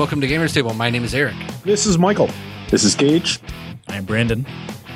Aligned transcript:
Hello 0.00 0.06
and 0.06 0.18
welcome 0.18 0.26
to 0.26 0.34
Gamers 0.34 0.54
Table. 0.54 0.72
My 0.72 0.88
name 0.88 1.04
is 1.04 1.14
Eric. 1.14 1.34
This 1.62 1.84
is 1.84 1.98
Michael. 1.98 2.30
This 2.70 2.84
is 2.84 2.94
Gage. 2.94 3.38
I'm 3.86 4.06
Brandon. 4.06 4.46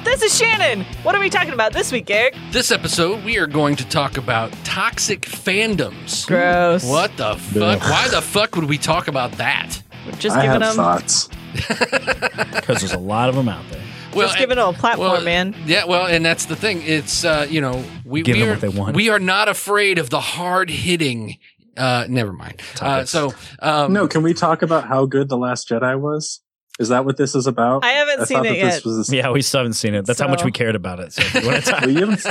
This 0.03 0.23
is 0.23 0.35
Shannon. 0.35 0.87
What 1.03 1.15
are 1.15 1.21
we 1.21 1.29
talking 1.29 1.53
about 1.53 1.75
this 1.75 1.93
week, 1.93 2.11
Eric? 2.11 2.35
This 2.53 2.71
episode, 2.71 3.23
we 3.23 3.37
are 3.37 3.47
going 3.47 3.77
to 3.77 3.87
talk 3.87 4.17
about 4.17 4.51
toxic 4.65 5.21
fandoms. 5.21 6.27
Gross. 6.27 6.89
What 6.89 7.15
the 7.19 7.37
fuck? 7.37 7.83
Why 7.83 8.09
the 8.09 8.23
fuck 8.23 8.57
would 8.57 8.65
we 8.65 8.79
talk 8.79 9.07
about 9.07 9.33
that? 9.33 9.79
We're 10.07 10.13
just 10.13 10.39
I 10.39 10.47
giving 10.47 10.63
have 10.63 10.75
them, 10.75 10.77
thoughts. 10.83 11.29
Because 12.55 12.79
there's 12.81 12.95
a 12.95 12.99
lot 12.99 13.29
of 13.29 13.35
them 13.35 13.51
out 13.51 13.69
there. 13.71 13.83
just 14.15 14.39
giving 14.39 14.57
them 14.57 14.69
a 14.69 14.73
platform, 14.73 15.13
well, 15.13 15.23
man. 15.23 15.55
Yeah, 15.67 15.85
well, 15.85 16.07
and 16.07 16.25
that's 16.25 16.47
the 16.47 16.57
thing. 16.57 16.81
It's 16.83 17.27
uh, 17.27 17.47
you 17.51 17.61
know, 17.61 17.85
we 18.07 18.23
Give 18.23 18.37
we 18.37 18.41
them 18.41 18.49
are 18.49 18.53
what 18.53 18.61
they 18.63 18.69
want. 18.69 18.97
we 18.97 19.11
are 19.11 19.19
not 19.19 19.49
afraid 19.49 19.99
of 19.99 20.09
the 20.09 20.21
hard 20.21 20.71
hitting. 20.71 21.37
Uh, 21.77 22.07
never 22.09 22.33
mind. 22.33 22.61
Uh, 22.81 23.05
so 23.05 23.33
um, 23.61 23.93
No, 23.93 24.07
can 24.09 24.23
we 24.23 24.35
talk 24.35 24.63
about 24.63 24.87
how 24.87 25.07
good 25.07 25.29
The 25.29 25.37
Last 25.39 25.69
Jedi 25.69 25.99
was? 25.99 26.41
Is 26.81 26.89
that 26.89 27.05
what 27.05 27.17
this 27.17 27.37
is 27.37 27.47
about? 27.47 27.85
I 27.85 27.91
haven't 27.91 28.27
seen 28.27 28.45
it 28.45 28.57
yet. 28.57 28.73
This 28.75 28.85
was 28.85 29.13
Yeah, 29.13 29.31
we 29.31 29.43
still 29.43 29.61
haven't 29.61 29.75
seen 29.75 29.95
it. 29.95 30.07
That's 30.07 30.21
how 30.21 30.27
much 30.27 30.45
we 30.45 30.51
cared 30.51 30.75
about 30.75 30.99
it. 30.99 31.13
So 31.13 31.23
if 31.23 31.35
you 31.35 31.47
want 31.49 31.65
to 31.65 31.71
talk, 31.71 31.81
Well, 31.83 31.91
you 31.91 32.01
haven't, 32.01 32.27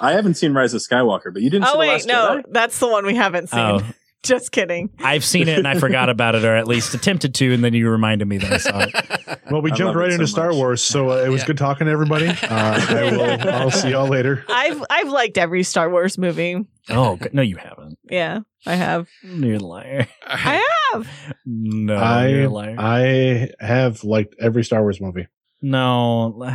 I 0.00 0.12
haven't 0.12 0.34
seen 0.34 0.54
Rise 0.54 0.72
of 0.72 0.80
Skywalker, 0.80 1.30
but 1.32 1.42
you 1.42 1.50
didn't 1.50 1.66
see 1.66 1.70
Oh 1.72 1.74
The 1.74 1.78
wait, 1.80 1.88
Last 1.92 2.06
no, 2.08 2.14
Jedi? 2.14 2.44
that's 2.50 2.78
the 2.78 2.88
one 2.88 3.04
we 3.04 3.14
haven't 3.16 3.48
seen. 3.50 3.60
Oh. 3.60 3.82
Just 4.26 4.52
kidding. 4.52 4.90
I've 5.02 5.24
seen 5.24 5.48
it 5.48 5.58
and 5.58 5.66
I 5.66 5.78
forgot 5.78 6.08
about 6.10 6.34
it, 6.34 6.44
or 6.44 6.54
at 6.56 6.68
least 6.68 6.94
attempted 6.94 7.34
to, 7.36 7.52
and 7.52 7.64
then 7.64 7.74
you 7.74 7.88
reminded 7.90 8.28
me 8.28 8.38
that 8.38 8.52
I 8.52 8.56
saw 8.58 8.80
it. 8.80 9.40
Well, 9.50 9.62
we 9.62 9.72
I 9.72 9.74
jumped 9.74 9.96
right 9.96 10.12
into 10.12 10.26
so 10.26 10.32
Star 10.32 10.48
much. 10.48 10.56
Wars, 10.56 10.82
so 10.82 11.10
uh, 11.10 11.24
it 11.24 11.28
was 11.28 11.40
Yeah. 11.42 11.46
good 11.48 11.58
talking 11.58 11.86
to 11.86 11.90
everybody. 11.92 12.26
Uh, 12.42 12.86
I 12.88 13.10
will. 13.16 13.48
I'll 13.54 13.70
see 13.70 13.90
y'all 13.90 14.06
later. 14.08 14.44
I've 14.48 14.82
I've 14.90 15.08
liked 15.08 15.38
every 15.38 15.62
Star 15.62 15.90
Wars 15.90 16.18
movie. 16.18 16.64
Oh 16.88 17.18
no, 17.32 17.42
you 17.42 17.56
haven't. 17.56 17.98
Yeah, 18.10 18.40
I 18.66 18.74
have. 18.74 19.08
You're 19.22 19.56
a 19.56 19.58
liar. 19.58 20.06
I 20.26 20.60
have. 20.92 21.08
No, 21.46 21.96
I 21.96 22.26
you're 22.28 22.44
a 22.44 22.48
liar. 22.48 22.76
I 22.78 23.48
have 23.58 24.04
liked 24.04 24.34
every 24.40 24.64
Star 24.64 24.82
Wars 24.82 25.00
movie. 25.00 25.26
No, 25.62 26.50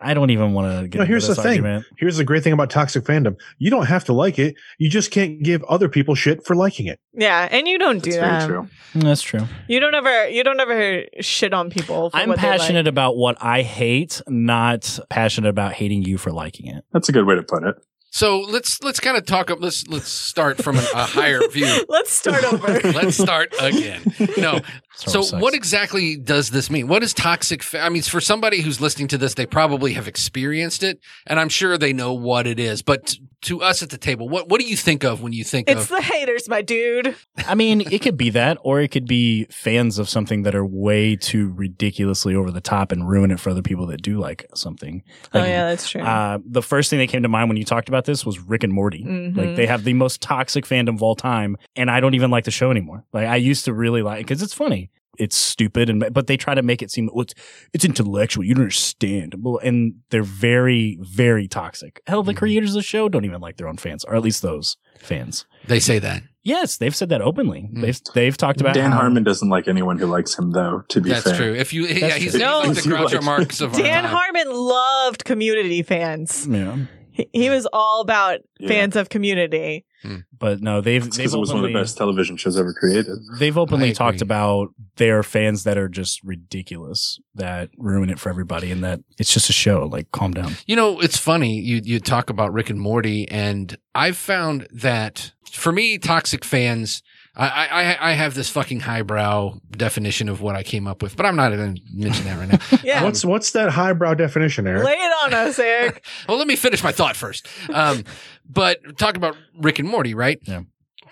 I 0.00 0.14
don't 0.14 0.30
even 0.30 0.52
want 0.52 0.72
to 0.82 0.88
get. 0.88 0.98
No, 0.98 1.02
into 1.02 1.06
here's 1.12 1.26
this 1.28 1.36
the 1.36 1.42
thing. 1.42 1.50
argument. 1.64 1.86
Here's 1.98 2.16
the 2.16 2.24
great 2.24 2.42
thing 2.44 2.52
about 2.52 2.70
toxic 2.70 3.04
fandom: 3.04 3.36
you 3.58 3.70
don't 3.70 3.86
have 3.86 4.04
to 4.04 4.12
like 4.12 4.38
it. 4.38 4.54
You 4.78 4.88
just 4.88 5.10
can't 5.10 5.42
give 5.42 5.62
other 5.64 5.88
people 5.88 6.14
shit 6.14 6.44
for 6.46 6.54
liking 6.54 6.86
it. 6.86 7.00
Yeah, 7.12 7.48
and 7.50 7.66
you 7.68 7.78
don't 7.78 8.02
do 8.02 8.12
That's 8.12 8.22
very 8.22 8.38
that. 8.38 8.46
true. 8.46 8.68
Mm, 8.94 9.02
that's 9.04 9.22
true. 9.22 9.40
You 9.68 9.80
don't 9.80 9.94
ever 9.94 10.28
you 10.28 10.44
don't 10.44 10.60
ever 10.60 11.04
shit 11.20 11.52
on 11.52 11.70
people. 11.70 12.10
For 12.10 12.16
I'm 12.16 12.28
what 12.28 12.40
they 12.40 12.48
like. 12.48 12.60
passionate 12.60 12.86
about 12.86 13.16
what 13.16 13.36
I 13.42 13.62
hate, 13.62 14.22
not 14.28 14.98
passionate 15.10 15.48
about 15.48 15.72
hating 15.72 16.02
you 16.02 16.16
for 16.18 16.30
liking 16.30 16.68
it. 16.68 16.84
That's 16.92 17.08
a 17.08 17.12
good 17.12 17.26
way 17.26 17.34
to 17.34 17.42
put 17.42 17.64
it. 17.64 17.76
So 18.12 18.40
let's 18.40 18.82
let's 18.84 19.00
kind 19.00 19.16
of 19.16 19.24
talk. 19.24 19.50
up. 19.50 19.58
Let's 19.60 19.86
let's 19.88 20.08
start 20.08 20.62
from 20.62 20.76
an, 20.78 20.84
a 20.94 21.04
higher 21.04 21.40
view. 21.50 21.84
Let's 21.88 22.12
start 22.12 22.44
over. 22.44 22.78
Let's 22.92 23.16
start 23.16 23.54
again. 23.58 24.02
No. 24.36 24.60
So 24.94 25.22
sucks. 25.22 25.42
what 25.42 25.54
exactly 25.54 26.16
does 26.18 26.50
this 26.50 26.70
mean? 26.70 26.88
What 26.88 27.02
is 27.02 27.14
toxic? 27.14 27.62
Fa- 27.62 27.80
I 27.80 27.88
mean, 27.88 28.02
for 28.02 28.20
somebody 28.20 28.60
who's 28.60 28.82
listening 28.82 29.08
to 29.08 29.18
this, 29.18 29.32
they 29.34 29.46
probably 29.46 29.94
have 29.94 30.06
experienced 30.06 30.82
it, 30.82 31.00
and 31.26 31.40
I'm 31.40 31.48
sure 31.48 31.78
they 31.78 31.94
know 31.94 32.12
what 32.12 32.46
it 32.46 32.60
is. 32.60 32.82
But 32.82 33.06
t- 33.06 33.22
to 33.42 33.62
us 33.62 33.82
at 33.82 33.90
the 33.90 33.98
table, 33.98 34.28
what 34.28 34.48
what 34.48 34.60
do 34.60 34.66
you 34.66 34.76
think 34.76 35.04
of 35.04 35.22
when 35.22 35.32
you 35.32 35.44
think 35.44 35.68
of 35.68 35.76
it's 35.76 35.90
of? 35.90 35.96
the 35.96 36.02
haters, 36.02 36.48
my 36.48 36.62
dude. 36.62 37.14
I 37.46 37.54
mean, 37.54 37.80
it 37.80 38.00
could 38.02 38.16
be 38.16 38.30
that, 38.30 38.58
or 38.62 38.80
it 38.80 38.88
could 38.88 39.06
be 39.06 39.46
fans 39.50 39.98
of 39.98 40.08
something 40.08 40.42
that 40.42 40.54
are 40.54 40.64
way 40.64 41.16
too 41.16 41.52
ridiculously 41.54 42.34
over 42.34 42.50
the 42.50 42.60
top 42.60 42.92
and 42.92 43.08
ruin 43.08 43.30
it 43.30 43.40
for 43.40 43.50
other 43.50 43.62
people 43.62 43.86
that 43.86 44.02
do 44.02 44.18
like 44.18 44.46
something. 44.54 45.02
Oh 45.34 45.42
yeah, 45.42 45.68
that's 45.68 45.88
true. 45.90 46.02
Uh, 46.02 46.38
the 46.44 46.62
first 46.62 46.90
thing 46.90 46.98
that 47.00 47.08
came 47.08 47.22
to 47.22 47.28
mind 47.28 47.48
when 47.48 47.56
you 47.56 47.64
talked 47.64 47.88
about 47.88 48.04
this 48.04 48.24
was 48.24 48.38
Rick 48.38 48.64
and 48.64 48.72
Morty. 48.72 49.04
Mhm. 49.04 49.36
Like 49.36 49.56
they 49.56 49.66
have 49.66 49.84
the 49.84 49.94
most 49.94 50.20
toxic 50.20 50.64
fandom 50.64 50.94
of 50.94 51.02
all 51.02 51.14
time, 51.16 51.56
and 51.76 51.90
I 51.90 52.00
don't 52.00 52.14
even 52.14 52.30
like 52.30 52.44
the 52.44 52.50
show 52.50 52.70
anymore. 52.70 53.04
Like 53.12 53.26
I 53.26 53.36
used 53.36 53.64
to 53.66 53.74
really 53.74 54.02
like 54.02 54.18
because 54.18 54.42
it's 54.42 54.54
funny. 54.54 54.90
It's 55.18 55.36
stupid, 55.36 55.90
and 55.90 56.04
but 56.12 56.26
they 56.26 56.36
try 56.38 56.54
to 56.54 56.62
make 56.62 56.80
it 56.82 56.90
seem 56.90 57.10
well, 57.12 57.22
it's 57.22 57.34
it's 57.74 57.84
intellectual. 57.84 58.44
You 58.44 58.54
don't 58.54 58.62
understand, 58.62 59.34
and 59.62 59.94
they're 60.10 60.22
very 60.22 60.98
very 61.02 61.46
toxic. 61.48 62.00
Hell, 62.06 62.22
the 62.22 62.32
Mhm. 62.32 62.36
creators 62.38 62.70
of 62.70 62.76
the 62.76 62.82
show 62.82 63.08
don't 63.10 63.24
even 63.26 63.40
like 63.40 63.58
their 63.58 63.68
own 63.68 63.76
fans, 63.76 64.04
or 64.04 64.14
at 64.16 64.22
least 64.22 64.40
those 64.42 64.76
fans. 64.98 65.44
they 65.68 65.78
say 65.80 65.98
that. 65.98 66.22
Yes, 66.44 66.76
they've 66.78 66.96
said 66.96 67.08
that 67.10 67.20
openly. 67.22 67.68
Mm. 67.72 67.82
They've 67.82 68.00
they've 68.14 68.36
talked 68.36 68.60
about 68.60 68.74
Dan 68.74 68.90
how- 68.90 68.98
Harmon 69.00 69.22
doesn't 69.22 69.48
like 69.50 69.68
anyone 69.68 69.98
who 69.98 70.06
likes 70.06 70.36
him, 70.36 70.50
though, 70.52 70.82
to 70.88 71.00
be 71.00 71.10
That's 71.10 71.24
fair. 71.24 71.36
true. 71.36 71.54
If 71.54 71.72
you, 71.74 71.86
yeah, 71.86 72.00
That's 72.08 72.14
he's, 72.14 72.30
true. 72.32 72.40
he's 72.40 72.48
No. 72.48 72.58
like 72.60 72.74
the 72.76 72.88
You 72.88 72.96
Groucho 72.96 73.12
like- 73.16 73.22
Marx 73.22 73.60
of 73.60 73.72
Dan. 73.76 74.04
Harmon 74.04 74.50
loved 74.50 75.24
community 75.24 75.82
fans. 75.82 76.48
Yeah, 76.50 76.76
He, 77.12 77.28
he 77.32 77.50
was 77.50 77.66
all 77.72 78.00
about 78.00 78.40
Yeah. 78.58 78.68
fans 78.68 78.96
of 78.96 79.08
community. 79.10 79.84
Hmm. 80.02 80.18
but 80.36 80.60
no, 80.60 80.80
they've 80.80 81.06
It's 81.06 81.16
they've 81.16 81.24
because 81.24 81.34
it 81.34 81.38
was 81.38 81.52
one 81.52 81.64
of 81.64 81.70
the 81.72 81.78
best 81.78 81.96
television 81.96 82.36
shows 82.36 82.58
ever 82.58 82.72
created. 82.72 83.18
They've 83.38 83.56
openly 83.56 83.92
talked 83.92 84.20
about 84.20 84.70
their 84.96 85.22
fans 85.22 85.64
that 85.64 85.78
are 85.78 85.88
just 85.88 86.22
ridiculous, 86.24 87.20
that 87.34 87.70
ruin 87.78 88.10
it 88.10 88.18
for 88.18 88.28
everybody, 88.28 88.70
and 88.70 88.82
that 88.82 89.00
it's 89.18 89.32
just 89.32 89.48
a 89.48 89.52
show. 89.52 89.86
Like, 89.86 90.10
calm 90.10 90.32
down. 90.32 90.54
You 90.66 90.76
know, 90.76 91.00
it's 91.00 91.16
funny. 91.16 91.60
You 91.60 91.80
you 91.84 92.00
talk 92.00 92.30
about 92.30 92.52
Rick 92.52 92.70
and 92.70 92.80
Morty, 92.80 93.28
and 93.28 93.76
I've 93.94 94.16
found 94.16 94.66
that 94.72 95.32
for 95.50 95.72
me, 95.72 95.98
toxic 95.98 96.44
fans. 96.44 97.02
I, 97.34 97.46
I 97.48 98.10
I 98.10 98.12
have 98.12 98.34
this 98.34 98.50
fucking 98.50 98.80
highbrow 98.80 99.58
definition 99.70 100.28
of 100.28 100.42
what 100.42 100.54
I 100.54 100.62
came 100.62 100.86
up 100.86 101.02
with, 101.02 101.16
but 101.16 101.24
I'm 101.24 101.36
not 101.36 101.50
going 101.50 101.76
to 101.76 101.82
mention 101.94 102.24
that 102.26 102.38
right 102.38 102.48
now. 102.48 102.78
Yeah. 102.84 103.04
What's 103.04 103.24
what's 103.24 103.52
that 103.52 103.70
highbrow 103.70 104.14
definition, 104.14 104.66
Eric? 104.66 104.84
Lay 104.84 104.92
it 104.92 105.12
on 105.24 105.32
us, 105.34 105.58
Eric. 105.58 106.04
well, 106.28 106.36
let 106.36 106.46
me 106.46 106.56
finish 106.56 106.82
my 106.82 106.92
thought 106.92 107.16
first. 107.16 107.48
Um, 107.72 108.04
but 108.48 108.98
talk 108.98 109.16
about 109.16 109.36
Rick 109.58 109.78
and 109.78 109.88
Morty, 109.88 110.14
right? 110.14 110.38
Yeah. 110.42 110.62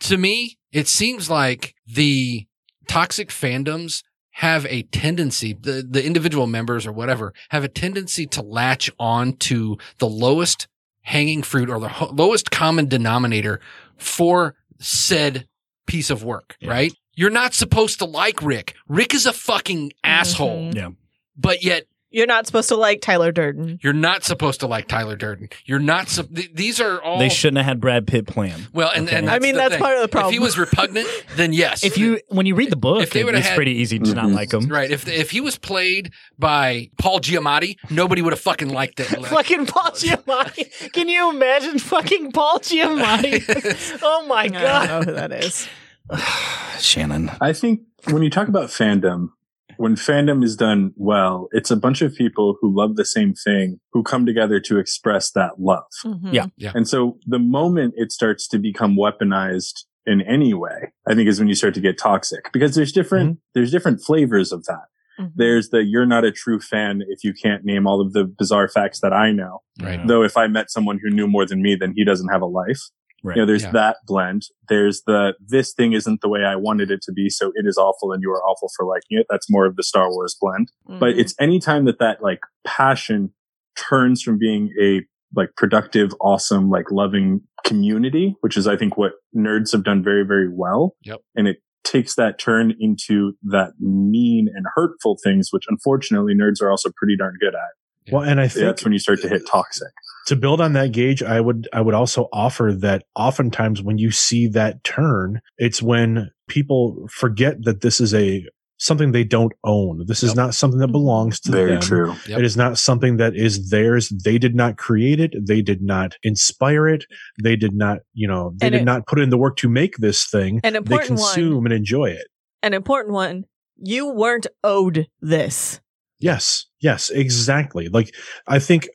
To 0.00 0.18
me, 0.18 0.58
it 0.72 0.88
seems 0.88 1.30
like 1.30 1.74
the 1.86 2.46
toxic 2.86 3.28
fandoms 3.30 4.02
have 4.32 4.66
a 4.66 4.82
tendency, 4.82 5.52
the, 5.52 5.86
the 5.88 6.04
individual 6.04 6.46
members 6.46 6.86
or 6.86 6.92
whatever, 6.92 7.32
have 7.50 7.64
a 7.64 7.68
tendency 7.68 8.26
to 8.26 8.42
latch 8.42 8.90
on 8.98 9.34
to 9.34 9.76
the 9.98 10.08
lowest 10.08 10.66
hanging 11.02 11.42
fruit 11.42 11.68
or 11.70 11.78
the 11.80 11.88
ho- 11.88 12.10
lowest 12.12 12.50
common 12.50 12.88
denominator 12.88 13.60
for 13.96 14.54
said 14.78 15.46
piece 15.90 16.10
of 16.10 16.22
work, 16.22 16.56
Yeah. 16.60 16.70
right? 16.70 16.92
You're 17.14 17.30
not 17.30 17.52
supposed 17.54 17.98
to 17.98 18.04
like 18.04 18.40
Rick. 18.42 18.74
Rick 18.88 19.12
is 19.14 19.26
a 19.26 19.32
fucking 19.32 19.92
asshole, 20.04 20.70
Mhm. 20.70 20.74
Yeah. 20.74 20.88
but 21.36 21.62
yet 21.64 21.84
You're 22.12 22.26
not 22.26 22.44
supposed 22.46 22.68
to 22.70 22.76
like 22.76 23.00
Tyler 23.02 23.30
Durden. 23.30 23.78
you're 23.84 23.92
not 23.92 24.24
supposed 24.24 24.58
to 24.60 24.66
like 24.66 24.88
Tyler 24.88 25.14
Durden. 25.14 25.48
You're 25.64 25.78
not. 25.78 26.08
Su- 26.08 26.24
th- 26.24 26.50
these 26.52 26.80
are 26.80 27.00
all. 27.00 27.18
They 27.20 27.28
shouldn't 27.28 27.58
have 27.58 27.66
had 27.66 27.80
Brad 27.80 28.04
Pitt 28.08 28.26
plan. 28.26 28.66
Well, 28.72 28.90
and, 28.92 29.06
Okay. 29.06 29.16
and 29.16 29.30
I 29.30 29.38
mean, 29.38 29.54
the 29.54 29.60
that's 29.60 29.74
thing. 29.74 29.80
part 29.82 29.94
of 29.96 30.02
the 30.02 30.08
problem. 30.08 30.32
If 30.32 30.34
he 30.34 30.40
was 30.40 30.58
repugnant, 30.58 31.06
then 31.36 31.52
yes. 31.52 31.84
If 31.84 31.96
you, 31.98 32.18
when 32.28 32.46
you 32.46 32.56
read 32.56 32.70
the 32.70 32.76
book, 32.76 33.02
If 33.04 33.10
they 33.10 33.20
it- 33.20 33.34
it's 33.36 33.46
had- 33.46 33.54
pretty 33.54 33.72
easy 33.82 34.00
to 34.00 34.12
not 34.14 34.24
Mhm. 34.26 34.34
like 34.34 34.52
him. 34.52 34.66
right, 34.68 34.90
if 34.90 35.06
if 35.06 35.30
he 35.30 35.40
was 35.40 35.56
played 35.56 36.10
by 36.36 36.90
Paul 36.98 37.20
Giamatti, 37.20 37.76
nobody 37.90 38.22
would 38.22 38.32
have 38.32 38.40
fucking 38.40 38.70
liked 38.70 38.98
it. 38.98 39.04
fucking 39.26 39.66
Paul 39.66 39.92
Giamatti. 39.92 40.92
Can 40.92 41.08
you 41.08 41.30
imagine 41.30 41.78
fucking 41.78 42.32
Paul 42.32 42.58
Giamatti? 42.58 43.98
oh 44.02 44.26
my 44.26 44.48
god. 44.48 44.64
I 44.64 44.86
don't 44.88 45.06
know 45.06 45.12
who 45.12 45.16
that 45.16 45.32
is. 45.44 45.68
Shannon. 46.78 47.30
I 47.40 47.52
think 47.52 47.80
when 48.10 48.22
you 48.22 48.30
talk 48.30 48.48
about 48.48 48.68
fandom, 48.68 49.28
when 49.76 49.94
fandom 49.96 50.44
is 50.44 50.56
done 50.56 50.92
well, 50.96 51.48
it's 51.52 51.70
a 51.70 51.76
bunch 51.76 52.02
of 52.02 52.14
people 52.14 52.56
who 52.60 52.74
love 52.74 52.96
the 52.96 53.04
same 53.04 53.34
thing 53.34 53.80
who 53.92 54.02
come 54.02 54.26
together 54.26 54.60
to 54.60 54.78
express 54.78 55.30
that 55.32 55.58
love. 55.60 55.84
Yeah. 56.30 56.46
And 56.74 56.86
so 56.88 57.18
the 57.26 57.38
moment 57.38 57.94
it 57.96 58.12
starts 58.12 58.46
to 58.48 58.58
become 58.58 58.96
weaponized 58.96 59.84
in 60.06 60.20
any 60.22 60.54
way, 60.54 60.92
I 61.08 61.14
think 61.14 61.28
is 61.28 61.38
when 61.38 61.48
you 61.48 61.54
start 61.54 61.74
to 61.74 61.80
get 61.80 61.98
toxic 61.98 62.50
because 62.52 62.74
there's 62.74 62.92
different, 62.92 63.38
there's 63.54 63.70
different 63.70 64.02
flavors 64.02 64.52
of 64.52 64.64
that. 64.64 64.84
Mhm. 65.18 65.32
There's 65.36 65.68
the 65.70 65.84
you're 65.84 66.06
not 66.06 66.24
a 66.24 66.32
true 66.32 66.60
fan 66.60 67.02
if 67.08 67.22
you 67.24 67.32
can't 67.34 67.64
name 67.64 67.86
all 67.86 68.00
of 68.00 68.12
the 68.12 68.24
bizarre 68.24 68.68
facts 68.68 69.00
that 69.00 69.12
I 69.12 69.32
know. 69.32 69.60
Right. 69.80 70.04
Though 70.06 70.22
if 70.22 70.36
I 70.36 70.46
met 70.46 70.70
someone 70.70 70.98
who 71.02 71.10
knew 71.10 71.26
more 71.28 71.44
than 71.46 71.62
me, 71.62 71.74
then 71.74 71.92
he 71.94 72.04
doesn't 72.04 72.28
have 72.28 72.42
a 72.42 72.46
life. 72.46 72.80
Right. 73.22 73.36
You 73.36 73.42
know, 73.42 73.46
there's 73.46 73.64
Yeah. 73.64 73.72
that 73.72 73.96
blend. 74.06 74.42
There's 74.68 75.02
the 75.06 75.34
this 75.44 75.72
thing 75.74 75.92
isn't 75.92 76.20
the 76.20 76.28
way 76.28 76.44
I 76.44 76.56
wanted 76.56 76.90
it 76.90 77.02
to 77.02 77.12
be, 77.12 77.28
so 77.30 77.52
it 77.54 77.66
is 77.66 77.76
awful 77.76 78.12
and 78.12 78.22
you 78.22 78.30
are 78.30 78.42
awful 78.42 78.70
for 78.76 78.86
liking 78.86 79.18
it. 79.18 79.26
That's 79.28 79.50
more 79.50 79.66
of 79.66 79.76
the 79.76 79.82
Star 79.82 80.08
Wars 80.10 80.36
blend. 80.40 80.68
But 80.86 81.14
Mhm. 81.14 81.18
it's 81.18 81.34
anytime 81.40 81.84
that 81.84 81.98
that 81.98 82.22
like 82.22 82.40
passion 82.66 83.32
turns 83.76 84.22
from 84.22 84.38
being 84.38 84.72
a 84.80 85.02
like 85.36 85.50
productive, 85.56 86.12
awesome, 86.20 86.70
like 86.70 86.90
loving 86.90 87.42
community, 87.64 88.34
which 88.40 88.56
is 88.56 88.66
I 88.66 88.76
think 88.76 88.96
what 88.96 89.12
nerds 89.36 89.70
have 89.72 89.84
done 89.84 90.02
very, 90.02 90.24
very 90.24 90.48
well. 90.52 90.96
Yep. 91.04 91.20
And 91.36 91.46
it 91.46 91.58
takes 91.84 92.14
that 92.16 92.38
turn 92.38 92.74
into 92.80 93.34
that 93.44 93.72
mean 93.78 94.48
and 94.54 94.66
hurtful 94.74 95.18
things, 95.22 95.48
which 95.52 95.64
unfortunately 95.68 96.34
nerds 96.34 96.60
are 96.60 96.70
also 96.70 96.90
pretty 96.96 97.16
darn 97.16 97.34
good 97.40 97.54
at. 97.54 98.12
Well, 98.12 98.22
and 98.24 98.40
I 98.40 98.48
think 98.48 98.64
That's 98.66 98.82
when 98.82 98.92
you 98.92 98.98
start 98.98 99.20
to 99.22 99.28
hit 99.28 99.46
toxic. 99.46 99.92
To 100.30 100.36
build 100.36 100.60
on 100.60 100.74
that 100.74 100.92
Gage, 100.92 101.24
I 101.24 101.40
would 101.40 101.68
I 101.72 101.80
would 101.80 101.92
also 101.92 102.28
offer 102.32 102.72
that 102.82 103.02
oftentimes 103.16 103.82
when 103.82 103.98
you 103.98 104.12
see 104.12 104.46
that 104.46 104.84
turn, 104.84 105.40
it's 105.58 105.82
when 105.82 106.30
people 106.46 107.08
forget 107.10 107.64
that 107.64 107.80
this 107.80 108.00
is 108.00 108.14
a 108.14 108.46
something 108.78 109.10
they 109.10 109.24
don't 109.24 109.52
own. 109.64 110.04
This 110.06 110.22
is 110.22 110.36
not 110.36 110.54
something 110.54 110.78
that 110.78 110.92
belongs 110.92 111.40
to 111.40 111.50
Very 111.50 111.72
them. 111.72 111.80
true. 111.80 112.14
Yep. 112.28 112.38
It 112.38 112.44
is 112.44 112.56
not 112.56 112.78
something 112.78 113.16
that 113.16 113.34
is 113.34 113.70
theirs. 113.70 114.08
They 114.24 114.38
did 114.38 114.54
not 114.54 114.76
create 114.78 115.18
it. 115.18 115.34
They 115.48 115.62
did 115.62 115.82
not 115.82 116.16
inspire 116.22 116.86
it. 116.86 117.06
They 117.42 117.56
did 117.56 117.74
not, 117.74 117.98
you 118.14 118.28
know, 118.28 118.52
they 118.58 118.68
And 118.68 118.72
did 118.74 118.82
it- 118.82 118.84
not 118.84 119.08
put 119.08 119.18
in 119.18 119.30
the 119.30 119.36
work 119.36 119.56
to 119.58 119.68
make 119.68 119.96
this 119.96 120.30
thing. 120.30 120.60
An 120.62 120.76
important 120.76 120.88
They 120.88 120.94
important 120.94 121.08
consume 121.18 121.54
one. 121.56 121.66
and 121.66 121.74
enjoy 121.74 122.04
it. 122.10 122.26
An 122.62 122.72
important 122.72 123.14
one. 123.14 123.44
You 123.76 124.12
weren't 124.12 124.46
owed 124.62 125.08
this. 125.20 125.80
Yes, 126.20 126.66
yes, 126.80 127.10
exactly. 127.10 127.88
Like 127.88 128.14
I 128.46 128.58
think 128.58 128.88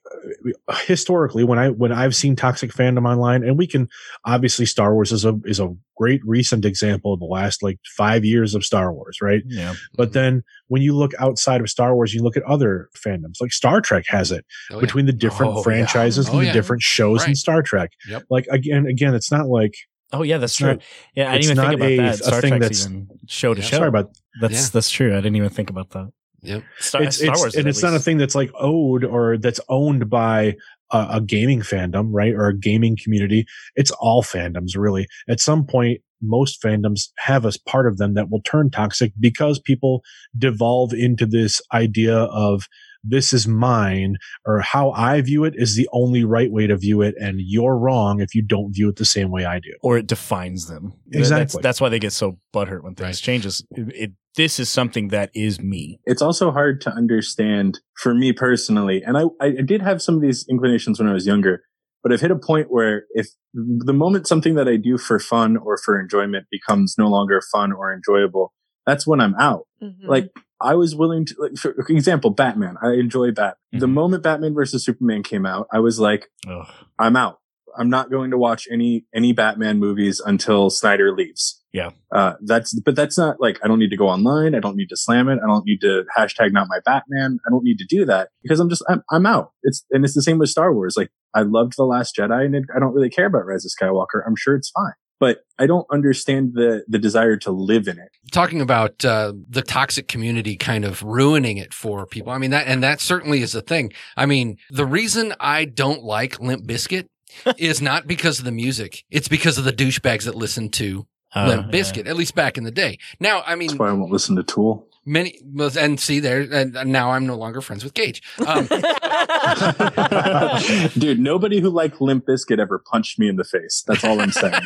uh, 0.67 0.75
historically, 0.85 1.43
when 1.43 1.59
I 1.59 1.69
when 1.69 1.91
I've 1.91 2.15
seen 2.15 2.35
toxic 2.35 2.71
fandom 2.71 3.07
online, 3.07 3.43
and 3.43 3.57
we 3.57 3.67
can 3.67 3.87
obviously 4.25 4.65
Star 4.65 4.93
Wars 4.93 5.11
is 5.11 5.25
a 5.25 5.39
is 5.45 5.59
a 5.59 5.73
great 5.97 6.21
recent 6.25 6.65
example 6.65 7.13
of 7.13 7.19
the 7.19 7.25
last 7.25 7.63
like 7.63 7.79
five 7.95 8.25
years 8.25 8.53
of 8.55 8.65
Star 8.65 8.91
Wars, 8.93 9.19
right? 9.21 9.43
Yeah. 9.47 9.75
But 9.95 10.13
then 10.13 10.43
when 10.67 10.81
you 10.81 10.95
look 10.95 11.11
outside 11.19 11.61
of 11.61 11.69
Star 11.69 11.95
Wars, 11.95 12.13
you 12.13 12.21
look 12.21 12.35
at 12.35 12.43
other 12.43 12.89
fandoms, 12.95 13.39
like 13.39 13.53
Star 13.53 13.79
Trek 13.81 14.05
has 14.09 14.31
it 14.31 14.45
Oh, 14.71 14.75
yeah. 14.75 14.81
between 14.81 15.05
the 15.05 15.13
different 15.13 15.53
Oh, 15.53 15.57
yeah. 15.59 15.63
franchises 15.63 16.27
Oh, 16.27 16.31
and 16.33 16.41
the 16.41 16.45
yeah. 16.47 16.53
different 16.53 16.81
shows 16.81 17.25
in 17.27 17.35
Star 17.35 17.61
Trek. 17.61 17.91
Yep. 18.09 18.23
Like 18.29 18.47
again, 18.47 18.85
again, 18.87 19.13
it's 19.15 19.31
not 19.31 19.47
like 19.47 19.73
Oh 20.13 20.21
yeah, 20.23 20.37
that's 20.37 20.55
true. 20.55 20.67
not- 20.73 20.81
yeah, 21.15 21.29
I 21.31 21.37
didn't 21.37 21.51
even 21.51 21.57
think 21.65 21.73
about 21.75 21.89
a- 21.89 21.97
that. 21.97 22.13
a 22.13 22.17
Star 22.23 22.41
thing 22.41 22.49
Trek's 22.57 22.61
that's- 22.79 22.85
even 22.85 23.07
show 23.27 23.53
to 23.53 23.61
Yeah. 23.61 23.67
show. 23.67 23.77
sorry 23.77 23.87
about 23.89 24.11
that's 24.41 24.53
Yeah. 24.53 24.67
that's 24.73 24.89
true. 24.89 25.11
I 25.13 25.17
didn't 25.17 25.35
even 25.37 25.49
think 25.49 25.69
about 25.69 25.91
that. 25.91 26.11
Yep. 26.45 26.63
Star, 26.79 27.03
it's, 27.03 27.17
Star 27.17 27.27
it's- 27.27 27.39
Wars, 27.39 27.55
and 27.55 27.65
at 27.67 27.69
it's 27.69 27.81
not 27.83 27.93
a 27.93 27.99
thing 27.99 28.17
that's 28.17 28.35
like 28.35 28.51
owed 28.59 29.03
or 29.03 29.37
that's 29.37 29.59
owned 29.69 30.09
by 30.09 30.55
a, 30.91 31.07
a 31.13 31.21
gaming 31.21 31.61
fandom, 31.61 32.09
right? 32.11 32.33
Or 32.33 32.47
a 32.47 32.57
gaming 32.57 32.97
community. 33.01 33.45
It's 33.75 33.91
all 33.91 34.23
fandoms, 34.23 34.71
really. 34.75 35.07
At 35.27 35.39
some 35.39 35.65
point, 35.65 36.01
most 36.21 36.61
fandoms 36.61 37.09
have 37.17 37.45
a 37.45 37.51
part 37.67 37.87
of 37.87 37.97
them 37.97 38.13
that 38.13 38.29
will 38.31 38.41
turn 38.41 38.69
toxic 38.71 39.11
because 39.19 39.59
people 39.59 40.01
devolve 40.37 40.93
into 40.93 41.25
this 41.25 41.61
idea 41.73 42.15
of 42.17 42.67
this 43.07 43.33
is 43.33 43.47
mine 43.47 44.15
or 44.47 44.61
how 44.61 44.89
I 44.91 45.21
view 45.21 45.43
it 45.43 45.53
is 45.55 45.75
the 45.75 45.87
only 45.91 46.23
right 46.23 46.51
way 46.51 46.65
to 46.65 46.75
view 46.75 47.03
it. 47.03 47.13
And 47.19 47.39
you're 47.39 47.77
wrong 47.77 48.19
if 48.19 48.33
you 48.33 48.41
don't 48.41 48.71
view 48.73 48.89
it 48.89 48.95
the 48.95 49.05
same 49.05 49.29
way 49.29 49.45
I 49.45 49.59
do. 49.59 49.73
or 49.83 49.97
it 49.99 50.07
defines 50.07 50.67
them. 50.67 50.93
Exactly. 51.11 51.37
That's, 51.37 51.55
that's 51.61 51.81
why 51.81 51.89
they 51.89 51.99
get 51.99 52.13
so 52.13 52.39
butthurt 52.51 52.81
when 52.81 52.95
things 52.95 53.05
Right. 53.05 53.15
changes. 53.15 53.63
It, 53.71 53.93
it, 53.95 54.11
this 54.35 54.59
is 54.59 54.69
something 54.69 55.09
that 55.09 55.29
is 55.33 55.59
me. 55.59 55.99
it's 56.05 56.21
also 56.21 56.51
hard 56.51 56.81
to 56.81 56.89
understand 56.91 57.79
for 58.01 58.13
me 58.13 58.33
personally. 58.33 59.01
And 59.03 59.17
I, 59.17 59.23
I 59.41 59.49
did 59.65 59.81
have 59.81 60.01
some 60.01 60.15
of 60.15 60.21
these 60.21 60.45
inclinations 60.49 60.99
when 60.99 61.09
I 61.09 61.13
was 61.13 61.25
younger, 61.25 61.63
but 62.03 62.11
I've 62.13 62.21
hit 62.21 62.31
a 62.31 62.35
point 62.37 62.67
where 62.69 63.05
if 63.11 63.27
the 63.53 63.93
moment 63.93 64.27
something 64.27 64.55
that 64.55 64.67
I 64.67 64.75
do 64.77 64.97
for 64.97 65.19
fun 65.19 65.57
or 65.57 65.77
for 65.77 65.99
enjoyment 65.99 66.45
becomes 66.51 66.95
no 66.97 67.07
longer 67.07 67.41
fun 67.51 67.71
or 67.71 67.93
enjoyable, 67.93 68.53
that's 68.85 69.07
when 69.07 69.19
I'm 69.21 69.35
out. 69.35 69.63
Mhm. 69.81 70.07
Like 70.07 70.29
I 70.61 70.75
was 70.75 70.95
willing 70.95 71.25
to, 71.25 71.35
like, 71.37 71.57
for 71.57 71.71
example, 71.89 72.29
Batman. 72.29 72.75
I 72.81 72.93
enjoy 72.93 73.31
Bat. 73.31 73.57
The 73.73 73.87
Mhm. 73.87 73.93
moment 73.93 74.23
Batman 74.23 74.53
versus 74.53 74.85
Superman 74.85 75.21
came 75.23 75.45
out, 75.45 75.67
I 75.73 75.79
was 75.79 75.99
like, 75.99 76.27
Ugh. 76.47 76.67
I'm 76.97 77.15
out. 77.15 77.39
I'm 77.77 77.89
not 77.89 78.09
going 78.09 78.31
to 78.31 78.37
watch 78.37 78.67
any 78.71 79.05
any 79.13 79.33
Batman 79.33 79.79
movies 79.79 80.21
until 80.25 80.69
Snyder 80.69 81.15
leaves. 81.15 81.61
Yeah. 81.75 81.89
Uh, 82.09 82.35
that's 82.41 82.73
but 82.79 82.95
that's 82.95 83.17
not 83.17 83.41
like 83.41 83.59
I 83.61 83.67
don't 83.67 83.79
need 83.79 83.89
to 83.89 83.97
go 83.97 84.07
online. 84.07 84.55
I 84.55 84.59
don't 84.59 84.77
need 84.77 84.87
to 84.87 84.97
slam 84.97 85.27
it. 85.27 85.39
I 85.43 85.45
don't 85.45 85.65
need 85.65 85.81
to 85.81 86.03
hashtag 86.17 86.53
not 86.53 86.67
my 86.69 86.79
Batman. 86.85 87.37
I 87.45 87.49
don't 87.49 87.65
need 87.65 87.79
to 87.79 87.85
do 87.85 88.05
that 88.05 88.29
because 88.41 88.61
I'm 88.61 88.69
just 88.69 88.81
I'm, 88.87 89.03
I'm 89.11 89.25
out. 89.25 89.51
It's 89.61 89.85
and 89.91 90.05
it's 90.05 90.13
the 90.13 90.21
same 90.21 90.37
with 90.37 90.47
Star 90.47 90.73
Wars. 90.73 90.95
Like 90.95 91.09
I 91.33 91.41
loved 91.41 91.73
the 91.77 91.83
Last 91.83 92.15
Jedi 92.15 92.45
and 92.45 92.55
it, 92.55 92.63
I 92.73 92.79
don't 92.79 92.93
really 92.93 93.09
care 93.09 93.25
about 93.25 93.45
Rise 93.45 93.65
of 93.65 93.71
Skywalker. 93.77 94.21
I'm 94.25 94.37
sure 94.37 94.55
it's 94.55 94.69
fine, 94.69 94.93
but 95.19 95.39
I 95.59 95.67
don't 95.67 95.85
understand 95.91 96.51
the 96.53 96.85
the 96.87 96.97
desire 96.97 97.35
to 97.37 97.51
live 97.51 97.89
in 97.89 97.99
it. 97.99 98.07
talking 98.31 98.61
about 98.61 99.03
uh, 99.03 99.33
the 99.49 99.61
toxic 99.61 100.07
community 100.07 100.55
kind 100.55 100.85
of 100.85 101.03
ruining 101.03 101.57
it 101.57 101.73
for 101.73 102.05
people. 102.05 102.31
I 102.31 102.37
mean 102.37 102.51
that, 102.51 102.67
and 102.67 102.83
that 102.83 103.01
certainly 103.01 103.41
is 103.41 103.53
a 103.53 103.61
thing. 103.61 103.91
I 104.15 104.25
mean, 104.27 104.59
the 104.69 104.85
reason 104.85 105.33
I 105.41 105.65
don't 105.65 106.03
like 106.03 106.39
Limp 106.39 106.65
Bizkit 106.65 107.09
is 107.57 107.81
not 107.81 108.07
because 108.07 108.39
of 108.39 108.45
the 108.45 108.51
music; 108.51 109.03
it's 109.09 109.27
because 109.27 109.57
of 109.57 109.63
the 109.63 109.73
douchebags 109.73 110.25
that 110.25 110.35
listen 110.35 110.69
to 110.71 111.07
Uh, 111.33 111.47
Limp 111.47 111.71
Bizkit. 111.71 112.07
At 112.07 112.15
least 112.15 112.35
back 112.35 112.57
in 112.57 112.63
the 112.63 112.71
day. 112.71 112.97
Now, 113.19 113.43
I 113.45 113.55
mean, 113.55 113.67
That's 113.69 113.79
why 113.79 113.89
I 113.89 113.93
won't 113.93 114.11
listen 114.11 114.35
to 114.37 114.43
Tool. 114.43 114.87
many 115.05 115.37
and 115.77 115.99
see 115.99 116.19
there, 116.21 116.41
and 116.41 116.73
now 116.91 117.11
I'm 117.11 117.27
no 117.27 117.35
longer 117.35 117.59
friends 117.61 117.83
with 117.83 117.93
Gage. 117.93 118.21
Um, 118.47 118.67
Dude, 120.97 121.19
nobody 121.19 121.59
who 121.59 121.69
liked 121.69 122.01
Limp 122.01 122.25
Bizkit 122.25 122.59
ever 122.59 122.79
punched 122.79 123.19
me 123.19 123.27
in 123.27 123.35
the 123.35 123.43
face. 123.43 123.83
That's 123.87 124.03
all 124.03 124.19
I'm 124.21 124.31
saying. 124.31 124.61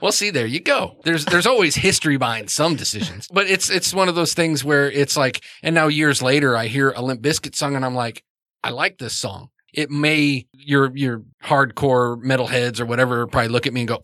well, 0.00 0.12
see, 0.12 0.30
there 0.30 0.46
you 0.46 0.60
go. 0.60 0.96
There's 1.04 1.24
there's 1.26 1.46
always 1.46 1.76
history 1.76 2.16
behind 2.16 2.50
some 2.50 2.76
decisions, 2.76 3.28
but 3.32 3.46
it's 3.46 3.70
it's 3.70 3.94
one 3.94 4.08
of 4.08 4.14
those 4.14 4.34
things 4.34 4.64
where 4.64 4.90
it's 4.90 5.16
like, 5.16 5.42
and 5.62 5.74
now 5.74 5.88
years 5.88 6.22
later, 6.22 6.56
I 6.56 6.66
hear 6.66 6.90
a 6.90 7.02
Limp 7.02 7.20
Bizkit 7.22 7.54
song, 7.54 7.76
and 7.76 7.84
I'm 7.84 7.94
like, 7.94 8.22
I 8.64 8.70
like 8.70 8.98
this 8.98 9.14
song. 9.16 9.50
It 9.72 9.90
may 9.90 10.46
your 10.52 10.94
your 10.96 11.22
hardcore 11.42 12.22
metalheads 12.22 12.80
or 12.80 12.86
whatever 12.86 13.26
probably 13.26 13.48
look 13.48 13.66
at 13.66 13.72
me 13.72 13.80
and 13.80 13.88
go, 13.88 14.02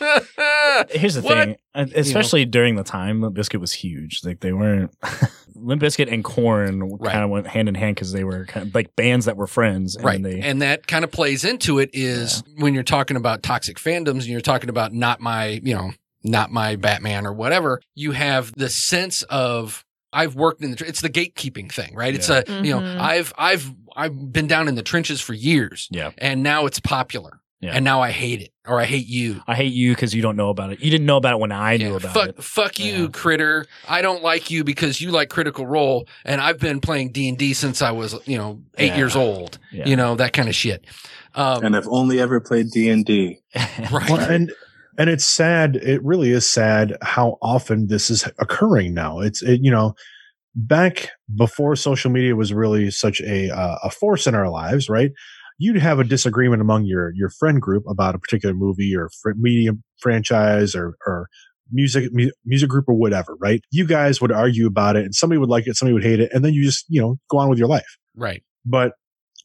Here's 0.90 1.14
the 1.14 1.22
What? 1.22 1.44
thing, 1.44 1.56
uh, 1.74 1.86
especially 1.94 2.44
during 2.44 2.76
the 2.76 2.82
time, 2.82 3.20
Limp 3.20 3.36
Bizkit 3.36 3.60
was 3.60 3.72
huge. 3.72 4.22
Like 4.24 4.40
they 4.40 4.52
weren't 4.52 4.94
Limp 5.54 5.82
Bizkit 5.82 6.10
and 6.12 6.24
Korn 6.24 6.80
Right. 6.98 7.12
kind 7.12 7.24
of 7.24 7.30
went 7.30 7.46
hand 7.46 7.68
in 7.68 7.74
hand 7.74 7.96
because 7.96 8.12
they 8.12 8.24
were 8.24 8.46
kind 8.46 8.66
of 8.68 8.74
like 8.74 8.96
bands 8.96 9.26
that 9.26 9.36
were 9.36 9.46
friends. 9.46 9.96
And 9.96 10.04
right, 10.04 10.22
They, 10.22 10.40
and 10.40 10.62
that 10.62 10.86
kind 10.86 11.04
of 11.04 11.12
plays 11.12 11.44
into 11.44 11.78
it 11.78 11.90
is 11.92 12.42
when 12.56 12.72
you're 12.74 12.82
talking 12.82 13.16
about 13.16 13.42
toxic 13.42 13.76
fandoms 13.78 14.20
and 14.20 14.26
you're 14.28 14.40
talking 14.40 14.70
about 14.70 14.92
not 14.94 15.20
my, 15.20 15.60
you 15.62 15.74
know, 15.74 15.90
not 16.22 16.50
my 16.50 16.76
Batman 16.76 17.26
or 17.26 17.32
whatever. 17.32 17.80
You 17.94 18.12
have 18.12 18.52
the 18.56 18.68
sense 18.70 19.22
of 19.24 19.84
I've 20.12 20.34
worked 20.34 20.62
in 20.62 20.72
the. 20.72 20.86
It's 20.86 21.00
the 21.00 21.10
gatekeeping 21.10 21.70
thing, 21.72 21.94
right? 21.94 22.14
It's 22.14 22.28
a 22.28 22.44
you 22.48 22.72
know 22.72 22.80
Mhm. 22.80 22.98
I've 23.00 23.32
I've 23.38 23.70
I've 23.96 24.32
been 24.32 24.46
down 24.46 24.68
in 24.68 24.74
the 24.74 24.82
trenches 24.82 25.20
for 25.20 25.34
years, 25.34 25.88
yeah. 25.90 26.10
and 26.18 26.42
now 26.42 26.66
it's 26.66 26.80
popular, 26.80 27.40
Yeah. 27.60 27.72
and 27.74 27.84
now 27.84 28.00
I 28.00 28.10
hate 28.10 28.40
it 28.40 28.52
or 28.66 28.80
I 28.80 28.84
hate 28.84 29.06
you. 29.06 29.42
I 29.48 29.54
hate 29.54 29.72
you 29.72 29.92
because 29.92 30.14
you 30.14 30.22
don't 30.22 30.36
know 30.36 30.48
about 30.50 30.72
it. 30.72 30.80
You 30.80 30.90
didn't 30.90 31.06
know 31.06 31.16
about 31.16 31.34
it 31.34 31.40
when 31.40 31.52
I 31.52 31.76
knew 31.76 31.96
about 31.96 32.14
fuck, 32.14 32.28
it. 32.30 32.42
fuck 32.42 32.78
you, 32.78 33.02
Yeah. 33.04 33.08
critter. 33.12 33.66
I 33.88 34.00
don't 34.02 34.22
like 34.22 34.50
you 34.50 34.62
because 34.64 35.00
you 35.00 35.10
like 35.10 35.28
Critical 35.28 35.66
Role, 35.66 36.06
and 36.24 36.40
I've 36.40 36.58
been 36.58 36.80
playing 36.80 37.10
D 37.12 37.28
and 37.28 37.36
D 37.38 37.52
since 37.54 37.82
I 37.82 37.90
was, 37.90 38.14
you 38.26 38.36
know, 38.38 38.60
eight 38.78 38.88
Yeah. 38.88 38.96
years 38.98 39.16
old. 39.16 39.58
Yeah. 39.72 39.88
You 39.88 39.96
know 39.96 40.14
that 40.16 40.32
kind 40.32 40.48
of 40.48 40.54
shit. 40.54 40.84
Um, 41.34 41.64
and 41.64 41.76
I've 41.76 41.86
only 41.88 42.18
ever 42.20 42.40
played 42.40 42.70
D 42.70 42.88
and 42.90 43.04
D. 43.04 43.38
right. 43.90 44.10
Well, 44.10 44.18
and 44.20 44.52
and 45.00 45.08
it's 45.08 45.24
sad. 45.24 45.76
It 45.76 46.04
really 46.04 46.30
is 46.30 46.46
sad 46.46 46.96
how 47.00 47.38
often 47.40 47.86
this 47.86 48.10
is 48.10 48.28
occurring 48.38 48.92
now. 48.92 49.20
It's 49.20 49.42
it, 49.42 49.60
you 49.62 49.70
know 49.70 49.94
back 50.54 51.10
before 51.36 51.76
social 51.76 52.10
media 52.10 52.36
was 52.36 52.52
really 52.52 52.90
such 52.90 53.20
a 53.22 53.50
uh, 53.50 53.78
a 53.82 53.90
force 53.90 54.26
in 54.26 54.34
our 54.34 54.50
lives, 54.50 54.88
right? 54.88 55.10
You'd 55.58 55.76
have 55.76 55.98
a 55.98 56.04
disagreement 56.04 56.62
among 56.62 56.84
your 56.84 57.12
your 57.14 57.30
friend 57.30 57.60
group 57.60 57.84
about 57.88 58.14
a 58.14 58.18
particular 58.18 58.54
movie 58.54 58.94
or 58.94 59.08
fr- 59.22 59.32
media 59.36 59.72
franchise 60.00 60.74
or 60.74 60.96
or 61.06 61.28
music 61.72 62.10
mu- 62.12 62.30
music 62.44 62.68
group 62.68 62.86
or 62.88 62.94
whatever, 62.94 63.36
right? 63.40 63.62
You 63.70 63.86
guys 63.86 64.20
would 64.20 64.32
argue 64.32 64.66
about 64.66 64.96
it, 64.96 65.04
and 65.04 65.14
somebody 65.14 65.38
would 65.38 65.50
like 65.50 65.66
it, 65.66 65.76
somebody 65.76 65.94
would 65.94 66.04
hate 66.04 66.20
it, 66.20 66.30
and 66.32 66.44
then 66.44 66.52
you 66.52 66.62
just 66.62 66.84
you 66.88 67.00
know 67.00 67.16
go 67.30 67.38
on 67.38 67.48
with 67.48 67.58
your 67.58 67.68
life. 67.68 67.96
right. 68.14 68.42
But 68.66 68.92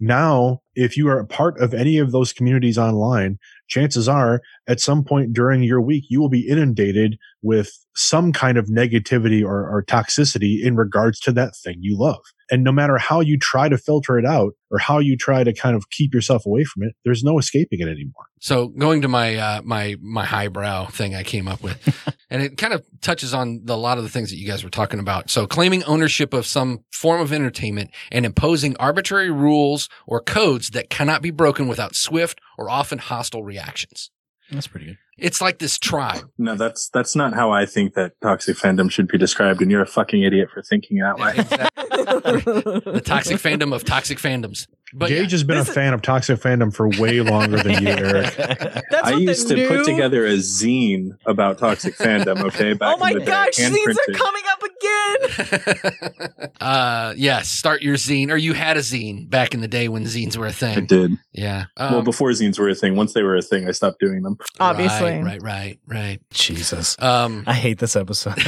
now, 0.01 0.59
if 0.75 0.97
you 0.97 1.07
are 1.07 1.19
a 1.19 1.25
part 1.27 1.59
of 1.59 1.73
any 1.73 1.97
of 1.97 2.11
those 2.11 2.33
communities 2.33 2.77
online, 2.77 3.39
chances 3.67 4.07
are 4.07 4.41
at 4.67 4.79
some 4.79 5.03
point 5.03 5.33
during 5.33 5.63
your 5.63 5.81
week, 5.81 6.05
you 6.09 6.19
will 6.19 6.29
be 6.29 6.47
inundated 6.47 7.17
with 7.41 7.71
some 7.95 8.33
kind 8.33 8.57
of 8.57 8.67
negativity 8.67 9.43
or, 9.43 9.69
or 9.69 9.83
toxicity 9.87 10.61
in 10.61 10.75
regards 10.75 11.19
to 11.21 11.31
that 11.31 11.55
thing 11.55 11.77
you 11.79 11.97
love. 11.97 12.21
And 12.51 12.63
no 12.63 12.71
matter 12.71 12.97
how 12.97 13.21
you 13.21 13.37
try 13.39 13.69
to 13.69 13.77
filter 13.77 14.19
it 14.19 14.25
out 14.25 14.53
or 14.69 14.77
how 14.77 14.99
you 14.99 15.17
try 15.17 15.43
to 15.43 15.53
kind 15.53 15.75
of 15.75 15.89
keep 15.89 16.13
yourself 16.13 16.45
away 16.45 16.63
from 16.63 16.83
it, 16.83 16.95
there's 17.03 17.23
no 17.23 17.39
escaping 17.39 17.79
it 17.79 17.87
anymore. 17.87 18.25
So 18.39 18.67
going 18.67 19.01
to 19.01 19.07
my 19.07 19.35
uh, 19.35 19.61
my 19.63 19.95
my 20.01 20.25
highbrow 20.25 20.87
thing 20.87 21.15
I 21.15 21.23
came 21.23 21.47
up 21.47 21.63
with, 21.63 22.15
and 22.29 22.43
it 22.43 22.57
kind 22.57 22.73
of 22.73 22.83
touches 23.01 23.33
on 23.33 23.61
the, 23.63 23.73
a 23.73 23.75
lot 23.75 23.97
of 23.97 24.03
the 24.03 24.09
things 24.09 24.29
that 24.29 24.37
you 24.37 24.47
guys 24.47 24.63
were 24.63 24.69
talking 24.69 24.99
about. 24.99 25.29
So 25.29 25.47
claiming 25.47 25.83
ownership 25.85 26.33
of 26.33 26.45
some 26.45 26.83
form 26.91 27.21
of 27.21 27.33
entertainment 27.33 27.91
and 28.11 28.25
imposing 28.25 28.75
arbitrary 28.77 29.31
rules 29.31 29.89
or 30.05 30.21
codes 30.21 30.69
that 30.71 30.89
cannot 30.89 31.21
be 31.21 31.31
broken 31.31 31.67
without 31.67 31.95
swift 31.95 32.39
or 32.57 32.69
often 32.69 32.99
hostile 32.99 33.43
reactions. 33.43 34.11
That's 34.51 34.67
pretty 34.67 34.85
good. 34.87 34.97
It's 35.17 35.41
like 35.41 35.59
this 35.59 35.79
tribe. 35.79 36.29
No, 36.37 36.55
that's 36.55 36.89
that's 36.89 37.15
not 37.15 37.33
how 37.33 37.51
I 37.51 37.65
think 37.65 37.93
that 37.93 38.13
toxic 38.21 38.57
fandom 38.57 38.91
should 38.91 39.07
be 39.07 39.17
described, 39.17 39.61
and 39.61 39.71
you're 39.71 39.81
a 39.81 39.87
fucking 39.87 40.21
idiot 40.21 40.49
for 40.53 40.61
thinking 40.61 40.99
that 40.99 41.17
way. 41.17 41.33
the 42.85 43.01
toxic 43.03 43.37
fandom 43.37 43.73
of 43.73 43.85
toxic 43.85 44.17
fandoms. 44.17 44.67
But 44.93 45.09
Gage 45.09 45.31
yeah, 45.31 45.31
has 45.31 45.43
been 45.43 45.57
a 45.57 45.65
fan 45.65 45.93
of 45.93 46.01
toxic 46.01 46.39
fandom 46.39 46.73
for 46.73 46.87
way 46.89 47.21
longer 47.21 47.57
than 47.57 47.83
you, 47.83 47.89
Eric. 47.89 48.35
That's 48.35 48.85
I 49.03 49.13
used 49.13 49.47
the 49.47 49.55
to 49.55 49.67
put 49.67 49.85
together 49.85 50.25
a 50.25 50.33
zine 50.33 51.17
about 51.25 51.57
toxic 51.57 51.97
fandom. 51.97 52.43
Okay, 52.45 52.73
back 52.73 52.95
Oh 52.95 52.97
my 52.97 53.11
in 53.11 53.19
the 53.19 53.25
day, 53.25 53.31
gosh, 53.31 53.57
hand 53.57 53.73
zines 53.73 53.95
are 54.07 54.13
coming 54.13 54.43
up 54.51 54.61
again. 54.61 54.74
uh, 56.61 57.13
yes, 57.17 57.49
start 57.49 57.81
your 57.81 57.95
zine, 57.95 58.29
or 58.29 58.37
you 58.37 58.53
had 58.53 58.77
a 58.77 58.81
zine 58.81 59.29
back 59.29 59.53
in 59.53 59.61
the 59.61 59.67
day 59.67 59.87
when 59.87 60.03
zines 60.03 60.37
were 60.37 60.47
a 60.47 60.51
thing. 60.51 60.77
I 60.77 60.81
did. 60.81 61.17
Yeah. 61.33 61.65
well, 61.77 61.99
Um, 61.99 62.03
before 62.03 62.29
zines 62.31 62.59
were 62.59 62.69
a 62.69 62.75
thing. 62.75 62.95
Once 62.95 63.13
they 63.13 63.23
were 63.23 63.35
a 63.35 63.41
thing, 63.41 63.67
I 63.67 63.71
stopped 63.71 63.99
doing 63.99 64.21
them. 64.23 64.37
Obviously. 64.59 65.11
Right, 65.13 65.23
right, 65.23 65.41
right, 65.41 65.79
right. 65.87 66.19
Jesus. 66.31 66.95
Um, 67.01 67.43
I 67.47 67.53
hate 67.53 67.79
this 67.79 67.95
episode. 67.95 68.35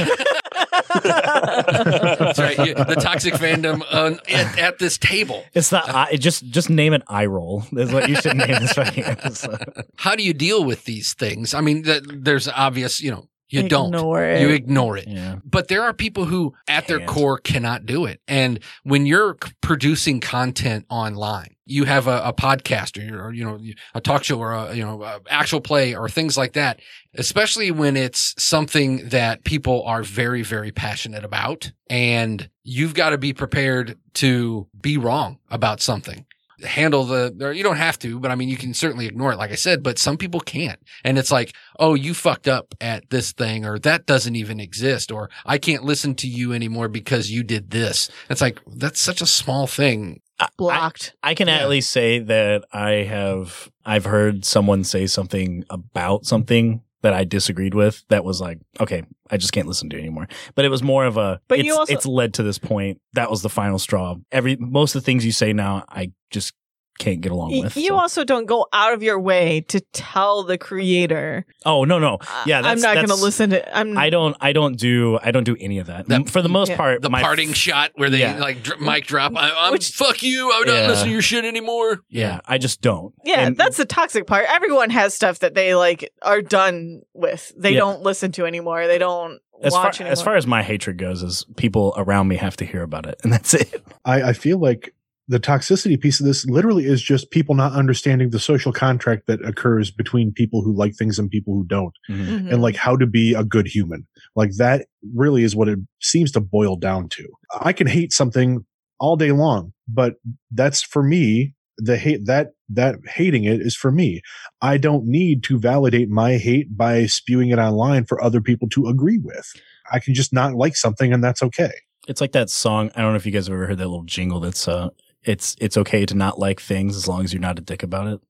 that's 1.04 2.38
right. 2.38 2.58
You, 2.58 2.74
the 2.74 2.96
toxic 3.00 3.34
fandom 3.34 3.82
uh, 3.90 4.14
at, 4.28 4.58
at 4.58 4.78
this 4.78 4.96
table. 4.98 5.44
It's 5.54 5.70
not. 5.70 5.88
I, 5.88 6.16
just 6.16 6.44
just 6.46 6.70
name 6.70 6.92
it 6.92 7.02
eye 7.08 7.26
roll. 7.26 7.64
Is 7.72 7.92
what 7.92 8.08
you 8.08 8.16
should 8.16 8.36
name 8.36 8.48
this 8.48 8.72
fucking 8.72 9.04
episode. 9.04 9.62
How 9.96 10.16
do 10.16 10.22
you 10.22 10.32
deal 10.32 10.64
with 10.64 10.84
these 10.84 11.14
things? 11.14 11.54
I 11.54 11.60
mean, 11.60 11.84
th- 11.84 12.02
there's 12.06 12.48
obvious, 12.48 13.00
you 13.00 13.10
know, 13.10 13.28
You 13.50 13.68
don't. 13.68 13.94
Ignore 13.94 14.24
it. 14.24 14.40
You 14.42 14.48
ignore 14.50 14.96
it. 14.98 15.08
Yeah. 15.08 15.36
But 15.44 15.68
there 15.68 15.82
are 15.82 15.94
people 15.94 16.26
who, 16.26 16.54
at 16.68 16.86
their 16.86 16.98
Can't. 16.98 17.10
core, 17.10 17.38
cannot 17.38 17.86
do 17.86 18.04
it. 18.04 18.20
And 18.28 18.60
when 18.82 19.06
you're 19.06 19.36
producing 19.62 20.20
content 20.20 20.84
online, 20.90 21.54
you 21.64 21.84
have 21.84 22.06
a, 22.06 22.22
a 22.24 22.32
podcast 22.32 22.98
or, 22.98 23.02
you're- 23.04 23.20
or, 23.20 23.32
you 23.32 23.44
know, 23.44 23.58
a 23.94 24.00
talk 24.00 24.24
show 24.24 24.38
or 24.38 24.52
a, 24.52 24.74
you 24.74 24.84
know, 24.84 25.02
a 25.02 25.20
actual 25.30 25.60
play 25.60 25.94
or 25.94 26.08
things 26.08 26.36
like 26.36 26.54
that, 26.54 26.80
especially 27.14 27.70
when 27.70 27.96
it's 27.96 28.34
something 28.42 29.08
that 29.08 29.44
people 29.44 29.82
are 29.84 30.02
very, 30.02 30.42
very 30.42 30.70
passionate 30.72 31.24
about. 31.24 31.72
And 31.90 32.48
you've 32.64 32.94
got 32.94 33.10
to 33.10 33.18
be 33.18 33.32
prepared 33.32 33.98
to 34.14 34.66
be 34.80 34.98
wrong 34.98 35.38
about 35.50 35.80
something. 35.80 36.24
Handle 36.66 37.04
the, 37.04 37.36
or 37.40 37.52
you 37.52 37.62
don't 37.62 37.76
have 37.76 37.98
to, 38.00 38.18
but 38.18 38.30
I 38.30 38.34
mean, 38.34 38.48
you 38.48 38.56
can 38.56 38.74
certainly 38.74 39.06
ignore 39.06 39.32
it, 39.32 39.36
like 39.38 39.52
I 39.52 39.56
said, 39.56 39.82
but 39.82 39.98
some 39.98 40.16
people 40.16 40.40
can't. 40.40 40.80
And 41.04 41.16
it's 41.18 41.30
like, 41.30 41.54
oh, 41.78 41.94
you 41.94 42.14
fucked 42.14 42.48
up 42.48 42.74
at 42.80 43.10
this 43.10 43.32
thing, 43.32 43.64
or 43.64 43.78
that 43.80 44.06
doesn't 44.06 44.34
even 44.36 44.58
exist, 44.58 45.12
or 45.12 45.30
I 45.46 45.58
can't 45.58 45.84
listen 45.84 46.14
to 46.16 46.26
you 46.26 46.52
anymore 46.52 46.88
because 46.88 47.30
you 47.30 47.42
did 47.44 47.70
this. 47.70 48.10
It's 48.28 48.40
like, 48.40 48.60
that's 48.66 49.00
such 49.00 49.20
a 49.22 49.26
small 49.26 49.66
thing. 49.66 50.20
Blocked. 50.56 51.14
I 51.22 51.34
can 51.34 51.48
Yeah. 51.48 51.58
at 51.58 51.68
least 51.68 51.90
say 51.90 52.20
that 52.20 52.64
I 52.72 52.90
have 53.08 53.70
I've 53.84 54.04
heard 54.04 54.44
someone 54.44 54.84
say 54.84 55.06
something 55.06 55.64
about 55.68 56.26
something 56.26 56.82
that 57.02 57.12
I 57.14 57.24
disagreed 57.24 57.74
with 57.74 58.04
that 58.08 58.24
was 58.24 58.40
like, 58.40 58.58
okay, 58.80 59.04
I 59.30 59.36
just 59.36 59.52
can't 59.52 59.68
listen 59.68 59.88
to 59.90 59.96
it 59.96 60.00
anymore. 60.00 60.26
But 60.54 60.64
it 60.64 60.68
was 60.68 60.82
more 60.82 61.04
of 61.06 61.16
a 61.16 61.40
But 61.48 61.60
it's, 61.60 61.66
you 61.66 61.76
also- 61.76 61.92
it's 61.92 62.06
led 62.06 62.34
to 62.34 62.42
this 62.42 62.58
point. 62.58 63.00
That 63.12 63.30
was 63.30 63.42
the 63.42 63.48
final 63.48 63.78
straw. 63.78 64.16
Every 64.32 64.56
most 64.56 64.94
of 64.94 65.02
the 65.02 65.06
things 65.06 65.24
you 65.24 65.32
say 65.32 65.52
now, 65.52 65.84
I 65.88 66.12
just 66.30 66.54
can't 66.98 67.20
get 67.20 67.32
along 67.32 67.58
with. 67.60 67.76
You 67.76 67.88
so. 67.88 67.96
also 67.96 68.24
don't 68.24 68.46
go 68.46 68.66
out 68.72 68.92
of 68.92 69.02
your 69.02 69.18
way 69.20 69.60
to 69.68 69.80
tell 69.92 70.42
the 70.42 70.58
creator. 70.58 71.46
oh 71.64 71.84
no 71.84 71.98
no 71.98 72.18
uh, 72.20 72.42
Yeah, 72.46 72.60
I'm 72.62 72.80
not 72.80 72.94
going 72.94 73.08
to 73.08 73.14
listen 73.14 73.50
to. 73.50 73.76
I'm. 73.76 73.96
I 73.96 74.10
don't 74.10 74.36
I 74.40 74.52
don't 74.52 74.76
do 74.78 75.18
I 75.22 75.30
don't 75.30 75.44
do 75.44 75.56
any 75.60 75.78
of 75.78 75.86
that. 75.86 76.08
That- 76.08 76.28
For 76.28 76.42
the 76.42 76.48
most 76.48 76.70
Yeah. 76.70 76.76
part, 76.76 77.02
The 77.02 77.10
my 77.10 77.22
parting 77.22 77.50
f- 77.50 77.54
shot 77.56 77.92
where 77.96 78.10
they 78.10 78.20
Yeah. 78.20 78.38
like 78.38 78.62
dr- 78.62 78.80
mic 78.80 79.06
drop, 79.06 79.32
I, 79.36 79.50
I'm 79.56 79.72
Which- 79.72 79.90
fuck 79.92 80.22
you, 80.22 80.52
I'm 80.52 80.66
not 80.66 80.74
Yeah. 80.74 80.88
listening 80.88 81.06
to 81.08 81.12
your 81.12 81.22
shit 81.22 81.44
anymore. 81.44 82.00
Yeah, 82.08 82.40
I 82.46 82.58
just 82.58 82.80
don't. 82.80 83.14
yeah, 83.24 83.40
And- 83.46 83.56
that's 83.56 83.76
the 83.76 83.84
toxic 83.86 84.26
part. 84.26 84.46
Everyone 84.48 84.90
has 84.90 85.14
stuff 85.14 85.38
that 85.40 85.54
they 85.54 85.74
like 85.74 86.10
are 86.22 86.42
done 86.42 87.02
with. 87.14 87.52
They 87.56 87.72
Yeah. 87.72 87.78
don't 87.80 88.02
listen 88.02 88.32
to 88.32 88.44
anymore. 88.46 88.86
They 88.86 88.98
don't 88.98 89.40
as 89.62 89.72
far, 89.72 89.84
watch 89.84 90.00
anymore. 90.00 90.12
as 90.12 90.22
far 90.22 90.36
as 90.36 90.46
my 90.46 90.62
hatred 90.62 90.98
goes, 90.98 91.22
is 91.22 91.44
people 91.56 91.92
around 91.96 92.28
me 92.28 92.36
have 92.36 92.56
to 92.58 92.64
hear 92.64 92.82
about 92.82 93.06
it, 93.06 93.18
and 93.24 93.32
that's 93.32 93.54
it. 93.54 93.82
I, 94.04 94.22
I 94.22 94.32
feel 94.32 94.58
like 94.58 94.94
the 95.28 95.38
toxicity 95.38 96.00
piece 96.00 96.20
of 96.20 96.26
this 96.26 96.46
literally 96.46 96.84
is 96.86 97.02
just 97.02 97.30
people 97.30 97.54
not 97.54 97.72
understanding 97.72 98.30
the 98.30 98.38
social 98.40 98.72
contract 98.72 99.26
that 99.26 99.44
occurs 99.44 99.90
between 99.90 100.32
people 100.32 100.62
who 100.62 100.74
like 100.74 100.94
things 100.96 101.18
and 101.18 101.30
people 101.30 101.54
who 101.54 101.64
don't, 101.66 101.92
Mhm. 102.10 102.50
and 102.52 102.62
like 102.62 102.76
how 102.76 102.96
to 102.96 103.06
be 103.06 103.34
a 103.34 103.44
good 103.44 103.66
human. 103.66 104.06
Like 104.34 104.52
that 104.56 104.86
really 105.14 105.44
is 105.44 105.54
what 105.54 105.68
it 105.68 105.78
seems 106.00 106.32
to 106.32 106.40
boil 106.40 106.76
down 106.76 107.08
to. 107.10 107.28
I 107.60 107.72
can 107.74 107.86
hate 107.86 108.12
something 108.12 108.64
all 108.98 109.16
day 109.16 109.32
long, 109.32 109.72
but 109.86 110.14
that's 110.50 110.82
for 110.82 111.02
me. 111.02 111.54
The 111.80 111.96
hate 111.96 112.26
that 112.26 112.48
that 112.70 112.96
hating 113.06 113.44
it 113.44 113.60
is 113.60 113.76
for 113.76 113.92
me. 113.92 114.20
I 114.60 114.78
don't 114.78 115.04
need 115.06 115.44
to 115.44 115.58
validate 115.60 116.08
my 116.08 116.36
hate 116.36 116.76
by 116.76 117.06
spewing 117.06 117.50
it 117.50 117.58
online 117.58 118.04
for 118.04 118.20
other 118.22 118.40
people 118.40 118.68
to 118.70 118.88
agree 118.88 119.18
with. 119.18 119.46
I 119.92 120.00
can 120.00 120.12
just 120.14 120.32
not 120.32 120.54
like 120.54 120.74
something, 120.74 121.12
and 121.12 121.22
that's 121.22 121.42
okay. 121.42 121.70
It's 122.08 122.20
like 122.20 122.32
that 122.32 122.50
song. 122.50 122.90
I 122.96 123.02
don't 123.02 123.12
know 123.12 123.16
if 123.16 123.26
you 123.26 123.32
guys 123.32 123.46
have 123.46 123.54
ever 123.54 123.66
heard 123.68 123.78
that 123.78 123.86
little 123.86 124.02
jingle. 124.04 124.40
That's 124.40 124.66
uh, 124.66 124.88
it's 125.28 125.54
it's 125.60 125.76
okay 125.76 126.06
to 126.06 126.14
not 126.14 126.38
like 126.38 126.60
things 126.60 126.96
as 126.96 127.06
long 127.06 127.22
as 127.24 127.32
you're 127.32 127.40
not 127.40 127.58
a 127.58 127.62
dick 127.62 127.82
about 127.82 128.06
it. 128.08 128.20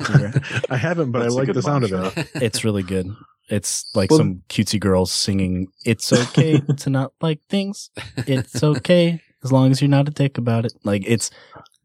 I 0.70 0.76
haven't, 0.76 1.10
but 1.12 1.20
That's 1.20 1.34
a 1.34 1.38
I 1.38 1.40
like 1.40 1.52
the 1.52 1.62
sound 1.62 1.84
of 1.84 1.92
it. 2.16 2.28
It's 2.34 2.64
really 2.64 2.82
good. 2.82 3.14
It's 3.48 3.84
like 3.94 4.10
Well- 4.10 4.18
some 4.18 4.42
cutesy 4.48 4.78
girls 4.80 5.10
singing. 5.12 5.68
It's 5.84 6.12
okay 6.12 6.60
to 6.60 6.90
not 6.90 7.12
like 7.20 7.40
things. 7.48 7.90
It's 8.16 8.62
okay 8.62 9.20
as 9.42 9.52
long 9.52 9.70
as 9.70 9.80
you're 9.80 9.88
not 9.88 10.08
a 10.08 10.10
dick 10.10 10.38
about 10.38 10.64
it. 10.66 10.72
Like 10.84 11.02
it's 11.06 11.30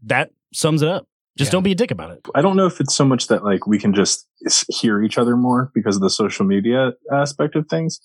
that 0.03 0.31
sums 0.53 0.81
it 0.81 0.89
up. 0.89 1.07
Just 1.37 1.49
Yeah. 1.49 1.53
don't 1.53 1.63
be 1.63 1.71
a 1.73 1.75
dick 1.75 1.91
about 1.91 2.11
it. 2.11 2.21
I 2.33 2.41
don't 2.41 2.55
know 2.55 2.65
if 2.65 2.79
it's 2.79 2.95
so 2.95 3.03
much 3.05 3.27
that 3.27 3.43
like 3.43 3.67
we 3.67 3.77
can 3.77 3.93
just 3.93 4.27
hear 4.69 5.03
each 5.03 5.17
other 5.17 5.35
more 5.35 5.71
because 5.73 5.95
of 5.97 6.01
the 6.01 6.09
social 6.09 6.45
media 6.45 6.93
aspect 7.11 7.55
of 7.55 7.67
things, 7.67 7.99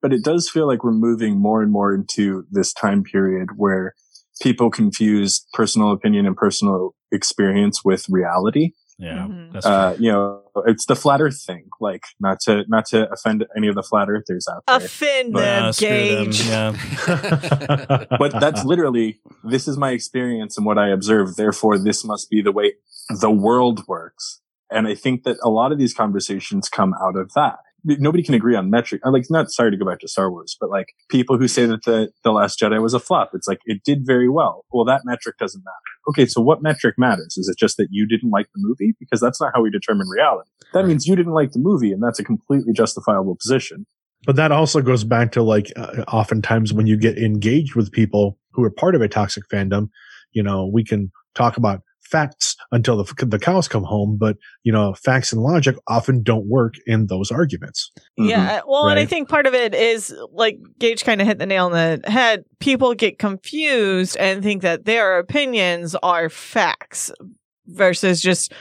but 0.00 0.12
it 0.12 0.22
does 0.22 0.48
feel 0.48 0.66
like 0.66 0.84
we're 0.84 0.92
moving 0.92 1.38
more 1.40 1.60
and 1.62 1.72
more 1.72 1.92
into 1.94 2.44
this 2.52 2.72
time 2.72 3.02
period 3.02 3.48
where 3.56 3.94
people 4.40 4.70
confuse 4.70 5.46
personal 5.52 5.92
opinion 5.92 6.26
and 6.26 6.36
personal 6.36 6.94
experience 7.12 7.84
with 7.84 8.06
reality. 8.08 8.72
Yeah, 9.00 9.28
Mhm. 9.28 9.52
that's. 9.52 9.64
Uh, 9.66 9.94
you 9.98 10.10
know, 10.10 10.40
it's 10.66 10.86
the 10.86 10.96
flat 10.96 11.20
earth 11.20 11.40
thing. 11.46 11.68
Like 11.80 12.02
not 12.18 12.40
to 12.40 12.64
not 12.66 12.86
to 12.86 13.08
offend 13.12 13.46
any 13.56 13.68
of 13.68 13.76
the 13.76 13.82
flat 13.82 14.08
earthers 14.10 14.48
out 14.52 14.64
there. 14.66 14.76
offend 14.78 15.32
But, 15.32 15.40
them, 15.40 15.64
Uh, 15.66 15.72
screw 15.72 16.08
them. 16.16 16.30
Yeah. 16.48 18.04
but 18.18 18.32
that's 18.40 18.64
literally 18.64 19.20
this 19.44 19.68
is 19.68 19.76
my 19.78 19.90
experience 19.92 20.56
and 20.56 20.66
what 20.66 20.78
I 20.78 20.88
observe. 20.88 21.36
Therefore, 21.36 21.78
this 21.78 22.04
must 22.04 22.28
be 22.28 22.42
the 22.42 22.50
way 22.52 22.72
the 23.08 23.30
world 23.30 23.86
works. 23.86 24.40
And 24.70 24.86
I 24.88 24.94
think 24.96 25.22
that 25.22 25.36
a 25.44 25.48
lot 25.48 25.70
of 25.72 25.78
these 25.78 25.94
conversations 25.94 26.68
come 26.68 26.92
out 27.00 27.16
of 27.16 27.32
that. 27.34 27.58
Nobody 27.84 28.22
can 28.22 28.34
agree 28.34 28.56
on 28.56 28.70
metric. 28.70 29.00
I'm 29.04 29.12
like, 29.12 29.24
not 29.30 29.50
sorry 29.50 29.70
to 29.70 29.76
go 29.76 29.86
back 29.86 30.00
to 30.00 30.08
Star 30.08 30.30
Wars, 30.30 30.56
but 30.60 30.68
like 30.68 30.94
people 31.08 31.38
who 31.38 31.46
say 31.46 31.64
that 31.66 31.84
the, 31.84 32.10
the 32.24 32.32
Last 32.32 32.58
Jedi 32.58 32.82
was 32.82 32.92
a 32.92 32.98
flop. 32.98 33.30
It's 33.34 33.46
like, 33.46 33.60
it 33.66 33.82
did 33.84 34.04
very 34.04 34.28
well. 34.28 34.64
Well, 34.72 34.84
that 34.86 35.02
metric 35.04 35.36
doesn't 35.38 35.64
matter. 35.64 36.10
Okay. 36.10 36.26
So 36.26 36.40
what 36.40 36.62
metric 36.62 36.96
matters? 36.98 37.36
Is 37.36 37.48
it 37.48 37.56
just 37.56 37.76
that 37.76 37.88
you 37.90 38.06
didn't 38.06 38.30
like 38.30 38.46
the 38.54 38.60
movie? 38.60 38.94
Because 38.98 39.20
that's 39.20 39.40
not 39.40 39.52
how 39.54 39.62
we 39.62 39.70
determine 39.70 40.08
reality. 40.08 40.50
That 40.74 40.86
means 40.86 41.06
you 41.06 41.14
didn't 41.14 41.34
like 41.34 41.52
the 41.52 41.60
movie 41.60 41.92
and 41.92 42.02
that's 42.02 42.18
a 42.18 42.24
completely 42.24 42.72
justifiable 42.72 43.36
position. 43.36 43.86
But 44.26 44.36
that 44.36 44.50
also 44.50 44.82
goes 44.82 45.04
back 45.04 45.32
to 45.32 45.42
like 45.42 45.72
uh, 45.76 46.02
oftentimes 46.08 46.72
when 46.72 46.86
you 46.86 46.96
get 46.96 47.18
engaged 47.18 47.76
with 47.76 47.92
people 47.92 48.38
who 48.52 48.64
are 48.64 48.70
part 48.70 48.94
of 48.94 49.02
a 49.02 49.08
toxic 49.08 49.44
fandom, 49.48 49.88
you 50.32 50.42
know, 50.42 50.66
we 50.66 50.84
can 50.84 51.12
talk 51.34 51.56
about 51.56 51.82
facts 52.02 52.47
until 52.70 53.02
the, 53.02 53.26
the 53.26 53.38
cows 53.38 53.68
come 53.68 53.84
home, 53.84 54.16
but 54.18 54.36
you 54.62 54.72
know, 54.72 54.94
facts 54.94 55.32
and 55.32 55.42
logic 55.42 55.76
often 55.86 56.22
don't 56.22 56.46
work 56.46 56.74
in 56.86 57.06
those 57.06 57.30
arguments. 57.30 57.90
Mhm. 58.18 58.28
Yeah, 58.30 58.60
well, 58.66 58.88
and 58.88 58.98
I 58.98 59.06
think 59.06 59.28
part 59.28 59.46
of 59.46 59.54
it 59.54 59.74
is 59.74 60.14
like 60.32 60.58
Gage 60.78 61.04
kind 61.04 61.20
of 61.20 61.26
hit 61.26 61.38
the 61.38 61.46
nail 61.46 61.66
on 61.66 61.72
the 61.72 62.00
head. 62.10 62.44
People 62.60 62.94
get 62.94 63.18
confused 63.18 64.16
and 64.18 64.42
think 64.42 64.62
that 64.62 64.84
their 64.84 65.18
opinions 65.18 65.94
are 66.02 66.28
facts 66.28 67.10
versus 67.66 68.20
just 68.20 68.52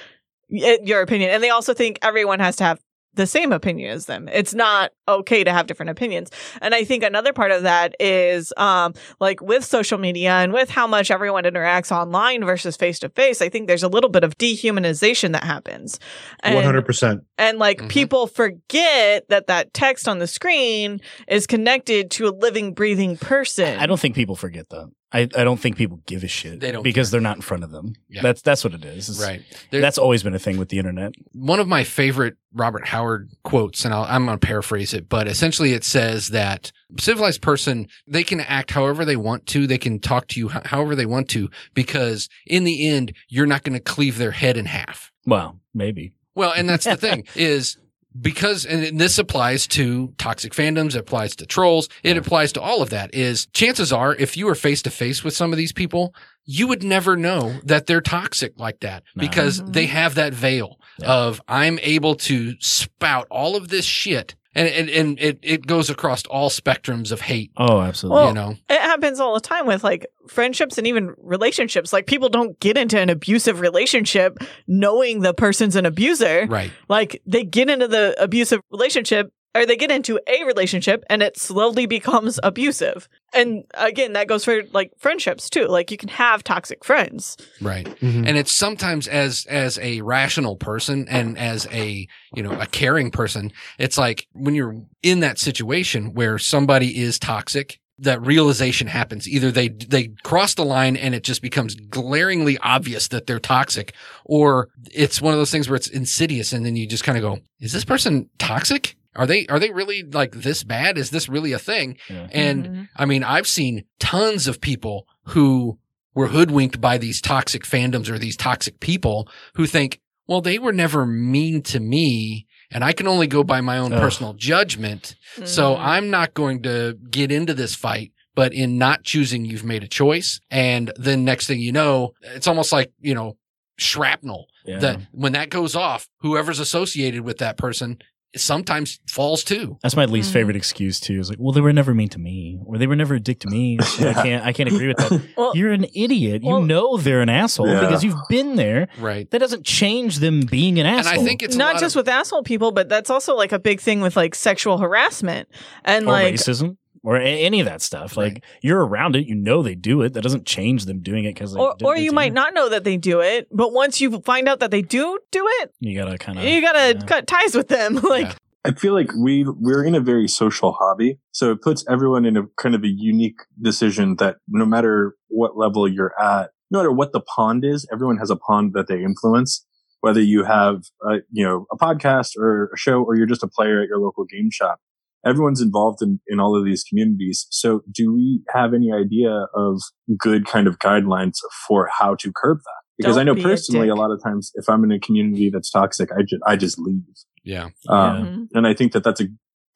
y- 0.50 0.80
your 0.84 1.02
opinion. 1.02 1.32
And 1.32 1.44
they 1.44 1.50
also 1.50 1.74
think 1.74 2.00
everyone 2.02 2.40
has 2.40 2.56
to 2.58 2.64
have 2.64 2.80
the 3.18 3.28
same 3.28 3.52
opinion 3.52 3.92
as 3.92 4.06
them. 4.06 4.30
It's 4.32 4.54
not 4.54 4.92
okay 5.08 5.44
to 5.44 5.52
have 5.52 5.68
different 5.68 5.90
opinions. 5.90 6.30
And 6.62 6.74
I 6.74 6.84
think 6.84 7.04
another 7.04 7.34
part 7.34 7.52
of 7.52 7.64
that 7.64 7.96
is 8.00 8.54
um 8.58 8.94
like 9.20 9.42
with 9.42 9.66
social 9.66 9.98
media 9.98 10.32
and 10.32 10.54
with 10.54 10.70
how 10.70 10.88
much 10.88 11.12
everyone 11.12 11.44
interacts 11.44 11.92
online 11.92 12.46
versus 12.46 12.78
face 12.78 13.00
to 13.00 13.10
face, 13.10 13.42
I 13.42 13.50
think 13.50 13.68
there's 13.68 13.84
a 13.84 13.88
little 13.90 14.10
bit 14.10 14.24
of 14.24 14.38
dehumanization 14.38 15.34
that 15.34 15.44
happens. 15.44 16.00
And- 16.44 16.56
One 16.56 16.64
hundred 16.64 16.86
percent. 16.86 17.24
and 17.38 17.58
like 17.60 17.80
Mhm. 17.82 17.90
people 17.90 18.28
forget 18.28 19.28
that 19.30 19.48
that 19.48 19.74
text 19.74 20.08
on 20.08 20.20
the 20.20 20.28
screen 20.28 21.02
is 21.28 21.48
connected 21.48 22.12
to 22.12 22.28
a 22.28 22.32
living, 22.32 22.74
breathing 22.74 23.18
person. 23.18 23.78
I 23.80 23.86
don't 23.86 24.00
think 24.00 24.16
people 24.16 24.36
forget 24.36 24.70
that. 24.70 24.90
I, 25.14 25.22
I 25.22 25.46
don't 25.46 25.58
think 25.60 25.78
people 25.78 26.02
give 26.06 26.24
a 26.26 26.28
shit 26.28 26.60
They 26.60 26.72
don't 26.74 26.84
because 26.84 27.08
care. 27.08 27.12
they're 27.20 27.22
not 27.22 27.38
in 27.38 27.42
front 27.42 27.64
of 27.64 27.72
them. 27.72 27.94
Yeah. 28.10 28.22
That's 28.22 28.42
that's 28.42 28.64
what 28.66 28.74
it 28.74 28.84
is. 28.84 29.08
It's- 29.10 29.26
right. 29.26 29.42
There- 29.72 29.80
That's 29.80 29.98
always 29.98 30.22
been 30.22 30.36
a 30.36 30.40
thing 30.40 30.58
with 30.58 30.68
the 30.70 30.80
internet. 30.80 31.14
one 31.32 31.60
of 31.62 31.68
my 31.68 31.84
favorite 31.86 32.36
Robert 32.54 32.88
Howard 32.88 33.30
quotes, 33.44 33.86
and 33.86 33.94
I'll, 33.94 34.04
I'm 34.04 34.26
going 34.26 34.38
to 34.38 34.46
paraphrase 34.46 34.94
it, 34.94 35.08
but 35.08 35.28
essentially 35.28 35.72
it 35.74 35.84
says 35.86 36.30
that 36.30 36.72
civilized 37.00 37.42
person, 37.42 37.88
they 38.08 38.24
can 38.24 38.40
act 38.42 38.72
however 38.72 39.06
they 39.06 39.16
want 39.16 39.46
to. 39.48 39.66
They 39.68 39.78
can 39.78 40.00
talk 40.00 40.28
to 40.30 40.40
you 40.40 40.50
however 40.50 40.94
they 40.96 41.06
want 41.06 41.30
to, 41.30 41.50
because 41.74 42.28
in 42.46 42.64
the 42.66 42.88
end, 42.90 43.14
you're 43.30 43.46
not 43.46 43.64
going 43.64 43.78
to 43.78 43.84
cleave 43.84 44.18
their 44.18 44.32
head 44.32 44.58
in 44.58 44.66
half. 44.66 45.12
Well, 45.26 45.60
maybe. 45.74 46.14
Well, 46.36 46.52
and 46.52 46.68
that's 46.70 46.86
the 46.86 46.96
thing 46.98 47.26
is 47.36 47.78
because, 48.22 48.66
and 48.66 49.00
this 49.00 49.18
applies 49.18 49.68
to 49.68 50.14
toxic 50.18 50.54
fandoms, 50.54 50.96
it 50.96 51.00
applies 51.00 51.36
to 51.38 51.46
trolls, 51.46 51.88
it 52.04 52.14
Yeah. 52.16 52.20
applies 52.20 52.52
to 52.54 52.62
all 52.62 52.82
of 52.82 52.90
that 52.90 53.14
is 53.14 53.48
chances 53.48 53.92
are 53.94 54.16
if 54.16 54.38
you 54.38 54.46
were 54.46 54.56
face 54.56 54.82
to 54.84 54.90
face 54.90 55.24
with 55.24 55.36
some 55.36 55.52
of 55.52 55.58
these 55.58 55.74
people, 55.74 56.14
you 56.46 56.68
would 56.68 56.84
never 56.84 57.18
know 57.18 57.60
that 57.64 57.88
they're 57.88 58.02
toxic 58.02 58.54
like 58.58 58.80
that 58.80 59.04
No. 59.16 59.22
because 59.22 59.62
they 59.64 59.86
mm-hmm. 59.86 59.96
have 59.96 60.16
that 60.16 60.34
veil 60.34 60.80
Yeah. 61.00 61.12
of 61.12 61.42
I'm 61.48 61.78
able 61.82 62.16
to 62.16 62.56
spout 62.60 63.28
all 63.30 63.56
of 63.56 63.68
this 63.68 63.86
shit. 63.86 64.36
And, 64.58 64.68
and, 64.68 64.90
and 64.90 65.20
it, 65.20 65.40
it 65.44 65.68
goes 65.68 65.92
across 65.92 66.26
all 66.26 66.50
spectrums 66.50 67.12
of 67.12 67.22
hate, 67.22 67.52
Oh, 67.58 67.80
absolutely. 67.80 68.16
Well, 68.16 68.28
you 68.30 68.34
know? 68.34 68.56
It 68.68 68.82
happens 68.82 69.20
all 69.20 69.36
the 69.36 69.40
time 69.40 69.68
with 69.68 69.84
like 69.84 70.08
friendships 70.28 70.80
and 70.80 70.88
even 70.88 71.14
relationships. 71.20 71.94
Like 71.94 72.08
people 72.08 72.28
don't 72.28 72.60
get 72.60 72.76
into 72.76 73.00
an 73.00 73.10
abusive 73.10 73.60
relationship 73.60 74.40
knowing 74.66 75.22
the 75.22 75.36
person's 75.36 75.76
an 75.76 75.86
abuser. 75.86 76.48
Right. 76.50 76.72
Like 76.90 77.22
they 77.28 77.44
get 77.44 77.70
into 77.70 77.88
the 77.88 78.16
abusive 78.18 78.62
relationship 78.72 79.32
or 79.56 79.66
they 79.66 79.76
get 79.76 79.92
into 79.92 80.20
a 80.28 80.44
relationship 80.44 81.04
and 81.10 81.24
it 81.24 81.38
slowly 81.38 81.86
becomes 81.86 82.40
abusive. 82.44 83.08
And 83.34 83.64
again, 83.74 84.14
that 84.14 84.28
goes 84.28 84.46
for 84.46 84.64
like 84.74 84.92
friendships 84.98 85.50
too. 85.50 85.66
Like 85.68 85.90
you 85.92 85.98
can 85.98 86.10
have 86.10 86.44
toxic 86.44 86.84
friends. 86.86 87.38
Right. 87.62 87.86
Mhm. 88.02 88.28
And 88.28 88.38
it's 88.38 88.52
sometimes 88.52 89.08
as 89.08 89.46
as 89.50 89.80
a 89.80 90.02
rational 90.02 90.56
person 90.56 91.08
and 91.10 91.38
as 91.38 91.68
a 91.72 92.08
you 92.36 92.44
know 92.44 92.52
a 92.60 92.68
caring 92.68 93.10
person, 93.12 93.52
it's 93.80 93.98
like 93.98 94.28
when 94.34 94.54
you're 94.56 94.76
in 95.02 95.22
that 95.22 95.40
situation 95.40 96.14
where 96.14 96.38
somebody 96.38 97.00
is 97.00 97.18
toxic, 97.18 97.80
that 98.00 98.22
realization 98.22 98.86
happens. 98.86 99.28
Either 99.28 99.52
they 99.52 99.70
they 99.70 100.10
cross 100.24 100.54
the 100.54 100.64
line 100.66 100.96
and 100.96 101.16
it 101.16 101.24
just 101.24 101.42
becomes 101.42 101.74
glaringly 101.74 102.58
obvious 102.60 103.08
that 103.08 103.26
they're 103.26 103.40
toxic, 103.40 103.94
or 104.24 104.70
it's 104.92 105.20
one 105.20 105.34
of 105.34 105.40
those 105.40 105.50
things 105.52 105.68
where 105.68 105.76
it's 105.76 105.88
insidious, 105.88 106.54
and 106.54 106.64
then 106.64 106.76
you 106.76 106.86
just 106.86 107.04
kind 107.04 107.18
of 107.18 107.24
go, 107.24 107.40
"Is 107.60 107.72
this 107.74 107.86
person 107.86 108.30
toxic? 108.38 108.97
Are 109.18 109.26
they 109.26 109.46
are 109.48 109.60
they 109.60 109.72
really 109.72 110.04
like 110.04 110.32
this 110.32 110.64
bad? 110.64 110.98
Is 110.98 111.10
this 111.10 111.28
really 111.28 111.52
a 111.52 111.60
thing?" 111.60 111.98
Yeah. 112.10 112.28
And 112.32 112.66
Mhm. 112.66 112.90
I 112.96 113.06
mean, 113.06 113.24
I've 113.24 113.48
seen 113.48 113.84
tons 114.00 114.48
of 114.48 114.62
people 114.62 115.06
who 115.26 115.80
were 116.14 116.28
hoodwinked 116.28 116.80
by 116.80 116.98
these 116.98 117.20
toxic 117.20 117.64
fandoms 117.64 118.08
or 118.10 118.18
these 118.18 118.38
toxic 118.38 118.80
people 118.80 119.28
who 119.56 119.66
think, 119.66 120.00
well, 120.28 120.42
they 120.42 120.58
were 120.60 120.72
never 120.74 121.06
mean 121.06 121.62
to 121.64 121.80
me 121.80 122.46
and 122.72 122.84
I 122.84 122.92
can 122.94 123.08
only 123.08 123.28
go 123.28 123.44
by 123.44 123.60
my 123.62 123.78
own 123.78 123.94
Ugh. 123.94 124.00
personal 124.02 124.34
judgment. 124.34 125.16
So 125.46 125.76
Mhm. 125.76 125.80
I'm 125.80 126.10
not 126.10 126.34
going 126.34 126.64
to 126.64 126.98
get 127.12 127.32
into 127.32 127.54
this 127.54 127.76
fight. 127.76 128.12
But 128.36 128.54
in 128.54 128.78
not 128.78 129.04
choosing, 129.04 129.46
you've 129.46 129.64
made 129.64 129.84
a 129.84 129.88
choice. 129.88 130.40
And 130.52 130.92
then 130.96 131.26
next 131.26 131.48
thing 131.48 131.60
you 131.60 131.72
know, 131.72 132.14
it's 132.36 132.46
almost 132.46 132.72
like, 132.72 132.92
you 133.02 133.16
know, 133.16 133.36
shrapnel 133.78 134.48
Yeah. 134.66 134.80
that 134.80 135.00
when 135.12 135.32
that 135.34 135.50
goes 135.50 135.76
off, 135.76 136.08
whoever's 136.22 136.60
associated 136.60 137.22
with 137.22 137.38
that 137.40 137.58
person 137.58 137.98
sometimes 138.36 139.00
falls 139.10 139.44
too. 139.44 139.78
That's 139.82 139.96
my 139.96 140.06
least 140.06 140.30
Mhm. 140.30 140.34
favorite 140.34 140.56
excuse 140.56 141.00
too. 141.00 141.20
Is 141.20 141.30
like, 141.30 141.40
well, 141.40 141.52
they 141.54 141.62
were 141.62 141.74
never 141.74 141.94
mean 141.94 142.10
to 142.10 142.20
me, 142.20 142.60
or 142.66 142.78
they 142.78 142.86
were 142.88 142.96
never 142.96 143.16
a 143.16 143.20
dick 143.20 143.40
to 143.40 143.50
me. 143.50 143.78
So 143.98 144.10
I 144.10 144.14
can't, 144.14 144.46
I 144.46 144.54
can't 144.54 144.70
agree 144.72 144.88
with 144.88 144.98
that. 144.98 145.22
Well, 145.38 145.54
You're 145.56 145.72
an 145.72 145.86
idiot. 145.96 146.44
Well- 146.44 146.60
you 146.62 146.68
know 146.68 146.98
they're 146.98 147.22
an 147.22 147.30
asshole 147.30 147.68
Yeah. 147.70 147.82
because 147.82 148.04
you've 148.04 148.20
been 148.30 148.56
there. 148.56 148.88
Right. 149.00 149.30
That 149.32 149.40
doesn't 149.40 149.66
change 149.66 150.18
them 150.20 150.42
being 150.42 150.80
an 150.80 150.86
asshole. 150.86 150.98
And 151.00 151.08
asshole. 151.08 151.24
I 151.24 151.26
think 151.28 151.44
it's 151.44 151.56
not 151.56 151.80
just 151.80 151.96
of- 151.96 152.02
with 152.02 152.10
asshole 152.10 152.44
people, 152.44 152.72
but 152.72 152.90
that's 152.90 153.10
also 153.10 153.36
like 153.36 153.52
a 153.52 153.60
big 153.60 153.80
thing 153.82 154.02
with 154.02 154.16
like 154.16 154.36
sexual 154.36 154.78
harassment 154.78 155.48
and 155.86 156.06
or 156.08 156.12
like 156.12 156.36
racism 156.36 156.78
or 157.04 157.18
a- 157.18 157.24
any 157.24 157.60
of 157.60 157.66
that 157.66 157.82
stuff. 157.82 158.18
Right. 158.18 158.34
Like 158.36 158.44
you're 158.62 158.86
around 158.86 159.16
it, 159.16 159.26
you 159.28 159.36
know 159.36 159.62
they 159.64 159.76
do 159.76 160.02
it. 160.02 160.14
That 160.14 160.22
doesn't 160.22 160.46
change 160.46 160.86
them 160.86 161.02
doing 161.02 161.26
it 161.26 161.34
because 161.34 161.56
or, 161.56 161.76
or 161.84 161.98
you 161.98 162.12
might 162.12 162.34
not 162.34 162.54
know 162.54 162.70
that 162.70 162.84
they 162.84 162.98
do 162.98 163.20
it, 163.22 163.48
but 163.52 163.74
once 163.74 164.00
you 164.02 164.20
find 164.22 164.48
out 164.48 164.60
that 164.60 164.72
they 164.72 164.82
do 164.82 165.20
do 165.32 165.46
it, 165.62 165.74
You 165.80 165.98
gotta 166.00 166.18
kind 166.18 166.38
of. 166.40 166.46
you 166.46 166.62
gotta 166.62 167.06
cut 167.06 167.28
ties 167.28 167.56
with 167.56 167.68
them. 167.68 167.96
like, 168.04 168.26
Yeah. 168.28 168.34
I 168.66 168.72
feel 168.74 168.94
like 168.94 169.12
we 169.18 169.46
we're 169.48 169.84
in 169.86 169.96
a 169.96 170.02
very 170.02 170.28
social 170.28 170.74
hobby, 170.74 171.20
so 171.32 171.52
it 171.52 171.62
puts 171.62 171.86
everyone 171.90 172.26
in 172.26 172.36
a 172.36 172.44
kind 172.62 172.76
of 172.76 172.84
a 172.84 172.90
unique 172.90 173.40
decision 173.62 174.18
that 174.18 174.38
no 174.50 174.66
matter 174.66 175.16
what 175.30 175.58
level 175.58 175.88
you're 175.88 176.12
at, 176.20 176.50
no 176.70 176.80
matter 176.80 176.92
what 176.92 177.14
the 177.14 177.22
pond 177.22 177.64
is, 177.64 177.88
everyone 177.94 178.18
has 178.18 178.30
a 178.30 178.36
pond 178.36 178.74
that 178.74 178.88
they 178.90 179.02
influence. 179.02 179.66
Whether 180.02 180.22
you 180.22 180.44
have 180.44 180.82
a, 181.02 181.16
you 181.32 181.46
know 181.46 181.66
a 181.72 181.78
podcast 181.78 182.36
or 182.38 182.70
a 182.74 182.78
show, 182.78 183.02
or 183.04 183.16
you're 183.16 183.26
just 183.26 183.42
a 183.42 183.48
player 183.48 183.82
at 183.82 183.88
your 183.88 184.00
local 184.00 184.26
game 184.26 184.50
shop, 184.52 184.80
everyone's 185.26 185.62
involved 185.62 186.02
in 186.02 186.20
in 186.28 186.40
all 186.40 186.58
of 186.58 186.66
these 186.66 186.84
communities. 186.84 187.48
So, 187.50 187.82
do 187.92 188.14
we 188.14 188.42
have 188.54 188.74
any 188.74 188.92
idea 188.92 189.48
of 189.56 189.82
good 190.20 190.46
kind 190.46 190.68
of 190.68 190.80
guidelines 190.80 191.38
for 191.68 191.90
how 192.00 192.16
to 192.16 192.32
curb 192.36 192.60
that? 192.60 192.82
Because 192.98 193.16
Don't 193.16 193.22
I 193.22 193.24
know 193.26 193.36
be 193.36 193.44
personally, 193.44 193.88
a, 193.90 193.92
dick. 193.92 193.98
lot 194.00 194.12
of 194.12 194.22
times, 194.24 194.52
if 194.56 194.68
I'm 194.70 194.84
in 194.84 194.92
a 194.92 195.00
community 195.00 195.50
that's 195.52 195.70
toxic, 195.70 196.10
I 196.12 196.22
just 196.22 196.42
I 196.46 196.56
just 196.56 196.80
leave. 196.80 197.02
Yeah. 197.44 197.70
Um, 197.90 198.26
Mhm. 198.26 198.48
and 198.56 198.68
I 198.68 198.74
think 198.74 198.92
that 198.94 199.04
that's 199.04 199.22
a 199.22 199.28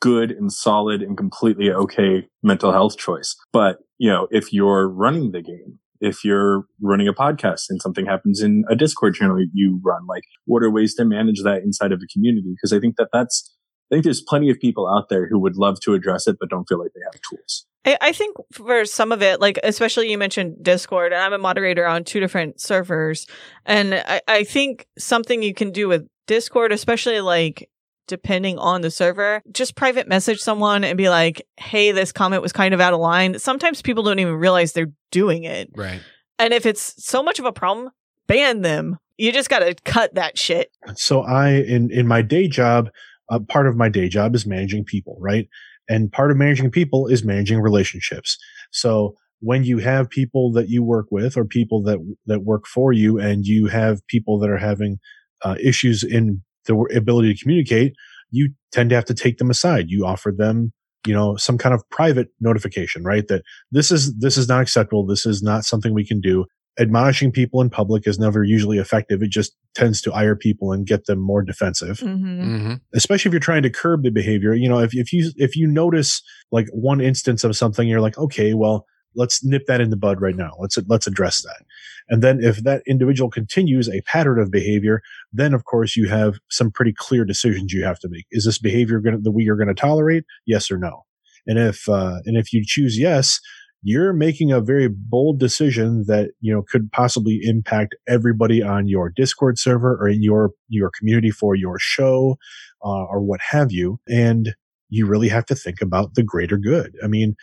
good 0.02 0.32
and 0.32 0.52
solid 0.52 1.02
and 1.02 1.16
completely 1.16 1.72
okay 1.72 2.28
mental 2.42 2.72
health 2.72 2.98
choice. 2.98 3.36
But, 3.54 3.77
you 4.00 4.10
know, 4.10 4.27
if 4.32 4.51
you're 4.51 4.90
running 4.90 5.32
the 5.32 5.42
game, 5.44 5.77
if 6.00 6.25
you're 6.25 6.66
running 6.82 7.08
a 7.08 7.14
podcast 7.14 7.66
and 7.70 7.80
something 7.80 8.08
happens 8.08 8.42
in 8.42 8.64
a 8.68 8.75
Discord 8.75 9.14
channel 9.14 9.38
you 9.54 9.80
run, 9.86 10.01
like 10.10 10.24
what 10.46 10.64
are 10.64 10.72
ways 10.72 10.96
to 10.96 11.06
manage 11.06 11.44
that 11.44 11.62
inside 11.62 11.92
of 11.92 12.00
a 12.04 12.08
community? 12.12 12.56
Because 12.56 12.74
I 12.74 12.80
think 12.80 12.96
that 12.98 13.10
that's, 13.14 13.56
I 13.92 13.96
think 13.96 14.06
there's 14.06 14.22
plenty 14.22 14.50
of 14.50 14.58
people 14.60 14.88
out 14.88 15.10
there 15.10 15.27
who 15.27 15.38
would 15.40 15.58
love 15.58 15.80
to 15.82 15.94
address 15.94 16.25
it, 16.27 16.38
but 16.40 16.50
don't 16.50 16.68
feel 16.68 16.80
like 16.80 16.92
they 16.94 17.01
have 17.04 17.22
tools. 17.30 17.66
I, 17.86 17.98
I 18.00 18.12
think 18.14 18.38
for 18.54 18.86
some 18.86 19.12
of 19.12 19.22
it, 19.22 19.42
like 19.42 19.60
especially 19.64 20.10
you 20.10 20.18
mentioned 20.18 20.64
Discord, 20.64 21.12
and 21.12 21.22
I'm 21.22 21.34
a 21.34 21.38
moderator 21.38 21.86
on 21.86 22.04
two 22.04 22.20
different 22.20 22.62
servers, 22.62 23.27
and 23.66 23.96
I, 23.96 24.22
I 24.27 24.44
think 24.46 24.88
something 24.98 25.44
you 25.44 25.54
can 25.54 25.72
do 25.72 25.88
with 25.90 26.08
Discord, 26.27 26.72
especially 26.72 27.20
like 27.22 27.70
depending 28.08 28.58
on 28.60 28.82
the 28.82 28.92
server, 28.92 29.42
just 29.51 29.75
private 29.75 30.08
message 30.08 30.40
someone 30.40 30.84
and 30.84 30.98
be 30.98 31.10
like, 31.10 31.46
"Hey, 31.58 31.92
this 31.92 32.12
comment 32.12 32.42
was 32.42 32.54
kind 32.54 32.74
of 32.74 32.80
out 32.80 32.94
of 32.94 33.00
line." 33.00 33.40
Sometimes 33.40 33.82
people 33.82 34.04
don't 34.04 34.20
even 34.20 34.36
realize 34.36 34.72
they're 34.74 34.92
doing 35.12 35.44
it, 35.44 35.70
Right. 35.75 36.00
and 36.40 36.54
if 36.54 36.66
it's 36.66 36.94
so 37.04 37.22
much 37.24 37.40
of 37.40 37.46
a 37.46 37.51
problem, 37.51 37.90
ban 38.27 38.62
them. 38.62 38.98
You 39.18 39.32
just 39.32 39.50
got 39.50 39.60
to 39.60 39.75
cut 39.86 40.16
that 40.16 40.38
shit. 40.38 40.72
so 40.96 41.22
i 41.22 41.50
in 41.50 41.92
in 41.92 42.08
my 42.08 42.22
day 42.22 42.48
job 42.48 42.90
uh, 43.31 43.39
part 43.39 43.67
of 43.67 43.75
my 43.75 43.89
day 43.89 44.07
job 44.09 44.35
is 44.35 44.46
managing 44.46 44.85
people 44.85 45.17
right? 45.20 45.48
And 45.89 46.11
part 46.11 46.31
of 46.31 46.37
managing 46.37 46.70
people 46.72 47.07
is 47.07 47.24
managing 47.24 47.59
relationships. 47.59 48.37
So 48.72 49.15
when 49.39 49.63
you 49.63 49.79
have 49.79 50.09
people 50.09 50.51
that 50.53 50.70
you 50.70 50.83
work 50.83 51.07
with 51.09 51.35
or 51.35 51.46
people 51.46 51.81
that 51.83 51.98
that 52.27 52.44
work 52.44 52.67
for 52.67 52.94
you 52.94 53.20
and 53.20 53.46
you 53.46 53.67
have 53.67 54.05
people 54.07 54.37
that 54.39 54.50
are 54.50 54.57
having 54.57 55.00
uh, 55.44 55.55
issues 55.61 56.03
in 56.03 56.44
the 56.65 56.75
ability 56.96 57.33
to 57.33 57.41
communicate 57.41 57.94
you 58.33 58.53
tend 58.72 58.89
to 58.89 58.96
have 58.96 59.05
to 59.05 59.13
take 59.13 59.37
them 59.37 59.50
aside. 59.50 59.85
You 59.89 60.05
offer 60.05 60.31
them 60.35 60.72
you 61.07 61.13
know 61.13 61.35
some 61.35 61.57
kind 61.57 61.74
of 61.74 61.81
private 61.89 62.27
notification 62.39 63.03
right? 63.03 63.27
That 63.27 63.44
this 63.72 63.91
is 63.91 64.15
this 64.20 64.37
is 64.37 64.48
not 64.48 64.61
acceptable. 64.61 65.05
This 65.05 65.25
is 65.25 65.41
not 65.41 65.63
something 65.63 65.94
we 65.94 66.05
can 66.05 66.22
do 66.22 66.46
admonishing 66.79 67.31
people 67.31 67.62
in 67.62 67.70
public 67.70 68.07
is 68.07 68.18
never 68.18 68.44
usually 68.44 68.77
effective. 68.77 69.22
It 69.22 69.29
just 69.29 69.55
tends 69.75 70.01
to 70.01 70.14
ire 70.14 70.36
people 70.36 70.72
and 70.72 70.88
get 70.88 71.05
them 71.05 71.20
more 71.20 71.42
defensive, 71.42 72.00
Mm-hmm. 72.00 72.57
hmm 72.57 72.74
especially 72.94 73.29
if 73.29 73.34
you're 73.34 73.40
trying 73.40 73.64
to 73.64 73.70
curb 73.70 74.03
the 74.03 74.10
behavior. 74.12 74.53
You 74.53 74.70
know, 74.70 74.79
if, 74.79 74.94
if 74.94 75.14
you, 75.14 75.31
if 75.36 75.55
you 75.55 75.68
notice 75.68 76.22
like 76.51 76.68
one 76.72 77.01
instance 77.01 77.44
of 77.44 77.55
something, 77.55 77.88
you're 77.88 78.01
like, 78.01 78.18
okay, 78.18 78.53
well, 78.53 78.86
let's 79.16 79.44
nip 79.44 79.66
that 79.68 79.81
in 79.81 79.90
the 79.90 79.98
bud 79.98 80.22
right 80.22 80.36
now. 80.36 80.51
Let's, 80.60 80.77
let's 80.88 81.07
address 81.07 81.42
that. 81.42 81.64
And 82.10 82.24
then 82.24 82.42
if 82.42 82.64
that 82.64 82.81
individual 82.88 83.29
continues 83.29 83.90
a 83.90 84.01
pattern 84.01 84.40
of 84.40 84.51
behavior, 84.51 85.01
then 85.34 85.53
of 85.53 85.66
course 85.66 85.96
you 85.98 86.07
have 86.07 86.40
some 86.50 86.72
pretty 86.72 86.94
clear 86.94 87.25
decisions 87.25 87.74
you 87.74 87.84
have 87.84 88.00
to 88.00 88.10
make. 88.10 88.25
Is 88.31 88.46
this 88.46 88.57
behavior 88.57 89.00
going 89.00 89.18
to, 89.18 89.22
that 89.22 89.31
we 89.31 89.50
are 89.50 89.55
going 89.55 89.68
to 89.68 89.74
tolerate? 89.74 90.24
Yes 90.46 90.72
or 90.72 90.77
no? 90.77 91.05
And 91.48 91.57
if, 91.57 91.90
uh, 91.90 92.20
and 92.25 92.38
if 92.38 92.53
you 92.53 92.64
choose 92.66 92.98
yes, 92.98 93.40
you're 93.83 94.13
making 94.13 94.51
a 94.51 94.61
very 94.61 94.87
bold 94.87 95.39
decision 95.39 96.05
that 96.07 96.31
you 96.39 96.53
know 96.53 96.61
could 96.61 96.91
possibly 96.91 97.39
impact 97.44 97.96
everybody 98.07 98.61
on 98.61 98.87
your 98.87 99.09
discord 99.09 99.57
server 99.57 99.98
or 100.00 100.07
in 100.07 100.22
your 100.22 100.51
your 100.70 100.91
community 100.98 101.31
for 101.31 101.55
your 101.55 101.77
show 101.79 102.37
uh, 102.83 103.03
or 103.05 103.22
what 103.22 103.39
have 103.41 103.72
you. 103.72 104.00
And 104.07 104.55
you 104.89 105.05
really 105.05 105.29
have 105.29 105.46
to 105.46 105.55
think 105.55 105.81
about 105.81 106.15
the 106.15 106.24
greater 106.24 106.57
good. 106.57 106.96
I 107.03 107.07
mean 107.07 107.35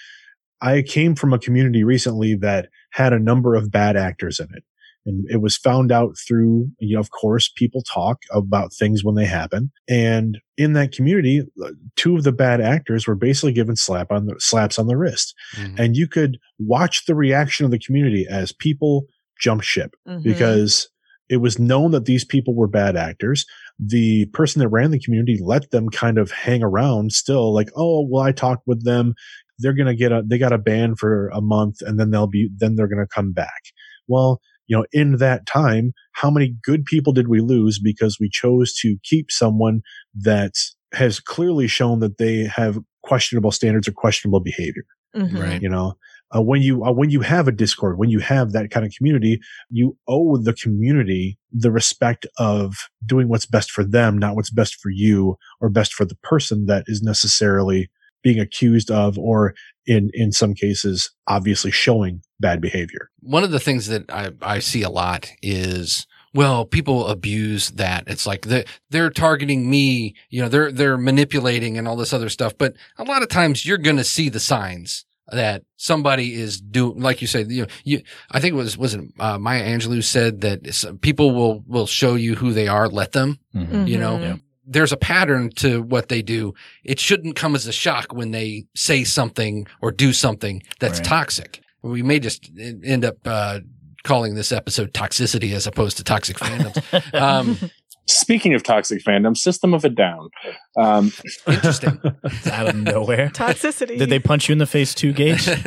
i 0.61 0.83
came 0.83 1.15
from 1.15 1.33
a 1.33 1.39
community 1.39 1.85
recently 1.85 2.35
that 2.35 2.69
had 2.91 3.13
a 3.13 3.19
number 3.19 3.55
of 3.55 3.71
bad 3.71 3.97
actors 3.97 4.41
in 4.41 4.49
it 4.55 4.65
and 5.07 5.25
it 5.31 5.41
was 5.41 5.57
found 5.57 5.91
out 5.93 6.17
through 6.27 6.69
you 6.81 6.95
know 6.95 7.01
of 7.01 7.11
course 7.11 7.49
people 7.55 7.83
talk 7.83 8.19
about 8.33 8.73
things 8.73 9.05
when 9.05 9.15
they 9.15 9.25
happen 9.25 9.71
and 9.89 10.39
in 10.57 10.73
that 10.73 10.93
community 10.93 11.43
uh, 11.65 11.71
two 11.97 12.17
of 12.17 12.25
the 12.25 12.33
bad 12.33 12.61
actors 12.61 13.07
were 13.07 13.15
basically 13.15 13.53
given 13.53 13.77
slap 13.77 14.11
on 14.11 14.27
the 14.27 14.35
slaps 14.39 14.79
on 14.79 14.87
the 14.87 14.97
wrist 14.97 15.35
Mhm. 15.57 15.79
and 15.79 15.97
you 15.97 16.07
could 16.09 16.39
watch 16.59 17.07
the 17.07 17.15
reaction 17.15 17.65
of 17.65 17.71
the 17.71 17.79
community 17.79 18.27
as 18.29 18.53
people 18.53 19.07
jump 19.41 19.63
ship 19.63 19.95
Mhm. 20.07 20.23
because 20.23 20.89
it 21.29 21.39
was 21.39 21.59
known 21.59 21.91
that 21.91 22.07
these 22.07 22.25
people 22.25 22.55
were 22.55 22.67
bad 22.67 22.97
actors. 22.97 23.45
The 23.79 24.25
person 24.33 24.61
that 24.61 24.69
ran 24.69 24.93
the 24.93 24.99
community 24.99 25.39
let 25.43 25.71
them 25.73 25.91
kind 25.91 26.17
of 26.17 26.31
hang 26.31 26.63
around 26.63 27.13
still 27.13 27.53
like, 27.53 27.69
oh, 27.77 28.07
well, 28.09 28.23
I 28.23 28.33
talked 28.33 28.67
with 28.67 28.83
them. 28.87 29.13
They're 29.59 29.75
going 29.75 29.89
to 29.89 29.95
get 29.95 30.11
a, 30.11 30.23
they 30.27 30.39
got 30.39 30.55
a 30.55 30.59
ban 30.59 30.97
for 30.97 31.29
a 31.29 31.43
month 31.43 31.83
and 31.83 32.01
then 32.01 32.11
they'll 32.13 32.29
be, 32.29 32.49
then 32.57 32.77
they're 32.77 32.89
going 32.89 33.05
to 33.07 33.15
come 33.15 33.33
back. 33.33 33.63
Well, 34.07 34.41
you 34.69 34.77
know, 34.77 34.87
in 34.93 35.17
that 35.17 35.47
time, 35.47 35.93
how 36.13 36.31
many 36.31 36.55
good 36.63 36.85
people 36.85 37.13
did 37.13 37.29
we 37.29 37.41
lose 37.41 37.79
because 37.81 38.19
we 38.21 38.29
chose 38.31 38.75
to 38.77 38.97
keep 39.05 39.31
someone 39.31 39.83
that 40.15 40.53
has 40.95 41.21
clearly 41.21 41.67
shown 41.67 42.01
that 42.01 42.19
they 42.19 42.45
have 42.45 42.79
questionable 43.03 43.51
standards 43.51 43.89
or 43.89 43.93
questionable 43.93 44.41
behavior? 44.41 44.85
Mhm. 45.17 45.43
Right. 45.43 45.63
you 45.63 45.71
know 45.71 45.95
uh, 46.37 46.43
when 46.43 46.61
you 46.61 46.85
uh, 46.85 46.93
when 46.93 47.09
you 47.11 47.23
have 47.23 47.49
a 47.49 47.53
discord 47.53 47.99
when 47.99 48.11
you 48.11 48.19
have 48.19 48.53
that 48.53 48.71
kind 48.71 48.85
of 48.85 48.93
community 48.97 49.41
you 49.71 49.97
owe 50.07 50.37
the 50.37 50.53
community 50.53 51.39
the 51.51 51.71
respect 51.71 52.27
of 52.39 52.75
doing 53.07 53.29
what's 53.29 53.47
best 53.47 53.71
for 53.71 53.85
them 53.85 54.19
not 54.19 54.37
what's 54.37 54.51
best 54.51 54.75
for 54.77 54.91
you 54.91 55.37
or 55.63 55.71
best 55.71 55.95
for 55.95 56.05
the 56.05 56.15
person 56.17 56.67
that 56.67 56.85
is 56.89 57.03
necessarily 57.03 57.89
being 58.23 58.39
accused 58.41 58.91
of 58.91 59.19
or 59.19 59.55
in 59.87 60.11
in 60.15 60.33
some 60.33 60.55
cases 60.55 61.11
obviously 61.27 61.71
showing 61.71 62.23
bad 62.41 62.61
behavior 62.61 63.11
One 63.21 63.45
of 63.45 63.51
the 63.51 63.61
things 63.61 63.87
that 63.89 64.11
I, 64.11 64.31
I 64.43 64.59
see 64.61 64.83
a 64.83 64.91
lot 64.91 65.31
is 65.43 66.07
well, 66.35 66.67
people 66.67 67.07
abuse 67.09 67.71
that. 67.71 68.05
It's 68.07 68.27
like 68.27 68.43
they 68.43 68.65
they're 68.91 69.09
targeting 69.11 69.69
me, 69.71 70.15
you 70.29 70.43
know, 70.43 70.49
they're 70.51 70.71
they're 70.71 70.99
manipulating 70.99 71.79
and 71.79 71.89
all 71.89 71.97
this 71.97 72.13
other 72.13 72.29
stuff. 72.29 72.53
But 72.59 72.75
a 72.99 73.05
lot 73.05 73.23
of 73.23 73.29
times 73.29 73.65
you're 73.65 73.79
going 73.79 73.97
to 73.97 74.05
see 74.05 74.29
the 74.29 74.39
signs 74.39 75.07
that 75.33 75.63
somebody 75.77 76.35
is 76.35 76.61
doing, 76.61 77.01
like 77.01 77.23
you 77.23 77.27
said, 77.27 77.51
you 77.51 77.63
know, 77.63 77.69
you, 77.83 78.03
I 78.31 78.41
think 78.41 78.53
it 78.53 78.57
was, 78.57 78.77
was 78.79 78.95
it, 78.95 79.01
uh, 79.19 79.39
Maya 79.39 79.63
Angelou 79.65 80.03
said 80.05 80.41
that 80.43 81.01
people 81.01 81.35
will, 81.35 81.63
will 81.67 81.87
show 81.87 82.15
you 82.15 82.35
who 82.35 82.53
they 82.53 82.67
are. 82.69 82.89
Let 82.89 83.13
them, 83.13 83.39
Mhm. 83.55 83.89
you 83.89 83.99
know. 83.99 84.19
Yeah. 84.19 84.37
There's 84.71 84.93
a 84.93 84.97
pattern 84.97 85.51
to 85.57 85.83
what 85.83 86.09
they 86.09 86.21
do. 86.23 86.53
It 86.85 87.01
shouldn't 87.01 87.37
come 87.37 87.55
as 87.55 87.67
a 87.67 87.73
shock 87.73 88.13
when 88.13 88.31
they 88.33 88.67
say 88.77 89.03
something 89.05 89.67
or 89.81 89.91
do 89.91 90.13
something 90.13 90.63
that's 90.79 90.99
Right. 90.99 91.07
toxic. 91.09 91.61
We 91.83 92.03
may 92.03 92.19
just 92.21 92.51
end 92.85 93.05
up, 93.05 93.17
uh, 93.25 93.61
calling 94.05 94.35
this 94.35 94.53
episode 94.53 94.93
toxicity 94.95 95.53
as 95.55 95.67
opposed 95.67 95.97
to 95.97 96.05
toxic 96.05 96.37
fandoms. 96.39 96.79
Um, 97.15 97.59
Speaking 98.09 98.55
of 98.55 98.63
toxic 98.63 99.05
fandom, 99.05 99.37
System 99.37 99.75
of 99.75 99.85
a 99.85 99.91
Down. 99.91 100.31
Um, 100.79 101.13
interesting. 101.47 102.01
Out 102.51 102.69
of 102.69 102.77
nowhere. 102.77 103.29
Toxicity. 103.29 103.99
Did 103.99 104.09
they 104.09 104.19
punch 104.19 104.49
you 104.49 104.55
in 104.55 104.59
the 104.59 104.67
face 104.67 104.95
too, 104.95 105.13
Gage? 105.13 105.49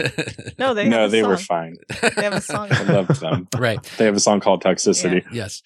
No, 0.57 0.75
they 0.75 0.87
no, 0.87 1.01
have 1.01 1.09
a 1.09 1.11
they 1.11 1.23
were 1.23 1.37
fine. 1.37 1.75
They 2.01 2.23
have 2.23 2.33
a 2.33 2.41
song. 2.41 2.67
I 2.69 2.83
loved 2.83 3.19
them. 3.19 3.47
right. 3.57 3.81
They 3.97 4.05
have 4.05 4.15
a 4.15 4.19
song 4.19 4.41
called 4.41 4.63
Toxicity. 4.63 5.23
Yes. 5.31 5.63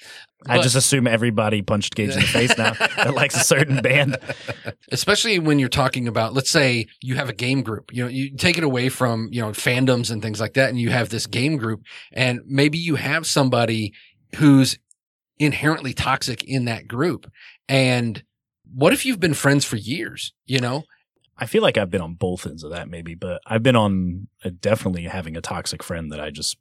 I 0.48 0.62
just 0.62 0.76
assume 0.76 1.06
everybody 1.06 1.62
punched 1.62 1.96
Gage 1.96 2.12
in 2.12 2.22
the 2.22 2.26
face 2.26 2.58
now 2.58 2.74
that 2.74 3.14
likes 3.14 3.36
a 3.36 3.44
certain 3.44 3.82
band. 3.82 4.18
Especially 4.92 5.38
when 5.40 5.60
you're 5.60 5.68
talking 5.68 6.08
about, 6.08 6.34
let's 6.34 6.50
say 6.50 6.88
you 7.02 7.16
have 7.16 7.28
a 7.28 7.34
game 7.34 7.62
group, 7.62 7.92
you 7.94 8.04
know, 8.04 8.10
you 8.10 8.36
take 8.38 8.58
it 8.58 8.64
away 8.64 8.88
from, 8.88 9.28
you 9.32 9.42
know, 9.42 9.50
fandoms 9.50 10.12
and 10.12 10.22
things 10.22 10.40
like 10.40 10.54
that. 10.54 10.70
And 10.70 10.80
you 10.80 10.92
have 10.92 11.10
this 11.10 11.26
game 11.28 11.58
group 11.58 11.82
and 12.14 12.40
maybe 12.46 12.78
you 12.78 12.96
have 12.96 13.26
somebody 13.26 13.94
who's 14.36 14.78
inherently 15.40 15.94
toxic 15.94 16.44
in 16.44 16.66
that 16.66 16.88
group. 16.88 17.30
And 17.68 18.24
what 18.74 18.94
if 18.94 19.06
you've 19.06 19.20
been 19.20 19.34
friends 19.34 19.66
for 19.66 19.76
years, 19.76 20.34
you 20.46 20.60
know? 20.60 20.84
I 21.38 21.46
feel 21.48 21.62
like 21.62 21.78
I've 21.78 21.92
been 21.92 22.02
on 22.02 22.14
both 22.14 22.48
ends 22.48 22.64
of 22.64 22.72
that, 22.72 22.88
maybe, 22.88 23.14
but 23.14 23.42
I've 23.46 23.62
been 23.64 23.76
on 23.76 24.28
uh, 24.46 24.52
definitely 24.62 25.04
having 25.04 25.36
a 25.36 25.42
toxic 25.42 25.84
friend 25.84 26.12
that 26.14 26.22
I 26.22 26.30
just 26.30 26.58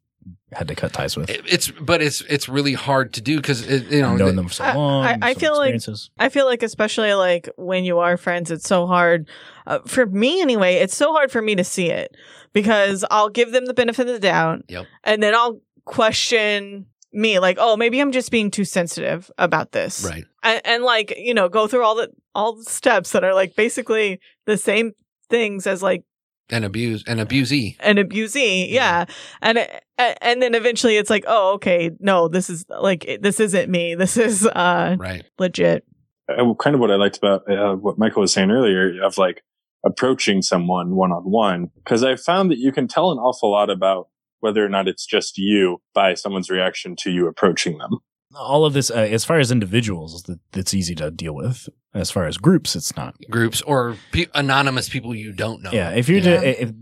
had 0.53 0.67
to 0.69 0.75
cut 0.75 0.93
ties 0.93 1.17
with. 1.17 1.31
It- 1.31 1.43
It's, 1.47 1.71
but 1.71 2.03
it's, 2.03 2.23
it's 2.23 2.49
really 2.49 2.73
hard 2.73 3.13
to 3.15 3.21
do 3.21 3.37
because, 3.37 3.65
you 3.69 4.01
know, 4.03 4.13
I've 4.15 4.19
known 4.19 4.35
them 4.37 4.49
for 4.49 4.55
so 4.55 4.65
long. 4.65 5.05
I- 5.05 5.19
I 5.23 5.33
some 5.35 5.41
feel 5.41 5.57
like- 5.57 5.81
I 6.19 6.29
feel 6.29 6.47
like, 6.47 6.63
especially 6.65 7.15
like 7.15 7.49
when 7.57 7.85
you 7.85 7.99
are 8.01 8.17
friends, 8.17 8.51
it's 8.51 8.67
so 8.67 8.87
hard. 8.87 9.29
Uh, 9.67 9.79
for 9.87 10.07
me, 10.07 10.41
anyway, 10.41 10.75
it's 10.77 10.97
so 10.97 11.13
hard 11.13 11.31
for 11.31 11.41
me 11.43 11.55
to 11.55 11.63
see 11.65 11.91
it 11.91 12.17
because 12.53 13.05
I'll 13.11 13.29
give 13.29 13.53
them 13.53 13.67
the 13.67 13.75
benefit 13.75 14.09
of 14.09 14.15
the 14.15 14.19
doubt. 14.19 14.63
Yep. 14.69 14.87
And 15.05 15.23
then 15.23 15.35
I'll 15.37 15.61
question 15.85 16.87
me, 17.15 17.39
like, 17.39 17.57
oh, 17.61 17.77
maybe 17.77 18.01
I'm 18.01 18.13
just 18.13 18.31
being 18.31 18.51
too 18.51 18.65
sensitive 18.65 19.31
about 19.39 19.73
this. 19.73 20.05
right. 20.05 20.25
And, 20.43 20.61
and 20.65 20.83
like, 20.85 21.15
you 21.17 21.33
know, 21.35 21.49
go 21.49 21.67
through 21.67 21.83
all 21.85 21.95
the 21.95 22.11
all 22.35 22.57
the 22.57 22.65
steps 22.65 23.13
that 23.13 23.25
are 23.25 23.33
like 23.35 23.55
basically 23.57 24.21
the 24.47 24.57
same 24.57 24.93
things 25.31 25.67
as 25.67 25.83
like 25.83 26.03
an 26.51 26.63
abuse 26.65 27.03
an 27.07 27.17
abusee. 27.19 27.75
an 27.81 27.97
abusee 27.97 28.71
yeah 28.71 29.07
and 29.41 29.57
it- 29.57 29.83
and 30.21 30.43
then 30.43 30.55
eventually 30.55 30.97
it's 30.99 31.09
like 31.09 31.25
oh 31.27 31.55
okay 31.55 31.91
no 32.01 32.29
this 32.29 32.51
is 32.51 32.67
like 32.69 33.19
this 33.23 33.41
isn't 33.41 33.71
me 33.71 33.95
this 34.03 34.19
is 34.19 34.47
uh 34.49 34.95
Right. 34.99 35.25
legit 35.39 35.85
uh, 36.29 36.53
kind 36.61 36.75
of 36.75 36.81
what 36.81 36.91
I 36.91 36.97
liked 36.97 37.17
about 37.17 37.51
uh, 37.51 37.75
what 37.77 37.99
Michael 37.99 38.21
was 38.23 38.33
saying 38.35 38.51
earlier 38.51 39.03
of 39.03 39.17
like 39.17 39.43
approaching 39.87 40.41
someone 40.43 40.95
one 40.97 41.13
on 41.13 41.23
one. 41.23 41.71
Cause 41.85 42.03
I 42.03 42.17
found 42.17 42.51
that 42.51 42.59
you 42.59 42.73
can 42.73 42.89
tell 42.89 43.11
an 43.13 43.19
awful 43.19 43.51
lot 43.53 43.71
about 43.71 44.09
whether 44.45 44.63
or 44.65 44.69
not 44.69 44.87
it's 44.87 45.07
just 45.07 45.39
you 45.39 45.81
by 45.95 46.13
someone's 46.13 46.51
reaction 46.51 46.95
to 47.01 47.11
you 47.11 47.27
approaching 47.27 47.79
them. 47.79 47.93
All 48.37 48.65
of 48.67 48.75
this, 48.75 48.91
uh, 48.91 48.95
as 48.95 49.25
far 49.25 49.39
as 49.39 49.51
individuals, 49.51 50.23
that 50.25 50.39
it's 50.55 50.75
easy 50.75 50.95
to 50.97 51.11
deal 51.11 51.35
with. 51.35 51.67
As 51.95 52.11
far 52.11 52.27
as 52.27 52.37
groups, 52.37 52.77
it's 52.77 52.95
not. 52.97 53.15
Groups 53.31 53.63
or 53.63 53.97
pe- 54.13 54.27
anonymous 54.35 54.89
people 54.91 55.15
you 55.15 55.33
don't 55.33 55.63
know. 55.63 55.71
Yeah, 55.73 55.91
if 55.91 56.09
you're 56.09 56.19
Yeah. 56.19 56.41
to- 56.41 56.63
if, 56.63 56.73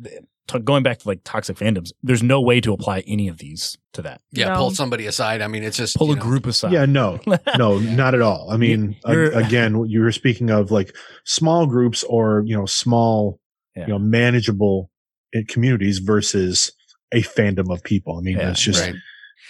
to, 0.49 0.59
going 0.59 0.83
back 0.83 0.99
to 0.99 1.07
like 1.09 1.21
toxic 1.23 1.57
fandoms, 1.57 1.93
there's 2.03 2.23
no 2.23 2.41
way 2.41 2.61
to 2.63 2.73
apply 2.73 3.05
any 3.07 3.29
of 3.29 3.39
these 3.39 3.79
to 3.93 4.03
that. 4.03 4.21
Yeah. 4.33 4.49
No. 4.49 4.57
Pull 4.57 4.71
somebody 4.73 5.07
aside. 5.07 5.41
I 5.41 5.47
mean, 5.47 5.63
it's 5.63 5.77
just 5.77 5.95
Pull 5.97 6.11
a 6.11 6.17
know, 6.17 6.23
group 6.23 6.47
aside. 6.47 6.73
Yeah, 6.73 6.87
no, 6.87 7.21
no, 7.57 7.79
not 7.79 8.15
at 8.15 8.23
all. 8.23 8.49
I 8.51 8.57
mean, 8.57 8.97
a- 9.05 9.13
You're- 9.13 9.35
again, 9.35 9.85
you 9.87 10.01
were 10.01 10.11
speaking 10.11 10.51
of 10.51 10.71
like 10.73 10.97
small 11.25 11.67
groups 11.67 12.03
or 12.03 12.43
you 12.45 12.57
know 12.57 12.67
small, 12.67 13.39
Yeah. 13.77 13.83
you 13.83 13.93
know, 13.93 13.99
manageable 13.99 14.91
uh, 15.37 15.41
communities 15.49 15.99
versus 15.99 16.73
a 17.13 17.23
fandom 17.23 17.73
of 17.73 17.83
people. 17.83 18.19
I 18.19 18.23
mean, 18.23 18.39
Yeah, 18.39 18.51
it's 18.51 18.61
just. 18.61 18.81
Right. 18.81 18.95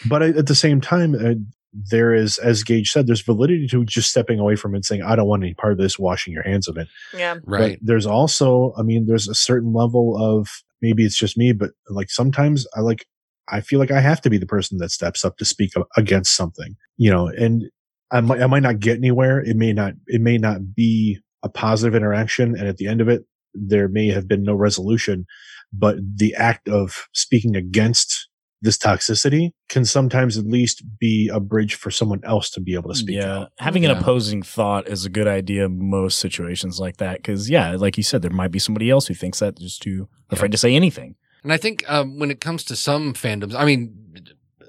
But 0.09 0.23
at 0.23 0.47
the 0.47 0.55
same 0.55 0.81
time, 0.81 1.15
uh, 1.15 1.35
there 1.73 2.13
is, 2.13 2.39
as 2.39 2.63
Gage 2.65 2.91
said, 2.91 3.07
there's 3.07 3.21
validity 3.21 3.67
to 3.69 3.85
just 3.85 4.11
stepping 4.11 4.39
away 4.39 4.57
from 4.57 4.75
it 4.75 4.79
and 4.79 4.85
saying, 4.85 5.03
"I 5.03 5.17
don't 5.17 5.29
want 5.29 5.43
any 5.43 5.55
part 5.55 5.73
of 5.73 5.79
this," 5.79 5.99
washing 5.99 6.33
your 6.33 6.43
hands 6.43 6.69
of 6.69 6.77
it. 6.77 6.89
yeah 7.17 7.37
Right. 7.45 7.79
But 7.81 7.87
there's 7.87 8.07
also, 8.07 8.75
I 8.77 8.83
mean, 8.83 9.07
there's 9.07 9.29
a 9.29 9.35
certain 9.35 9.73
level 9.73 10.17
of 10.19 10.49
maybe 10.83 11.05
it's 11.05 11.17
just 11.17 11.39
me, 11.39 11.53
but 11.53 11.71
like 11.89 12.11
sometimes 12.11 12.67
I 12.77 12.81
like, 12.81 13.07
I 13.49 13.61
feel 13.61 13.79
like 13.79 13.91
I 13.91 14.01
have 14.01 14.21
to 14.23 14.31
be 14.31 14.39
the 14.39 14.47
person 14.47 14.79
that 14.79 14.91
steps 14.91 15.25
up 15.25 15.39
to 15.39 15.45
speak 15.45 15.73
against 15.97 16.37
something, 16.37 16.77
you 16.97 17.11
know, 17.11 17.29
and 17.29 17.65
I 18.11 18.21
might, 18.21 18.43
I 18.43 18.47
might 18.47 18.63
not 18.63 18.81
get 18.81 18.99
anywhere. 18.99 19.41
It 19.41 19.57
may 19.57 19.73
not, 19.73 19.95
it 20.07 20.21
may 20.21 20.39
not 20.39 20.75
be 20.75 21.21
a 21.43 21.49
positive 21.49 21.95
interaction. 21.95 22.57
And 22.57 22.69
at 22.69 22.77
the 22.77 22.87
end 22.87 23.01
of 23.01 23.09
it, 23.09 23.25
there 23.55 23.89
may 23.89 24.09
have 24.09 24.29
been 24.29 24.43
no 24.43 24.55
resolution, 24.55 25.27
but 25.73 25.97
the 26.17 26.35
act 26.35 26.69
of 26.69 27.09
speaking 27.13 27.57
against 27.57 28.29
this 28.61 28.79
toxicity 28.79 29.51
can 29.69 29.85
sometimes 29.85 30.39
at 30.39 30.47
least 30.47 30.85
be 31.01 31.29
a 31.33 31.41
bridge 31.41 31.75
for 31.75 31.91
someone 31.91 32.21
else 32.25 32.49
to 32.51 32.61
be 32.61 32.75
able 32.75 32.91
to 32.91 32.95
speak 32.97 33.17
yeah, 33.17 33.39
out. 33.39 33.53
having 33.59 33.85
an 33.85 33.91
opposing 33.91 34.41
thought 34.43 34.87
is 34.87 35.05
a 35.05 35.11
good 35.11 35.27
idea 35.27 35.65
in 35.65 35.91
most 35.91 36.19
situations 36.19 36.79
like 36.79 36.99
that. 36.99 37.17
Because 37.17 37.51
yeah, 37.51 37.73
like 37.75 37.97
you 37.97 38.05
said, 38.05 38.23
there 38.23 38.31
might 38.31 38.53
be 38.53 38.61
somebody 38.61 38.89
else 38.89 39.09
who 39.09 39.15
thinks 39.15 39.41
that 39.41 39.59
just 39.59 39.83
too 39.83 40.09
afraid 40.31 40.53
to 40.53 40.59
say 40.59 40.77
anything. 40.77 41.17
And 41.43 41.53
I 41.53 41.57
think 41.57 41.83
um, 41.91 42.21
when 42.21 42.31
it 42.31 42.41
comes 42.41 42.63
to 42.67 42.77
some 42.77 43.15
fandoms, 43.15 43.53
I 43.57 43.65
mean, 43.65 43.97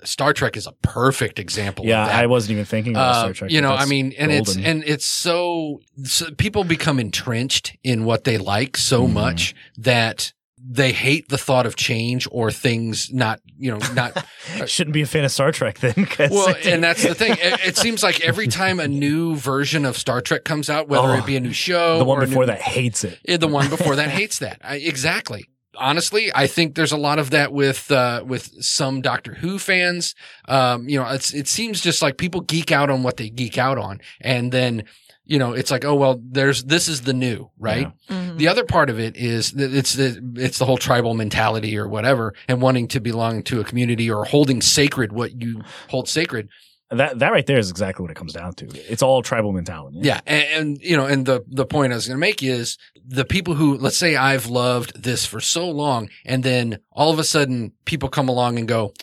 Star 0.03 0.33
Trek 0.33 0.57
is 0.57 0.65
a 0.65 0.71
perfect 0.81 1.37
example. 1.37 1.85
Yeah, 1.85 2.01
of 2.01 2.07
that. 2.09 2.15
I 2.23 2.25
wasn't 2.25 2.53
even 2.53 2.65
thinking 2.65 2.93
about 2.93 3.11
Uh, 3.15 3.19
Star 3.19 3.33
Trek. 3.33 3.51
you 3.51 3.61
know, 3.61 3.73
I 3.73 3.85
mean, 3.85 4.11
and 4.17 4.31
it's 4.31 4.55
and 4.57 4.83
it's 4.85 5.05
so, 5.05 5.81
so 6.03 6.31
people 6.31 6.63
become 6.63 6.99
entrenched 6.99 7.77
in 7.83 8.05
what 8.05 8.23
they 8.23 8.39
like 8.39 8.75
so 8.75 9.07
Mhm. 9.07 9.13
much 9.13 9.53
that 9.77 10.33
they 10.65 10.93
hate 10.93 11.27
the 11.29 11.37
thought 11.37 11.65
of 11.65 11.75
change 11.75 12.27
or 12.31 12.49
things 12.49 13.11
not, 13.11 13.41
you 13.57 13.69
know, 13.71 13.79
not 13.93 14.25
shouldn't 14.65 14.93
be 14.93 15.01
a 15.01 15.05
fan 15.05 15.25
of 15.25 15.31
Star 15.31 15.51
Trek 15.51 15.79
then. 15.79 16.07
well, 16.31 16.55
and 16.63 16.81
that's 16.83 17.03
the 17.03 17.13
thing. 17.13 17.33
It, 17.43 17.59
it 17.67 17.77
seems 17.77 18.01
like 18.03 18.21
every 18.21 18.47
time 18.47 18.79
a 18.79 18.87
new 18.87 19.35
version 19.35 19.83
of 19.85 19.97
Star 19.97 20.21
Trek 20.21 20.45
comes 20.45 20.69
out, 20.69 20.87
whether 20.87 21.07
Oh, 21.09 21.13
it 21.15 21.25
be 21.25 21.35
a 21.35 21.39
new 21.41 21.51
show, 21.51 21.97
the 21.97 22.05
one 22.05 22.19
or 22.19 22.25
before 22.27 22.43
new- 22.43 22.47
that 22.47 22.61
hates 22.61 23.03
it. 23.03 23.19
The 23.39 23.47
one 23.47 23.69
before 23.69 23.97
that 23.97 24.09
hates 24.09 24.39
that. 24.39 24.61
I, 24.63 24.75
exactly. 24.77 25.45
Honestly, 25.75 26.31
I 26.35 26.45
think 26.47 26.75
there's 26.75 26.91
a 26.91 26.97
lot 26.97 27.17
of 27.19 27.31
that 27.31 27.51
with 27.51 27.89
uh, 27.91 28.23
with 28.25 28.63
some 28.63 29.01
Doctor 29.01 29.33
Who 29.33 29.57
fans. 29.57 30.13
Um, 30.47 30.87
you 30.87 30.99
know, 30.99 31.09
it's 31.09 31.33
it 31.33 31.47
seems 31.47 31.81
just 31.81 32.01
like 32.03 32.17
people 32.17 32.41
geek 32.41 32.71
out 32.71 32.89
on 32.91 33.01
what 33.01 33.17
they 33.17 33.29
geek 33.29 33.57
out 33.57 33.79
on, 33.79 33.99
and 34.21 34.51
then 34.51 34.83
you 35.25 35.39
know, 35.39 35.53
it's 35.53 35.71
like, 35.71 35.85
oh 35.85 35.95
well, 35.95 36.19
there's 36.21 36.63
this 36.65 36.87
is 36.87 37.01
the 37.01 37.13
new, 37.13 37.49
right? 37.57 37.91
Yeah. 38.09 38.15
Mhm. 38.15 38.37
The 38.37 38.47
other 38.47 38.63
part 38.65 38.89
of 38.89 38.99
it 38.99 39.15
is 39.15 39.51
that 39.53 39.73
it's 39.73 39.93
the 39.93 40.19
it's 40.35 40.57
the 40.59 40.65
whole 40.65 40.77
tribal 40.77 41.13
mentality 41.13 41.77
or 41.77 41.87
whatever, 41.87 42.33
and 42.47 42.61
wanting 42.61 42.87
to 42.89 42.99
belong 42.99 43.43
to 43.43 43.59
a 43.61 43.63
community 43.63 44.09
or 44.09 44.25
holding 44.25 44.61
sacred 44.61 45.11
what 45.11 45.41
you 45.41 45.61
hold 45.89 46.09
sacred. 46.09 46.49
That 46.89 47.19
that 47.19 47.31
right 47.31 47.45
there 47.45 47.57
is 47.57 47.69
exactly 47.71 48.03
what 48.03 48.11
it 48.11 48.15
comes 48.17 48.33
down 48.33 48.53
to. 48.55 48.67
It's 48.91 49.01
all 49.01 49.21
tribal 49.23 49.51
mentality. 49.51 49.99
Yeah, 50.01 50.19
and, 50.27 50.45
and 50.53 50.81
you 50.81 50.95
know, 50.97 51.05
and 51.05 51.25
the 51.25 51.43
the 51.47 51.65
point 51.65 51.93
I 51.93 51.95
was 51.95 52.07
going 52.07 52.17
to 52.17 52.19
make 52.19 52.43
is 52.43 52.77
the 53.05 53.25
people 53.25 53.55
who 53.55 53.77
let's 53.77 53.97
say 53.97 54.15
I've 54.15 54.47
loved 54.47 55.01
this 55.01 55.25
for 55.25 55.39
so 55.39 55.69
long, 55.69 56.09
and 56.25 56.43
then 56.43 56.79
all 56.91 57.11
of 57.11 57.17
a 57.17 57.23
sudden 57.23 57.71
people 57.85 58.09
come 58.09 58.29
along 58.29 58.59
and 58.59 58.67
go, 58.67 58.93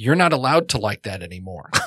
"You're 0.00 0.14
not 0.14 0.32
allowed 0.32 0.68
to 0.70 0.78
like 0.78 1.02
that 1.02 1.22
anymore." 1.22 1.70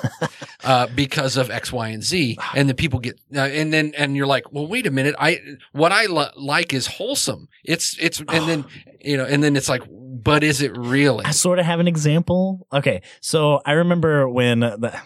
Uh, 0.63 0.85
because 0.95 1.37
of 1.37 1.49
X, 1.49 1.73
Y, 1.73 1.87
and 1.87 2.03
Z, 2.03 2.37
and 2.53 2.69
then 2.69 2.75
people 2.75 2.99
get, 2.99 3.19
uh, 3.35 3.39
and 3.39 3.73
then, 3.73 3.93
and 3.97 4.15
you're 4.15 4.27
like, 4.27 4.53
well, 4.53 4.67
wait 4.67 4.85
a 4.85 4.91
minute, 4.91 5.15
I, 5.17 5.39
what 5.71 5.91
I 5.91 6.05
li- 6.05 6.29
like 6.35 6.71
is 6.71 6.85
wholesome. 6.85 7.47
It's, 7.63 7.97
it's, 7.99 8.19
and 8.19 8.47
then, 8.47 8.65
you 9.01 9.17
know, 9.17 9.25
and 9.25 9.43
then 9.43 9.55
it's 9.55 9.67
like, 9.67 9.81
but 9.89 10.43
is 10.43 10.61
it 10.61 10.77
really? 10.77 11.25
I 11.25 11.31
sort 11.31 11.57
of 11.57 11.65
have 11.65 11.79
an 11.79 11.87
example. 11.87 12.67
Okay, 12.71 13.01
so 13.21 13.59
I 13.65 13.71
remember 13.71 14.29
when 14.29 14.59
the, 14.59 15.01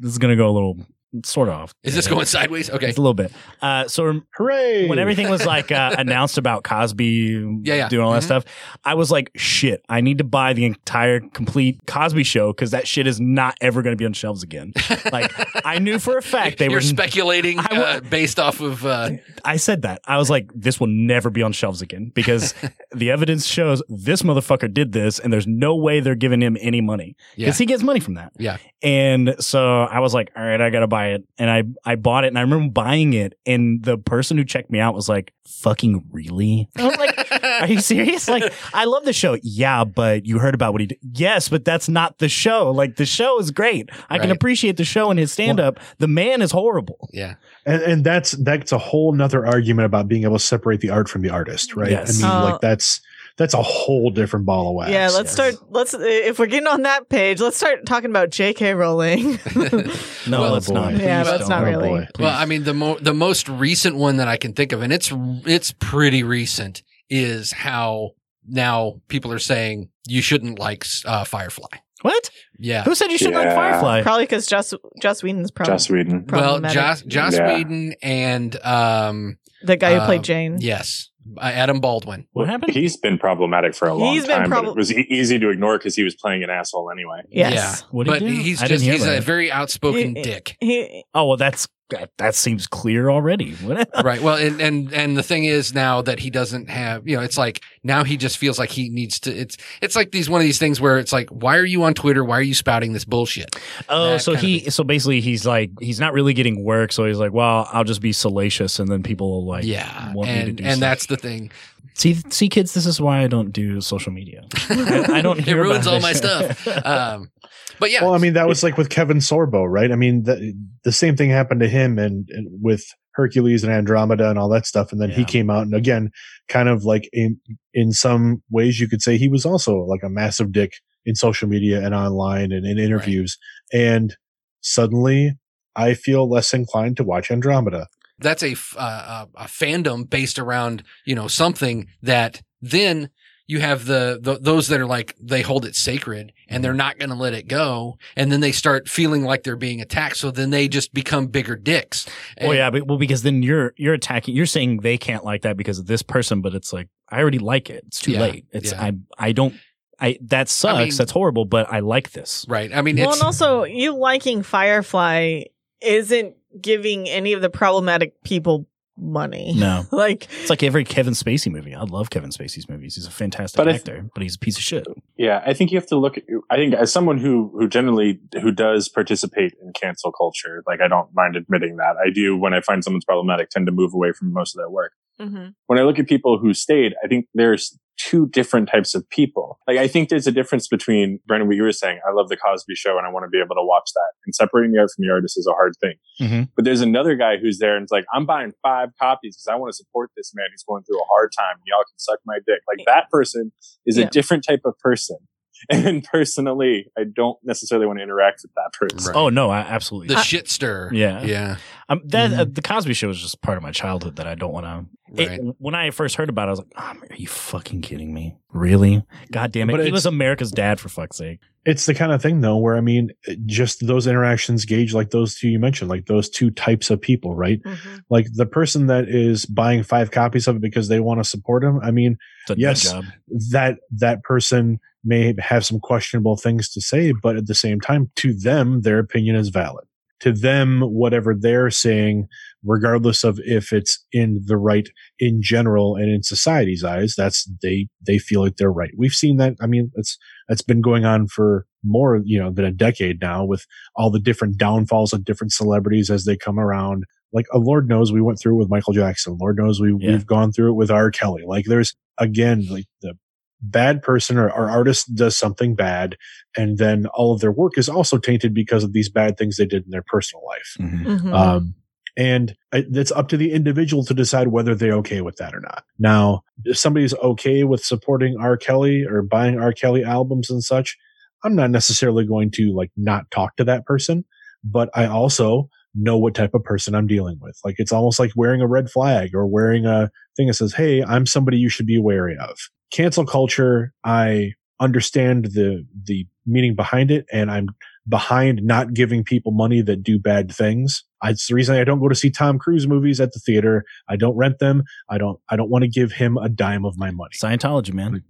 this 0.00 0.12
is 0.12 0.16
going 0.16 0.30
to 0.30 0.36
go 0.36 0.48
a 0.48 0.54
little 0.54 0.78
sort 1.24 1.48
of 1.48 1.54
off. 1.54 1.72
Is 1.82 1.94
this 1.94 2.06
going 2.08 2.26
sideways? 2.26 2.68
Okay. 2.68 2.88
It's 2.88 2.98
a 2.98 3.00
little 3.00 3.14
bit. 3.14 3.32
Uh, 3.62 3.88
so 3.88 4.20
Hooray! 4.34 4.86
when 4.88 4.98
everything 4.98 5.28
was 5.30 5.46
like 5.46 5.72
uh, 5.72 5.94
announced 5.98 6.36
about 6.38 6.62
Cosby 6.64 7.60
Yeah, 7.64 7.74
yeah. 7.74 7.88
doing 7.88 8.04
all 8.04 8.12
that 8.12 8.22
Mhm. 8.22 8.26
stuff, 8.26 8.44
I 8.84 8.94
was 8.94 9.10
like, 9.10 9.30
shit, 9.36 9.82
I 9.88 10.00
need 10.00 10.18
to 10.18 10.24
buy 10.24 10.52
the 10.52 10.64
entire 10.64 11.20
complete 11.20 11.78
Cosby 11.86 12.24
show 12.24 12.52
because 12.52 12.72
that 12.72 12.86
shit 12.86 13.06
is 13.06 13.20
not 13.20 13.56
ever 13.60 13.82
going 13.82 13.92
to 13.94 13.96
be 13.96 14.04
on 14.04 14.12
shelves 14.12 14.42
again. 14.42 14.72
Like, 15.12 15.32
I 15.64 15.78
knew 15.78 15.98
for 16.00 16.18
a 16.18 16.22
fact 16.22 16.58
they 16.58 16.64
You're 16.66 16.74
were. 16.74 16.80
speculating 16.80 17.58
I 17.60 17.64
uh, 17.76 18.00
based 18.00 18.40
off 18.40 18.60
of 18.60 18.84
uh, 18.84 19.10
I 19.44 19.56
said 19.56 19.82
that. 19.82 20.00
I 20.06 20.18
was 20.18 20.28
like, 20.28 20.50
this 20.54 20.80
will 20.80 20.88
never 20.88 21.30
be 21.30 21.42
on 21.42 21.52
shelves 21.52 21.80
again 21.80 22.10
because 22.14 22.54
the 22.92 23.10
evidence 23.10 23.46
shows 23.46 23.82
this 23.88 24.22
motherfucker 24.22 24.72
did 24.72 24.92
this 24.92 25.18
and 25.20 25.32
there's 25.32 25.46
no 25.46 25.76
way 25.76 26.00
they're 26.00 26.14
giving 26.16 26.42
him 26.42 26.56
any 26.60 26.80
money 26.80 27.16
yeah. 27.36 27.46
because 27.46 27.58
he 27.58 27.66
gets 27.66 27.82
money 27.82 28.00
from 28.00 28.14
that. 28.14 28.32
Yeah. 28.38 28.56
And 28.82 29.36
so 29.38 29.82
I 29.82 30.00
was 30.00 30.12
like, 30.12 30.32
all 30.36 30.42
right, 30.44 30.60
I 30.60 30.70
got 30.70 30.80
to 30.80 30.86
buy 30.88 31.05
it. 31.08 31.24
And 31.38 31.50
I, 31.50 31.64
I 31.84 31.96
bought 31.96 32.24
it 32.24 32.28
and 32.28 32.38
I 32.38 32.42
remember 32.42 32.70
buying 32.70 33.12
it. 33.14 33.38
And 33.46 33.82
the 33.82 33.98
person 33.98 34.36
who 34.36 34.44
checked 34.44 34.70
me 34.70 34.78
out 34.80 34.94
was 34.94 35.08
like, 35.08 35.32
fucking 35.46 36.04
really? 36.10 36.68
I'm 36.76 36.90
like, 36.98 37.42
are 37.44 37.66
you 37.68 37.80
serious? 37.80 38.28
Like, 38.28 38.52
I 38.74 38.84
love 38.84 39.04
the 39.04 39.12
show. 39.12 39.36
Yeah, 39.42 39.84
but 39.84 40.26
you 40.26 40.38
heard 40.38 40.54
about 40.54 40.72
what 40.72 40.80
he 40.80 40.88
did. 40.88 40.98
Yes, 41.02 41.48
but 41.48 41.64
that's 41.64 41.88
not 41.88 42.18
the 42.18 42.28
show. 42.28 42.70
Like, 42.70 42.96
the 42.96 43.06
show 43.06 43.38
is 43.38 43.50
great. 43.50 43.88
I 44.10 44.18
can 44.18 44.30
appreciate 44.30 44.76
the 44.76 44.84
show 44.84 45.10
and 45.10 45.18
his 45.18 45.32
stand 45.32 45.60
up. 45.60 45.78
The 45.98 46.08
man 46.08 46.42
is 46.42 46.50
horrible. 46.52 47.08
yeah. 47.12 47.34
and, 47.64 47.82
and 47.82 48.04
that's 48.04 48.32
that's 48.32 48.72
a 48.72 48.78
whole 48.78 49.12
nother 49.12 49.46
argument 49.46 49.86
about 49.86 50.08
being 50.08 50.24
able 50.24 50.36
to 50.38 50.44
separate 50.44 50.80
the 50.80 50.90
art 50.90 51.08
from 51.08 51.22
the 51.22 51.30
artist, 51.30 51.74
right? 51.76 51.90
Yes. 51.90 52.22
I 52.22 52.26
mean, 52.26 52.36
Uh, 52.36 52.44
like 52.50 52.60
that's 52.60 53.00
that's 53.36 53.54
a 53.54 53.62
whole 53.62 54.10
different 54.10 54.46
ball 54.46 54.70
of 54.70 54.74
wax. 54.76 54.90
Yeah, 54.90 55.08
let's 55.08 55.16
yes. 55.28 55.32
start. 55.32 55.54
Let's 55.70 55.94
if 55.98 56.38
we're 56.38 56.46
getting 56.46 56.66
on 56.66 56.82
that 56.82 57.08
page, 57.08 57.40
let's 57.40 57.56
start 57.56 57.84
talking 57.86 58.10
about 58.10 58.30
J.K. 58.30 58.74
Rowling. 58.74 59.38
No, 60.28 60.40
Well, 60.40 60.52
let's 60.54 60.66
boy. 60.66 60.74
not. 60.74 60.92
Yeah, 60.94 61.22
Please 61.22 61.30
that's 61.30 61.48
don't. 61.48 61.50
not 61.50 61.62
Oh, 61.62 61.66
really. 61.66 61.88
boy. 61.88 62.06
Well, 62.18 62.36
I 62.36 62.46
mean 62.46 62.64
the 62.64 62.74
mo- 62.74 62.98
the 63.00 63.14
most 63.14 63.48
recent 63.48 63.94
one 63.96 64.16
that 64.16 64.26
I 64.26 64.36
can 64.36 64.54
think 64.54 64.72
of, 64.72 64.82
and 64.82 64.92
it's 64.92 65.12
it's 65.14 65.72
pretty 65.78 66.22
recent, 66.24 66.82
is 67.08 67.52
how 67.52 68.10
now 68.48 69.00
people 69.08 69.32
are 69.32 69.38
saying 69.38 69.90
you 70.08 70.22
shouldn't 70.22 70.58
like 70.58 70.84
uh, 71.04 71.22
Firefly. 71.24 71.68
What? 72.02 72.30
Yeah. 72.58 72.82
Who 72.84 72.94
said 72.96 73.10
you 73.12 73.18
shouldn't 73.18 73.36
like 73.36 73.54
Firefly? 73.54 74.02
Probably 74.02 74.24
because 74.24 74.46
Joss 74.46 74.74
Joss 75.00 75.22
Whedon's 75.22 75.50
probably 75.52 75.74
Joss 75.74 75.88
Whedon. 75.90 76.26
Well. 76.28 76.60
Joss 76.60 77.02
Joss 77.02 77.34
Yeah. 77.36 77.54
Whedon 77.54 77.94
and 78.02 78.56
um 78.64 79.38
the 79.62 79.76
guy 79.76 79.94
who 79.94 80.00
uh, 80.00 80.06
played 80.06 80.22
Jayne. 80.24 80.56
yes, 80.60 81.10
uh, 81.36 81.40
Adam 81.40 81.80
Baldwin. 81.80 82.26
What 82.32 82.48
happened? 82.48 82.72
He's 82.72 82.96
been 82.96 83.18
problematic 83.18 83.74
for 83.74 83.88
a 83.88 83.94
long 83.94 84.12
He's 84.14 84.26
been 84.26 84.36
time, 84.40 84.48
prob- 84.50 84.64
but 84.66 84.70
it 84.72 84.76
was 84.76 84.92
e- 84.92 85.06
easy 85.08 85.38
to 85.38 85.50
ignore 85.50 85.78
because 85.78 85.94
he 85.96 86.02
was 86.04 86.14
playing 86.14 86.42
an 86.44 86.50
asshole 86.50 86.90
anyway. 86.90 87.22
Yes. 87.30 87.82
What 87.90 88.04
did 88.04 88.10
but 88.10 88.22
he 88.22 88.28
do? 88.28 88.42
he's 88.42 88.62
I 88.62 88.66
just 88.68 88.82
didn't 88.82 88.84
hear 88.84 88.92
he's 88.94 89.02
about 89.04 89.14
a 89.14 89.18
it. 89.18 89.24
very 89.24 89.50
outspoken 89.52 90.16
He- 90.16 90.22
dick. 90.22 90.56
He, 90.60 91.04
Oh 91.14 91.26
well, 91.26 91.36
that's 91.36 91.68
that, 91.90 92.10
that 92.18 92.34
seems 92.34 92.66
clear 92.66 93.10
already. 93.10 93.56
Right. 94.02 94.20
Well, 94.20 94.36
and, 94.36 94.60
and 94.60 94.92
and 94.92 95.16
the 95.16 95.22
thing 95.22 95.44
is 95.44 95.74
now 95.74 96.02
that 96.02 96.18
he 96.18 96.30
doesn't 96.30 96.68
have, 96.68 97.06
you 97.08 97.16
know, 97.16 97.22
it's 97.22 97.38
like 97.38 97.62
now 97.82 98.04
he 98.04 98.16
just 98.16 98.38
feels 98.38 98.58
like 98.58 98.70
he 98.70 98.88
needs 98.88 99.18
to. 99.20 99.34
It's 99.34 99.56
it's 99.80 99.96
like 99.96 100.10
these 100.12 100.28
one 100.28 100.40
of 100.40 100.44
these 100.44 100.58
things 100.58 100.80
where 100.80 100.98
it's 100.98 101.12
like, 101.12 101.28
why 101.30 101.56
are 101.56 101.64
you 101.64 101.82
on 101.84 101.94
Twitter? 101.94 102.24
Why 102.24 102.38
are 102.38 102.42
you 102.42 102.54
spouting 102.54 102.92
this 102.92 103.04
bullshit? 103.04 103.56
oh, 103.88 104.12
That 104.12 104.22
so 104.22 104.34
he 104.34 104.70
so 104.70 104.84
basically 104.84 105.20
he's 105.20 105.46
like 105.46 105.70
he's 105.80 106.00
not 106.00 106.12
really 106.12 106.34
getting 106.34 106.64
work, 106.64 106.92
so 106.92 107.04
he's 107.06 107.18
like, 107.18 107.32
well, 107.32 107.68
I'll 107.72 107.84
just 107.84 108.00
be 108.00 108.12
salacious, 108.12 108.78
and 108.78 108.88
then 108.88 109.02
people 109.02 109.30
will 109.30 109.46
like 109.46 109.64
yeah, 109.64 110.12
want 110.12 110.30
me 110.30 110.34
to 110.36 110.48
and 110.50 110.60
and 110.60 110.82
that's 110.82 111.06
the 111.06 111.16
thing. 111.16 111.50
see 111.94 112.14
see 112.30 112.48
kids. 112.48 112.74
This 112.74 112.86
is 112.86 113.00
why 113.00 113.22
I 113.22 113.26
don't 113.26 113.52
do 113.52 113.80
social 113.80 114.12
media. 114.12 114.46
I, 114.68 115.06
I 115.14 115.22
don't. 115.22 115.38
it 115.38 115.44
Hear 115.44 115.62
ruins 115.62 115.86
about 115.86 115.94
all 115.94 116.00
my 116.00 116.12
stuff. 116.12 116.66
Um, 116.86 117.30
but 117.78 117.90
yeah, 117.90 118.02
Well, 118.02 118.14
I 118.14 118.18
mean, 118.18 118.34
that 118.34 118.48
was 118.48 118.62
like 118.62 118.76
with 118.76 118.88
Kevin 118.90 119.18
Sorbo, 119.18 119.66
right? 119.68 119.90
I 119.92 119.96
mean, 119.96 120.24
the, 120.24 120.54
the 120.84 120.92
same 120.92 121.16
thing 121.16 121.30
happened 121.30 121.60
to 121.60 121.68
him 121.68 121.98
and, 121.98 122.28
and 122.30 122.48
with 122.62 122.84
Hercules 123.12 123.64
and 123.64 123.72
Andromeda 123.72 124.28
and 124.28 124.38
all 124.38 124.48
that 124.50 124.66
stuff. 124.66 124.92
And 124.92 125.00
then 125.00 125.10
he 125.10 125.24
came 125.24 125.48
out 125.50 125.62
and 125.62 125.74
again, 125.74 126.10
kind 126.48 126.68
of 126.68 126.84
like 126.84 127.08
in, 127.12 127.40
in 127.72 127.92
some 127.92 128.42
ways 128.50 128.78
you 128.78 128.88
could 128.88 129.02
say 129.02 129.16
he 129.16 129.28
was 129.28 129.46
also 129.46 129.78
like 129.78 130.02
a 130.02 130.08
massive 130.10 130.52
dick 130.52 130.72
in 131.06 131.14
social 131.14 131.48
media 131.48 131.82
and 131.84 131.94
online 131.94 132.52
and 132.52 132.66
in 132.66 132.78
interviews. 132.78 133.38
And 133.72 134.14
suddenly 134.60 135.32
I 135.74 135.94
feel 135.94 136.28
less 136.28 136.52
inclined 136.52 136.96
to 136.98 137.04
watch 137.04 137.30
Andromeda. 137.30 137.86
that's 138.18 138.42
a, 138.42 138.52
f- 138.52 138.74
uh, 138.78 139.26
a 139.36 139.44
a 139.44 139.46
fandom 139.46 140.08
based 140.08 140.38
around 140.38 140.82
you 141.04 141.14
know 141.14 141.28
something 141.28 141.86
that 142.02 142.42
then 142.62 143.10
you 143.48 143.60
have 143.60 143.84
the, 143.86 144.18
the 144.20 144.38
those 144.38 144.68
that 144.68 144.80
are 144.80 144.86
like 144.86 145.14
they 145.20 145.42
hold 145.42 145.64
it 145.64 145.76
sacred 145.76 146.32
and 146.48 146.64
they're 146.64 146.72
mm-hmm. 146.72 146.78
not 146.78 146.98
going 146.98 147.10
to 147.10 147.16
let 147.16 147.32
it 147.32 147.46
go 147.46 147.96
and 148.16 148.30
then 148.32 148.40
they 148.40 148.52
start 148.52 148.88
feeling 148.88 149.22
like 149.22 149.44
they're 149.44 149.56
being 149.56 149.80
attacked 149.80 150.16
so 150.16 150.30
then 150.30 150.50
they 150.50 150.66
just 150.68 150.92
become 150.92 151.26
bigger 151.28 151.54
dicks 151.56 152.06
Well, 152.40 152.50
And- 152.50 152.58
yeah, 152.58 152.70
but, 152.70 152.86
well, 152.86 152.98
because 152.98 153.22
then 153.22 153.42
you're 153.42 153.72
you're 153.76 153.94
attacking. 153.94 154.34
You're 154.34 154.46
saying 154.46 154.78
they 154.78 154.98
can't 154.98 155.24
like 155.24 155.42
that 155.42 155.56
because 155.56 155.78
of 155.78 155.86
this 155.86 156.02
person, 156.02 156.40
but 156.40 156.54
it's 156.54 156.72
like 156.72 156.88
I 157.08 157.20
already 157.20 157.38
like 157.38 157.70
it. 157.70 157.84
It's 157.86 158.00
too 158.00 158.12
Yeah, 158.12 158.20
late. 158.20 158.46
It's 158.52 158.72
yeah. 158.72 158.82
I 158.82 158.92
I 159.18 159.32
don't. 159.32 159.54
I 160.00 160.18
that 160.22 160.48
sucks. 160.48 160.78
mean- 160.78 160.96
That's 160.96 161.12
horrible. 161.12 161.44
But 161.44 161.72
I 161.72 161.80
like 161.80 162.12
this. 162.12 162.44
right 162.48 162.70
i 162.74 162.82
mean 162.82 162.96
well, 162.96 163.10
it's 163.10 163.18
and 163.18 163.26
also 163.26 163.64
you 163.64 163.94
liking 163.96 164.42
Firefly 164.42 165.44
isn't 165.80 166.34
giving 166.60 167.08
any 167.08 167.32
of 167.32 167.42
the 167.42 167.50
problematic 167.50 168.22
people 168.22 168.66
money. 168.96 169.52
No, 169.54 169.84
Like 169.92 170.28
it's 170.40 170.50
like 170.50 170.62
every 170.62 170.84
Kevin 170.84 171.14
Spacey 171.14 171.50
movie. 171.50 171.74
I 171.74 171.82
love 171.82 172.10
Kevin 172.10 172.30
Spacey's 172.30 172.68
movies. 172.68 172.96
He's 172.96 173.06
a 173.06 173.10
fantastic 173.10 173.56
But 173.56 173.68
I 173.68 173.72
th- 173.72 173.80
actor, 173.80 174.10
but 174.14 174.22
he's 174.22 174.36
a 174.36 174.38
piece 174.38 174.56
of 174.56 174.62
shit. 174.62 174.86
Yeah, 175.16 175.42
I 175.46 175.52
think 175.54 175.70
you 175.70 175.78
have 175.78 175.88
to 175.88 175.96
look 175.98 176.16
at. 176.18 176.24
I 176.50 176.56
think 176.56 176.74
as 176.74 176.92
someone 176.92 177.18
who 177.18 177.50
who 177.58 177.68
generally 177.68 178.20
who 178.40 178.52
does 178.52 178.88
participate 178.88 179.54
in 179.62 179.72
cancel 179.72 180.12
culture, 180.12 180.62
like 180.66 180.80
I 180.80 180.88
don't 180.88 181.08
mind 181.14 181.36
admitting 181.36 181.76
that 181.76 181.96
I 182.04 182.10
do. 182.10 182.36
When 182.36 182.54
I 182.54 182.60
find 182.60 182.82
someone's 182.84 183.04
problematic, 183.04 183.50
tend 183.50 183.66
to 183.66 183.72
move 183.72 183.94
away 183.94 184.12
from 184.12 184.32
most 184.32 184.54
of 184.54 184.58
their 184.58 184.70
work. 184.70 184.92
Mhm. 185.20 185.54
When 185.66 185.78
I 185.78 185.82
look 185.82 185.98
at 185.98 186.06
people 186.08 186.38
who 186.38 186.54
stayed, 186.54 186.94
I 187.02 187.08
think 187.08 187.26
there's 187.34 187.78
two 187.98 188.26
different 188.28 188.68
types 188.68 188.94
of 188.94 189.08
people. 189.08 189.58
Like 189.66 189.78
I 189.78 189.88
think 189.88 190.10
there's 190.10 190.26
a 190.26 190.30
difference 190.32 190.68
between 190.68 191.18
Brandon, 191.26 191.48
what 191.48 191.56
you 191.56 191.62
were 191.62 191.72
saying. 191.72 191.98
I 192.06 192.12
love 192.12 192.28
the 192.28 192.36
Cosby 192.36 192.74
Show, 192.74 192.98
and 192.98 193.06
I 193.06 193.10
want 193.10 193.24
to 193.24 193.30
be 193.30 193.38
able 193.38 193.54
to 193.56 193.64
watch 193.64 193.90
that. 193.94 194.10
And 194.26 194.34
separating 194.34 194.72
the 194.72 194.80
art 194.80 194.90
from 194.94 195.06
the 195.06 195.10
artist 195.12 195.38
is 195.38 195.46
a 195.46 195.52
hard 195.52 195.72
thing. 195.80 195.94
Mhm. 196.20 196.48
But 196.54 196.66
there's 196.66 196.82
another 196.82 197.14
guy 197.14 197.38
who's 197.38 197.58
there 197.58 197.74
and 197.74 197.84
it's 197.84 197.92
like, 197.92 198.04
I'm 198.12 198.26
buying 198.26 198.52
five 198.62 198.90
copies 199.00 199.36
because 199.36 199.48
I 199.50 199.56
want 199.56 199.70
to 199.72 199.76
support 199.76 200.10
this 200.16 200.32
man 200.34 200.46
who's 200.52 200.62
going 200.62 200.82
through 200.84 200.98
a 201.00 201.04
hard 201.10 201.30
time. 201.38 201.56
Y'all 201.66 201.84
can 201.84 201.98
suck 201.98 202.18
my 202.26 202.38
dick. 202.46 202.60
Like 202.68 202.84
that 202.86 203.08
person 203.10 203.52
is 203.86 203.96
Yeah. 203.96 204.04
a 204.04 204.10
different 204.10 204.44
type 204.46 204.60
of 204.66 204.78
person. 204.78 205.16
And 205.70 206.04
personally, 206.04 206.86
I 206.98 207.04
don't 207.04 207.38
necessarily 207.42 207.86
want 207.86 207.98
to 207.98 208.02
interact 208.02 208.42
with 208.42 208.52
that 208.54 208.72
person. 208.72 209.06
Right. 209.12 209.16
Oh 209.16 209.28
no, 209.30 209.50
I 209.50 209.60
absolutely. 209.60 210.14
the 210.14 210.22
shit 210.22 210.48
stir 210.48 210.90
Yeah. 210.92 211.22
yeah 211.24 211.56
Um, 211.88 212.02
that 212.06 212.30
Mhm. 212.30 212.38
uh, 212.38 212.44
the 212.50 212.62
Cosby 212.62 212.94
Show 212.94 213.08
was 213.08 213.20
just 213.20 213.40
part 213.42 213.56
of 213.56 213.62
my 213.62 213.72
childhood 213.72 214.16
that 214.16 214.26
I 214.26 214.34
don't 214.34 214.52
want 214.52 214.66
to. 214.66 214.86
right 215.12 215.40
when 215.58 215.74
I 215.74 215.90
first 215.90 216.16
heard 216.16 216.28
about 216.28 216.44
it, 216.44 216.48
I 216.48 216.50
was 216.50 216.58
like, 216.60 216.72
oh, 216.76 216.92
"Are 217.10 217.16
you 217.16 217.28
fucking 217.28 217.80
kidding 217.82 218.12
me? 218.12 218.36
Really? 218.52 219.04
God 219.30 219.52
damn 219.52 219.70
it! 219.70 219.72
But 219.76 219.86
he 219.86 219.92
was 219.92 220.04
America's 220.06 220.50
dad 220.50 220.78
for 220.80 220.88
fuck's 220.88 221.16
sake." 221.16 221.40
It's 221.64 221.86
the 221.86 221.94
kind 221.94 222.12
of 222.12 222.20
thing 222.22 222.40
though, 222.42 222.56
where 222.58 222.76
I 222.76 222.80
mean, 222.80 223.10
just 223.46 223.86
those 223.86 224.06
interactions 224.06 224.64
Gage 224.64 224.94
like 224.94 225.10
those 225.10 225.34
two 225.36 225.48
you 225.48 225.58
mentioned, 225.58 225.88
like 225.90 226.06
those 226.06 226.28
two 226.28 226.50
types 226.50 226.90
of 226.90 227.00
people, 227.00 227.34
right? 227.34 227.60
Mhm. 227.64 228.00
Like 228.10 228.26
the 228.34 228.46
person 228.46 228.86
that 228.88 229.08
is 229.08 229.46
buying 229.46 229.82
five 229.82 230.10
copies 230.12 230.46
of 230.48 230.56
it 230.56 230.62
because 230.62 230.88
they 230.88 231.00
want 231.00 231.18
to 231.20 231.24
support 231.24 231.62
him. 231.64 231.80
I 231.82 231.90
mean, 231.92 232.18
It's 232.42 232.50
a 232.50 232.52
nut 232.54 232.58
Yes. 232.58 232.82
job. 232.92 233.04
that 233.50 233.78
that 233.92 234.22
person 234.22 234.78
may 235.06 235.34
have 235.38 235.64
some 235.64 235.80
questionable 235.80 236.36
things 236.36 236.68
to 236.70 236.80
say, 236.80 237.12
but 237.22 237.36
at 237.36 237.46
the 237.46 237.54
same 237.54 237.80
time, 237.80 238.10
to 238.16 238.34
them, 238.34 238.82
their 238.82 238.98
opinion 238.98 239.36
is 239.36 239.48
valid. 239.48 239.84
To 240.20 240.32
them, 240.32 240.80
whatever 240.80 241.34
they're 241.38 241.70
saying, 241.70 242.26
regardless 242.64 243.22
of 243.22 243.38
if 243.44 243.70
it's 243.72 244.02
in 244.12 244.40
the 244.46 244.56
right 244.56 244.88
in 245.18 245.40
general 245.42 245.94
and 245.94 246.10
in 246.10 246.22
society's 246.22 246.82
eyes, 246.82 247.14
that's 247.16 247.48
they 247.62 247.88
they 248.06 248.18
feel 248.18 248.40
like 248.42 248.56
they're 248.56 248.72
right. 248.72 248.92
We've 248.96 249.12
seen 249.12 249.36
that. 249.36 249.54
I 249.60 249.66
mean, 249.66 249.90
it's 249.94 250.16
that's 250.48 250.62
been 250.62 250.80
going 250.80 251.04
on 251.04 251.26
for 251.28 251.66
more 251.84 252.22
you 252.24 252.38
know 252.38 252.50
than 252.50 252.64
a 252.64 252.72
decade 252.72 253.20
now, 253.20 253.44
with 253.44 253.66
all 253.94 254.10
the 254.10 254.18
different 254.18 254.56
downfalls 254.56 255.12
of 255.12 255.24
different 255.24 255.52
celebrities 255.52 256.08
as 256.10 256.24
they 256.24 256.36
come 256.36 256.58
around. 256.58 257.04
Like, 257.34 257.46
uh, 257.54 257.58
Lord 257.58 257.86
knows 257.86 258.10
we 258.10 258.22
went 258.22 258.38
through 258.40 258.54
it 258.54 258.58
with 258.58 258.70
Michael 258.70 258.94
Jackson. 258.94 259.36
Lord 259.38 259.58
knows 259.58 259.80
we 259.82 259.94
Yeah. 260.00 260.12
we've 260.12 260.26
gone 260.26 260.50
through 260.50 260.70
it 260.70 260.76
with 260.76 260.90
R. 260.90 261.10
Kelly. 261.10 261.42
Like, 261.46 261.66
there's 261.66 261.94
again 262.18 262.64
like 262.70 262.86
the 263.02 263.12
bad 263.60 264.02
person 264.02 264.36
or, 264.36 264.50
or 264.50 264.68
artist 264.70 265.14
does 265.14 265.36
something 265.36 265.74
bad 265.74 266.16
and 266.56 266.78
then 266.78 267.06
all 267.14 267.32
of 267.32 267.40
their 267.40 267.52
work 267.52 267.78
is 267.78 267.88
also 267.88 268.18
tainted 268.18 268.52
because 268.52 268.84
of 268.84 268.92
these 268.92 269.08
bad 269.08 269.36
things 269.36 269.56
they 269.56 269.66
did 269.66 269.84
in 269.84 269.90
their 269.90 270.04
personal 270.06 270.42
life. 270.46 270.76
Mhm. 270.78 271.32
um, 271.32 271.74
and 272.18 272.54
it's 272.72 273.12
up 273.12 273.28
to 273.28 273.36
the 273.36 273.52
individual 273.52 274.02
to 274.04 274.14
decide 274.14 274.48
whether 274.48 274.74
they're 274.74 274.94
okay 274.94 275.20
with 275.20 275.36
that 275.36 275.54
or 275.54 275.60
not. 275.60 275.84
Now 275.98 276.42
if 276.64 276.78
somebody's 276.78 277.14
okay 277.14 277.64
with 277.64 277.84
supporting 277.84 278.36
r. 278.40 278.56
Kelly 278.56 279.04
or 279.04 279.22
buying 279.22 279.58
r. 279.58 279.72
Kelly 279.72 280.04
albums 280.04 280.50
and 280.50 280.62
such 280.62 280.96
i'm 281.44 281.54
not 281.54 281.70
necessarily 281.70 282.24
going 282.24 282.50
to 282.50 282.74
like 282.74 282.90
not 282.96 283.30
talk 283.30 283.56
to 283.56 283.64
that 283.64 283.84
person 283.84 284.24
but 284.64 284.88
i 284.94 285.06
also 285.06 285.68
know 285.94 286.16
what 286.18 286.34
type 286.34 286.54
of 286.54 286.62
person 286.64 286.94
i'm 286.94 287.06
dealing 287.06 287.38
with. 287.40 287.58
Like 287.64 287.76
it's 287.78 287.92
almost 287.92 288.18
like 288.18 288.32
wearing 288.36 288.60
a 288.60 288.66
red 288.66 288.90
flag 288.90 289.34
or 289.34 289.46
wearing 289.46 289.86
a 289.86 290.10
thing 290.36 290.46
that 290.48 290.54
says 290.54 290.74
hey 290.74 291.02
i'm 291.04 291.26
somebody 291.26 291.56
you 291.58 291.68
should 291.68 291.86
be 291.86 291.98
wary 291.98 292.36
of 292.38 292.56
cancel 292.90 293.24
culture 293.24 293.92
i 294.04 294.52
understand 294.78 295.46
the 295.46 295.86
the 296.04 296.26
meaning 296.44 296.74
behind 296.74 297.10
it 297.10 297.26
and 297.32 297.50
i'm 297.50 297.68
behind 298.08 298.62
not 298.62 298.94
giving 298.94 299.24
people 299.24 299.52
money 299.52 299.82
that 299.82 300.02
do 300.02 300.18
bad 300.18 300.52
things. 300.52 301.04
It's 301.24 301.48
the 301.48 301.54
reason 301.54 301.76
I 301.76 301.84
don't 301.84 302.00
go 302.00 302.08
to 302.08 302.14
see 302.14 302.30
Tom 302.30 302.58
Cruise 302.58 302.86
movies 302.86 303.20
at 303.20 303.32
the 303.32 303.40
theater. 303.40 303.84
I 304.08 304.16
don't 304.16 304.36
rent 304.36 304.58
them. 304.58 304.84
I 305.08 305.18
don't, 305.18 305.40
I 305.48 305.56
don't 305.56 305.70
want 305.70 305.82
to 305.82 305.88
give 305.88 306.12
him 306.12 306.36
a 306.36 306.48
dime 306.48 306.84
of 306.84 306.96
my 306.96 307.10
money. 307.10 307.32
Scientology, 307.34 307.92
man. 307.92 308.22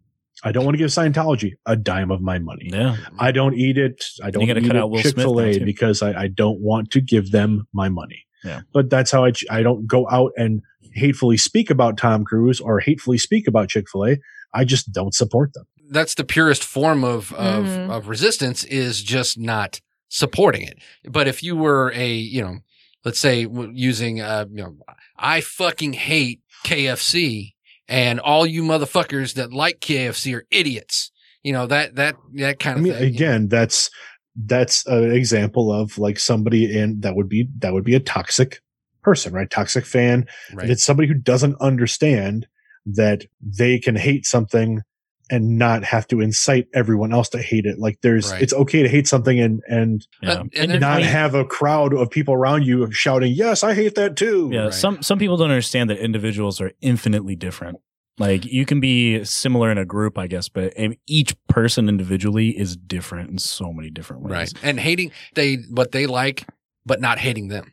I 0.45 0.53
don't 0.53 0.65
want 0.65 0.75
to 0.75 0.79
give 0.79 0.91
Scientology 0.91 1.53
a 1.67 1.77
dime 1.77 2.11
of 2.11 2.21
my 2.21 2.39
money. 2.39 2.71
Yeah. 2.73 2.97
I 3.19 3.33
don't 3.33 3.55
eat 3.55 3.79
it. 3.79 4.05
I 4.23 4.31
don't 4.31 4.43
eat 4.43 4.67
cut 4.67 4.77
it 4.77 5.03
Chick 5.03 5.15
Fil 5.17 5.41
A 5.41 5.59
because 5.59 6.03
I, 6.03 6.23
I 6.23 6.29
don't 6.29 6.61
want 6.61 6.91
to 6.93 7.01
give 7.01 7.33
them 7.33 7.67
my 7.73 7.89
money. 7.89 8.27
Yeah. 8.45 8.61
But 8.73 8.91
that's 8.91 9.11
how 9.11 9.25
I, 9.25 9.33
I 9.51 9.63
don't 9.63 9.87
go 9.87 10.09
out 10.11 10.33
and 10.37 10.63
hatefully 10.95 11.37
speak 11.37 11.71
about 11.71 11.97
Tom 11.97 12.25
Cruise 12.25 12.61
or 12.61 12.81
hatefully 12.81 13.19
speak 13.19 13.47
about 13.49 13.69
Chick 13.69 13.87
fil 13.91 14.07
A. 14.07 14.17
I 14.55 14.65
just 14.65 14.93
don't 14.93 15.15
support 15.15 15.53
them. 15.55 15.65
That's 15.91 16.15
the 16.15 16.25
purest 16.25 16.65
form 16.65 17.05
of, 17.05 17.33
of, 17.35 17.65
Mhm. 17.65 17.91
of 17.91 18.09
resistance 18.09 18.65
is 18.65 19.03
just 19.03 19.39
not 19.39 19.81
supporting 20.09 20.63
it. 20.63 20.79
But 21.09 21.29
if 21.29 21.43
you 21.43 21.57
were 21.57 21.93
a, 21.95 22.13
you 22.13 22.43
know, 22.43 22.59
let's 23.05 23.19
say 23.21 23.47
using, 23.73 24.21
uh, 24.21 24.47
you 24.51 24.63
know, 24.63 24.77
I 25.17 25.41
fucking 25.41 25.93
hate 25.95 26.41
KFC 26.65 27.55
and 27.89 28.19
all 28.21 28.45
you 28.47 28.63
motherfuckers 28.63 29.35
that 29.35 29.53
like 29.53 29.81
KFC 29.81 30.35
are 30.35 30.47
idiots. 30.51 31.11
You 31.43 31.53
know, 31.53 31.67
that, 31.69 31.95
that, 31.95 32.17
that 32.35 32.59
kind 32.59 32.77
I 32.77 32.79
of 32.79 32.85
mean, 32.85 32.93
thing. 32.95 33.03
you 33.03 33.11
know. 33.11 33.15
again, 33.17 33.49
that's, 33.49 33.91
that's 34.35 34.85
an 34.87 35.13
example 35.13 35.73
of 35.73 35.97
like 35.99 36.19
somebody 36.19 36.77
in 36.77 37.01
that 37.01 37.15
would 37.15 37.29
be, 37.29 37.49
that 37.59 37.73
would 37.73 37.85
be 37.85 37.95
a 37.95 38.01
toxic 38.01 38.61
person, 39.03 39.33
right? 39.33 39.49
Toxic 39.49 39.87
fan. 39.87 40.27
right. 40.53 40.69
It's 40.69 40.83
somebody 40.83 41.07
who 41.09 41.15
doesn't 41.15 41.55
understand 41.61 42.47
that 42.87 43.25
they 43.41 43.79
can 43.79 43.97
hate 43.97 44.25
something 44.27 44.81
and 45.29 45.59
not 45.59 45.83
have 45.83 46.07
to 46.07 46.21
incite 46.21 46.69
everyone 46.73 47.13
else 47.13 47.29
to 47.31 47.39
hate 47.43 47.67
it. 47.67 47.81
Like 47.81 47.99
there's, 48.01 48.31
Right. 48.31 48.43
it's 48.43 48.53
okay 48.53 48.83
to 48.85 48.89
hate 48.89 49.09
something 49.09 49.41
and, 49.41 49.61
and 49.69 50.07
Yeah. 50.23 50.31
Uh, 50.31 50.45
and 50.57 50.81
not 50.81 51.03
I 51.03 51.05
have 51.05 51.35
a 51.35 51.45
crowd 51.45 51.93
of 51.93 52.11
people 52.11 52.33
around 52.33 52.63
you 52.65 52.89
shouting, 52.93 53.33
yes, 53.33 53.65
I 53.65 53.75
hate 53.75 53.97
that 53.97 54.15
too. 54.17 54.51
Yeah, 54.53 54.65
Right. 54.67 54.75
some 54.75 55.03
some 55.03 55.19
people 55.19 55.37
don't 55.37 55.51
understand 55.51 55.91
that 55.91 55.99
individuals 55.99 56.61
are 56.61 56.71
infinitely 56.81 57.35
different. 57.35 57.79
Like 58.19 58.47
you 58.47 58.65
can 58.65 58.79
be 58.79 59.25
similar 59.25 59.71
in 59.73 59.79
a 59.79 59.85
group, 59.85 60.17
I 60.17 60.29
guess, 60.29 60.49
but 60.49 60.73
each 61.09 61.35
person 61.49 61.89
individually 61.89 62.57
is 62.57 62.77
different 62.77 63.29
in 63.31 63.39
so 63.39 63.73
many 63.73 63.91
different 63.91 64.23
ways. 64.23 64.33
Right. 64.33 64.53
And 64.63 64.79
hating 64.79 65.11
they 65.35 65.57
what 65.71 65.91
they 65.91 66.07
like, 66.07 66.47
but 66.87 67.01
not 67.01 67.19
hating 67.19 67.49
them. 67.49 67.73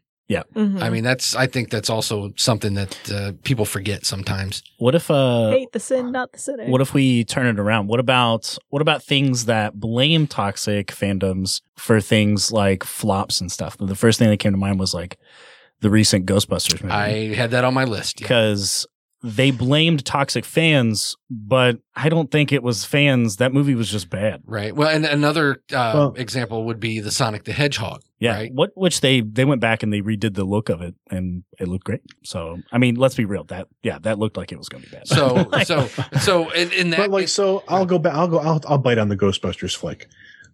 Mhm. 0.56 0.82
I 0.82 0.90
mean, 0.90 1.04
that's 1.04 1.36
I 1.36 1.48
think 1.48 1.70
that's 1.70 1.90
also 1.90 2.34
something 2.36 2.74
that 2.74 3.12
uh, 3.12 3.32
people 3.44 3.66
forget 3.66 4.06
sometimes. 4.06 4.64
What 4.78 4.96
if 4.96 5.10
uh 5.12 5.50
hate 5.52 5.72
the 5.72 5.80
sin, 5.80 6.12
not 6.12 6.32
the 6.34 6.40
sinner. 6.40 6.66
what 6.66 6.82
if 6.82 6.94
we 6.94 7.24
turn 7.24 7.46
it 7.48 7.60
around? 7.60 7.88
What 7.88 8.00
about 8.00 8.58
what 8.70 8.82
about 8.82 9.04
things 9.04 9.46
that 9.46 9.80
blame 9.80 10.28
toxic 10.28 10.88
fandoms 10.88 11.62
for 11.78 12.02
things 12.02 12.52
like 12.52 12.84
flops 12.84 13.42
and 13.42 13.52
stuff? 13.52 13.78
The 13.80 13.96
first 13.96 14.20
thing 14.20 14.30
that 14.30 14.38
came 14.38 14.52
to 14.54 14.58
mind 14.58 14.80
was 14.80 14.94
like 14.94 15.18
the 15.82 15.90
recent 15.90 16.26
Ghostbusters 16.26 16.82
movie. 16.82 16.94
I 16.94 17.34
had 17.36 17.52
that 17.52 17.64
on 17.64 17.74
my 17.74 17.84
list. 17.84 18.20
Yeah. 18.22 18.26
because 18.26 18.88
they 19.26 19.52
blamed 19.52 20.04
toxic 20.06 20.44
fans, 20.44 21.16
but 21.30 21.80
I 21.96 22.10
don't 22.10 22.30
think 22.30 22.52
it 22.52 22.62
was 22.62 22.84
fans. 22.84 23.38
That 23.38 23.54
movie 23.54 23.74
was 23.74 23.90
just 23.90 24.10
bad. 24.10 24.42
Right. 24.46 24.76
Well, 24.76 24.90
and 24.90 25.06
another 25.06 25.64
uh, 25.72 25.92
Well- 25.94 26.14
example 26.18 26.66
would 26.66 26.80
be 26.82 27.00
the 27.00 27.10
Sonic 27.12 27.46
the 27.46 27.54
Hedgehog. 27.54 28.02
Yeah, 28.20 28.36
Right. 28.36 28.54
what 28.54 28.72
which 28.76 29.02
they 29.02 29.22
they 29.22 29.44
went 29.46 29.60
back 29.62 29.84
and 29.84 29.92
they 29.92 30.02
redid 30.02 30.34
the 30.36 30.44
look 30.46 30.70
of 30.70 30.82
it, 30.82 30.96
and 31.10 31.44
it 31.60 31.68
looked 31.68 31.84
great. 31.86 32.02
So 32.24 32.60
I 32.72 32.78
mean, 32.78 32.96
let's 32.96 33.16
be 33.16 33.26
real. 33.26 33.44
That 33.46 33.68
yeah, 33.82 34.00
that 34.04 34.20
looked 34.20 34.38
like 34.38 34.52
it 34.52 34.58
was 34.58 34.70
going 34.70 34.84
to 34.84 34.90
be 34.90 34.96
bad. 34.98 35.08
So 35.08 35.50
so 35.64 35.88
so 36.20 36.50
in, 36.52 36.72
in 36.72 36.90
that 36.92 36.98
but 36.98 37.10
like, 37.10 37.28
so 37.28 37.64
I'll 37.68 37.86
go 37.86 38.00
back, 38.00 38.14
I'll 38.14 38.28
go, 38.28 38.40
I'll, 38.40 38.62
I'll 38.68 38.78
bite 38.78 38.98
on 38.98 39.10
the 39.10 39.18
Ghostbusters 39.18 39.76
flick. 39.76 40.08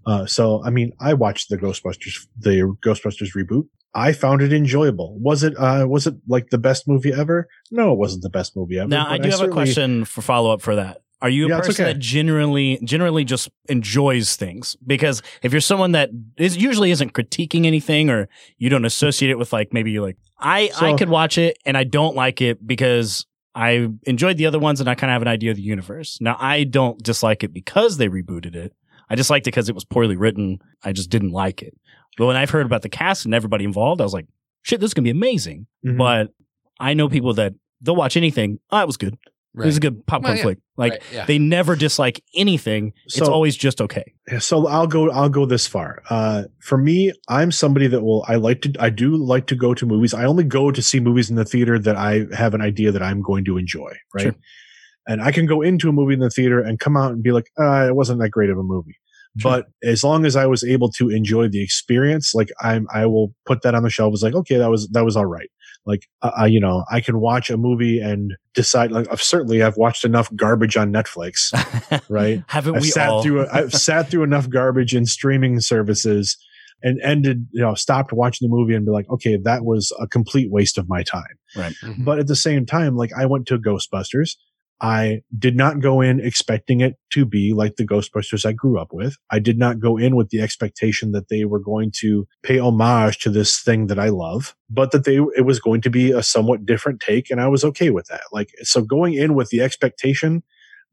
Uh, 0.06 0.26
so, 0.26 0.64
I 0.64 0.70
mean, 0.70 0.94
I 1.00 1.14
watched 1.14 1.50
the 1.50 1.58
Ghostbusters, 1.58 2.26
the 2.40 2.76
Ghostbusters 2.84 3.36
reboot. 3.36 3.68
I 3.94 4.12
found 4.14 4.42
it 4.42 4.54
enjoyable. 4.54 5.18
Was 5.20 5.44
it, 5.44 5.54
uh, 5.58 5.86
was 5.88 6.06
it 6.08 6.16
like 6.28 6.50
the 6.52 6.58
best 6.58 6.88
movie 6.88 7.12
ever? 7.14 7.48
No, 7.72 7.92
it 7.92 7.98
wasn't 7.98 8.24
the 8.24 8.30
best 8.30 8.56
movie 8.56 8.78
ever. 8.80 8.88
now 8.88 9.08
I 9.10 9.18
do 9.18 9.30
have 9.30 9.42
a 9.42 9.48
question 9.50 10.06
for 10.06 10.22
follow 10.22 10.52
up 10.52 10.62
for 10.62 10.76
that. 10.76 11.02
Are 11.22 11.30
you 11.30 11.48
a 11.48 11.50
Yeah, 11.50 11.60
person 11.60 11.72
okay. 11.84 11.94
that 11.94 12.00
generally 12.00 12.80
generally 12.84 13.26
just 13.26 13.50
enjoys 13.68 14.36
things? 14.38 14.78
Because 14.88 15.22
if 15.44 15.52
you're 15.52 15.60
someone 15.60 15.92
that 15.92 16.12
is 16.38 16.56
usually 16.56 16.92
isn't 16.92 17.12
critiquing 17.14 17.66
anything, 17.66 18.10
or 18.10 18.30
you 18.58 18.70
don't 18.70 18.86
associate 18.86 19.30
it 19.30 19.38
with 19.38 19.52
like 19.52 19.74
maybe 19.74 19.92
you're 19.92 20.06
like 20.06 20.18
I 20.40 20.72
I 20.80 20.94
could 20.94 21.10
watch 21.10 21.38
it 21.38 21.58
and 21.66 21.76
I 21.78 21.84
don't 21.84 22.16
like 22.16 22.42
it 22.42 22.66
because 22.66 23.26
I 23.54 23.90
enjoyed 24.04 24.38
the 24.38 24.46
other 24.46 24.60
ones 24.60 24.80
and 24.80 24.90
I 24.90 24.96
kind 24.96 25.12
of 25.12 25.16
have 25.16 25.22
an 25.24 25.28
idea 25.28 25.52
of 25.52 25.58
the 25.58 25.64
universe. 25.64 26.20
Now 26.22 26.38
I 26.40 26.64
don't 26.64 27.02
dislike 27.04 27.44
it 27.44 27.52
because 27.54 27.98
they 27.98 28.08
rebooted 28.08 28.56
it. 28.56 28.74
I 29.10 29.16
just 29.16 29.30
liked 29.30 29.46
it 29.48 29.52
because 29.52 29.68
it 29.68 29.76
was 29.76 29.84
poorly 29.84 30.16
written. 30.16 30.60
I 30.84 30.94
just 30.94 31.10
didn't 31.10 31.32
like 31.32 31.62
it. 31.64 31.76
But 32.20 32.28
when 32.28 32.36
I've 32.36 32.52
heard 32.52 32.68
about 32.68 32.84
the 32.84 32.90
cast 32.90 33.26
and 33.26 33.34
everybody 33.34 33.64
involved, 33.64 34.00
I 34.02 34.04
was 34.04 34.14
like, 34.14 34.28
shit, 34.62 34.80
this 34.80 34.90
is 34.90 34.94
gonna 34.94 35.06
be 35.06 35.10
amazing. 35.10 35.66
Mhm. 35.84 35.98
But 35.98 36.30
I 36.80 36.94
know 36.94 37.10
people 37.10 37.34
that 37.36 37.54
they'll 37.82 37.96
watch 37.96 38.16
anything. 38.18 38.60
Oh, 38.72 38.80
it 38.82 38.86
was 38.88 38.98
good. 38.98 39.18
It 39.56 39.66
was 39.66 39.78
a 39.78 39.80
good 39.80 40.06
popcorn 40.06 40.30
Well, 40.32 40.38
yeah. 40.38 40.44
flick. 40.44 40.58
Like 40.78 40.92
Right, 40.94 41.02
yeah. 41.12 41.26
they 41.26 41.40
never 41.40 41.76
dislike 41.76 42.22
anything. 42.36 42.94
it's 43.08 43.20
always 43.20 43.56
just 43.58 43.82
okay. 43.82 44.14
so 44.38 44.68
I'll 44.68 44.86
go, 44.88 45.10
I'll 45.10 45.28
go 45.28 45.46
this 45.46 45.66
far. 45.66 46.04
Uh, 46.10 46.44
for 46.62 46.78
me, 46.78 47.12
I'm 47.28 47.52
somebody 47.52 47.88
that 47.88 48.02
will, 48.02 48.24
I 48.28 48.36
like 48.36 48.62
to, 48.62 48.74
I 48.80 48.90
do 48.92 49.16
like 49.18 49.48
to 49.48 49.56
go 49.56 49.74
to 49.74 49.86
movies. 49.88 50.14
I 50.14 50.26
only 50.26 50.44
go 50.44 50.70
to 50.72 50.82
see 50.82 51.00
movies 51.00 51.30
in 51.32 51.36
the 51.36 51.46
theater 51.46 51.80
that 51.80 51.96
I 51.96 52.28
have 52.34 52.54
an 52.54 52.62
idea 52.62 52.92
that 52.92 53.02
I'm 53.02 53.22
going 53.22 53.44
to 53.46 53.58
enjoy. 53.58 53.92
Right. 54.14 54.22
Sure. 54.24 54.36
And 55.08 55.22
I 55.22 55.32
can 55.32 55.48
go 55.48 55.62
into 55.64 55.90
a 55.90 55.92
movie 55.92 56.14
in 56.14 56.20
the 56.20 56.30
theater 56.30 56.60
and 56.62 56.80
come 56.80 56.96
out 56.96 57.12
and 57.12 57.24
be 57.24 57.32
like, 57.32 57.50
uh, 57.60 57.88
it 57.88 57.96
wasn't 57.96 58.20
that 58.22 58.30
great 58.30 58.52
of 58.52 58.58
a 58.60 58.64
movie. 58.64 58.98
Sure. 59.38 59.52
But 59.52 59.68
as 59.88 60.04
long 60.04 60.26
as 60.26 60.36
I 60.36 60.46
was 60.48 60.64
able 60.64 60.92
to 60.94 61.10
enjoy 61.10 61.48
the 61.48 61.62
experience, 61.64 62.34
like 62.34 62.50
I'm, 62.62 62.88
I 62.94 63.06
will 63.06 63.34
put 63.46 63.62
that 63.62 63.76
on 63.76 63.84
the 63.84 63.90
shelf. 63.90 64.14
It's 64.14 64.24
like, 64.24 64.36
okay, 64.36 64.58
that 64.58 64.70
was, 64.70 64.90
that 64.90 65.06
was 65.06 65.16
all 65.16 65.28
right. 65.28 65.50
Like, 65.86 66.08
uh, 66.22 66.32
I, 66.36 66.48
you 66.48 66.60
know, 66.60 66.84
I 66.92 67.00
can 67.00 67.20
watch 67.20 67.50
a 67.50 67.58
movie 67.58 68.00
and 68.00 68.34
decide, 68.54 68.92
like, 68.92 69.08
I've 69.12 69.22
certainly, 69.22 69.64
I've 69.64 69.78
watched 69.78 70.04
enough 70.04 70.30
garbage 70.36 70.78
on 70.78 70.92
Netflix, 70.92 71.54
right? 72.10 72.44
Haven't 72.48 72.76
I've 72.76 72.82
we 72.82 72.90
sat 72.90 73.10
all? 73.10 73.24
through 73.24 73.48
I've 73.48 73.74
sat 73.74 74.10
through 74.12 74.24
enough 74.24 74.50
garbage 74.50 74.94
in 74.94 75.06
streaming 75.06 75.60
services 75.62 76.38
and 76.84 77.00
ended, 77.02 77.48
you 77.52 77.62
know, 77.62 77.74
stopped 77.76 78.14
watching 78.14 78.48
the 78.48 78.56
movie 78.56 78.74
and 78.74 78.86
be 78.86 78.92
like, 78.92 79.10
okay, 79.10 79.38
that 79.44 79.66
was 79.66 79.92
a 80.00 80.08
complete 80.08 80.52
waste 80.52 80.78
of 80.78 80.88
my 80.90 81.04
time. 81.04 81.24
Mhm. 81.56 82.06
But 82.06 82.20
at 82.20 82.28
the 82.28 82.36
same 82.36 82.66
time, 82.66 82.96
like 82.96 83.12
I 83.18 83.26
went 83.26 83.48
to 83.48 83.58
Ghostbusters. 83.58 84.36
I 84.82 85.22
did 85.38 85.56
not 85.56 85.82
go 85.82 86.00
in 86.02 86.20
expecting 86.20 86.80
it 86.80 86.96
to 87.12 87.26
be 87.26 87.54
like 87.54 87.76
the 87.76 87.86
Ghostbusters 87.86 88.46
I 88.46 88.54
grew 88.54 88.80
up 88.80 88.94
with. 88.94 89.18
I 89.30 89.40
did 89.40 89.58
not 89.58 89.80
go 89.80 89.98
in 89.98 90.16
with 90.16 90.30
the 90.30 90.42
expectation 90.42 91.12
that 91.12 91.30
they 91.30 91.46
were 91.46 91.60
going 91.60 91.92
to 91.98 92.28
pay 92.44 92.60
homage 92.60 93.20
to 93.20 93.30
this 93.30 93.60
thing 93.60 93.88
that 93.88 94.00
I 94.00 94.10
love, 94.10 94.56
but 94.70 94.92
that 94.92 95.04
they, 95.04 95.18
it 95.36 95.46
was 95.46 95.60
going 95.60 95.82
to 95.82 95.90
be 95.90 96.12
a 96.12 96.24
somewhat 96.24 96.66
different 96.66 97.02
take. 97.02 97.30
And 97.30 97.42
I 97.42 97.48
was 97.48 97.66
okay 97.66 97.90
with 97.90 98.08
that. 98.08 98.22
Like, 98.32 98.52
so 98.62 98.82
going 98.82 99.16
in 99.16 99.36
with 99.36 99.50
the 99.50 99.62
expectation 99.62 100.44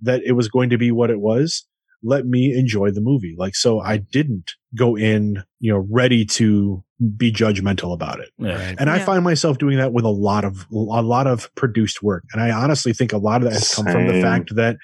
that 0.00 0.22
it 0.24 0.32
was 0.32 0.48
going 0.48 0.70
to 0.70 0.78
be 0.78 0.90
what 0.90 1.10
it 1.10 1.20
was, 1.20 1.64
let 2.06 2.26
me 2.26 2.54
enjoy 2.56 2.90
the 2.90 3.00
movie. 3.00 3.34
Like, 3.36 3.54
so 3.54 3.80
I 3.80 3.98
mm-hmm. 3.98 4.06
didn't 4.12 4.52
go 4.76 4.96
in, 4.96 5.42
you 5.60 5.72
know, 5.72 5.86
ready 5.90 6.24
to 6.24 6.84
be 7.16 7.30
judgmental 7.30 7.92
about 7.92 8.20
it. 8.20 8.30
Yeah. 8.38 8.54
Right. 8.54 8.76
And 8.78 8.88
I 8.88 8.98
find 8.98 9.22
myself 9.22 9.58
doing 9.58 9.76
that 9.76 9.92
with 9.92 10.04
a 10.04 10.10
lot 10.10 10.44
of 10.44 10.66
a 10.70 11.02
lot 11.02 11.26
of 11.26 11.54
produced 11.54 12.02
work. 12.02 12.24
And 12.32 12.40
I 12.40 12.50
honestly 12.50 12.92
think 12.92 13.12
a 13.12 13.18
lot 13.18 13.42
of 13.42 13.44
that 13.44 13.54
has 13.54 13.74
come 13.74 13.84
from 13.84 14.06
the 14.06 14.22
fact 14.22 14.54
that 14.54 14.76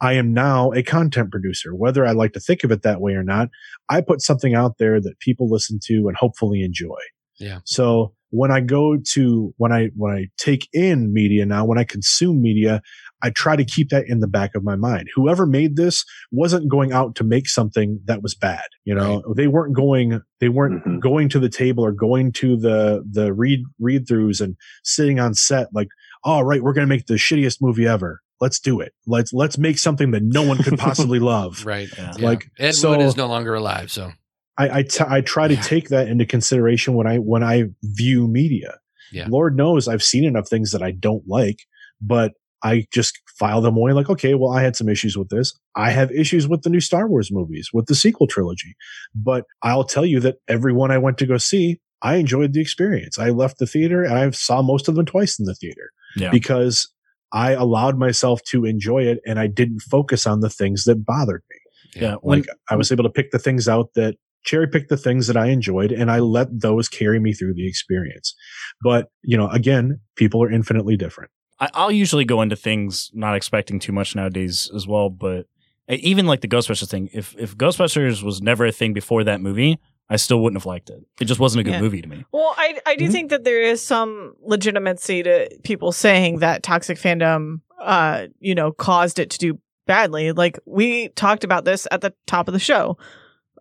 I 0.00 0.14
am 0.14 0.32
now 0.32 0.72
a 0.72 0.82
content 0.82 1.30
producer. 1.30 1.74
Whether 1.74 2.06
I 2.06 2.12
like 2.12 2.32
to 2.32 2.40
think 2.40 2.64
of 2.64 2.72
it 2.72 2.82
that 2.82 3.00
way 3.00 3.12
or 3.12 3.22
not, 3.22 3.50
I 3.88 4.00
put 4.00 4.22
something 4.22 4.54
out 4.54 4.78
there 4.78 5.00
that 5.00 5.20
people 5.20 5.48
listen 5.48 5.78
to 5.84 6.08
and 6.08 6.16
hopefully 6.16 6.62
enjoy. 6.62 6.98
Yeah. 7.38 7.60
So 7.64 8.14
when 8.30 8.50
I 8.50 8.60
go 8.60 8.96
to 9.12 9.54
when 9.58 9.72
I 9.72 9.90
when 9.96 10.12
I 10.12 10.26
take 10.38 10.68
in 10.72 11.12
media 11.12 11.44
now, 11.46 11.64
when 11.64 11.78
I 11.78 11.84
consume 11.84 12.40
media, 12.40 12.80
I 13.22 13.30
try 13.30 13.56
to 13.56 13.64
keep 13.64 13.90
that 13.90 14.06
in 14.08 14.20
the 14.20 14.26
back 14.28 14.54
of 14.54 14.62
my 14.64 14.76
mind. 14.76 15.08
Whoever 15.14 15.46
made 15.46 15.76
this 15.76 16.04
wasn't 16.32 16.68
going 16.68 16.92
out 16.92 17.14
to 17.16 17.24
make 17.24 17.48
something 17.48 18.00
that 18.06 18.22
was 18.22 18.34
bad. 18.34 18.64
You 18.84 18.94
know, 18.94 19.22
they 19.36 19.46
weren't 19.46 19.74
going 19.74 20.20
they 20.40 20.48
weren't 20.48 20.84
Mhm. 20.84 21.00
going 21.00 21.28
to 21.30 21.38
the 21.38 21.48
table 21.50 21.84
or 21.84 21.92
going 21.92 22.32
to 22.32 22.56
the 22.56 23.04
the 23.10 23.32
read 23.32 23.60
read 23.78 24.06
throughs 24.06 24.40
and 24.40 24.56
sitting 24.84 25.18
on 25.20 25.34
set 25.34 25.68
like, 25.74 25.88
all 26.24 26.44
right, 26.44 26.62
we're 26.62 26.72
gonna 26.72 26.86
make 26.86 27.06
the 27.06 27.14
shittiest 27.14 27.58
movie 27.60 27.86
ever. 27.86 28.20
Let's 28.40 28.58
do 28.58 28.80
it. 28.80 28.92
Let's 29.06 29.32
let's 29.34 29.58
make 29.58 29.78
something 29.78 30.12
that 30.12 30.22
no 30.22 30.42
one 30.42 30.58
could 30.58 30.78
possibly 30.78 31.18
love. 31.34 31.66
Right. 31.66 31.88
Yeah. 31.96 32.12
Yeah. 32.18 32.26
Like, 32.26 32.46
Ed 32.58 32.72
so- 32.72 32.90
Wood 32.90 33.00
is 33.02 33.16
no 33.16 33.26
longer 33.26 33.54
alive. 33.54 33.90
So 33.90 34.12
I 34.56 34.78
I, 34.78 34.82
t- 34.82 35.04
I 35.06 35.20
try 35.20 35.46
to 35.48 35.54
Yeah. 35.54 35.60
take 35.60 35.88
that 35.90 36.08
into 36.08 36.24
consideration 36.24 36.94
when 36.94 37.06
I 37.06 37.18
when 37.18 37.42
I 37.42 37.64
view 37.82 38.26
media. 38.28 38.78
Yeah. 39.12 39.26
Lord 39.28 39.56
knows 39.56 39.88
I've 39.88 40.02
seen 40.02 40.24
enough 40.24 40.48
things 40.48 40.70
that 40.72 40.82
I 40.82 40.92
don't 40.92 41.24
like, 41.26 41.58
but 42.00 42.32
I 42.62 42.86
just 42.92 43.18
file 43.38 43.60
them 43.60 43.76
away 43.76 43.92
like, 43.92 44.10
okay, 44.10 44.34
well, 44.34 44.50
I 44.52 44.62
had 44.62 44.76
some 44.76 44.88
issues 44.88 45.16
with 45.16 45.28
this. 45.30 45.58
I 45.76 45.90
have 45.90 46.10
issues 46.12 46.46
with 46.46 46.62
the 46.62 46.70
new 46.70 46.80
Star 46.80 47.08
Wars 47.08 47.30
movies, 47.32 47.70
with 47.72 47.86
the 47.86 47.94
sequel 47.94 48.26
trilogy. 48.26 48.74
But 49.14 49.44
I'll 49.62 49.84
tell 49.84 50.04
you 50.04 50.20
that 50.20 50.36
everyone 50.48 50.90
I 50.90 50.98
went 50.98 51.16
to 51.18 51.26
go 51.26 51.38
see, 51.38 51.80
I 52.02 52.16
enjoyed 52.16 52.52
the 52.52 52.60
experience. 52.60 53.18
I 53.18 53.30
left 53.30 53.58
the 53.58 53.66
theater 53.66 54.02
and 54.04 54.14
I 54.14 54.30
saw 54.30 54.62
most 54.62 54.88
of 54.88 54.94
them 54.94 55.06
twice 55.06 55.38
in 55.38 55.46
the 55.46 55.54
theater 55.54 55.90
Yeah. 56.16 56.30
because 56.30 56.92
I 57.32 57.52
allowed 57.52 57.98
myself 57.98 58.42
to 58.50 58.64
enjoy 58.64 59.04
it 59.04 59.20
and 59.26 59.38
I 59.38 59.46
didn't 59.46 59.80
focus 59.80 60.26
on 60.26 60.40
the 60.40 60.50
things 60.50 60.84
that 60.84 61.04
bothered 61.06 61.42
me 61.50 62.00
Yeah. 62.02 62.16
When, 62.22 62.40
like 62.40 62.48
I 62.70 62.76
was 62.76 62.90
able 62.92 63.04
to 63.04 63.10
pick 63.10 63.30
the 63.30 63.38
things 63.38 63.68
out 63.68 63.90
that 63.94 64.16
cherry 64.44 64.66
picked 64.66 64.88
the 64.88 64.96
things 64.96 65.26
that 65.26 65.36
I 65.36 65.46
enjoyed 65.46 65.92
and 65.92 66.10
I 66.10 66.18
let 66.20 66.48
those 66.60 66.88
carry 66.88 67.20
me 67.20 67.32
through 67.34 67.54
the 67.54 67.66
experience. 67.68 68.34
But, 68.82 69.08
you 69.22 69.36
know, 69.36 69.48
again, 69.48 70.00
people 70.16 70.42
are 70.42 70.50
infinitely 70.50 70.96
different. 70.96 71.30
I, 71.60 71.68
I'll 71.74 71.92
usually 71.92 72.24
go 72.24 72.40
into 72.42 72.56
things 72.56 73.10
not 73.12 73.36
expecting 73.36 73.78
too 73.78 73.92
much 73.92 74.14
nowadays 74.16 74.70
as 74.74 74.86
well. 74.86 75.10
But 75.10 75.46
even 75.88 76.26
like 76.26 76.40
the 76.40 76.48
Ghostbusters 76.48 76.88
thing, 76.90 77.10
if 77.12 77.34
if 77.38 77.56
Ghostbusters 77.56 78.22
was 78.22 78.40
never 78.40 78.64
a 78.66 78.72
thing 78.72 78.92
before 78.92 79.24
that 79.24 79.40
movie, 79.40 79.78
I 80.08 80.16
still 80.16 80.40
wouldn't 80.42 80.60
have 80.60 80.66
liked 80.66 80.90
it. 80.90 81.00
It 81.20 81.26
just 81.26 81.40
wasn't 81.40 81.60
a 81.60 81.64
good 81.64 81.72
Yeah. 81.74 81.80
movie 81.80 82.02
to 82.02 82.08
me. 82.08 82.24
Well, 82.32 82.54
I 82.56 82.78
I 82.86 82.96
do 82.96 83.08
Mhm. 83.08 83.12
think 83.12 83.30
that 83.30 83.44
there 83.44 83.62
is 83.62 83.80
some 83.82 84.34
legitimacy 84.42 85.22
to 85.24 85.48
people 85.64 85.92
saying 85.92 86.38
that 86.38 86.62
toxic 86.62 86.98
fandom, 86.98 87.60
uh, 87.80 88.26
you 88.40 88.54
know, 88.54 88.72
caused 88.72 89.18
it 89.18 89.30
to 89.30 89.38
do 89.38 89.58
badly. 89.86 90.32
Like 90.32 90.58
we 90.66 91.08
talked 91.10 91.44
about 91.44 91.64
this 91.64 91.86
at 91.90 92.00
the 92.00 92.14
top 92.26 92.48
of 92.48 92.54
the 92.54 92.60
show 92.60 92.96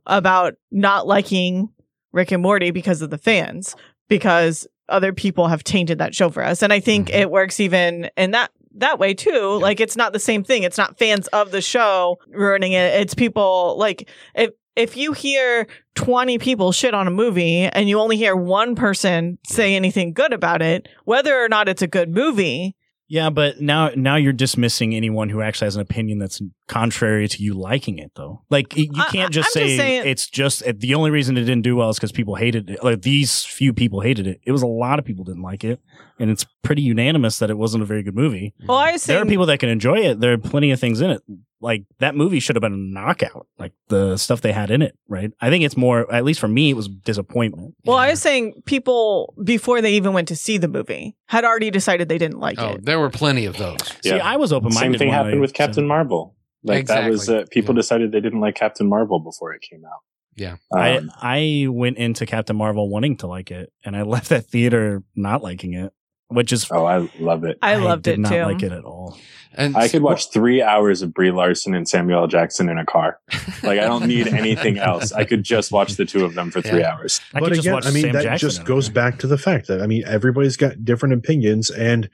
about 0.05 0.53
not 0.71 1.07
liking 1.07 1.69
Rick 2.11 2.31
and 2.31 2.41
Morty 2.41 2.71
because 2.71 3.01
of 3.01 3.09
the 3.09 3.17
fans, 3.17 3.75
because 4.09 4.67
other 4.89 5.13
people 5.13 5.47
have 5.47 5.63
tainted 5.63 5.99
that 5.99 6.13
show 6.13 6.29
for 6.29 6.43
us, 6.43 6.61
and 6.61 6.73
I 6.73 6.79
think 6.81 7.07
Mhm. 7.09 7.21
it 7.21 7.31
works 7.31 7.59
even 7.59 8.09
in 8.17 8.31
that 8.31 8.51
that 8.75 8.99
way 8.99 9.13
too. 9.13 9.57
Like 9.61 9.79
it's 9.79 9.95
not 9.97 10.13
the 10.13 10.19
same 10.19 10.43
thing. 10.43 10.63
It's 10.63 10.77
not 10.77 10.97
fans 10.99 11.27
of 11.27 11.51
the 11.51 11.61
show 11.61 12.17
ruining 12.29 12.73
it. 12.73 12.93
It's 13.01 13.13
people 13.15 13.75
like 13.79 14.09
if 14.35 14.51
if 14.75 14.95
you 14.95 15.11
hear 15.13 15.67
20 15.95 16.37
people 16.37 16.71
shit 16.71 16.93
on 16.93 17.05
a 17.07 17.11
movie 17.11 17.63
and 17.63 17.89
you 17.89 17.99
only 17.99 18.15
hear 18.15 18.35
one 18.35 18.75
person 18.75 19.37
say 19.45 19.75
anything 19.75 20.13
good 20.13 20.31
about 20.31 20.61
it, 20.61 20.87
whether 21.03 21.43
or 21.43 21.49
not 21.49 21.67
it's 21.67 21.81
a 21.81 21.87
good 21.87 22.09
movie, 22.09 22.75
Yeah, 23.09 23.29
but 23.31 23.59
now 23.59 23.89
now 23.95 24.15
you're 24.15 24.31
dismissing 24.33 24.93
anyone 24.95 25.29
who 25.29 25.41
actually 25.41 25.65
has 25.65 25.75
an 25.75 25.81
opinion 25.81 26.19
that's 26.19 26.39
contrary 26.69 27.27
to 27.27 27.43
you 27.43 27.53
liking 27.53 27.97
it, 27.97 28.11
though. 28.15 28.43
Like 28.49 28.67
y- 28.77 28.87
you 28.89 29.03
can't 29.11 29.33
just 29.33 29.49
I'm 29.49 29.51
say 29.53 29.65
just 29.67 29.77
saying- 29.77 30.03
it's 30.05 30.27
just 30.29 30.63
uh, 30.65 30.71
the 30.77 30.95
only 30.95 31.11
reason 31.11 31.35
it 31.35 31.41
didn't 31.41 31.63
do 31.63 31.75
well 31.75 31.89
is 31.89 31.97
because 31.97 32.13
people 32.13 32.35
hated 32.35 32.69
it. 32.69 32.81
Like 32.83 33.01
these 33.01 33.43
few 33.43 33.73
people 33.73 33.99
hated 33.99 34.25
it. 34.27 34.39
It 34.45 34.53
was 34.53 34.61
a 34.61 34.67
lot 34.67 34.99
of 34.99 35.03
people 35.05 35.25
didn't 35.25 35.41
like 35.41 35.65
it, 35.65 35.81
and 36.19 36.29
it's 36.29 36.45
pretty 36.63 36.81
unanimous 36.83 37.39
that 37.39 37.49
it 37.49 37.57
wasn't 37.57 37.83
a 37.83 37.85
very 37.85 38.03
good 38.03 38.15
movie. 38.15 38.53
well, 38.65 38.77
I 38.77 38.93
was 38.93 39.03
There 39.03 39.21
are 39.21 39.25
people 39.25 39.47
that 39.47 39.59
can 39.59 39.67
enjoy 39.69 39.97
it. 39.99 40.21
There 40.21 40.31
are 40.31 40.37
plenty 40.37 40.71
of 40.71 40.79
things 40.79 41.01
in 41.01 41.09
it. 41.09 41.21
Like 41.61 41.83
that 41.97 42.15
movie 42.15 42.39
should 42.39 42.55
have 42.55 42.61
been 42.61 42.71
a 42.71 42.77
knockout. 42.77 43.45
Like 43.57 43.73
the 43.89 44.15
stuff 44.15 44.39
they 44.39 44.53
had 44.53 44.71
in 44.71 44.81
it, 44.81 44.97
right? 45.09 45.29
I 45.41 45.49
think 45.49 45.65
it's 45.65 45.75
more, 45.75 46.09
at 46.13 46.23
least 46.23 46.39
for 46.39 46.47
me, 46.47 46.69
it 46.69 46.75
was 46.75 46.87
disappointment. 46.87 47.75
well, 47.83 47.97
I 47.97 48.11
was 48.11 48.21
saying 48.21 48.61
people 48.65 49.33
before 49.43 49.81
they 49.81 49.91
even 49.95 50.13
went 50.13 50.29
to 50.29 50.37
see 50.37 50.57
the 50.57 50.69
movie 50.69 51.17
had 51.25 51.43
already 51.43 51.69
decided 51.69 52.07
they 52.07 52.17
didn't 52.17 52.39
like 52.39 52.59
Oh, 52.59 52.75
it. 52.75 52.85
there 52.85 52.97
were 52.97 53.09
plenty 53.09 53.45
of 53.45 53.57
those. 53.57 53.77
See, 54.03 54.11
I 54.11 54.37
was 54.37 54.53
open 54.53 54.73
minded. 54.73 54.93
Same 54.93 54.99
thing 54.99 55.09
happened 55.09 55.41
with 55.41 55.53
Captain 55.53 55.85
Marvel. 55.85 56.35
Like 56.63 56.87
that 56.87 57.09
was 57.09 57.21
Exactly. 57.29 57.43
uh, 57.43 57.47
people 57.51 57.75
Yeah. 57.75 57.79
decided 57.79 58.11
they 58.11 58.21
didn't 58.21 58.41
like 58.41 58.55
Captain 58.55 58.87
Marvel 58.87 59.19
before 59.19 59.53
it 59.53 59.61
came 59.61 59.83
out. 59.85 59.99
Yeah. 60.35 60.55
I, 60.73 60.97
Um, 60.97 61.11
I 61.21 61.67
went 61.69 61.97
into 61.97 62.25
Captain 62.25 62.55
Marvel 62.55 62.89
wanting 62.89 63.17
to 63.17 63.27
like 63.27 63.51
it, 63.51 63.71
and 63.85 63.95
I 63.95 64.01
left 64.15 64.29
that 64.29 64.45
theater 64.45 65.03
not 65.15 65.41
liking 65.43 65.73
it, 65.73 65.91
which 66.27 66.51
is 66.53 66.67
oh, 66.71 66.85
I 66.85 67.09
love 67.19 67.43
it. 67.43 67.57
I 67.61 67.75
loved 67.75 68.03
did 68.03 68.13
it 68.15 68.19
not 68.19 68.29
too. 68.31 68.43
like 68.43 68.63
it 68.63 68.71
at 68.71 68.83
all. 68.85 69.17
And 69.55 69.75
I 69.75 69.87
could 69.89 70.03
watch 70.03 70.31
three 70.31 70.61
hours 70.61 71.01
of 71.01 71.11
Brie 71.13 71.31
Larson 71.31 71.73
and 71.73 71.89
Samuel 71.89 72.21
L. 72.21 72.27
Jackson 72.27 72.69
in 72.69 72.77
a 72.77 72.85
car. 72.85 73.19
Like 73.63 73.79
I 73.79 73.85
don't 73.87 74.05
need 74.05 74.27
anything 74.27 74.77
else. 74.77 75.11
I 75.11 75.23
could 75.23 75.43
just 75.43 75.71
watch 75.71 75.93
the 75.95 76.05
two 76.05 76.23
of 76.23 76.35
them 76.35 76.51
for 76.51 76.61
three 76.61 76.79
Yeah. 76.81 76.93
hours. 76.93 77.19
I 77.33 77.39
but 77.39 77.45
could 77.47 77.55
just 77.55 77.65
again, 77.65 77.73
watch 77.73 77.87
I 77.87 77.91
mean, 77.91 78.03
Sam 78.03 78.13
that 78.13 78.23
Jackson 78.23 78.47
just 78.49 78.63
goes 78.65 78.89
back 78.89 79.17
to 79.19 79.27
the 79.27 79.39
fact 79.39 79.67
that, 79.67 79.81
I 79.81 79.87
mean, 79.87 80.03
everybody's 80.05 80.55
got 80.55 80.85
different 80.85 81.15
opinions 81.15 81.71
and 81.71 82.09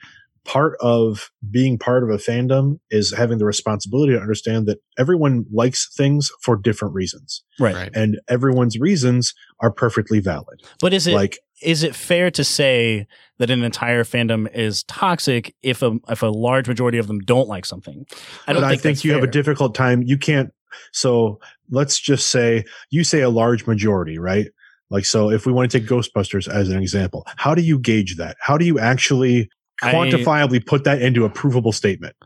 part 0.46 0.76
of 0.80 1.30
being 1.50 1.78
part 1.78 2.02
of 2.02 2.10
a 2.10 2.16
fandom 2.16 2.78
is 2.90 3.12
having 3.12 3.38
the 3.38 3.44
responsibility 3.44 4.12
to 4.12 4.20
understand 4.20 4.66
that 4.66 4.78
everyone 4.96 5.44
likes 5.52 5.92
things 5.94 6.30
for 6.40 6.56
different 6.56 6.94
reasons 6.94 7.42
right. 7.58 7.74
Right. 7.74 7.90
and 7.94 8.18
everyone's 8.28 8.78
reasons 8.78 9.34
are 9.60 9.70
perfectly 9.70 10.20
valid. 10.20 10.62
But 10.80 10.92
is 10.92 11.06
it 11.06 11.14
like, 11.14 11.38
is 11.62 11.82
it 11.82 11.94
fair 11.94 12.30
to 12.30 12.44
say 12.44 13.06
that 13.38 13.50
an 13.50 13.62
entire 13.62 14.04
fandom 14.04 14.52
is 14.54 14.82
toxic 14.84 15.54
if 15.62 15.82
a 15.82 15.98
if 16.08 16.22
a 16.22 16.26
large 16.26 16.68
majority 16.68 16.98
of 16.98 17.06
them 17.06 17.18
don't 17.20 17.48
like 17.48 17.66
something? 17.66 18.06
I 18.46 18.52
don't 18.52 18.62
but 18.62 18.68
think, 18.68 18.80
I 18.80 18.82
think 18.82 18.96
that's 18.96 19.04
you 19.04 19.12
have 19.12 19.22
a 19.22 19.28
difficult 19.28 19.74
time. 19.74 20.02
You 20.02 20.18
can't. 20.18 20.52
So 20.92 21.40
let's 21.70 21.98
just 21.98 22.30
say 22.30 22.64
you 22.90 23.04
say 23.04 23.22
a 23.22 23.30
large 23.30 23.66
majority, 23.66 24.18
right? 24.18 24.48
Like, 24.90 25.04
so 25.04 25.30
if 25.30 25.46
we 25.46 25.52
want 25.52 25.70
to 25.70 25.80
take 25.80 25.88
Ghostbusters 25.88 26.48
as 26.48 26.68
an 26.68 26.80
example, 26.80 27.26
how 27.36 27.54
do 27.54 27.62
you 27.62 27.78
gauge 27.78 28.16
that? 28.16 28.36
How 28.40 28.56
do 28.56 28.64
you 28.64 28.78
actually 28.78 29.50
I- 29.82 29.92
quantifiably 29.92 30.64
put 30.64 30.84
that 30.84 31.02
into 31.02 31.24
a 31.24 31.30
provable 31.30 31.72
statement? 31.72 32.16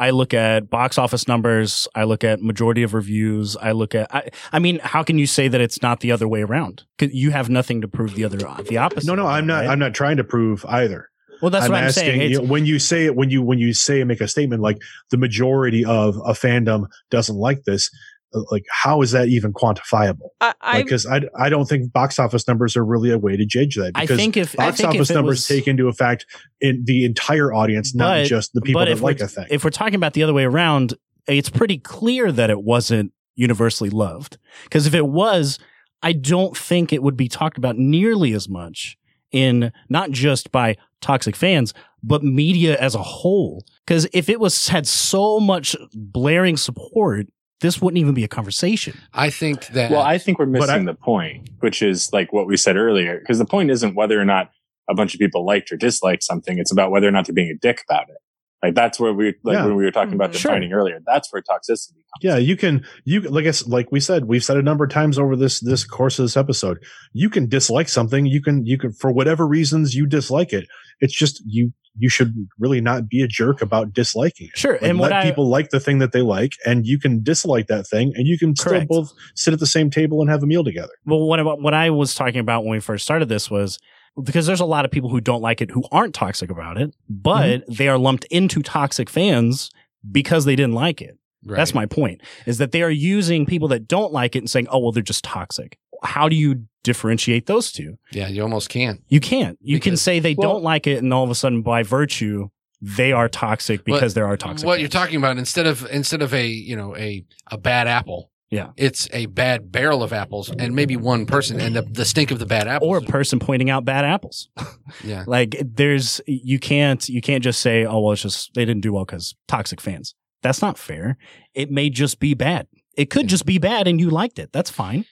I 0.00 0.10
look 0.10 0.32
at 0.32 0.70
box 0.70 0.96
office 0.96 1.26
numbers. 1.26 1.88
I 1.92 2.04
look 2.04 2.22
at 2.22 2.40
majority 2.40 2.84
of 2.84 2.94
reviews. 2.94 3.56
I 3.56 3.72
look 3.72 3.96
at. 3.96 4.14
I, 4.14 4.30
I 4.52 4.60
mean, 4.60 4.78
how 4.80 5.02
can 5.02 5.18
you 5.18 5.26
say 5.26 5.48
that 5.48 5.60
it's 5.60 5.82
not 5.82 5.98
the 6.00 6.12
other 6.12 6.28
way 6.28 6.42
around? 6.42 6.84
you 7.00 7.32
have 7.32 7.50
nothing 7.50 7.80
to 7.80 7.88
prove 7.88 8.14
the 8.14 8.24
other 8.24 8.36
the 8.36 8.76
opposite. 8.76 9.08
No, 9.08 9.16
no, 9.16 9.26
I'm 9.26 9.46
not. 9.46 9.60
right? 9.60 9.68
I'm 9.68 9.80
not 9.80 9.94
trying 9.94 10.16
to 10.18 10.24
prove 10.24 10.64
either. 10.66 11.08
well, 11.42 11.50
that's 11.50 11.64
I'm 11.64 11.72
what 11.72 11.78
I'm 11.78 11.88
asking 11.88 12.04
saying. 12.04 12.30
you 12.30 12.38
know, 12.38 12.44
when 12.44 12.64
you 12.64 12.78
say 12.78 13.06
it, 13.06 13.16
when 13.16 13.30
you 13.30 13.42
when 13.42 13.58
you 13.58 13.72
say 13.74 14.00
and 14.00 14.06
make 14.06 14.20
a 14.20 14.28
statement 14.28 14.62
like 14.62 14.78
the 15.10 15.16
majority 15.16 15.84
of 15.84 16.16
a 16.18 16.32
fandom 16.32 16.86
doesn't 17.10 17.36
like 17.36 17.64
this, 17.64 17.90
Uh, 18.34 18.40
like 18.50 18.64
how 18.70 19.02
is 19.02 19.12
that 19.12 19.28
even 19.28 19.52
quantifiable? 19.52 20.30
I, 20.40 20.54
I 20.60 20.82
Because 20.82 21.06
I, 21.06 21.22
I 21.38 21.48
don't 21.48 21.66
think 21.66 21.92
box 21.92 22.18
office 22.18 22.46
numbers 22.46 22.76
are 22.76 22.84
really 22.84 23.10
a 23.10 23.18
way 23.18 23.36
to 23.36 23.46
judge 23.46 23.76
that. 23.76 23.94
because 23.94 24.10
I 24.10 24.16
think 24.16 24.36
if 24.36 24.58
I 24.58 24.66
box 24.66 24.78
think 24.78 24.88
office 24.90 25.10
if 25.10 25.14
numbers 25.14 25.36
was, 25.36 25.46
take 25.46 25.66
into 25.66 25.88
effect 25.88 26.26
in 26.60 26.84
the 26.84 27.04
entire 27.04 27.52
audience, 27.52 27.94
not 27.94 28.26
just 28.26 28.52
the 28.52 28.60
people 28.60 28.80
but 28.80 28.86
that 28.86 29.00
like 29.00 29.20
a 29.20 29.28
thing. 29.28 29.46
if 29.50 29.64
we're 29.64 29.70
talking 29.70 29.94
about 29.94 30.12
the 30.12 30.22
other 30.22 30.34
way 30.34 30.44
around, 30.44 30.94
it's 31.26 31.50
pretty 31.50 31.78
clear 31.78 32.30
that 32.32 32.50
it 32.50 32.62
wasn't 32.62 33.12
universally 33.34 33.90
loved. 33.90 34.36
Because 34.64 34.86
if 34.86 34.94
it 34.94 35.06
was, 35.06 35.58
I 36.02 36.12
don't 36.12 36.56
think 36.56 36.92
it 36.92 37.02
would 37.02 37.16
be 37.16 37.28
talked 37.28 37.56
about 37.56 37.76
nearly 37.76 38.32
as 38.32 38.48
much 38.48 38.98
in 39.30 39.72
not 39.88 40.10
just 40.10 40.50
by 40.52 40.76
toxic 41.00 41.36
fans, 41.36 41.74
but 42.02 42.22
media 42.22 42.76
as 42.78 42.94
a 42.94 43.02
whole. 43.02 43.64
Because 43.86 44.06
if 44.12 44.28
it 44.28 44.40
was 44.40 44.68
had 44.68 44.86
so 44.86 45.40
much 45.40 45.76
blaring 45.94 46.56
support, 46.56 47.26
this 47.60 47.80
wouldn't 47.82 47.98
even 47.98 48.14
be 48.14 48.24
a 48.24 48.28
conversation. 48.28 48.94
I 49.12 49.30
think 49.30 49.66
that 49.68 49.90
Well, 49.90 50.02
I 50.02 50.18
think 50.18 50.38
we're 50.38 50.46
missing 50.46 50.70
I- 50.70 50.84
the 50.84 50.94
point, 50.94 51.48
which 51.60 51.82
is 51.82 52.12
like 52.12 52.32
what 52.32 52.46
we 52.46 52.56
said 52.56 52.76
earlier, 52.76 53.18
because 53.18 53.38
the 53.38 53.44
point 53.44 53.70
isn't 53.70 53.94
whether 53.94 54.20
or 54.20 54.24
not 54.24 54.50
a 54.88 54.94
bunch 54.94 55.14
of 55.14 55.20
people 55.20 55.44
liked 55.44 55.70
or 55.72 55.76
disliked 55.76 56.22
something. 56.22 56.58
It's 56.58 56.72
about 56.72 56.90
whether 56.90 57.06
or 57.06 57.10
not 57.10 57.26
they're 57.26 57.34
being 57.34 57.50
a 57.50 57.58
dick 57.58 57.82
about 57.88 58.08
it. 58.08 58.16
Like 58.62 58.74
that's 58.74 58.98
where 58.98 59.12
we, 59.12 59.34
like 59.44 59.54
Yeah. 59.54 59.66
when 59.66 59.76
we 59.76 59.84
were 59.84 59.90
talking 59.92 60.14
about 60.14 60.30
Mhm. 60.30 60.42
defining 60.42 60.72
earlier, 60.72 60.98
that's 61.06 61.32
where 61.32 61.42
toxicity 61.42 61.92
comes. 61.92 62.22
yeah, 62.22 62.36
you 62.38 62.56
can 62.56 62.84
you 63.04 63.20
like 63.20 63.44
I, 63.44 63.48
s- 63.50 63.66
like 63.68 63.92
we 63.92 64.00
said, 64.00 64.24
we've 64.24 64.42
said 64.42 64.56
a 64.56 64.62
number 64.62 64.84
of 64.84 64.90
times 64.90 65.16
over 65.18 65.36
this 65.36 65.60
this 65.60 65.84
course 65.84 66.18
of 66.18 66.24
this 66.24 66.36
episode. 66.36 66.78
You 67.12 67.30
can 67.30 67.48
dislike 67.48 67.88
something. 67.88 68.26
You 68.26 68.40
can 68.42 68.66
you 68.66 68.76
can 68.78 68.92
for 68.92 69.12
whatever 69.12 69.46
reasons 69.46 69.94
you 69.94 70.06
dislike 70.06 70.52
it. 70.52 70.66
It's 71.00 71.14
just 71.14 71.42
you 71.46 71.72
you 72.00 72.08
should 72.08 72.32
really 72.60 72.80
not 72.80 73.08
be 73.08 73.22
a 73.22 73.26
jerk 73.26 73.60
about 73.60 73.92
disliking 73.92 74.48
it. 74.48 74.56
Sure. 74.58 74.74
Like, 74.74 74.82
and 74.82 75.00
what 75.00 75.10
let 75.10 75.24
I, 75.24 75.28
people 75.28 75.48
like 75.48 75.70
the 75.70 75.80
thing 75.80 75.98
that 75.98 76.12
they 76.12 76.22
like, 76.22 76.52
and 76.64 76.86
you 76.86 76.98
can 76.98 77.22
dislike 77.24 77.66
that 77.66 77.88
thing, 77.88 78.12
and 78.14 78.26
you 78.26 78.38
can 78.38 78.54
still 78.54 78.84
both 78.84 79.12
sit 79.34 79.52
at 79.52 79.58
the 79.58 79.66
same 79.66 79.90
table 79.90 80.20
and 80.20 80.30
have 80.30 80.42
a 80.42 80.46
meal 80.46 80.62
together. 80.62 80.92
Well, 81.06 81.26
what 81.26 81.40
I, 81.40 81.42
what 81.42 81.74
I 81.74 81.90
was 81.90 82.14
talking 82.14 82.38
about 82.38 82.62
when 82.62 82.72
we 82.72 82.80
first 82.80 83.04
started 83.04 83.28
this 83.28 83.50
was 83.50 83.78
because 84.22 84.46
there's 84.46 84.60
a 84.60 84.64
lot 84.64 84.84
of 84.84 84.92
people 84.92 85.10
who 85.10 85.20
don't 85.20 85.42
like 85.42 85.60
it 85.60 85.72
who 85.72 85.82
aren't 85.90 86.14
toxic 86.14 86.50
about 86.50 86.78
it, 86.80 86.94
but 87.08 87.62
Mm-hmm. 87.62 87.72
they 87.74 87.88
are 87.88 87.98
lumped 87.98 88.26
into 88.26 88.62
toxic 88.62 89.10
fans 89.10 89.70
because 90.10 90.44
they 90.44 90.54
didn't 90.54 90.74
like 90.74 91.02
it. 91.02 91.18
Right. 91.44 91.56
That's 91.56 91.74
my 91.74 91.86
point. 91.86 92.20
Is 92.46 92.58
that 92.58 92.70
they 92.70 92.82
are 92.82 92.90
using 92.90 93.44
people 93.46 93.68
that 93.68 93.88
don't 93.88 94.12
like 94.12 94.36
it 94.36 94.40
and 94.40 94.50
saying, 94.50 94.68
"Oh, 94.70 94.78
well, 94.78 94.92
they're 94.92 95.02
just 95.02 95.24
toxic." 95.24 95.78
How 96.04 96.28
do 96.28 96.36
you 96.36 96.64
differentiate 96.82 97.46
those 97.46 97.72
two? 97.72 97.98
yeah, 98.12 98.28
you 98.28 98.42
almost 98.42 98.68
can't. 98.68 99.02
You 99.08 99.20
can't. 99.20 99.58
You 99.60 99.80
can 99.80 99.96
say 99.96 100.20
they 100.20 100.34
well- 100.34 100.54
don't 100.54 100.62
like 100.62 100.86
it, 100.86 101.02
and 101.02 101.12
all 101.12 101.24
of 101.24 101.30
a 101.30 101.34
sudden, 101.34 101.62
by 101.62 101.82
virtue, 101.82 102.48
they 102.80 103.12
are 103.12 103.28
toxic 103.28 103.80
What- 103.80 103.84
because 103.96 104.14
there 104.14 104.26
are 104.26 104.36
toxic. 104.36 104.66
What 104.66 104.74
fans. 104.74 104.82
you're 104.82 104.88
talking 105.00 105.16
about 105.16 105.38
instead 105.38 105.66
of 105.66 105.86
instead 105.90 106.22
of 106.22 106.32
a 106.34 106.46
you 106.46 106.76
know 106.76 106.96
a 106.96 107.24
a 107.50 107.58
bad 107.58 107.88
apple, 107.88 108.30
Yeah. 108.50 108.68
it's 108.76 109.08
a 109.12 109.26
bad 109.26 109.72
barrel 109.72 110.02
of 110.04 110.12
apples 110.12 110.48
and 110.48 110.74
maybe 110.76 110.96
one 110.96 111.26
person 111.26 111.58
and 111.60 111.74
the, 111.74 111.82
the 111.82 112.04
stink 112.04 112.30
of 112.30 112.38
the 112.38 112.46
bad 112.46 112.68
apples. 112.68 112.88
or 112.88 112.98
a 112.98 113.02
person 113.02 113.40
pointing 113.40 113.68
out 113.68 113.84
bad 113.84 114.04
apples. 114.04 114.48
yeah, 115.04 115.24
Like 115.26 115.56
there's 115.60 116.20
you 116.26 116.58
can't 116.60 117.08
you 117.08 117.20
can't 117.20 117.42
just 117.42 117.60
say 117.60 117.84
oh 117.84 117.98
well 118.00 118.12
it's 118.12 118.22
just 118.22 118.54
they 118.54 118.64
didn't 118.64 118.82
do 118.82 118.92
well 118.92 119.04
because 119.04 119.34
toxic 119.48 119.80
fans. 119.80 120.14
That's 120.42 120.62
not 120.62 120.78
fair. 120.78 121.16
It 121.54 121.72
may 121.72 121.90
just 121.90 122.20
be 122.20 122.34
bad. 122.34 122.68
It 122.96 123.10
could 123.10 123.26
just 123.26 123.44
be 123.44 123.58
bad 123.58 123.88
and 123.88 124.00
you 124.00 124.08
liked 124.08 124.38
it. 124.38 124.50
That's 124.52 124.70
fine. 124.70 125.04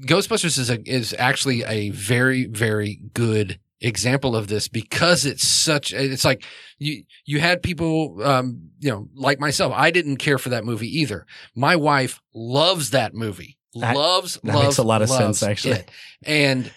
Ghostbusters 0.00 0.58
is 0.58 0.70
a, 0.70 0.80
is 0.90 1.14
actually 1.18 1.62
a 1.64 1.90
very 1.90 2.46
very 2.46 3.00
good 3.14 3.58
example 3.80 4.34
of 4.34 4.48
this 4.48 4.66
because 4.68 5.24
it's 5.24 5.46
such 5.46 5.92
it's 5.92 6.24
like 6.24 6.42
you 6.78 7.04
you 7.24 7.38
had 7.40 7.62
people 7.62 8.20
um 8.24 8.70
you 8.80 8.90
know 8.90 9.08
like 9.14 9.38
myself 9.38 9.72
I 9.74 9.90
didn't 9.92 10.16
care 10.16 10.36
for 10.38 10.48
that 10.48 10.64
movie 10.64 10.88
either 11.00 11.24
my 11.54 11.76
wife 11.76 12.20
loves 12.34 12.90
that 12.90 13.14
movie 13.14 13.56
That- 13.74 13.96
loves 13.96 14.34
that 14.42 14.52
loves 14.54 14.64
makes 14.66 14.78
a 14.78 14.82
lot 14.82 15.02
of 15.02 15.08
sense, 15.08 15.42
actually. 15.44 15.74
it. 15.76 15.90
and 16.26 16.72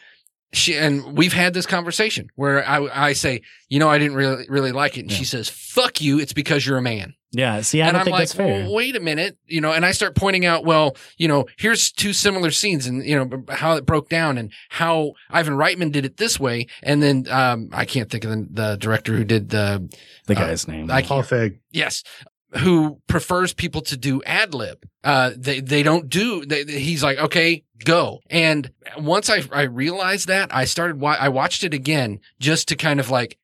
she 0.53 0.75
and 0.77 1.17
we've 1.17 1.33
had 1.33 1.53
this 1.55 1.65
conversation 1.65 2.29
where 2.35 2.63
I 2.67 3.07
I 3.09 3.13
say 3.13 3.41
you 3.67 3.79
know 3.79 3.89
I 3.89 3.97
didn't 3.97 4.15
really 4.15 4.45
really 4.47 4.71
like 4.71 4.95
it 4.97 5.01
and 5.01 5.11
Yeah. 5.11 5.17
she 5.17 5.25
says 5.25 5.49
fuck 5.49 6.01
you 6.01 6.19
it's 6.19 6.33
because 6.33 6.65
you're 6.67 6.77
a 6.77 6.81
man 6.83 7.15
Yeah. 7.33 7.61
See, 7.61 7.81
I 7.81 7.87
and 7.87 7.93
don't 7.93 7.99
I'm 8.01 8.05
think 8.05 8.13
like, 8.13 8.21
that's 8.21 8.33
fair. 8.33 8.63
well, 8.65 8.73
wait 8.73 8.95
a 8.95 8.99
minute, 8.99 9.37
you 9.47 9.61
know, 9.61 9.71
and 9.71 9.85
I 9.85 9.91
start 9.91 10.15
pointing 10.15 10.45
out, 10.45 10.65
well, 10.65 10.95
you 11.17 11.27
know, 11.27 11.45
here's 11.57 11.91
two 11.91 12.11
similar 12.13 12.51
scenes 12.51 12.87
and, 12.87 13.05
you 13.05 13.15
know, 13.17 13.43
how 13.49 13.75
it 13.77 13.85
broke 13.85 14.09
down 14.09 14.37
and 14.37 14.51
how 14.69 15.13
Ivan 15.29 15.53
Reitman 15.53 15.91
did 15.91 16.03
it 16.05 16.17
this 16.17 16.39
way. 16.39 16.67
And 16.83 17.01
then, 17.01 17.25
um, 17.29 17.69
I 17.71 17.85
can't 17.85 18.09
think 18.09 18.25
of 18.25 18.31
the, 18.31 18.47
the 18.51 18.75
director 18.77 19.15
who 19.15 19.23
did 19.23 19.49
the, 19.49 19.89
the 20.27 20.35
uh, 20.35 20.39
guy's 20.39 20.67
name. 20.67 20.91
I 20.91 21.03
Paul 21.03 21.23
Feig. 21.23 21.59
yes, 21.71 22.03
who 22.57 22.99
prefers 23.07 23.53
people 23.53 23.79
to 23.79 23.95
do 23.95 24.21
ad 24.23 24.53
lib. 24.53 24.83
Uh, 25.05 25.31
they, 25.37 25.61
they 25.61 25.83
don't 25.83 26.09
do, 26.09 26.45
they, 26.45 26.65
he's 26.65 27.01
like, 27.01 27.17
okay, 27.17 27.63
go. 27.85 28.19
And 28.29 28.69
once 28.97 29.29
I, 29.29 29.41
I 29.53 29.61
realized 29.61 30.27
that, 30.27 30.53
I 30.53 30.65
started, 30.65 30.99
wa- 30.99 31.15
I 31.17 31.29
watched 31.29 31.63
it 31.63 31.73
again 31.73 32.19
just 32.41 32.67
to 32.67 32.75
kind 32.75 32.99
of 32.99 33.09
like, 33.09 33.37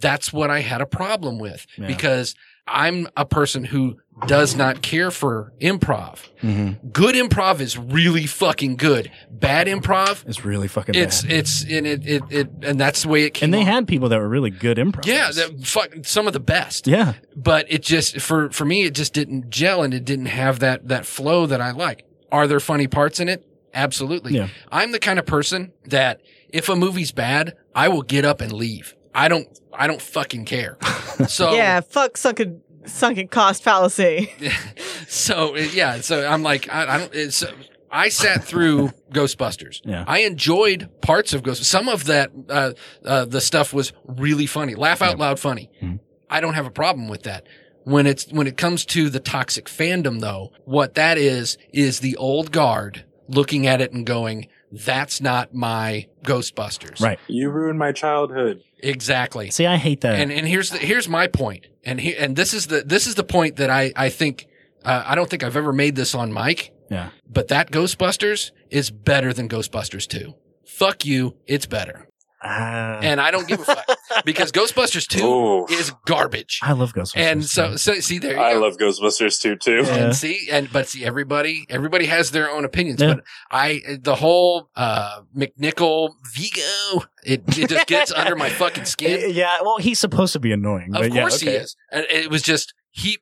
that's 0.00 0.32
what 0.32 0.48
I 0.50 0.60
had 0.60 0.80
a 0.80 0.86
problem 0.86 1.38
with 1.40 1.66
Yeah. 1.76 1.88
because 1.88 2.34
I'm 2.66 3.08
a 3.16 3.24
person 3.24 3.64
who 3.64 3.98
does 4.26 4.54
not 4.54 4.82
care 4.82 5.10
for 5.10 5.52
improv. 5.60 6.18
hmm 6.40 6.72
Good 6.92 7.14
improv 7.16 7.60
is 7.60 7.76
really 7.76 8.26
fucking 8.26 8.76
good. 8.76 9.10
Bad 9.30 9.66
improv, 9.66 10.28
is 10.28 10.44
really 10.44 10.68
fucking 10.68 10.94
it's 10.94 11.22
bad. 11.22 11.32
it's 11.32 11.62
and 11.64 11.86
it, 11.86 12.06
it 12.06 12.22
it 12.30 12.48
and 12.62 12.78
that's 12.78 13.02
the 13.02 13.08
way 13.08 13.24
it 13.24 13.34
came. 13.34 13.46
and 13.48 13.54
they 13.54 13.64
had 13.64 13.88
people 13.88 14.08
that 14.10 14.18
were 14.20 14.28
really 14.28 14.50
good 14.50 14.76
improv. 14.76 15.06
yeah, 15.06 15.30
the, 15.32 15.58
fuck, 15.64 15.90
some 16.04 16.26
of 16.26 16.32
the 16.34 16.40
best. 16.40 16.86
yeah. 16.86 17.14
But 17.34 17.66
it 17.68 17.82
just 17.82 18.20
for 18.20 18.48
for 18.50 18.64
me, 18.64 18.84
it 18.84 18.94
just 18.94 19.12
didn't 19.12 19.50
gel 19.50 19.82
and 19.82 19.92
it 19.92 20.04
didn't 20.04 20.26
have 20.26 20.60
that 20.60 20.86
that 20.88 21.04
flow 21.04 21.46
that 21.46 21.60
I 21.60 21.72
like. 21.72 22.04
Are 22.30 22.46
there 22.46 22.60
funny 22.60 22.86
parts 22.86 23.18
in 23.18 23.28
it? 23.28 23.44
Absolutely. 23.74 24.34
Yeah. 24.34 24.48
I'm 24.70 24.92
the 24.92 24.98
kind 25.00 25.18
of 25.18 25.26
person 25.26 25.72
that 25.86 26.20
if 26.50 26.68
a 26.68 26.76
movie's 26.76 27.10
bad, 27.10 27.56
I 27.74 27.88
will 27.88 28.02
get 28.02 28.24
up 28.24 28.40
and 28.40 28.52
leave. 28.52 28.94
I 29.14 29.28
don't 29.28 29.48
I 29.74 29.86
don't 29.86 30.02
fucking 30.02 30.44
care. 30.44 30.78
So 31.28 31.52
Yeah, 31.54 31.80
fuck 31.82 32.16
sunken 32.16 32.62
sunken 32.86 33.28
cost 33.28 33.62
fallacy. 33.62 34.32
so 35.08 35.54
yeah, 35.56 36.00
so 36.00 36.26
I'm 36.26 36.42
like, 36.42 36.72
I, 36.72 36.94
I 36.94 36.98
don't. 36.98 37.14
It's, 37.14 37.44
I 37.90 38.08
sat 38.08 38.42
through 38.44 38.88
Ghostbusters. 39.12 39.80
Yeah. 39.84 40.04
I 40.06 40.20
enjoyed 40.20 40.88
parts 41.02 41.32
of 41.34 41.42
Ghost. 41.42 41.62
Some 41.64 41.88
of 41.88 42.04
that, 42.06 42.30
uh, 42.48 42.72
uh, 43.04 43.24
the 43.26 43.40
stuff 43.40 43.72
was 43.74 43.92
really 44.06 44.46
funny, 44.46 44.74
laugh 44.74 45.02
out 45.02 45.18
Yeah. 45.18 45.24
loud 45.26 45.38
funny. 45.38 45.70
Mhm. 45.82 46.00
I 46.30 46.40
don't 46.40 46.54
have 46.54 46.66
a 46.66 46.70
problem 46.70 47.08
with 47.08 47.24
that. 47.24 47.46
When 47.84 48.06
it's 48.06 48.26
when 48.32 48.46
it 48.46 48.56
comes 48.56 48.84
to 48.86 49.10
the 49.10 49.20
toxic 49.20 49.66
fandom, 49.66 50.20
though, 50.20 50.52
what 50.64 50.94
that 50.94 51.18
is 51.18 51.58
is 51.72 52.00
the 52.00 52.16
old 52.16 52.50
guard 52.50 53.04
looking 53.28 53.66
at 53.66 53.80
it 53.80 53.92
and 53.92 54.06
going, 54.06 54.48
"That's 54.72 55.20
not 55.20 55.52
my 55.54 56.06
Ghostbusters." 56.24 57.00
Right. 57.00 57.18
You 57.28 57.50
ruined 57.50 57.78
my 57.78 57.92
childhood. 57.92 58.62
Exactly. 58.82 59.50
See, 59.50 59.66
I 59.66 59.76
hate 59.76 60.00
that. 60.02 60.16
And 60.16 60.32
and 60.32 60.46
here's 60.46 60.70
the, 60.70 60.78
here's 60.78 61.08
my 61.08 61.26
point. 61.26 61.66
and 61.84 62.00
he, 62.00 62.16
and 62.16 62.36
this 62.36 62.54
is 62.54 62.66
the 62.66 62.82
this 62.82 63.06
is 63.06 63.14
the 63.14 63.24
point 63.24 63.56
that 63.56 63.70
I 63.70 63.92
I 63.96 64.08
think 64.08 64.46
uh, 64.84 65.04
I 65.06 65.14
don't 65.14 65.30
think 65.30 65.42
I've 65.42 65.56
ever 65.56 65.72
made 65.72 65.96
this 65.96 66.14
on 66.14 66.32
mic, 66.32 66.72
yeah. 66.90 67.10
but 67.30 67.48
that 67.48 67.70
Ghostbusters 67.70 68.50
is 68.70 68.90
better 68.90 69.32
than 69.32 69.48
Ghostbusters 69.48 70.06
two. 70.06 70.34
Fuck 70.64 71.04
you, 71.04 71.36
it's 71.46 71.66
better, 71.66 72.08
Ah. 72.44 72.98
and 73.02 73.20
I 73.20 73.30
don't 73.30 73.46
give 73.46 73.60
a 73.60 73.64
fuck 73.64 73.98
because 74.24 74.50
Ghostbusters 74.58 75.06
two 75.06 75.20
Oh, 75.22 75.66
is 75.70 75.92
garbage. 76.06 76.58
I 76.62 76.72
love 76.72 76.92
Ghostbusters. 76.92 77.16
And 77.16 77.44
so 77.44 77.76
so 77.76 77.94
see 78.00 78.18
there 78.18 78.34
you 78.34 78.40
I 78.40 78.54
go. 78.54 78.60
love 78.60 78.76
Ghostbusters 78.78 79.40
2 79.40 79.56
Too. 79.56 79.82
Yeah. 79.84 79.94
And 79.96 80.16
see, 80.16 80.48
and 80.50 80.72
but 80.72 80.88
see, 80.88 81.04
everybody, 81.04 81.66
everybody 81.70 82.06
has 82.06 82.30
their 82.32 82.50
own 82.50 82.64
opinions. 82.64 83.00
Yeah. 83.00 83.14
But 83.14 83.24
I, 83.50 83.80
the 84.00 84.16
whole 84.16 84.70
uh 84.74 85.20
MacNicol 85.36 86.14
Vigo, 86.34 87.04
it 87.24 87.42
it 87.58 87.68
just 87.68 87.86
gets 87.86 88.10
under 88.16 88.34
my 88.34 88.48
fucking 88.50 88.86
skin. 88.86 89.32
yeah, 89.34 89.58
well, 89.62 89.78
he's 89.78 90.00
supposed 90.00 90.32
to 90.32 90.40
be 90.40 90.50
annoying. 90.52 90.94
Of 90.96 91.02
but 91.02 91.12
yeah, 91.14 91.20
course 91.22 91.40
he 91.40 91.50
is. 91.50 91.76
And 91.92 92.06
it 92.10 92.30
was 92.30 92.42
just 92.42 92.74
he. 92.90 93.18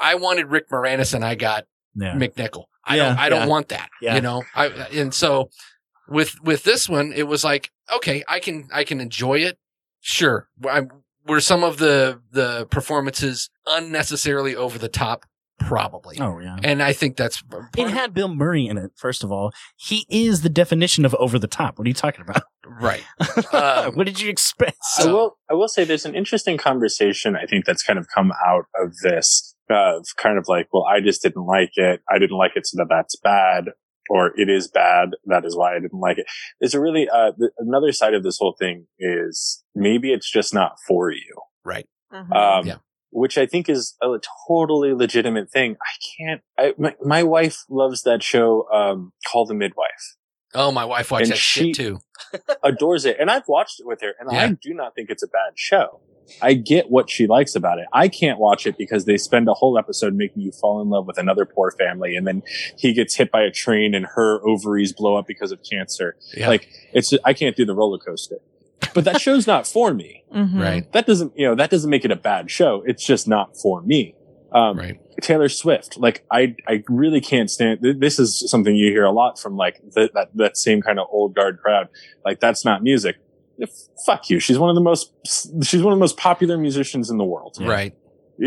I 0.00 0.14
wanted 0.16 0.46
Rick 0.46 0.68
Moranis, 0.70 1.14
and 1.14 1.24
I 1.24 1.34
got 1.34 1.64
Yeah. 1.94 2.14
MacNicol. 2.14 2.64
I 2.84 2.96
Yeah, 2.96 3.08
don't. 3.10 3.18
I 3.18 3.28
don't 3.28 3.48
want 3.48 3.68
that. 3.68 3.88
Yeah. 4.02 4.16
You 4.16 4.20
know. 4.20 4.42
I 4.54 4.66
and 4.66 5.14
so 5.14 5.50
with 6.08 6.34
with 6.42 6.64
this 6.64 6.88
one, 6.88 7.12
it 7.14 7.26
was 7.28 7.44
like 7.44 7.70
okay, 7.96 8.24
I 8.28 8.40
can 8.40 8.68
I 8.72 8.84
can 8.84 9.00
enjoy 9.00 9.38
it. 9.38 9.58
Sure. 10.00 10.48
I, 10.68 10.82
were 11.26 11.40
some 11.40 11.62
of 11.62 11.78
the 11.78 12.20
the 12.30 12.66
performances 12.66 13.50
unnecessarily 13.66 14.56
over 14.56 14.78
the 14.78 14.88
top? 14.88 15.24
Probably. 15.58 16.16
Oh 16.20 16.38
yeah. 16.38 16.56
And 16.62 16.82
I 16.82 16.92
think 16.92 17.16
that's 17.16 17.42
part 17.42 17.64
It 17.76 17.88
had 17.88 18.14
Bill 18.14 18.28
Murray 18.28 18.66
in 18.66 18.78
it. 18.78 18.92
First 18.94 19.24
of 19.24 19.32
all, 19.32 19.52
he 19.76 20.06
is 20.08 20.42
the 20.42 20.48
definition 20.48 21.04
of 21.04 21.14
over 21.16 21.38
the 21.38 21.48
top. 21.48 21.78
What 21.78 21.86
are 21.86 21.88
you 21.88 21.94
talking 21.94 22.22
about? 22.22 22.42
right. 22.80 23.02
Um, 23.52 23.94
what 23.94 24.06
did 24.06 24.20
you 24.20 24.28
expect? 24.28 24.78
I 25.00 25.06
will. 25.06 25.38
I 25.50 25.54
will 25.54 25.68
say 25.68 25.84
there's 25.84 26.04
an 26.04 26.14
interesting 26.14 26.58
conversation. 26.58 27.34
I 27.34 27.46
think 27.46 27.64
that's 27.64 27.82
kind 27.82 27.98
of 27.98 28.06
come 28.14 28.32
out 28.46 28.66
of 28.80 28.94
this 29.02 29.54
of 29.70 30.06
kind 30.16 30.38
of 30.38 30.46
like, 30.48 30.68
well, 30.72 30.84
I 30.84 31.00
just 31.00 31.22
didn't 31.22 31.44
like 31.44 31.72
it. 31.76 32.00
I 32.10 32.18
didn't 32.18 32.36
like 32.36 32.52
it, 32.56 32.66
so 32.66 32.76
that 32.78 32.86
that's 32.88 33.16
bad, 33.16 33.70
or 34.08 34.32
it 34.38 34.48
is 34.48 34.68
bad. 34.68 35.10
That 35.26 35.44
is 35.44 35.56
why 35.56 35.76
I 35.76 35.80
didn't 35.80 36.00
like 36.00 36.18
it. 36.18 36.26
There's 36.60 36.74
a 36.74 36.80
really 36.80 37.08
uh, 37.08 37.32
th- 37.38 37.50
another 37.58 37.92
side 37.92 38.14
of 38.14 38.22
this 38.22 38.38
whole 38.38 38.54
thing 38.58 38.86
is 38.98 39.62
maybe 39.74 40.12
it's 40.12 40.30
just 40.30 40.52
not 40.54 40.76
for 40.86 41.10
you. 41.10 41.34
Mhm. 42.12 42.32
Um, 42.34 42.66
Yeah. 42.66 42.76
Which 43.10 43.38
I 43.38 43.46
think 43.46 43.70
is 43.70 43.96
a 44.02 44.18
totally 44.48 44.92
legitimate 44.92 45.50
thing. 45.50 45.76
I 45.82 45.94
can't. 46.18 46.42
I, 46.58 46.74
my, 46.76 46.94
my 47.02 47.22
wife 47.22 47.64
loves 47.70 48.02
that 48.02 48.22
show, 48.22 48.68
um, 48.70 49.12
Call 49.26 49.46
the 49.46 49.54
Midwife. 49.54 50.16
Oh, 50.54 50.70
my 50.72 50.84
wife 50.84 51.10
watched 51.10 51.24
And 51.24 51.32
that 51.32 51.38
she- 51.38 51.72
shit 51.72 51.76
too. 51.76 51.98
adores 52.64 53.04
it. 53.04 53.16
And 53.20 53.30
I've 53.30 53.46
watched 53.48 53.80
it 53.80 53.86
with 53.86 54.00
her 54.02 54.12
and 54.18 54.28
I 54.30 54.48
do 54.48 54.74
not 54.74 54.94
think 54.94 55.08
it's 55.10 55.22
a 55.22 55.28
bad 55.28 55.52
show. 55.56 56.00
I 56.42 56.52
get 56.52 56.90
what 56.90 57.08
she 57.08 57.26
likes 57.26 57.54
about 57.54 57.78
it. 57.78 57.86
I 57.92 58.08
can't 58.08 58.38
watch 58.38 58.66
it 58.66 58.76
because 58.76 59.06
they 59.06 59.16
spend 59.16 59.48
a 59.48 59.54
whole 59.54 59.78
episode 59.78 60.14
making 60.14 60.42
you 60.42 60.52
fall 60.52 60.82
in 60.82 60.90
love 60.90 61.06
with 61.06 61.16
another 61.16 61.46
poor 61.46 61.70
family 61.70 62.16
and 62.16 62.26
then 62.26 62.42
he 62.76 62.92
gets 62.92 63.14
hit 63.14 63.30
by 63.30 63.42
a 63.42 63.50
train 63.50 63.94
and 63.94 64.04
her 64.14 64.46
ovaries 64.46 64.92
blow 64.92 65.16
up 65.16 65.26
because 65.26 65.52
of 65.52 65.60
cancer. 65.68 66.16
Yeah. 66.36 66.48
Like 66.48 66.68
it's, 66.92 67.14
I 67.24 67.32
can't 67.32 67.56
do 67.56 67.64
the 67.64 67.74
roller 67.74 67.98
coaster. 67.98 68.36
But 68.94 69.04
that 69.04 69.20
show's 69.20 69.46
not 69.46 69.66
for 69.66 69.94
me. 69.94 70.24
Mhm. 70.34 70.60
right. 70.60 70.92
That 70.92 71.06
doesn't, 71.06 71.32
you 71.36 71.46
know, 71.46 71.54
that 71.54 71.70
doesn't 71.70 71.88
make 71.88 72.04
it 72.04 72.10
a 72.10 72.16
bad 72.16 72.50
show. 72.50 72.82
It's 72.86 73.04
just 73.06 73.26
not 73.26 73.56
for 73.56 73.80
me. 73.80 74.14
Um, 74.52 74.78
Right. 74.78 75.00
Taylor 75.20 75.48
Swift, 75.48 75.98
like 75.98 76.24
I, 76.30 76.54
I 76.66 76.82
really 76.88 77.20
can't 77.20 77.50
stand. 77.50 77.82
th- 77.82 77.96
This 77.98 78.18
is 78.18 78.48
something 78.50 78.74
you 78.76 78.90
hear 78.90 79.04
a 79.04 79.10
lot 79.12 79.38
from 79.38 79.56
like 79.56 79.80
the, 79.92 80.10
that 80.14 80.28
that 80.36 80.56
same 80.56 80.80
kind 80.80 80.98
of 80.98 81.06
old 81.10 81.34
guard 81.34 81.58
crowd. 81.60 81.88
Like 82.24 82.40
that's 82.40 82.64
not 82.64 82.82
music. 82.82 83.16
F- 83.60 83.68
Fuck 84.06 84.30
you. 84.30 84.38
She's 84.40 84.58
one 84.58 84.70
of 84.70 84.76
the 84.76 84.80
most. 84.80 85.12
She's 85.62 85.82
one 85.82 85.92
of 85.92 85.98
the 85.98 86.00
most 86.00 86.16
popular 86.16 86.56
musicians 86.56 87.10
in 87.10 87.18
the 87.18 87.24
world. 87.24 87.56
Yeah. 87.60 87.68
Right. 87.68 87.94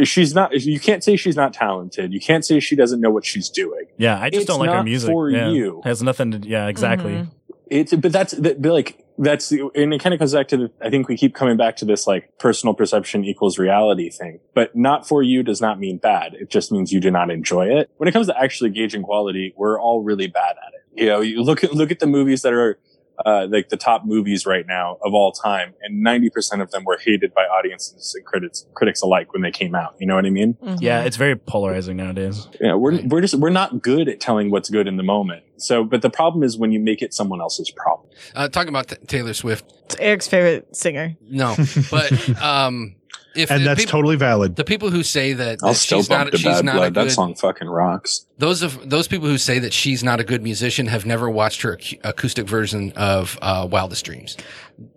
She's 0.06 0.34
not. 0.34 0.54
You 0.54 0.80
can't 0.80 1.04
say 1.04 1.18
she's 1.18 1.36
not 1.36 1.54
talented. 1.54 2.14
You 2.14 2.22
can't 2.22 2.46
say 2.46 2.62
she 2.62 2.78
doesn't 2.78 3.02
know 3.02 3.12
what 3.12 3.26
she's 3.26 3.50
doing. 3.50 3.86
yeah, 3.98 4.18
I 4.20 4.30
just 4.30 4.44
It's 4.44 4.46
don't 4.48 4.60
like 4.60 4.70
her 4.70 4.78
not 4.78 4.86
music. 4.86 5.10
for 5.12 5.30
yeah. 5.30 5.50
you. 5.50 5.82
Has 5.84 6.02
nothing 6.02 6.32
to. 6.32 6.38
Yeah, 6.48 6.68
exactly. 6.68 7.12
Mhm. 7.12 7.32
It's 7.70 7.94
but 7.94 8.12
that's 8.14 8.32
that, 8.34 8.62
but, 8.62 8.72
like 8.72 9.06
that's 9.22 9.50
the, 9.50 9.70
and 9.76 9.94
it 9.94 10.02
kind 10.02 10.14
of 10.14 10.20
comes 10.20 10.34
back 10.34 10.48
to 10.50 10.58
the. 10.58 10.72
I 10.82 10.90
think 10.90 11.08
we 11.08 11.16
keep 11.16 11.36
coming 11.36 11.56
back 11.56 11.76
to 11.78 11.86
this 11.86 12.08
like 12.08 12.38
personal 12.40 12.74
perception 12.74 13.24
equals 13.24 13.60
reality 13.60 14.10
thing. 14.10 14.40
But 14.56 14.76
not 14.76 15.08
for 15.08 15.22
you 15.22 15.44
does 15.44 15.62
not 15.62 15.80
mean 15.80 15.98
bad. 15.98 16.34
It 16.34 16.50
just 16.50 16.72
means 16.72 16.92
you 16.92 17.00
do 17.00 17.12
not 17.12 17.30
enjoy 17.30 17.68
it. 17.68 17.92
When 17.98 18.10
it 18.10 18.14
comes 18.14 18.28
to 18.28 18.38
actually 18.38 18.72
gauging 18.72 19.04
quality, 19.04 19.54
we're 19.56 19.80
all 19.80 20.02
really 20.02 20.28
bad 20.28 20.56
at 20.58 20.74
it. 20.74 21.02
You 21.02 21.06
know, 21.08 21.22
you 21.22 21.44
look 21.44 21.64
at 21.64 21.74
look 21.74 21.92
at 21.92 22.00
the 22.00 22.08
movies 22.08 22.42
that 22.42 22.54
are. 22.54 22.80
Uh, 23.26 23.48
like 23.50 23.70
the 23.70 23.78
top 23.78 24.06
movies 24.06 24.46
right 24.46 24.66
now 24.68 24.98
of 25.04 25.14
all 25.14 25.32
time, 25.32 25.74
and 25.82 26.06
90% 26.06 26.62
of 26.62 26.72
them 26.72 26.84
were 26.86 26.98
hated 27.04 27.34
by 27.34 27.42
audiences 27.44 28.14
and 28.16 28.26
critics, 28.26 28.66
critics 28.74 29.02
alike 29.02 29.34
when 29.34 29.42
they 29.42 29.52
came 29.52 29.76
out. 29.76 29.96
You 30.00 30.08
know 30.08 30.16
what 30.16 30.26
I 30.26 30.30
mean? 30.30 30.56
Mhm. 30.64 30.78
Yeah, 30.82 31.02
it's 31.04 31.18
very 31.18 31.36
polarizing 31.36 31.98
nowadays. 31.98 32.48
Yeah, 32.60 32.76
we're 32.76 33.02
we're 33.08 33.22
just 33.22 33.36
we're 33.36 33.50
not 33.50 33.82
good 33.82 34.08
at 34.08 34.20
telling 34.20 34.52
what's 34.52 34.70
good 34.70 34.88
in 34.88 34.98
the 34.98 35.04
moment. 35.04 35.44
So, 35.58 35.84
but 35.84 36.02
the 36.02 36.10
problem 36.10 36.44
is 36.44 36.58
when 36.58 36.72
you 36.72 36.80
make 36.80 37.02
it 37.02 37.14
someone 37.14 37.40
else's 37.42 37.70
problem. 37.72 38.10
Uh, 38.36 38.48
talking 38.48 38.70
about 38.70 38.88
t- 38.88 38.96
Taylor 39.08 39.34
Swift. 39.34 39.72
It's 39.86 39.96
Eric's 40.00 40.28
favorite 40.28 40.76
singer. 40.76 41.16
No, 41.30 41.56
but 41.92 42.12
um, 42.42 42.96
if 43.36 43.50
and 43.52 43.62
the 43.62 43.66
that's 43.70 43.82
people, 43.82 43.92
totally 43.92 44.16
valid. 44.16 44.56
the 44.56 44.64
people 44.64 44.90
who 44.90 45.04
say 45.04 45.34
that, 45.34 45.60
I'll 45.64 45.74
still 45.74 46.00
she's 46.00 46.10
bump 46.10 46.26
not 46.26 46.32
to 46.32 46.38
she's 46.38 46.46
Bad 46.46 46.66
not 46.66 46.76
a 46.76 46.78
Blood. 46.80 46.94
That 46.96 47.04
good 47.06 47.12
song 47.12 47.36
fucking 47.36 47.68
rocks. 47.70 48.26
those 48.38 48.62
of 48.62 48.90
those 48.90 49.08
people 49.08 49.28
who 49.28 49.38
say 49.38 49.60
that 49.60 49.74
she's 49.74 50.04
not 50.04 50.20
a 50.20 50.24
good 50.24 50.42
musician 50.44 50.88
have 50.88 51.06
never 51.06 51.30
watched 51.30 51.62
her 51.62 51.78
ac- 51.78 52.00
acoustic 52.04 52.48
version 52.48 52.92
of 52.96 53.38
uh, 53.42 53.68
Wildest 53.70 54.04
Dreams. 54.06 54.38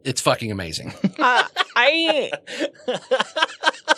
It's 0.05 0.21
fucking 0.21 0.51
amazing. 0.51 0.95
Uh, 1.19 1.45
I 1.77 2.31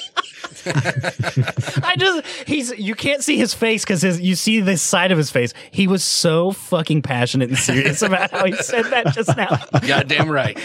I 1.85 1.95
just 1.99 2.27
he's 2.47 2.77
you 2.79 2.95
can't 2.95 3.23
see 3.23 3.37
his 3.37 3.55
face 3.55 3.85
because 3.85 4.03
his 4.03 4.21
you 4.21 4.35
see 4.35 4.61
this 4.61 4.83
side 4.83 5.13
of 5.13 5.19
his 5.19 5.31
face. 5.31 5.53
He 5.71 5.87
was 5.87 6.03
so 6.05 6.53
fucking 6.53 7.03
passionate 7.03 7.49
and 7.51 7.59
serious 7.59 8.03
about 8.03 8.31
how 8.31 8.45
he 8.47 8.53
said 8.57 8.85
that 8.87 9.15
just 9.15 9.37
now. 9.37 9.59
Goddamn 9.87 10.29
right. 10.31 10.59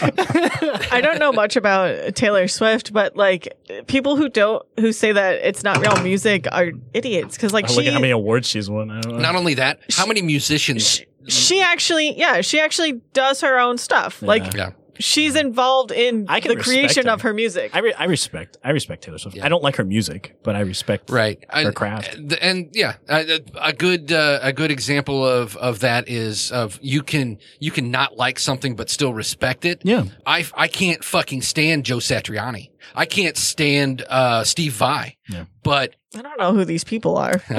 I 0.92 1.00
don't 1.00 1.18
know 1.18 1.32
much 1.32 1.56
about 1.56 2.14
Taylor 2.14 2.48
Swift, 2.48 2.92
but 2.92 3.16
like 3.16 3.48
people 3.86 4.16
who 4.16 4.28
don't 4.28 4.64
who 4.78 4.92
say 4.92 5.12
that 5.12 5.34
it's 5.36 5.62
not 5.62 5.78
real 5.78 6.02
music 6.02 6.46
are 6.52 6.72
idiots 6.94 7.36
because 7.36 7.52
like 7.52 7.66
Oh, 7.70 7.74
look 7.74 7.82
she 7.82 7.88
at 7.88 7.94
how 7.94 8.00
many 8.00 8.10
awards 8.12 8.48
she's 8.48 8.68
won. 8.68 8.90
I 8.90 9.00
don't 9.00 9.12
know. 9.14 9.18
Not 9.18 9.36
only 9.36 9.54
that, 9.54 9.80
how 9.92 10.06
many 10.06 10.22
musicians? 10.22 11.02
she 11.28 11.60
actually 11.62 12.18
yeah 12.18 12.40
she 12.40 12.58
actually 12.58 13.00
does 13.12 13.42
her 13.42 13.56
own 13.56 13.78
stuff 13.78 14.18
Yeah. 14.22 14.28
like 14.28 14.54
Yeah. 14.54 14.70
She's 14.98 15.36
involved 15.36 15.90
in 15.90 16.26
I 16.28 16.40
the 16.40 16.56
creation 16.56 17.06
her. 17.06 17.12
of 17.12 17.22
her 17.22 17.32
music. 17.32 17.74
I, 17.74 17.78
re- 17.80 17.94
I 17.94 18.04
respect 18.04 18.56
I 18.62 18.70
respect 18.70 19.02
Taylor 19.04 19.18
Swift. 19.18 19.36
Yeah. 19.36 19.46
I 19.46 19.48
don't 19.48 19.62
like 19.62 19.76
her 19.76 19.84
music, 19.84 20.36
but 20.42 20.54
I 20.56 20.60
respect 20.60 21.10
right 21.10 21.42
I- 21.50 21.64
her 21.64 21.72
craft. 21.72 22.14
and, 22.14 22.32
and 22.34 22.68
yeah 22.72 22.94
a, 23.08 23.40
a 23.60 23.72
good 23.72 24.12
uh, 24.12 24.38
a 24.42 24.52
good 24.52 24.70
example 24.70 25.26
of 25.26 25.56
of 25.56 25.80
that 25.80 26.08
is 26.08 26.50
of 26.52 26.78
you 26.82 27.02
can 27.02 27.38
you 27.60 27.70
can 27.70 27.90
not 27.90 28.16
like 28.16 28.38
something 28.38 28.76
but 28.76 28.90
still 28.90 29.14
respect 29.14 29.64
it 29.64 29.80
Yeah, 29.84 30.04
i 30.26 30.44
i 30.54 30.68
can't 30.68 31.02
fucking 31.04 31.42
stand 31.42 31.84
joe 31.84 31.98
satriani 31.98 32.70
i 32.94 33.06
can't 33.06 33.36
stand 33.36 34.04
uh 34.08 34.44
steve 34.44 34.72
vai 34.74 35.16
Yeah. 35.28 35.44
but 35.62 35.94
I 36.14 36.22
don't 36.22 36.38
know 36.38 36.52
who 36.52 36.64
these 36.64 36.84
people 36.84 37.16
are. 37.16 37.42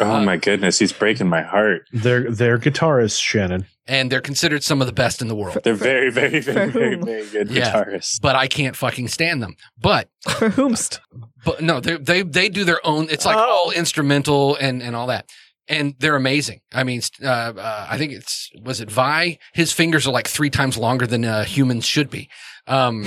Oh 0.00 0.16
Uh, 0.16 0.22
my 0.24 0.36
goodness, 0.36 0.80
he's 0.80 0.92
breaking 0.92 1.28
my 1.28 1.42
heart. 1.42 1.86
They're 1.92 2.28
they're 2.30 2.58
guitarists, 2.58 3.20
Shannon. 3.20 3.66
and 3.86 4.10
they're 4.10 4.20
considered 4.20 4.64
some 4.64 4.80
of 4.80 4.86
the 4.88 4.92
best 4.92 5.22
in 5.22 5.28
the 5.28 5.34
world 5.36 5.58
They're 5.62 5.74
very, 5.74 6.10
very, 6.10 6.40
very, 6.40 6.70
for 6.70 6.78
very, 6.78 6.96
very 6.96 7.28
good 7.28 7.50
Yeah. 7.50 7.70
guitarists. 7.72 8.20
but 8.20 8.34
i 8.34 8.46
can't 8.48 8.74
fucking 8.76 9.08
stand 9.08 9.42
them 9.42 9.54
but 9.80 10.08
For 10.38 10.50
whomst? 10.50 10.98
but 11.44 11.60
no 11.60 11.78
they 11.80 11.96
they 11.98 12.22
they 12.22 12.48
do 12.48 12.64
their 12.64 12.84
own 12.84 13.06
it's 13.10 13.24
like 13.26 13.36
Oh. 13.36 13.40
all 13.66 13.70
instrumental 13.70 14.56
and 14.56 14.82
and 14.82 14.96
all 14.96 15.06
that 15.08 15.26
and 15.68 15.94
they're 16.00 16.16
amazing 16.16 16.60
i 16.72 16.82
mean 16.84 17.00
uh, 17.22 17.52
uh 17.56 17.86
i 17.88 17.96
think 17.98 18.12
it's 18.12 18.50
was 18.64 18.80
it 18.80 18.90
vai 18.90 19.38
his 19.54 19.72
fingers 19.72 20.06
are 20.08 20.12
like 20.12 20.26
three 20.28 20.50
times 20.50 20.76
longer 20.76 21.06
than 21.06 21.24
uh, 21.24 21.44
humans 21.44 21.84
should 21.84 22.10
be 22.10 22.28
um 22.66 23.04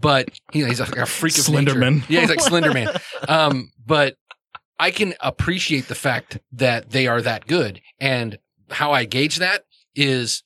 but 0.00 0.28
you 0.54 0.62
know 0.62 0.68
he's 0.68 0.80
like 0.80 0.96
a 0.96 1.04
freak 1.06 1.36
of 1.38 1.48
nature. 1.48 1.74
Slenderman. 1.74 2.04
yeah 2.08 2.20
he's 2.20 2.30
like 2.30 2.40
slenderman 2.40 2.88
um 3.28 3.70
but 3.86 4.14
i 4.78 4.90
can 4.90 5.14
appreciate 5.20 5.88
the 5.88 5.94
fact 5.94 6.38
that 6.52 6.90
they 6.90 7.06
are 7.06 7.20
that 7.22 7.46
good 7.46 7.80
and 8.00 8.38
how 8.70 8.92
i 8.92 9.04
gauge 9.04 9.36
that 9.36 9.64
is 9.94 10.42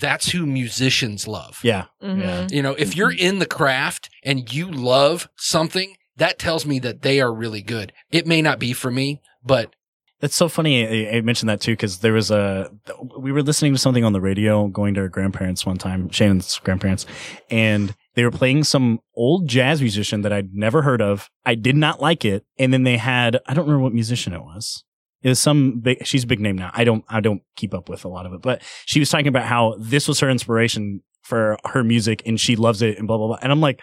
that's 0.00 0.30
who 0.30 0.44
musicians 0.46 1.28
love 1.28 1.60
yeah, 1.62 1.84
Mhm. 2.02 2.20
Yeah. 2.20 2.46
you 2.50 2.62
know, 2.62 2.72
if 2.72 2.96
you're 2.96 3.12
in 3.12 3.38
the 3.38 3.46
craft 3.46 4.10
and 4.24 4.52
you 4.52 4.68
love 4.68 5.28
something, 5.36 5.96
that 6.16 6.38
tells 6.40 6.66
me 6.66 6.80
that 6.80 7.02
they 7.02 7.20
are 7.20 7.32
really 7.32 7.62
good. 7.62 7.92
It 8.10 8.26
may 8.26 8.42
not 8.42 8.58
be 8.58 8.72
for 8.72 8.90
me, 8.90 9.20
but 9.44 9.74
That's 10.20 10.34
so 10.34 10.48
funny. 10.48 11.06
I, 11.08 11.18
I 11.18 11.20
mentioned 11.20 11.48
that 11.50 11.60
too 11.60 11.72
because 11.74 11.98
there 11.98 12.12
was 12.14 12.30
a 12.32 12.68
we 13.16 13.30
were 13.30 13.42
listening 13.44 13.74
to 13.74 13.78
something 13.78 14.02
on 14.02 14.12
the 14.12 14.20
radio, 14.20 14.66
going 14.66 14.94
to 14.94 15.02
our 15.02 15.08
grandparents 15.08 15.64
one 15.64 15.78
time, 15.78 16.10
Shannon's 16.10 16.58
grandparents, 16.58 17.06
and 17.48 17.94
they 18.16 18.24
were 18.24 18.30
playing 18.32 18.64
some 18.64 18.98
old 19.14 19.46
jazz 19.48 19.80
musician 19.80 20.22
that 20.22 20.32
I'd 20.32 20.52
never 20.54 20.82
heard 20.82 21.00
of. 21.00 21.30
I 21.44 21.54
did 21.54 21.76
not 21.76 22.00
like 22.02 22.24
it, 22.24 22.44
and 22.58 22.72
then 22.72 22.82
they 22.82 22.96
had 22.96 23.38
I 23.46 23.54
don't 23.54 23.66
remember 23.66 23.84
what 23.84 23.94
musician 23.94 24.32
it 24.32 24.42
was. 24.42 24.82
It 25.22 25.28
was 25.28 25.38
some 25.38 25.80
big. 25.80 26.04
She's 26.06 26.24
a 26.24 26.26
big 26.26 26.40
name 26.40 26.56
now. 26.56 26.70
I 26.74 26.82
don't 26.84 27.04
I 27.08 27.20
don't 27.20 27.42
keep 27.56 27.72
up 27.74 27.88
with 27.88 28.04
a 28.04 28.08
lot 28.08 28.26
of 28.26 28.32
it, 28.32 28.42
but 28.42 28.62
she 28.86 28.98
was 28.98 29.08
talking 29.10 29.28
about 29.28 29.44
how 29.44 29.76
this 29.78 30.08
was 30.08 30.18
her 30.20 30.28
inspiration 30.30 31.02
for 31.22 31.56
her 31.66 31.84
music, 31.84 32.22
and 32.26 32.38
she 32.40 32.56
loves 32.56 32.82
it, 32.82 32.98
and 32.98 33.06
blah 33.06 33.16
blah 33.18 33.28
blah. 33.28 33.38
And 33.42 33.52
I'm 33.52 33.60
like. 33.60 33.80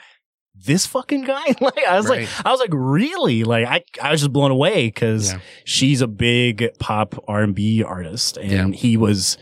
This 0.55 0.85
fucking 0.85 1.23
guy, 1.23 1.43
like 1.61 1.79
I 1.79 1.97
was 1.97 2.07
Right. 2.07 2.21
like, 2.29 2.45
I 2.45 2.51
was 2.51 2.59
like, 2.59 2.69
really, 2.71 3.43
like 3.43 3.65
I, 3.67 3.83
I 4.07 4.11
was 4.11 4.21
just 4.21 4.31
blown 4.31 4.51
away 4.51 4.85
because 4.85 5.33
Yeah. 5.33 5.39
she's 5.65 6.01
a 6.01 6.07
big 6.07 6.69
pop 6.77 7.15
R&B 7.27 7.81
artist 7.81 8.37
and 8.37 8.51
Yeah. 8.71 8.79
he 8.79 8.95
was 8.95 9.39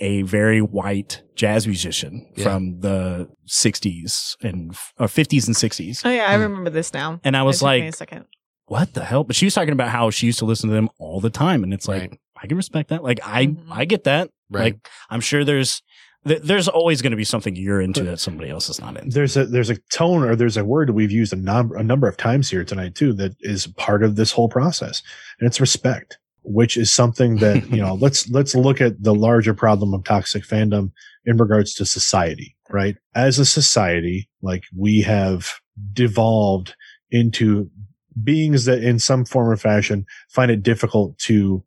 a 0.00 0.22
very 0.22 0.60
white 0.60 1.22
jazz 1.36 1.66
musician 1.66 2.26
Yeah. 2.36 2.44
from 2.44 2.80
the 2.80 3.28
60s 3.48 4.36
and 4.42 4.72
or 4.98 5.06
50s 5.06 5.46
and 5.46 5.54
60s. 5.56 6.02
Oh 6.04 6.10
yeah, 6.10 6.26
I 6.30 6.36
Hmm. 6.36 6.42
remember 6.42 6.70
this 6.70 6.92
now. 6.92 7.20
And 7.24 7.36
I 7.36 7.42
was 7.42 7.58
took 7.60 7.68
me 7.70 7.80
a 7.82 7.84
like, 7.86 7.94
second. 7.94 8.24
what 8.66 8.94
the 8.94 9.04
hell? 9.04 9.24
But 9.24 9.36
she 9.36 9.46
was 9.46 9.54
talking 9.54 9.72
about 9.72 9.90
how 9.90 10.10
she 10.10 10.26
used 10.26 10.38
to 10.40 10.44
listen 10.44 10.68
to 10.70 10.74
them 10.74 10.88
all 10.98 11.20
the 11.20 11.30
time 11.30 11.62
and 11.62 11.72
it's 11.74 11.86
like 11.88 12.00
Right. 12.02 12.20
I 12.42 12.46
can 12.46 12.56
respect 12.56 12.88
that. 12.90 13.02
Like 13.02 13.20
I 13.22 13.46
Mhm. 13.48 13.64
I 13.70 13.84
get 13.84 14.04
that. 14.04 14.30
right. 14.50 14.74
Like 14.74 14.88
I'm 15.10 15.20
sure 15.20 15.44
there's 15.44 15.82
th- 16.26 16.42
there's 16.42 16.68
always 16.68 17.02
going 17.02 17.12
to 17.12 17.16
be 17.16 17.24
something 17.24 17.54
you're 17.56 17.80
into 17.80 18.02
that 18.04 18.20
somebody 18.20 18.50
else 18.50 18.68
is 18.68 18.80
not 18.80 18.96
into. 18.96 19.10
There's 19.14 19.36
a 19.36 19.44
there's 19.46 19.70
a 19.70 19.76
tone 19.92 20.22
or 20.22 20.34
there's 20.36 20.56
a 20.56 20.64
word 20.64 20.90
we've 20.90 21.10
used 21.10 21.32
a, 21.32 21.36
num- 21.36 21.72
a 21.76 21.82
number 21.82 22.08
of 22.08 22.16
times 22.16 22.50
here 22.50 22.64
tonight 22.64 22.94
too 22.94 23.12
that 23.14 23.32
is 23.40 23.66
part 23.66 24.02
of 24.02 24.16
this 24.16 24.32
whole 24.32 24.48
process, 24.48 25.02
and 25.38 25.46
it's 25.46 25.60
respect, 25.60 26.18
which 26.42 26.76
is 26.76 26.92
something 26.92 27.36
that 27.36 27.68
you 27.70 27.78
know. 27.78 27.94
let's 27.94 28.28
let's 28.30 28.54
look 28.54 28.80
at 28.80 29.02
the 29.02 29.14
larger 29.14 29.54
problem 29.54 29.94
of 29.94 30.04
toxic 30.04 30.44
fandom 30.44 30.92
in 31.24 31.36
regards 31.36 31.74
to 31.74 31.86
society, 31.86 32.56
right? 32.70 32.96
As 33.14 33.38
a 33.38 33.44
society, 33.44 34.28
like 34.42 34.64
we 34.76 35.02
have 35.02 35.60
devolved 35.92 36.74
into 37.10 37.70
beings 38.22 38.64
that, 38.64 38.82
in 38.82 38.98
some 38.98 39.24
form 39.24 39.48
or 39.48 39.56
fashion, 39.56 40.06
find 40.28 40.50
it 40.50 40.62
difficult 40.62 41.18
to 41.18 41.64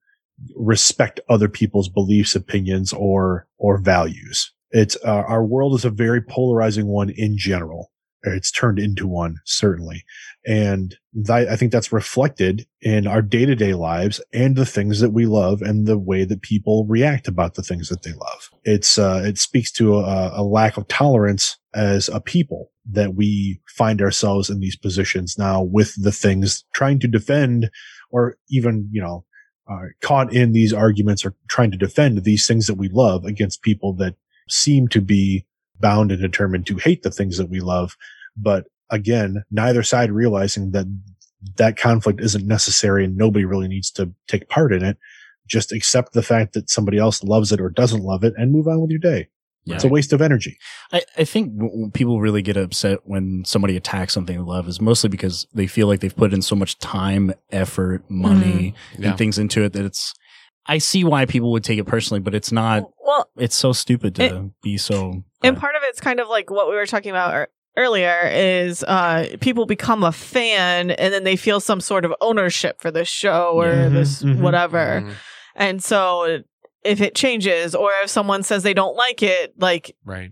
respect 0.55 1.19
other 1.29 1.47
people's 1.47 1.89
beliefs, 1.89 2.35
opinions, 2.35 2.93
or 2.93 3.47
or 3.57 3.77
values. 3.77 4.51
It's 4.71 4.97
uh, 5.05 5.23
our 5.27 5.45
world 5.45 5.75
is 5.75 5.85
a 5.85 5.89
very 5.89 6.21
polarizing 6.21 6.87
one 6.87 7.11
in 7.11 7.37
general. 7.37 7.91
It's 8.23 8.51
turned 8.51 8.79
into 8.79 9.07
one 9.07 9.37
certainly, 9.45 10.05
and 10.45 10.95
that, 11.13 11.49
I 11.49 11.55
think 11.55 11.71
that's 11.71 11.91
reflected 11.91 12.65
in 12.81 13.05
our 13.05 13.21
day 13.21 13.45
to 13.45 13.55
day 13.55 13.73
lives 13.73 14.21
and 14.31 14.55
the 14.55 14.65
things 14.65 14.99
that 15.01 15.11
we 15.11 15.25
love 15.25 15.61
and 15.61 15.85
the 15.85 15.97
way 15.97 16.23
that 16.25 16.41
people 16.41 16.85
react 16.87 17.27
about 17.27 17.55
the 17.55 17.63
things 17.63 17.89
that 17.89 18.03
they 18.03 18.13
love. 18.13 18.49
It's 18.63 18.97
uh, 18.97 19.23
it 19.25 19.37
speaks 19.37 19.71
to 19.73 19.99
a, 19.99 20.41
a 20.41 20.43
lack 20.43 20.77
of 20.77 20.87
tolerance 20.87 21.57
as 21.73 22.09
a 22.09 22.21
people 22.21 22.71
that 22.91 23.15
we 23.15 23.61
find 23.67 24.01
ourselves 24.01 24.49
in 24.49 24.59
these 24.59 24.75
positions 24.75 25.37
now 25.37 25.61
with 25.61 25.93
the 26.01 26.11
things 26.11 26.65
trying 26.73 26.99
to 26.99 27.07
defend 27.07 27.69
or 28.09 28.37
even 28.49 28.89
you 28.91 29.01
know 29.01 29.25
are 29.67 29.95
caught 30.01 30.33
in 30.33 30.51
these 30.51 30.73
arguments 30.73 31.25
or 31.25 31.35
trying 31.47 31.71
to 31.71 31.77
defend 31.77 32.23
these 32.23 32.45
things 32.45 32.67
that 32.67 32.75
we 32.75 32.89
love 32.89 33.23
against 33.25 33.61
people 33.61 33.93
that 33.93 34.15
seem 34.49 34.87
to 34.89 35.01
be 35.01 35.45
bound 35.83 36.11
and 36.11 36.21
determined 36.21 36.65
to 36.67 36.77
hate 36.77 37.03
the 37.03 37.11
things 37.11 37.37
that 37.37 37.49
we 37.49 37.59
love. 37.59 37.95
But 38.35 38.65
again, 38.89 39.43
neither 39.51 39.83
side 39.83 40.11
realizing 40.11 40.71
that 40.71 40.87
that 41.57 41.77
conflict 41.77 42.21
isn't 42.21 42.47
necessary 42.47 43.03
and 43.03 43.17
nobody 43.17 43.43
really 43.43 43.67
needs 43.67 43.91
to 43.91 44.11
take 44.27 44.47
part 44.47 44.71
in 44.71 44.83
it. 44.83 44.97
Just 45.45 45.73
accept 45.73 46.13
the 46.13 46.23
fact 46.23 46.53
that 46.53 46.69
somebody 46.69 46.97
else 46.97 47.21
loves 47.21 47.51
it 47.51 47.59
or 47.59 47.69
doesn't 47.69 48.01
love 48.01 48.23
it 48.23 48.33
and 48.37 48.53
move 48.53 48.67
on 48.67 48.79
with 48.79 48.91
your 48.91 48.99
day. 48.99 49.27
Yeah. 49.65 49.75
It's 49.75 49.83
a 49.83 49.89
waste 49.89 50.13
of 50.13 50.21
energy. 50.21 50.57
I, 50.91 51.03
I 51.17 51.23
think 51.25 51.57
w- 51.57 51.89
people 51.91 52.19
really 52.19 52.41
get 52.41 52.57
upset 52.57 52.99
when 53.03 53.43
somebody 53.45 53.77
attacks 53.77 54.13
something 54.13 54.35
they 54.37 54.43
love 54.43 54.67
is 54.67 54.81
mostly 54.81 55.09
because 55.09 55.47
they 55.53 55.67
feel 55.67 55.87
like 55.87 55.99
they've 55.99 56.15
put 56.15 56.33
in 56.33 56.41
so 56.41 56.55
much 56.55 56.79
time, 56.79 57.33
effort, 57.51 58.03
money, 58.09 58.73
mm-hmm. 58.73 59.03
Yeah. 59.03 59.09
and 59.09 59.17
things 59.17 59.37
into 59.37 59.63
it 59.63 59.73
that 59.73 59.85
it's. 59.85 60.13
I 60.65 60.77
see 60.77 61.03
why 61.03 61.25
people 61.25 61.51
would 61.51 61.63
take 61.63 61.77
it 61.79 61.83
personally, 61.85 62.19
but 62.21 62.33
it's 62.33 62.51
not. 62.51 62.89
Well, 63.05 63.29
It's 63.37 63.55
so 63.55 63.73
stupid 63.73 64.15
to 64.15 64.23
It- 64.23 64.61
be 64.61 64.77
so. 64.77 65.23
and 65.43 65.57
uh, 65.57 65.59
part 65.59 65.75
of 65.75 65.81
it's 65.85 65.99
kind 65.99 66.19
of 66.19 66.27
like 66.29 66.49
what 66.49 66.69
we 66.69 66.75
were 66.75 66.85
talking 66.85 67.11
about 67.11 67.33
ear- 67.33 67.47
earlier 67.77 68.29
is 68.33 68.83
uh 68.83 69.27
people 69.41 69.65
become 69.65 70.03
a 70.03 70.11
fan 70.11 70.91
and 70.91 71.13
then 71.13 71.23
they 71.23 71.35
feel 71.35 71.59
some 71.59 71.81
sort 71.81 72.05
of 72.05 72.13
ownership 72.21 72.79
for 72.81 72.91
this 72.91 73.07
show 73.09 73.51
or 73.55 73.67
Yeah. 73.67 73.89
Mhm, 73.89 73.93
this 73.93 74.23
mhm. 74.23 74.39
whatever 74.41 75.01
Mhm. 75.03 75.13
and 75.55 75.83
so 75.83 76.43
if 76.83 77.01
it 77.01 77.15
changes 77.15 77.73
or 77.75 77.91
if 78.03 78.09
someone 78.09 78.43
says 78.43 78.61
they 78.63 78.73
don't 78.75 78.95
like 78.95 79.21
it 79.23 79.53
like 79.59 79.95
Right. 80.05 80.31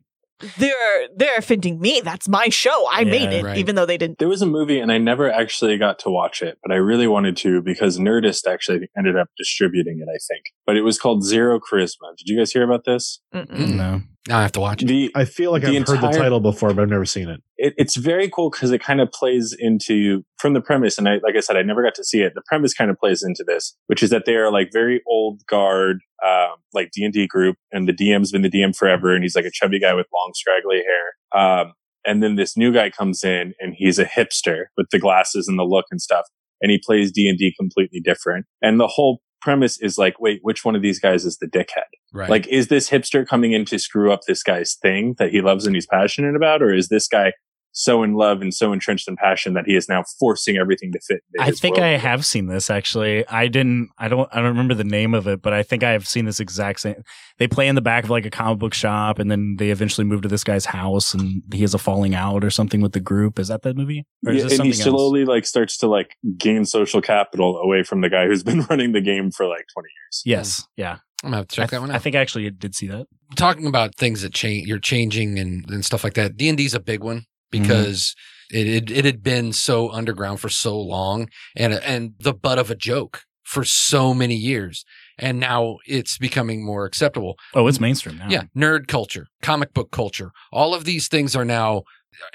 They're 0.58 1.08
they're 1.16 1.38
offending 1.38 1.80
me 1.80 2.02
that's 2.04 2.28
my 2.28 2.50
show 2.50 2.88
i 2.92 3.02
Yeah, 3.02 3.12
made 3.12 3.32
it 3.34 3.44
right. 3.44 3.58
even 3.58 3.76
though 3.76 3.86
they 3.86 3.98
didn't 3.98 4.18
There 4.20 4.28
was 4.28 4.42
a 4.42 4.46
movie, 4.46 4.80
and 4.80 4.92
I 4.92 4.98
never 4.98 5.32
actually 5.32 5.78
got 5.78 6.00
to 6.00 6.10
watch 6.10 6.42
it, 6.42 6.58
but 6.64 6.72
I 6.72 6.78
really 6.78 7.08
wanted 7.08 7.38
to 7.38 7.62
because 7.62 7.98
Nerdist 7.98 8.48
actually 8.48 8.90
ended 8.98 9.18
up 9.18 9.28
distributing 9.38 10.00
it, 10.00 10.10
I 10.10 10.18
think. 10.30 10.46
But 10.66 10.78
it 10.78 10.82
was 10.82 11.00
called 11.00 11.24
Zero 11.24 11.60
Charisma. 11.60 12.16
Did 12.18 12.28
you 12.28 12.38
guys 12.38 12.52
hear 12.52 12.64
about 12.64 12.86
this? 12.86 13.22
Mm-mm. 13.34 13.48
Mm, 13.48 13.74
no. 13.76 14.02
Now 14.28 14.38
I 14.38 14.42
have 14.44 14.52
to 14.54 14.60
watch 14.60 14.84
it. 14.84 14.86
The 14.86 15.12
I 15.16 15.26
feel 15.26 15.52
like 15.52 15.64
The 15.64 15.70
I've 15.70 15.88
heard 15.88 16.02
the 16.02 16.12
title 16.12 16.40
before, 16.40 16.74
but 16.74 16.84
I've 16.84 16.90
never 16.90 17.06
seen 17.06 17.28
it. 17.28 17.42
it, 17.58 17.74
it's 17.78 17.96
very 17.96 18.30
cool 18.30 18.52
because 18.52 18.72
it 18.72 18.82
kind 18.82 19.02
of 19.02 19.12
plays 19.12 19.56
into 19.58 20.24
from 20.38 20.54
the 20.54 20.62
premise 20.62 20.98
and 20.98 21.08
I, 21.08 21.14
like 21.24 21.36
i 21.36 21.40
said 21.40 21.56
i 21.56 21.62
never 21.62 21.84
got 21.84 21.96
to 21.96 22.04
see 22.04 22.22
it 22.22 22.34
the 22.34 22.42
premise 22.48 22.74
kind 22.74 22.90
of 22.90 22.98
plays 22.98 23.22
into 23.24 23.44
this 23.46 23.76
which 23.88 24.02
is 24.02 24.10
that 24.10 24.24
they 24.26 24.36
are 24.36 24.52
like 24.52 24.70
very 24.74 25.02
old 25.08 25.46
guard 25.48 26.00
um, 26.26 26.56
like 26.74 26.92
d&d 26.92 27.28
group 27.28 27.58
and 27.72 27.88
the 27.88 27.94
dm's 27.94 28.32
been 28.32 28.42
the 28.42 28.50
dm 28.50 28.76
forever 28.76 29.14
and 29.14 29.24
he's 29.24 29.36
like 29.36 29.46
a 29.46 29.52
chubby 29.52 29.80
guy 29.80 29.94
with 29.94 30.08
long 30.14 30.32
scraggly 30.36 30.82
hair 30.84 31.40
um, 31.40 31.74
and 32.06 32.24
then 32.24 32.36
this 32.36 32.58
new 32.58 32.74
guy 32.74 32.90
comes 32.90 33.24
in 33.24 33.54
and 33.60 33.76
he's 33.78 34.00
a 34.00 34.06
hipster 34.06 34.66
with 34.78 34.88
the 34.92 35.00
glasses 35.00 35.48
and 35.48 35.60
the 35.60 35.64
look 35.64 35.86
and 35.92 36.02
stuff 36.02 36.26
and 36.62 36.72
he 36.72 36.80
plays 36.84 37.12
d&d 37.12 37.54
completely 37.60 38.00
different 38.00 38.46
and 38.62 38.80
the 38.80 38.88
whole 38.88 39.22
premise 39.42 39.80
is 39.82 39.98
like 39.98 40.20
wait 40.20 40.40
which 40.44 40.64
one 40.64 40.76
of 40.76 40.82
these 40.82 41.00
guys 41.00 41.26
is 41.26 41.38
the 41.38 41.48
dickhead 41.48 41.90
Right. 42.14 42.30
like, 42.30 42.48
is 42.48 42.68
this 42.68 42.90
hipster 42.90 43.26
coming 43.26 43.54
in 43.54 43.64
to 43.66 43.80
screw 43.80 44.12
up 44.12 44.22
this 44.28 44.44
guy's 44.44 44.76
thing 44.82 45.16
that 45.18 45.32
he 45.32 45.40
loves 45.42 45.66
and 45.66 45.76
he's 45.76 45.88
passionate 45.88 46.36
about? 46.36 46.62
Or 46.62 46.74
is 46.74 46.90
this 46.90 47.08
guy 47.08 47.32
so 47.74 48.04
in 48.04 48.14
love 48.14 48.42
and 48.42 48.54
so 48.54 48.74
entrenched 48.74 49.08
in 49.08 49.16
passion 49.16 49.54
that 49.54 49.66
he 49.66 49.76
is 49.76 49.88
now 49.88 50.04
forcing 50.20 50.58
everything 50.58 50.92
to 50.92 51.00
fit? 51.00 51.22
into 51.34 51.44
I 51.44 51.48
his 51.48 51.60
think 51.60 51.80
I 51.80 51.98
have 51.98 52.26
seen 52.26 52.48
this 52.48 52.70
actually. 52.70 53.28
I 53.28 53.48
didn't. 53.48 53.90
I 53.98 54.08
don't. 54.08 54.30
I 54.32 54.38
don't 54.38 54.50
remember 54.50 54.74
the 54.74 54.84
name 54.84 55.14
of 55.14 55.28
it, 55.28 55.42
but 55.42 55.54
I 55.54 55.64
think 55.64 55.84
I 55.84 55.92
have 55.92 56.08
seen 56.08 56.26
this 56.26 56.40
exact 56.40 56.82
same. 56.82 56.96
They 57.38 57.48
play 57.48 57.68
in 57.68 57.76
the 57.76 57.82
back 57.82 58.04
of 58.04 58.10
like 58.10 58.26
a 58.26 58.30
comic 58.30 58.60
book 58.60 58.74
shop, 58.74 59.20
and 59.20 59.32
then 59.32 59.56
they 59.58 59.72
eventually 59.72 60.06
move 60.06 60.22
to 60.24 60.28
this 60.28 60.44
guy's 60.44 60.66
house, 60.66 61.14
and 61.14 61.44
he 61.54 61.62
has 61.62 61.74
a 61.74 61.78
falling 61.78 62.16
out 62.16 62.44
or 62.44 62.50
something 62.50 62.82
with 62.82 62.92
the 62.94 63.00
group. 63.00 63.40
Is 63.40 63.48
that 63.48 63.62
that 63.64 63.76
movie? 63.78 64.06
Or 64.26 64.34
Yeah, 64.34 64.44
this 64.44 64.58
and 64.58 64.66
he 64.66 64.74
something 64.74 64.94
else? 64.94 65.02
slowly 65.02 65.26
like 65.26 65.46
starts 65.46 65.78
to 65.78 65.88
like 65.88 66.16
gain 66.38 66.66
social 66.66 67.02
capital 67.02 67.58
away 67.58 67.84
from 67.84 68.02
the 68.02 68.10
guy 68.10 68.28
who's 68.28 68.44
been 68.52 68.62
running 68.64 68.92
the 68.92 69.02
game 69.02 69.32
for 69.32 69.48
like 69.48 69.66
20 69.74 69.88
years. 69.88 70.22
Yes. 70.26 70.62
Mm. 70.62 70.66
Yeah. 70.78 70.98
I'm 71.24 71.30
gonna 71.30 71.38
have 71.38 71.48
to 71.50 71.56
check 71.56 71.66
I, 71.72 71.78
that 71.78 71.82
one 71.82 71.92
I 71.92 71.96
out. 71.96 72.02
think 72.02 72.16
I 72.16 72.20
actually 72.20 72.50
did 72.50 72.74
see 72.74 72.88
that. 72.88 73.06
Talking 73.36 73.68
about 73.68 73.94
things 73.96 74.24
that 74.24 74.34
change, 74.34 74.68
you're 74.68 74.80
changing 74.80 75.38
and, 75.38 75.70
and 75.70 75.86
stuff 75.86 76.04
like 76.04 76.16
that. 76.16 76.36
D 76.36 76.50
and 76.50 76.58
D 76.58 76.66
is 76.66 76.74
a 76.74 76.80
big 76.80 77.04
one 77.04 77.26
Mm-hmm. 77.52 77.64
because 77.64 78.16
it, 78.52 78.68
it 78.68 78.92
it 78.92 79.06
had 79.06 79.24
been 79.24 79.54
so 79.54 79.90
underground 79.92 80.40
for 80.40 80.50
so 80.50 80.80
long 80.80 81.30
and 81.56 81.74
and 81.74 82.14
the 82.20 82.34
butt 82.34 82.60
of 82.60 82.72
a 82.72 82.76
joke 82.76 83.24
for 83.44 83.64
so 83.66 84.14
many 84.14 84.36
years, 84.36 84.86
and 85.18 85.40
now 85.40 85.78
it's 85.86 86.18
becoming 86.18 86.66
more 86.66 86.86
acceptable. 86.86 87.36
Oh, 87.54 87.68
it's 87.68 87.80
mainstream 87.80 88.18
now. 88.18 88.28
Yeah, 88.30 88.44
nerd 88.56 88.88
culture, 88.88 89.28
comic 89.42 89.74
book 89.74 89.92
culture, 89.92 90.32
all 90.54 90.74
of 90.74 90.86
these 90.86 91.08
things 91.08 91.36
are 91.36 91.46
now 91.46 91.84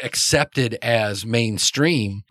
accepted 0.02 0.78
as 0.82 1.24
mainstream. 1.24 2.22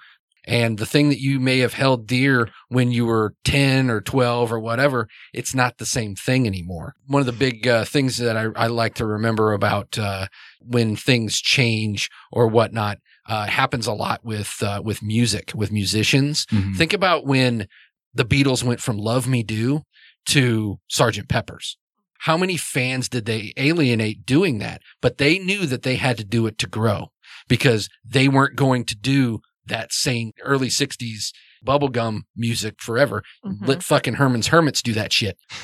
And 0.47 0.77
the 0.77 0.85
thing 0.85 1.09
that 1.09 1.19
you 1.19 1.39
may 1.39 1.59
have 1.59 1.73
held 1.73 2.07
dear 2.07 2.49
when 2.69 2.91
you 2.91 3.05
were 3.05 3.33
10 3.45 3.89
or 3.89 4.01
12 4.01 4.51
or 4.51 4.59
whatever, 4.59 5.07
it's 5.33 5.55
not 5.55 5.77
the 5.77 5.85
same 5.85 6.15
thing 6.15 6.45
anymore. 6.45 6.95
One 7.07 7.19
of 7.19 7.25
the 7.25 7.31
big 7.31 7.67
uh, 7.67 7.85
things 7.85 8.17
that 8.17 8.37
I, 8.37 8.47
I 8.55 8.67
like 8.67 8.95
to 8.95 9.05
remember 9.05 9.53
about 9.53 9.97
uh, 9.97 10.27
when 10.59 10.95
things 10.95 11.41
change 11.41 12.09
or 12.31 12.47
whatnot 12.47 12.99
uh, 13.27 13.47
happens 13.47 13.87
a 13.87 13.93
lot 13.93 14.23
with 14.23 14.61
uh, 14.61 14.81
with 14.83 15.01
music, 15.01 15.51
with 15.55 15.71
musicians. 15.71 16.45
Mhm. 16.47 16.75
Think 16.75 16.93
about 16.93 17.25
when 17.25 17.67
the 18.13 18.25
Beatles 18.25 18.63
went 18.63 18.79
from 18.79 18.97
Love 18.97 19.27
Me 19.27 19.41
Do 19.43 19.81
to 20.27 20.79
Sergeant 20.87 21.27
Pepper's. 21.27 21.77
How 22.19 22.37
many 22.37 22.55
fans 22.57 23.09
did 23.09 23.25
they 23.25 23.53
alienate 23.57 24.25
doing 24.25 24.59
that? 24.59 24.81
But 25.01 25.17
they 25.17 25.37
knew 25.37 25.65
that 25.65 25.83
they 25.83 25.95
had 25.95 26.17
to 26.17 26.23
do 26.23 26.47
it 26.47 26.57
to 26.59 26.67
grow 26.67 27.11
because 27.47 27.89
they 28.03 28.27
weren't 28.27 28.55
going 28.55 28.85
to 28.85 28.95
do 28.95 29.41
that 29.67 29.91
same 29.93 30.31
early 30.43 30.67
60s 30.69 31.31
bubblegum 31.65 32.19
music 32.35 32.75
forever. 32.79 33.23
Mhm. 33.45 33.67
Let 33.67 33.81
fucking 33.83 34.15
Herman's 34.15 34.47
Hermits 34.47 34.81
do 34.83 34.93
that 34.93 35.11
shit. 35.11 35.37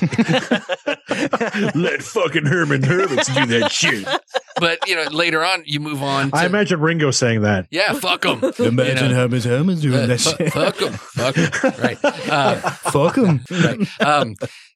Let 1.74 2.02
fucking 2.02 2.46
Herman 2.46 2.82
Hermits 2.82 3.32
do 3.32 3.46
that 3.46 3.70
shit. 3.72 4.06
But, 4.58 4.86
you 4.88 4.96
know, 4.96 5.04
later 5.10 5.44
on, 5.44 5.62
you 5.64 5.80
move 5.80 6.02
on 6.02 6.30
to. 6.30 6.36
I 6.36 6.46
imagine 6.46 6.80
Ringo 6.80 7.10
saying 7.10 7.42
that. 7.42 7.66
yeah, 7.70 7.92
fuck 7.94 8.22
them. 8.22 8.40
Imagine 8.58 8.96
You 9.04 9.08
know, 9.10 9.14
Herman's 9.14 9.44
Hermits 9.44 9.80
doing 9.80 9.98
uh, 10.00 10.06
that 10.06 10.20
fu- 10.20 10.30
shit. 10.36 10.52
fuck 10.52 10.76
them. 10.76 10.92
Fuck 10.92 11.38
'em. 11.38 11.50
Right. 11.82 11.98
Uh, 12.04 12.56
Fuck 12.70 13.16
him. 13.16 13.40
right. 13.50 14.00
Um, 14.00 14.34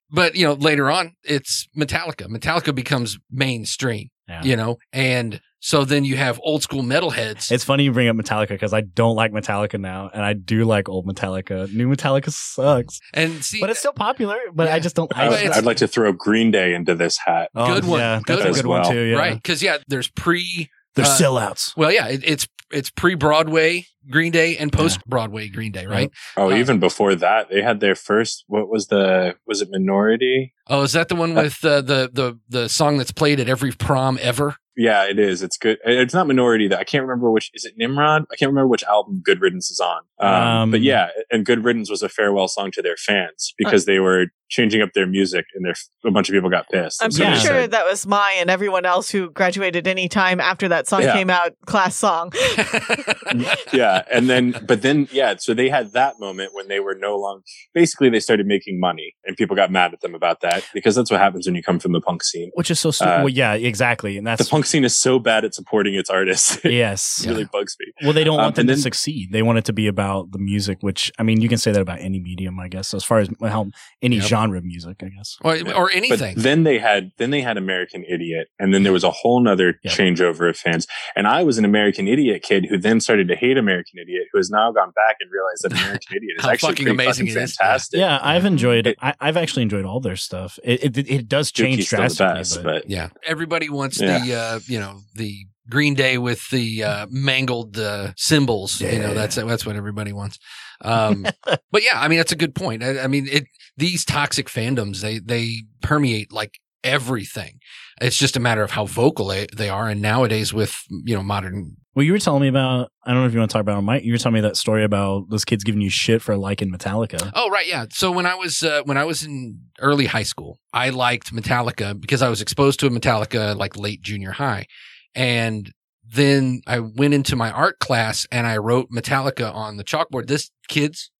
but 0.09 0.35
you 0.35 0.45
know, 0.45 0.53
later 0.53 0.89
on, 0.89 1.13
it's 1.23 1.67
Metallica. 1.77 2.27
Metallica 2.27 2.73
becomes 2.73 3.17
mainstream. 3.31 4.09
Yeah. 4.27 4.43
You 4.43 4.55
know, 4.57 4.77
and 4.91 5.39
so 5.59 5.83
then 5.85 6.05
you 6.05 6.17
have 6.17 6.39
old 6.43 6.61
school 6.63 6.83
metalheads. 6.83 7.51
It's 7.51 7.63
funny 7.63 7.83
you 7.85 7.91
bring 7.91 8.07
up 8.07 8.15
Metallica 8.15 8.49
because 8.49 8.73
I 8.73 8.81
don't 8.81 9.15
like 9.15 9.31
Metallica 9.31 9.79
now, 9.79 10.09
and 10.13 10.23
I 10.23 10.33
do 10.33 10.65
like 10.65 10.87
old 10.89 11.05
Metallica. 11.07 11.71
New 11.73 11.87
Metallica 11.89 12.31
sucks, 12.31 12.99
and 13.13 13.43
see, 13.43 13.59
But 13.59 13.69
it's 13.69 13.79
still 13.79 13.93
popular. 13.93 14.37
But 14.53 14.67
Yeah. 14.67 14.75
I 14.75 14.79
just 14.79 14.95
don't. 14.95 15.11
I, 15.17 15.29
But 15.29 15.37
I, 15.39 15.41
it's- 15.43 15.57
I'd 15.57 15.65
like 15.65 15.77
to 15.77 15.87
throw 15.87 16.11
Green 16.13 16.51
Day 16.51 16.73
into 16.73 16.95
this 16.95 17.17
hat. 17.25 17.49
Oh, 17.55 17.73
Good 17.73 17.85
one. 17.85 17.99
Yeah, 17.99 18.19
Good 18.25 18.39
that's 18.39 18.45
a 18.45 18.49
one. 18.49 18.81
good 18.81 18.87
one 18.87 18.91
too. 18.91 19.01
Yeah. 19.03 19.17
right? 19.17 19.33
Because 19.35 19.61
yeah, 19.63 19.77
there's 19.87 20.07
pre. 20.09 20.69
They're 20.95 21.05
Uh, 21.05 21.09
sellouts. 21.09 21.77
Well, 21.77 21.91
yeah, 21.91 22.07
it, 22.07 22.21
it's 22.23 22.47
it's 22.71 22.89
pre 22.89 23.13
Broadway 23.15 23.85
Green 24.09 24.31
Day 24.31 24.57
and 24.57 24.73
post 24.73 25.05
Broadway 25.07 25.47
Green 25.47 25.71
Day, 25.71 25.85
right? 25.85 26.09
Oh, 26.35 26.49
Uh, 26.51 26.55
even 26.55 26.79
before 26.79 27.13
that, 27.15 27.49
they 27.49 27.61
had 27.61 27.79
their 27.81 27.93
first. 27.95 28.43
What 28.47 28.67
was 28.69 28.87
the? 28.87 29.35
Was 29.45 29.61
it 29.61 29.69
Minority? 29.71 30.53
Oh, 30.67 30.81
is 30.81 30.93
that 30.93 31.07
the 31.09 31.15
one 31.15 31.33
with 31.35 31.63
uh, 31.63 31.81
the 31.81 32.09
the 32.11 32.39
the 32.49 32.67
song 32.67 32.97
that's 32.97 33.11
played 33.11 33.39
at 33.39 33.47
every 33.47 33.71
prom 33.71 34.17
ever? 34.21 34.55
Yeah, 34.77 35.09
it 35.09 35.17
is. 35.17 35.41
It's 35.41 35.57
good. 35.57 35.79
It's 35.83 36.13
not 36.13 36.27
Minority 36.27 36.67
that 36.67 36.77
I 36.79 36.83
can't 36.83 37.01
remember 37.01 37.31
which. 37.31 37.49
Is 37.55 37.65
it 37.65 37.73
Nimrod? 37.77 38.25
I 38.31 38.35
can't 38.35 38.49
remember 38.49 38.67
which 38.67 38.83
album 38.83 39.21
Good 39.25 39.41
Riddance 39.41 39.71
is 39.71 39.79
on. 39.79 40.03
Um, 40.19 40.33
Um, 40.33 40.71
but 40.71 40.81
yeah, 40.81 41.09
and 41.31 41.45
Good 41.45 41.63
Riddance 41.63 41.89
was 41.89 42.03
a 42.03 42.09
farewell 42.09 42.47
song 42.47 42.69
to 42.71 42.83
their 42.83 42.95
fans 42.95 43.53
because 43.57 43.85
they 43.85 43.99
were 43.99 44.27
changing 44.49 44.81
up 44.81 44.89
their 44.93 45.07
music, 45.07 45.45
and 45.55 45.65
their 45.65 45.73
a 46.05 46.11
bunch 46.11 46.29
of 46.29 46.33
people 46.33 46.49
got 46.49 46.69
pissed. 46.69 47.03
I'm 47.03 47.11
So 47.11 47.23
pretty 47.25 47.39
they 47.39 47.45
sure 47.47 47.67
that 47.67 47.85
was 47.85 48.05
my 48.07 48.35
and 48.39 48.49
everyone 48.49 48.85
else 48.85 49.09
who 49.09 49.29
graduated 49.31 49.87
any 49.87 50.07
time 50.07 50.39
after 50.39 50.67
that 50.69 50.87
song 50.87 51.01
Yeah. 51.01 51.13
came 51.13 51.29
out 51.29 51.53
class 51.65 51.95
song. 51.95 52.31
yeah, 53.73 54.03
and 54.11 54.29
then 54.29 54.55
but 54.65 54.81
then 54.81 55.07
yeah, 55.11 55.35
so 55.37 55.53
they 55.53 55.69
had 55.69 55.91
that 55.93 56.19
moment 56.19 56.53
when 56.53 56.67
they 56.67 56.79
were 56.79 56.95
no 56.95 57.17
longer. 57.17 57.43
Basically, 57.73 58.09
they 58.09 58.19
started 58.19 58.45
making 58.47 58.79
money, 58.79 59.15
and 59.25 59.35
people 59.37 59.55
got 59.55 59.71
mad 59.71 59.93
at 59.93 60.01
them 60.01 60.15
about 60.15 60.41
that 60.41 60.63
because 60.73 60.95
that's 60.95 61.11
what 61.11 61.19
happens 61.19 61.45
when 61.45 61.55
you 61.55 61.63
come 61.63 61.79
from 61.79 61.91
the 61.91 62.01
punk 62.01 62.23
scene. 62.23 62.51
Which 62.55 62.71
is 62.71 62.79
so 62.79 62.91
stupid. 62.91 63.11
uh, 63.11 63.17
well, 63.19 63.29
yeah, 63.29 63.53
exactly, 63.53 64.17
and 64.17 64.25
that's 64.25 64.43
The 64.43 64.49
punk 64.49 64.65
scene 64.65 64.83
is 64.85 64.95
so 64.95 65.19
bad 65.19 65.45
at 65.45 65.53
supporting 65.53 65.95
its 65.95 66.09
artists. 66.09 66.57
it 66.65 66.71
yes. 66.73 67.25
really 67.27 67.45
bugs 67.45 67.75
me. 67.79 67.87
Well, 68.03 68.13
they 68.13 68.23
don't 68.23 68.39
Um, 68.39 68.43
want 68.45 68.55
them 68.55 68.69
and 68.69 68.77
to 68.77 68.81
succeed. 68.81 69.31
They 69.31 69.43
want 69.43 69.57
it 69.57 69.65
to 69.65 69.73
be 69.73 69.87
about 69.87 70.31
the 70.31 70.39
music, 70.39 70.77
which 70.81 71.11
I 71.19 71.23
mean, 71.23 71.41
you 71.41 71.49
can 71.49 71.57
say 71.57 71.71
that 71.71 71.81
about 71.81 71.99
any 71.99 72.19
medium, 72.19 72.59
I 72.59 72.67
guess, 72.67 72.93
as 72.93 73.03
far 73.03 73.19
as 73.19 73.29
how 73.41 73.67
any 74.01 74.17
Yep. 74.17 74.25
Genre 74.37 74.57
of 74.57 74.63
music, 74.65 74.97
I 75.03 75.09
guess. 75.09 75.37
or, 75.41 75.55
or 75.73 75.85
But 75.87 75.95
anything. 75.95 76.35
then 76.37 76.63
they 76.63 76.77
had 76.79 77.11
then 77.17 77.29
they 77.31 77.41
had 77.41 77.57
American 77.57 78.03
Idiot, 78.07 78.47
and 78.59 78.73
then 78.73 78.83
there 78.83 78.93
was 78.93 79.03
a 79.03 79.11
whole 79.11 79.39
nother 79.41 79.79
Yeah. 79.83 79.91
changeover 79.91 80.49
of 80.49 80.57
fans. 80.57 80.87
And 81.15 81.27
I 81.27 81.43
was 81.43 81.57
an 81.57 81.65
American 81.65 82.07
Idiot 82.07 82.43
kid 82.43 82.67
who 82.69 82.77
then 82.77 82.99
started 83.01 83.27
to 83.29 83.35
hate 83.35 83.57
American 83.57 83.99
Idiot, 83.99 84.25
who 84.31 84.37
has 84.39 84.49
now 84.49 84.71
gone 84.71 84.91
back 84.91 85.15
and 85.19 85.29
realized 85.31 85.63
that 85.63 85.71
American 85.83 86.17
Idiot 86.17 86.33
is 86.39 86.45
actually 86.45 86.69
fucking 86.73 86.87
amazing 86.89 87.27
fucking 87.27 87.47
fantastic. 87.47 87.99
Yeah, 87.99 88.19
I've 88.21 88.45
enjoyed. 88.45 88.87
It- 88.87 88.97
I, 89.01 89.13
I've 89.19 89.37
actually 89.37 89.63
enjoyed 89.63 89.85
all 89.85 89.99
their 89.99 90.15
stuff. 90.15 90.59
It 90.63 90.97
it, 90.97 91.09
it 91.09 91.27
does 91.27 91.51
change 91.51 91.79
Dookie's 91.79 91.89
drastically, 91.89 92.33
best, 92.39 92.55
but, 92.55 92.63
but 92.63 92.89
yeah, 92.89 93.09
everybody 93.25 93.69
wants 93.69 93.99
Yeah. 93.99 94.19
the 94.19 94.33
uh, 94.35 94.59
you 94.67 94.79
know 94.79 95.01
the 95.15 95.45
Green 95.69 95.95
Day 95.95 96.17
with 96.17 96.49
the 96.49 96.83
uh, 96.83 97.07
mangled 97.09 97.77
uh, 97.77 98.11
symbols. 98.15 98.79
You 98.81 98.99
know 98.99 99.13
that's 99.13 99.35
that's 99.35 99.65
what 99.65 99.75
everybody 99.75 100.13
wants. 100.13 100.39
Um, 100.81 101.25
but 101.71 101.83
yeah, 101.83 101.99
I 101.99 102.07
mean 102.07 102.17
that's 102.17 102.31
a 102.31 102.37
good 102.37 102.55
point. 102.55 102.83
I, 102.83 102.99
I 102.99 103.07
mean 103.07 103.27
it. 103.29 103.45
These 103.77 104.05
toxic 104.05 104.47
fandoms 104.47 105.01
they 105.01 105.19
they 105.19 105.63
permeate 105.81 106.31
like 106.31 106.59
everything. 106.83 107.59
It's 108.01 108.17
just 108.17 108.37
a 108.37 108.39
matter 108.39 108.63
of 108.63 108.71
how 108.71 108.85
vocal 108.85 109.27
they, 109.27 109.47
they 109.55 109.69
are. 109.69 109.87
And 109.87 110.01
nowadays 110.01 110.53
with 110.53 110.75
you 110.89 111.15
know 111.15 111.23
modern 111.23 111.77
well, 111.97 112.05
you 112.05 112.11
were 112.11 112.19
telling 112.19 112.43
me 112.43 112.47
about. 112.47 112.91
I 113.03 113.11
don't 113.11 113.21
know 113.21 113.27
if 113.27 113.33
you 113.33 113.39
want 113.39 113.49
to 113.49 113.53
talk 113.53 113.61
about 113.61 113.79
it, 113.79 113.81
Mike. 113.81 114.03
You 114.03 114.11
were 114.11 114.19
telling 114.19 114.35
me 114.35 114.41
that 114.41 114.55
story 114.55 114.83
about 114.83 115.31
those 115.31 115.43
kids 115.43 115.63
giving 115.63 115.81
you 115.81 115.89
shit 115.89 116.21
for 116.21 116.37
liking 116.37 116.71
Metallica. 116.71 117.31
Oh 117.33 117.49
right, 117.49 117.67
yeah. 117.67 117.87
So 117.89 118.11
when 118.11 118.27
I 118.27 118.35
was 118.35 118.61
uh, 118.61 118.83
when 118.85 118.97
I 118.97 119.03
was 119.03 119.23
in 119.23 119.61
early 119.79 120.05
high 120.05 120.21
school, 120.21 120.59
I 120.71 120.91
liked 120.91 121.33
Metallica 121.33 121.99
because 121.99 122.21
I 122.21 122.29
was 122.29 122.39
exposed 122.39 122.79
to 122.81 122.89
Metallica 122.91 123.57
like 123.57 123.77
late 123.77 124.03
junior 124.03 124.29
high, 124.29 124.67
and 125.15 125.73
then 126.09 126.61
I 126.67 126.79
went 126.79 127.13
into 127.13 127.35
my 127.35 127.51
art 127.51 127.79
class 127.79 128.25
and 128.31 128.47
I 128.47 128.57
wrote 128.57 128.89
Metallica 128.91 129.53
on 129.53 129.77
the 129.77 129.83
chalkboard. 129.83 130.27
This 130.27 130.51
kids, 130.67 131.11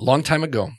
a 0.00 0.04
long 0.04 0.22
time 0.22 0.44
ago, 0.44 0.70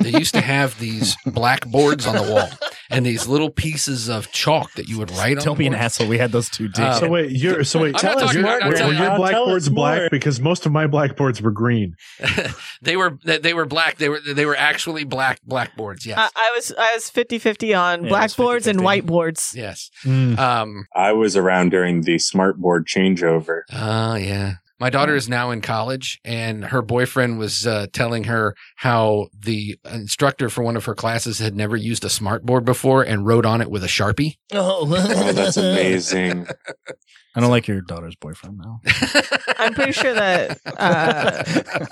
they 0.00 0.10
used 0.10 0.34
to 0.34 0.40
have 0.40 0.78
these 0.78 1.16
blackboards 1.26 2.06
on 2.06 2.16
the 2.16 2.32
wall 2.32 2.48
and 2.90 3.04
these 3.06 3.26
little 3.26 3.50
pieces 3.50 4.08
of 4.08 4.30
chalk 4.32 4.72
that 4.74 4.88
you 4.88 4.98
would 4.98 5.10
write 5.12 5.38
on. 5.38 5.44
Don't 5.44 5.54
the 5.56 5.60
be 5.60 5.66
an 5.66 5.72
board. 5.72 5.82
asshole. 5.82 6.08
We 6.08 6.18
had 6.18 6.32
those 6.32 6.48
two. 6.50 6.68
Dicks. 6.68 6.78
Uh, 6.78 7.00
So 7.00 7.08
wait, 7.08 7.30
you're 7.32 7.64
so 7.64 7.80
wait. 7.82 7.94
I'm 7.94 8.00
Tell 8.00 8.14
not 8.14 8.22
us, 8.24 8.28
talking- 8.30 8.40
your, 8.44 8.62
I'm 8.62 8.70
were 8.88 8.92
your 8.94 9.16
blackboards 9.16 9.68
black? 9.68 9.98
more. 10.00 10.08
Because 10.10 10.40
most 10.40 10.66
of 10.66 10.72
my 10.72 10.86
blackboards 10.86 11.40
were 11.42 11.50
green. 11.50 11.96
they 12.82 12.96
were 12.96 13.18
they 13.24 13.38
they 13.38 13.54
were 13.54 13.66
black. 13.66 13.96
They 13.96 14.08
were 14.08 14.20
they 14.20 14.46
were 14.46 14.56
actually 14.56 15.04
black 15.04 15.40
blackboards. 15.44 16.04
Yes, 16.06 16.18
I, 16.18 16.28
I 16.36 16.52
was 16.56 16.72
I 16.78 16.94
was 16.94 17.10
50-50 17.10 17.78
on 17.78 18.02
Yeah, 18.04 18.08
blackboards 18.08 18.66
and 18.66 18.80
whiteboards. 18.80 19.54
yes. 19.54 19.90
Mm. 20.04 20.38
Um. 20.38 20.86
I 20.94 21.12
was 21.12 21.36
around 21.36 21.70
during 21.70 22.02
the 22.02 22.16
smartboard 22.16 22.84
changeover. 22.86 23.62
Oh, 23.72 24.14
yeah. 24.14 24.54
My 24.78 24.90
daughter 24.90 25.14
is 25.16 25.26
now 25.26 25.52
in 25.52 25.62
college, 25.62 26.20
and 26.22 26.66
her 26.66 26.82
boyfriend 26.82 27.38
was 27.38 27.66
uh, 27.66 27.86
telling 27.92 28.24
her 28.24 28.54
how 28.76 29.28
the 29.38 29.78
instructor 29.90 30.50
for 30.50 30.62
one 30.62 30.76
of 30.76 30.84
her 30.84 30.94
classes 30.94 31.38
had 31.38 31.56
never 31.56 31.76
used 31.76 32.04
a 32.04 32.08
smartboard 32.08 32.66
before 32.66 33.02
and 33.02 33.26
wrote 33.26 33.46
on 33.46 33.62
it 33.62 33.70
with 33.70 33.82
a 33.84 33.88
sharpie. 33.88 34.34
oh, 34.52 34.82
Oh, 34.82 34.84
that's 35.32 35.56
amazing. 35.56 36.46
I 37.34 37.40
don't 37.40 37.50
like 37.50 37.68
your 37.68 37.80
daughter's 37.80 38.16
boyfriend 38.16 38.58
now. 38.58 38.80
I'm 39.58 39.72
pretty 39.74 39.92
sure 39.92 40.14
that 40.14 40.58
uh, 40.66 41.86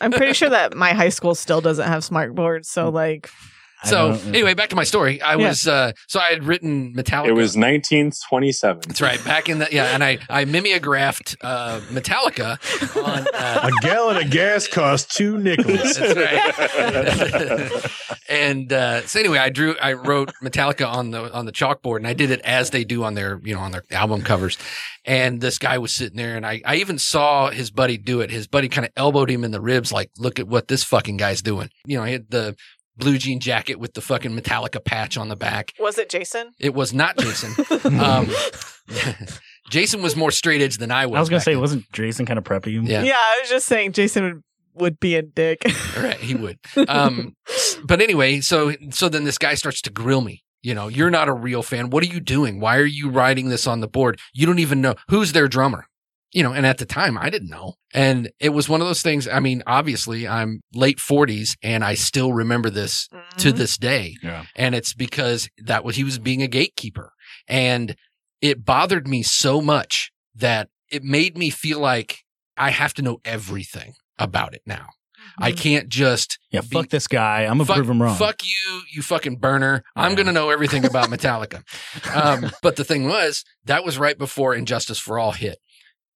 I'm 0.00 0.12
pretty 0.12 0.32
sure 0.32 0.50
that 0.50 0.74
my 0.74 0.92
high 0.92 1.08
school 1.10 1.34
still 1.34 1.60
doesn't 1.60 1.86
have 1.86 2.04
smart 2.04 2.34
boards. 2.34 2.68
So 2.68 2.88
like, 2.90 3.28
I 3.28 3.51
so 3.84 4.12
anyway, 4.26 4.54
back 4.54 4.68
to 4.70 4.76
my 4.76 4.84
story. 4.84 5.20
I 5.22 5.32
Yeah. 5.36 5.48
was 5.48 5.66
uh, 5.66 5.92
so 6.08 6.20
I 6.20 6.28
had 6.30 6.44
written 6.44 6.94
Metallica. 6.94 7.28
It 7.28 7.32
was 7.32 7.56
1927. 7.56 8.82
that's 8.86 9.00
right 9.00 9.22
back 9.24 9.48
in 9.48 9.58
the 9.58 9.68
yeah, 9.70 9.86
and 9.94 10.02
I 10.04 10.18
I 10.30 10.44
mimeographed 10.44 11.36
uh, 11.40 11.80
Metallica 11.90 12.58
on. 13.02 13.26
Uh, 13.34 13.70
A 13.70 13.86
gallon 13.86 14.16
of 14.24 14.30
gas 14.30 14.66
costs 14.68 15.14
two 15.14 15.38
nickels. 15.38 15.94
That's 15.96 16.16
right. 16.16 17.92
and 18.28 18.72
uh, 18.72 19.06
so 19.06 19.20
anyway, 19.20 19.38
I 19.38 19.48
drew, 19.50 19.74
I 19.80 19.92
wrote 19.94 20.32
Metallica 20.42 20.86
on 20.86 21.10
the 21.10 21.32
on 21.32 21.46
the 21.46 21.52
chalkboard, 21.52 21.96
and 21.98 22.06
I 22.06 22.12
did 22.12 22.30
it 22.30 22.40
as 22.42 22.70
they 22.70 22.84
do 22.84 23.04
on 23.04 23.14
their 23.14 23.40
you 23.42 23.54
know 23.54 23.60
on 23.60 23.72
their 23.72 23.84
album 23.90 24.22
covers. 24.22 24.58
And 25.04 25.40
this 25.40 25.58
guy 25.58 25.78
was 25.78 25.92
sitting 25.92 26.16
there, 26.16 26.36
and 26.36 26.46
I 26.46 26.60
I 26.64 26.76
even 26.76 26.98
saw 26.98 27.50
his 27.50 27.70
buddy 27.70 27.96
do 27.98 28.20
it. 28.20 28.30
His 28.30 28.46
buddy 28.46 28.68
kind 28.68 28.84
of 28.86 28.92
elbowed 28.96 29.30
him 29.30 29.44
in 29.44 29.50
the 29.50 29.60
ribs, 29.60 29.92
like, 29.92 30.10
"Look 30.18 30.38
at 30.38 30.46
what 30.46 30.68
this 30.68 30.84
fucking 30.84 31.16
guy's 31.16 31.42
doing." 31.42 31.70
You 31.86 31.98
know, 31.98 32.04
he 32.04 32.12
had 32.12 32.30
the 32.30 32.56
blue 32.96 33.18
jean 33.18 33.40
jacket 33.40 33.76
with 33.76 33.94
the 33.94 34.00
fucking 34.00 34.32
Metallica 34.32 34.84
patch 34.84 35.16
on 35.16 35.28
the 35.28 35.36
back. 35.36 35.72
was 35.78 35.98
it 35.98 36.08
Jason? 36.08 36.52
It 36.58 36.74
was 36.74 36.92
not 36.92 37.16
Jason. 37.16 37.54
um, 38.00 38.28
Jason 39.70 40.02
was 40.02 40.16
more 40.16 40.30
straight 40.30 40.60
edge 40.60 40.78
than 40.78 40.90
I 40.90 41.06
was. 41.06 41.16
I 41.16 41.20
was 41.20 41.28
gonna 41.28 41.40
say, 41.40 41.52
then. 41.52 41.60
wasn't 41.60 41.92
Jason 41.92 42.26
kind 42.26 42.38
of 42.38 42.44
preppy? 42.44 42.86
Yeah. 42.86 43.02
Yeah, 43.02 43.16
I 43.16 43.38
was 43.40 43.48
just 43.48 43.66
saying 43.66 43.92
Jason 43.92 44.24
would, 44.24 44.42
would 44.74 45.00
be 45.00 45.16
a 45.16 45.22
dick. 45.22 45.62
Right, 45.96 46.16
he 46.16 46.34
would. 46.34 46.58
Um, 46.88 47.36
but 47.84 48.00
anyway, 48.00 48.40
so 48.40 48.72
so 48.90 49.08
then 49.08 49.24
this 49.24 49.38
guy 49.38 49.54
starts 49.54 49.80
to 49.82 49.90
grill 49.90 50.20
me. 50.20 50.42
You 50.62 50.74
know, 50.74 50.88
you're 50.88 51.10
not 51.10 51.28
a 51.28 51.32
real 51.32 51.62
fan. 51.62 51.90
What 51.90 52.02
are 52.02 52.06
you 52.06 52.20
doing? 52.20 52.60
Why 52.60 52.76
are 52.78 52.84
you 52.84 53.10
writing 53.10 53.48
this 53.50 53.66
on 53.66 53.80
the 53.80 53.88
board? 53.88 54.18
You 54.32 54.46
don't 54.46 54.58
even 54.58 54.80
know 54.80 54.94
who's 55.08 55.32
their 55.32 55.48
drummer. 55.48 55.86
You 56.32 56.42
know, 56.42 56.52
and 56.52 56.64
at 56.64 56.78
the 56.78 56.86
time 56.86 57.18
I 57.18 57.28
didn't 57.30 57.50
know. 57.50 57.74
And 57.92 58.30
it 58.40 58.50
was 58.50 58.68
one 58.68 58.80
of 58.80 58.86
those 58.86 59.02
things. 59.02 59.28
I 59.28 59.38
mean, 59.40 59.62
obviously 59.66 60.26
I'm 60.26 60.60
late 60.72 60.98
40s 60.98 61.56
and 61.62 61.84
I 61.84 61.94
still 61.94 62.32
remember 62.32 62.70
this 62.70 63.08
to 63.38 63.52
Mhm. 63.52 63.56
this 63.56 63.76
day. 63.76 64.16
Yeah. 64.22 64.44
And 64.56 64.74
it's 64.74 64.94
because 64.94 65.48
that 65.58 65.84
was 65.84 65.96
he 65.96 66.04
was 66.04 66.18
being 66.18 66.42
a 66.42 66.46
gatekeeper. 66.48 67.12
And 67.46 67.96
it 68.40 68.64
bothered 68.64 69.06
me 69.06 69.22
so 69.22 69.60
much 69.60 70.10
that 70.34 70.68
it 70.90 71.04
made 71.04 71.36
me 71.36 71.50
feel 71.50 71.80
like 71.80 72.20
I 72.56 72.70
have 72.70 72.94
to 72.94 73.02
know 73.02 73.20
everything 73.24 73.94
about 74.18 74.54
it 74.54 74.62
now. 74.66 74.88
I 75.38 75.52
can't 75.52 75.88
just 75.88 76.38
Yeah, 76.50 76.60
be- 76.62 76.66
fuck 76.68 76.88
this 76.88 77.06
guy. 77.08 77.42
I'm 77.42 77.52
gonna 77.58 77.64
fuck, 77.66 77.76
prove 77.76 77.90
him 77.90 78.02
wrong. 78.02 78.16
Fuck 78.18 78.44
you, 78.44 78.82
you 78.92 79.02
fucking 79.02 79.36
burner. 79.36 79.84
I'm 79.94 80.14
going 80.14 80.26
to 80.26 80.32
know 80.32 80.50
everything 80.50 80.84
about 80.84 81.08
Metallica. 81.14 81.62
um, 82.14 82.50
but 82.62 82.76
the 82.76 82.84
thing 82.84 83.06
was, 83.08 83.44
that 83.64 83.84
was 83.84 83.98
right 83.98 84.18
before 84.18 84.52
And 84.54 84.66
Justice 84.66 84.98
for 84.98 85.18
All 85.18 85.32
hit. 85.32 85.58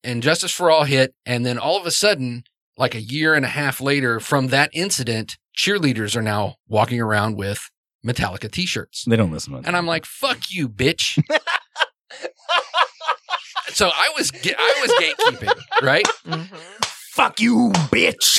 And 0.07 0.23
Justice 0.23 0.53
for 0.53 0.71
All 0.71 0.85
hit. 0.85 1.15
And 1.27 1.45
then 1.45 1.59
all 1.59 1.79
of 1.79 1.85
a 1.85 1.91
sudden, 1.91 2.45
like 2.79 2.95
a 2.95 3.01
year 3.01 3.35
and 3.35 3.45
a 3.45 3.49
half 3.49 3.81
later 3.81 4.21
from 4.21 4.47
that 4.49 4.71
incident, 4.73 5.37
cheerleaders 5.57 6.17
are 6.17 6.23
now 6.23 6.55
walking 6.69 7.01
around 7.01 7.37
with 7.37 7.69
Metallica 8.07 8.51
t 8.51 8.67
shirts. 8.67 9.05
They 9.05 9.17
don't 9.17 9.33
listen 9.33 9.53
to. 9.53 9.67
And 9.67 9.77
I'm 9.77 9.87
like, 9.87 10.05
fuck 10.07 10.51
you, 10.51 10.69
bitch. 10.69 11.21
so 13.69 13.89
I 13.93 14.13
was, 14.17 14.31
I 14.33 14.75
was 14.81 14.93
gatekeeping, 14.93 15.61
right? 15.83 16.07
Mhm. 16.25 16.93
Fuck 17.17 17.41
you, 17.41 17.71
bitch. 17.91 18.39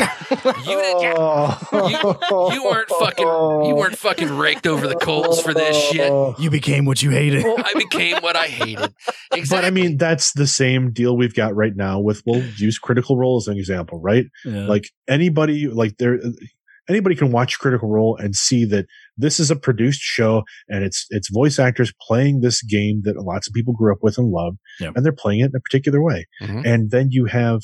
You 0.65 0.81
didn't, 0.81 1.17
Oh. 1.19 2.51
you 2.53 2.63
weren't 2.63 2.89
fucking, 2.89 3.25
you 3.67 3.75
weren't 3.75 3.97
fucking 3.97 4.37
raked 4.37 4.67
over 4.67 4.87
the 4.87 4.95
coals 4.95 5.41
for 5.41 5.53
this 5.53 5.75
shit. 5.75 6.11
you 6.39 6.49
became 6.49 6.85
what 6.85 7.01
you 7.01 7.09
hated. 7.09 7.43
I 7.45 7.73
became 7.75 8.17
what 8.21 8.35
I 8.35 8.45
hated. 8.47 8.93
Exactly. 9.33 9.45
But 9.57 9.65
I 9.65 9.71
mean, 9.71 9.97
that's 9.97 10.33
the 10.33 10.47
same 10.47 10.91
deal 10.91 11.17
we've 11.17 11.33
got 11.33 11.55
right 11.55 11.75
now 11.75 11.99
with, 11.99 12.21
we'll 12.25 12.43
use 12.57 12.77
Critical 12.77 13.17
Role 13.17 13.37
as 13.37 13.47
an 13.47 13.57
example, 13.57 13.99
right? 13.99 14.25
Yeah. 14.45 14.67
Like 14.67 14.89
anybody, 15.07 15.67
like 15.67 15.97
there, 15.97 16.19
anybody 16.87 17.15
can 17.15 17.31
watch 17.31 17.57
Critical 17.59 17.89
Role 17.89 18.15
and 18.17 18.35
see 18.35 18.63
that 18.65 18.85
this 19.17 19.39
is 19.39 19.49
a 19.51 19.55
produced 19.55 20.01
show 20.01 20.43
and 20.69 20.83
it's, 20.83 21.05
it's 21.09 21.29
voice 21.29 21.57
actors 21.59 21.91
playing 22.01 22.41
this 22.41 22.61
game 22.61 23.01
that 23.05 23.17
lots 23.17 23.47
of 23.47 23.53
people 23.53 23.73
grew 23.73 23.91
up 23.91 23.99
with 24.03 24.17
and 24.17 24.27
love. 24.31 24.55
Yep. 24.79 24.93
And 24.95 25.05
they're 25.05 25.11
playing 25.11 25.39
it 25.41 25.45
in 25.45 25.55
a 25.55 25.59
particular 25.59 26.01
way. 26.03 26.27
Mhm. 26.41 26.65
And 26.65 26.91
then 26.91 27.07
you 27.11 27.25
have 27.25 27.61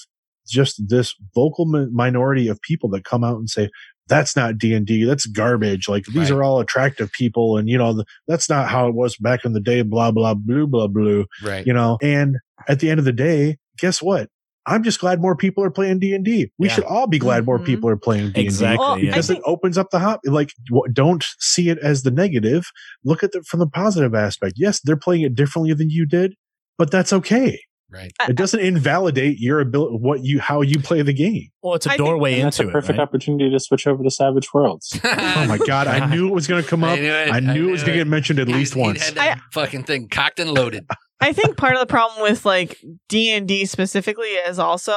just 0.48 0.82
this 0.88 1.16
vocal 1.36 1.66
mi- 1.66 1.88
minority 1.92 2.48
of 2.48 2.62
people 2.62 2.90
that 2.90 3.04
come 3.04 3.24
out 3.24 3.38
and 3.38 3.50
say, 3.50 3.70
that's 4.08 4.36
not 4.36 4.58
D&D. 4.58 5.06
That's 5.06 5.26
garbage. 5.26 5.88
Like 5.88 6.04
these 6.06 6.30
Right. 6.30 6.32
are 6.32 6.44
all 6.44 6.60
attractive 6.60 7.10
people. 7.14 7.58
And 7.58 7.70
you 7.70 7.78
know, 7.78 7.94
the, 7.94 8.06
that's 8.28 8.50
not 8.50 8.68
how 8.68 8.88
it 8.88 8.96
was 8.96 9.16
back 9.18 9.46
in 9.46 9.54
the 9.54 9.62
day, 9.62 9.82
blah, 9.82 10.12
blah, 10.12 10.34
blue, 10.34 10.68
blah, 10.68 10.88
blue 10.88 11.26
right. 11.44 11.66
you 11.66 11.74
know 11.74 11.98
and 12.02 12.36
at 12.68 12.80
the 12.80 12.90
end 12.90 13.00
of 13.00 13.06
the 13.06 13.12
day 13.12 13.58
guess 13.80 14.02
what 14.02 14.30
i'm 14.68 14.84
just 14.84 15.00
glad 15.00 15.20
more 15.20 15.36
people 15.36 15.64
are 15.64 15.72
playing 15.72 16.00
d&d 16.00 16.50
we 16.58 16.68
Yeah. 16.68 16.74
should 16.76 16.84
all 16.86 17.08
be 17.08 17.18
glad 17.20 17.46
more 17.46 17.60
Mhm. 17.60 17.66
people 17.66 17.90
are 17.90 17.98
playing 17.98 18.28
d&d 18.28 18.40
Exactly. 18.42 18.78
Well, 18.78 19.00
yeah. 19.00 19.10
Because 19.12 19.28
think- 19.28 19.40
it 19.40 19.44
opens 19.46 19.78
up 19.78 19.90
the 19.92 20.00
hop 20.00 20.22
like 20.26 20.52
w- 20.70 20.92
don't 20.94 21.26
see 21.40 21.68
it 21.70 21.78
as 21.80 22.04
the 22.04 22.12
negative 22.12 22.66
look 23.04 23.24
at 23.24 23.32
it 23.34 23.46
from 23.46 23.60
the 23.60 23.68
positive 23.68 24.14
aspect 24.16 24.54
yes 24.58 24.80
they're 24.82 24.96
playing 24.96 25.24
it 25.24 25.36
differently 25.36 25.74
than 25.74 25.90
you 25.90 26.06
did 26.06 26.36
but 26.78 26.92
that's 26.92 27.12
okay 27.12 27.60
Right. 27.94 28.12
it 28.28 28.36
doesn't 28.36 28.60
invalidate 28.60 29.40
your 29.40 29.60
ability 29.60 29.98
what 30.00 30.24
you 30.24 30.40
how 30.40 30.62
you 30.62 30.80
play 30.80 31.02
the 31.04 31.14
game 31.14 31.50
well, 31.62 31.76
it's 31.76 31.86
a 31.86 31.90
I 31.92 31.98
think- 31.98 32.06
doorway 32.08 32.34
And 32.36 32.46
that's 32.48 32.60
into 32.60 32.70
a 32.70 32.74
perfect 32.74 32.98
it. 32.98 33.00
Right? 33.00 33.04
opportunity 33.08 33.50
to 33.52 33.60
switch 33.60 33.86
over 33.88 34.04
to 34.04 34.10
Savage 34.10 34.54
Worlds. 34.54 35.00
oh 35.04 35.46
my 35.48 35.58
god 35.68 35.88
i 35.88 36.06
knew 36.08 36.28
it 36.28 36.34
was 36.34 36.48
going 36.48 36.64
to 36.64 36.68
come 36.70 36.84
up 36.84 36.92
I 36.98 37.02
knew 37.02 37.12
it. 37.14 37.32
i 37.32 37.40
knew 37.40 37.66
I 37.68 37.70
it 37.70 37.72
was 37.72 37.82
going 37.84 37.94
to 37.98 38.04
get 38.04 38.08
mentioned 38.08 38.40
at 38.40 38.48
He'd- 38.48 38.58
least 38.60 38.76
once 38.76 39.04
had 39.06 39.16
that 39.16 39.40
fucking 39.52 39.84
thing 39.84 40.08
cocked 40.10 40.40
and 40.40 40.52
loaded. 40.52 40.86
I 41.22 41.32
think 41.32 41.56
part 41.56 41.74
of 41.76 41.80
the 41.80 41.86
problem 41.86 42.22
with 42.22 42.46
like 42.46 42.78
D 43.08 43.30
and 43.32 43.48
D 43.48 43.66
specifically 43.66 44.28
is 44.28 44.60
also 44.60 44.96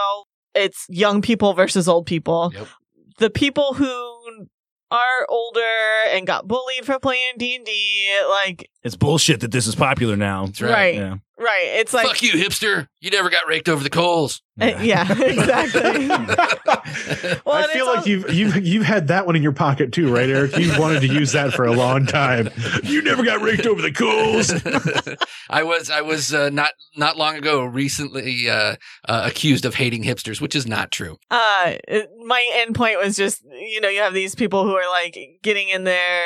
it's 0.55 0.87
young 0.89 1.23
people 1.23 1.53
versus 1.53 1.87
old 1.89 2.07
people. 2.07 2.51
Yep. 2.55 2.67
The 3.19 3.31
people 3.31 3.75
who 3.75 4.47
are 4.91 5.27
older 5.29 5.61
and 6.11 6.27
got 6.27 6.49
bullied 6.49 6.85
for 6.85 6.99
playing 6.99 7.35
D 7.39 7.57
and 7.57 7.65
D, 7.65 8.19
like 8.45 8.69
It's 8.83 8.97
bullshit 8.97 9.41
that 9.41 9.53
this 9.53 9.67
is 9.69 9.75
popular 9.77 10.17
now. 10.17 10.47
That's 10.47 10.61
right. 10.63 10.71
right, 10.73 10.95
Yeah. 10.95 11.15
Right. 11.39 11.65
It's 11.79 11.93
like 11.95 12.07
Fuck 12.07 12.23
you, 12.23 12.33
hipster. 12.33 12.89
You 13.01 13.11
never 13.11 13.31
got 13.31 13.47
raked 13.47 13.69
over 13.69 13.83
the 13.83 13.91
coals. 13.91 14.43
uh, 14.61 14.79
yeah, 14.81 15.03
exactly. 15.23 16.09
well, 16.09 17.55
I 17.55 17.67
feel 17.73 17.87
it's 17.87 17.97
like 17.97 18.07
you've 18.07 18.33
you've 18.33 18.57
you've 18.67 18.85
had 18.85 19.09
that 19.09 19.27
one 19.27 19.37
in 19.37 19.43
your 19.43 19.53
pocket 19.53 19.93
too, 19.93 20.13
right, 20.13 20.29
Eric? 20.29 20.57
You've 20.57 20.79
wanted 20.79 21.01
to 21.01 21.09
use 21.09 21.33
that 21.33 21.53
for 21.53 21.65
a 21.65 21.73
long 21.73 22.07
time. 22.07 22.49
You 22.87 23.03
never 23.03 23.25
got 23.25 23.43
raked 23.43 23.67
over 23.67 23.83
the 23.83 23.93
coals. 23.93 24.51
I 25.51 25.63
was 25.65 25.91
I 25.91 26.01
was 26.03 26.33
uh, 26.33 26.51
not 26.51 26.71
not 26.97 27.17
long 27.17 27.37
ago 27.37 27.65
recently 27.65 28.49
uh, 28.49 28.77
uh, 29.09 29.23
accused 29.25 29.65
of 29.65 29.75
hating 29.75 30.05
hipsters, 30.05 30.41
which 30.41 30.55
is 30.55 30.67
not 30.67 30.91
true. 30.91 31.19
uh 31.31 31.75
my 32.25 32.49
end 32.55 32.75
point 32.75 32.99
was 32.99 33.17
just 33.17 33.43
you 33.45 33.81
know 33.81 33.89
you 33.89 34.01
have 34.01 34.15
these 34.15 34.35
people 34.35 34.65
who 34.65 34.75
are 34.75 34.89
like 34.91 35.17
getting 35.43 35.69
in 35.69 35.85
their 35.85 36.23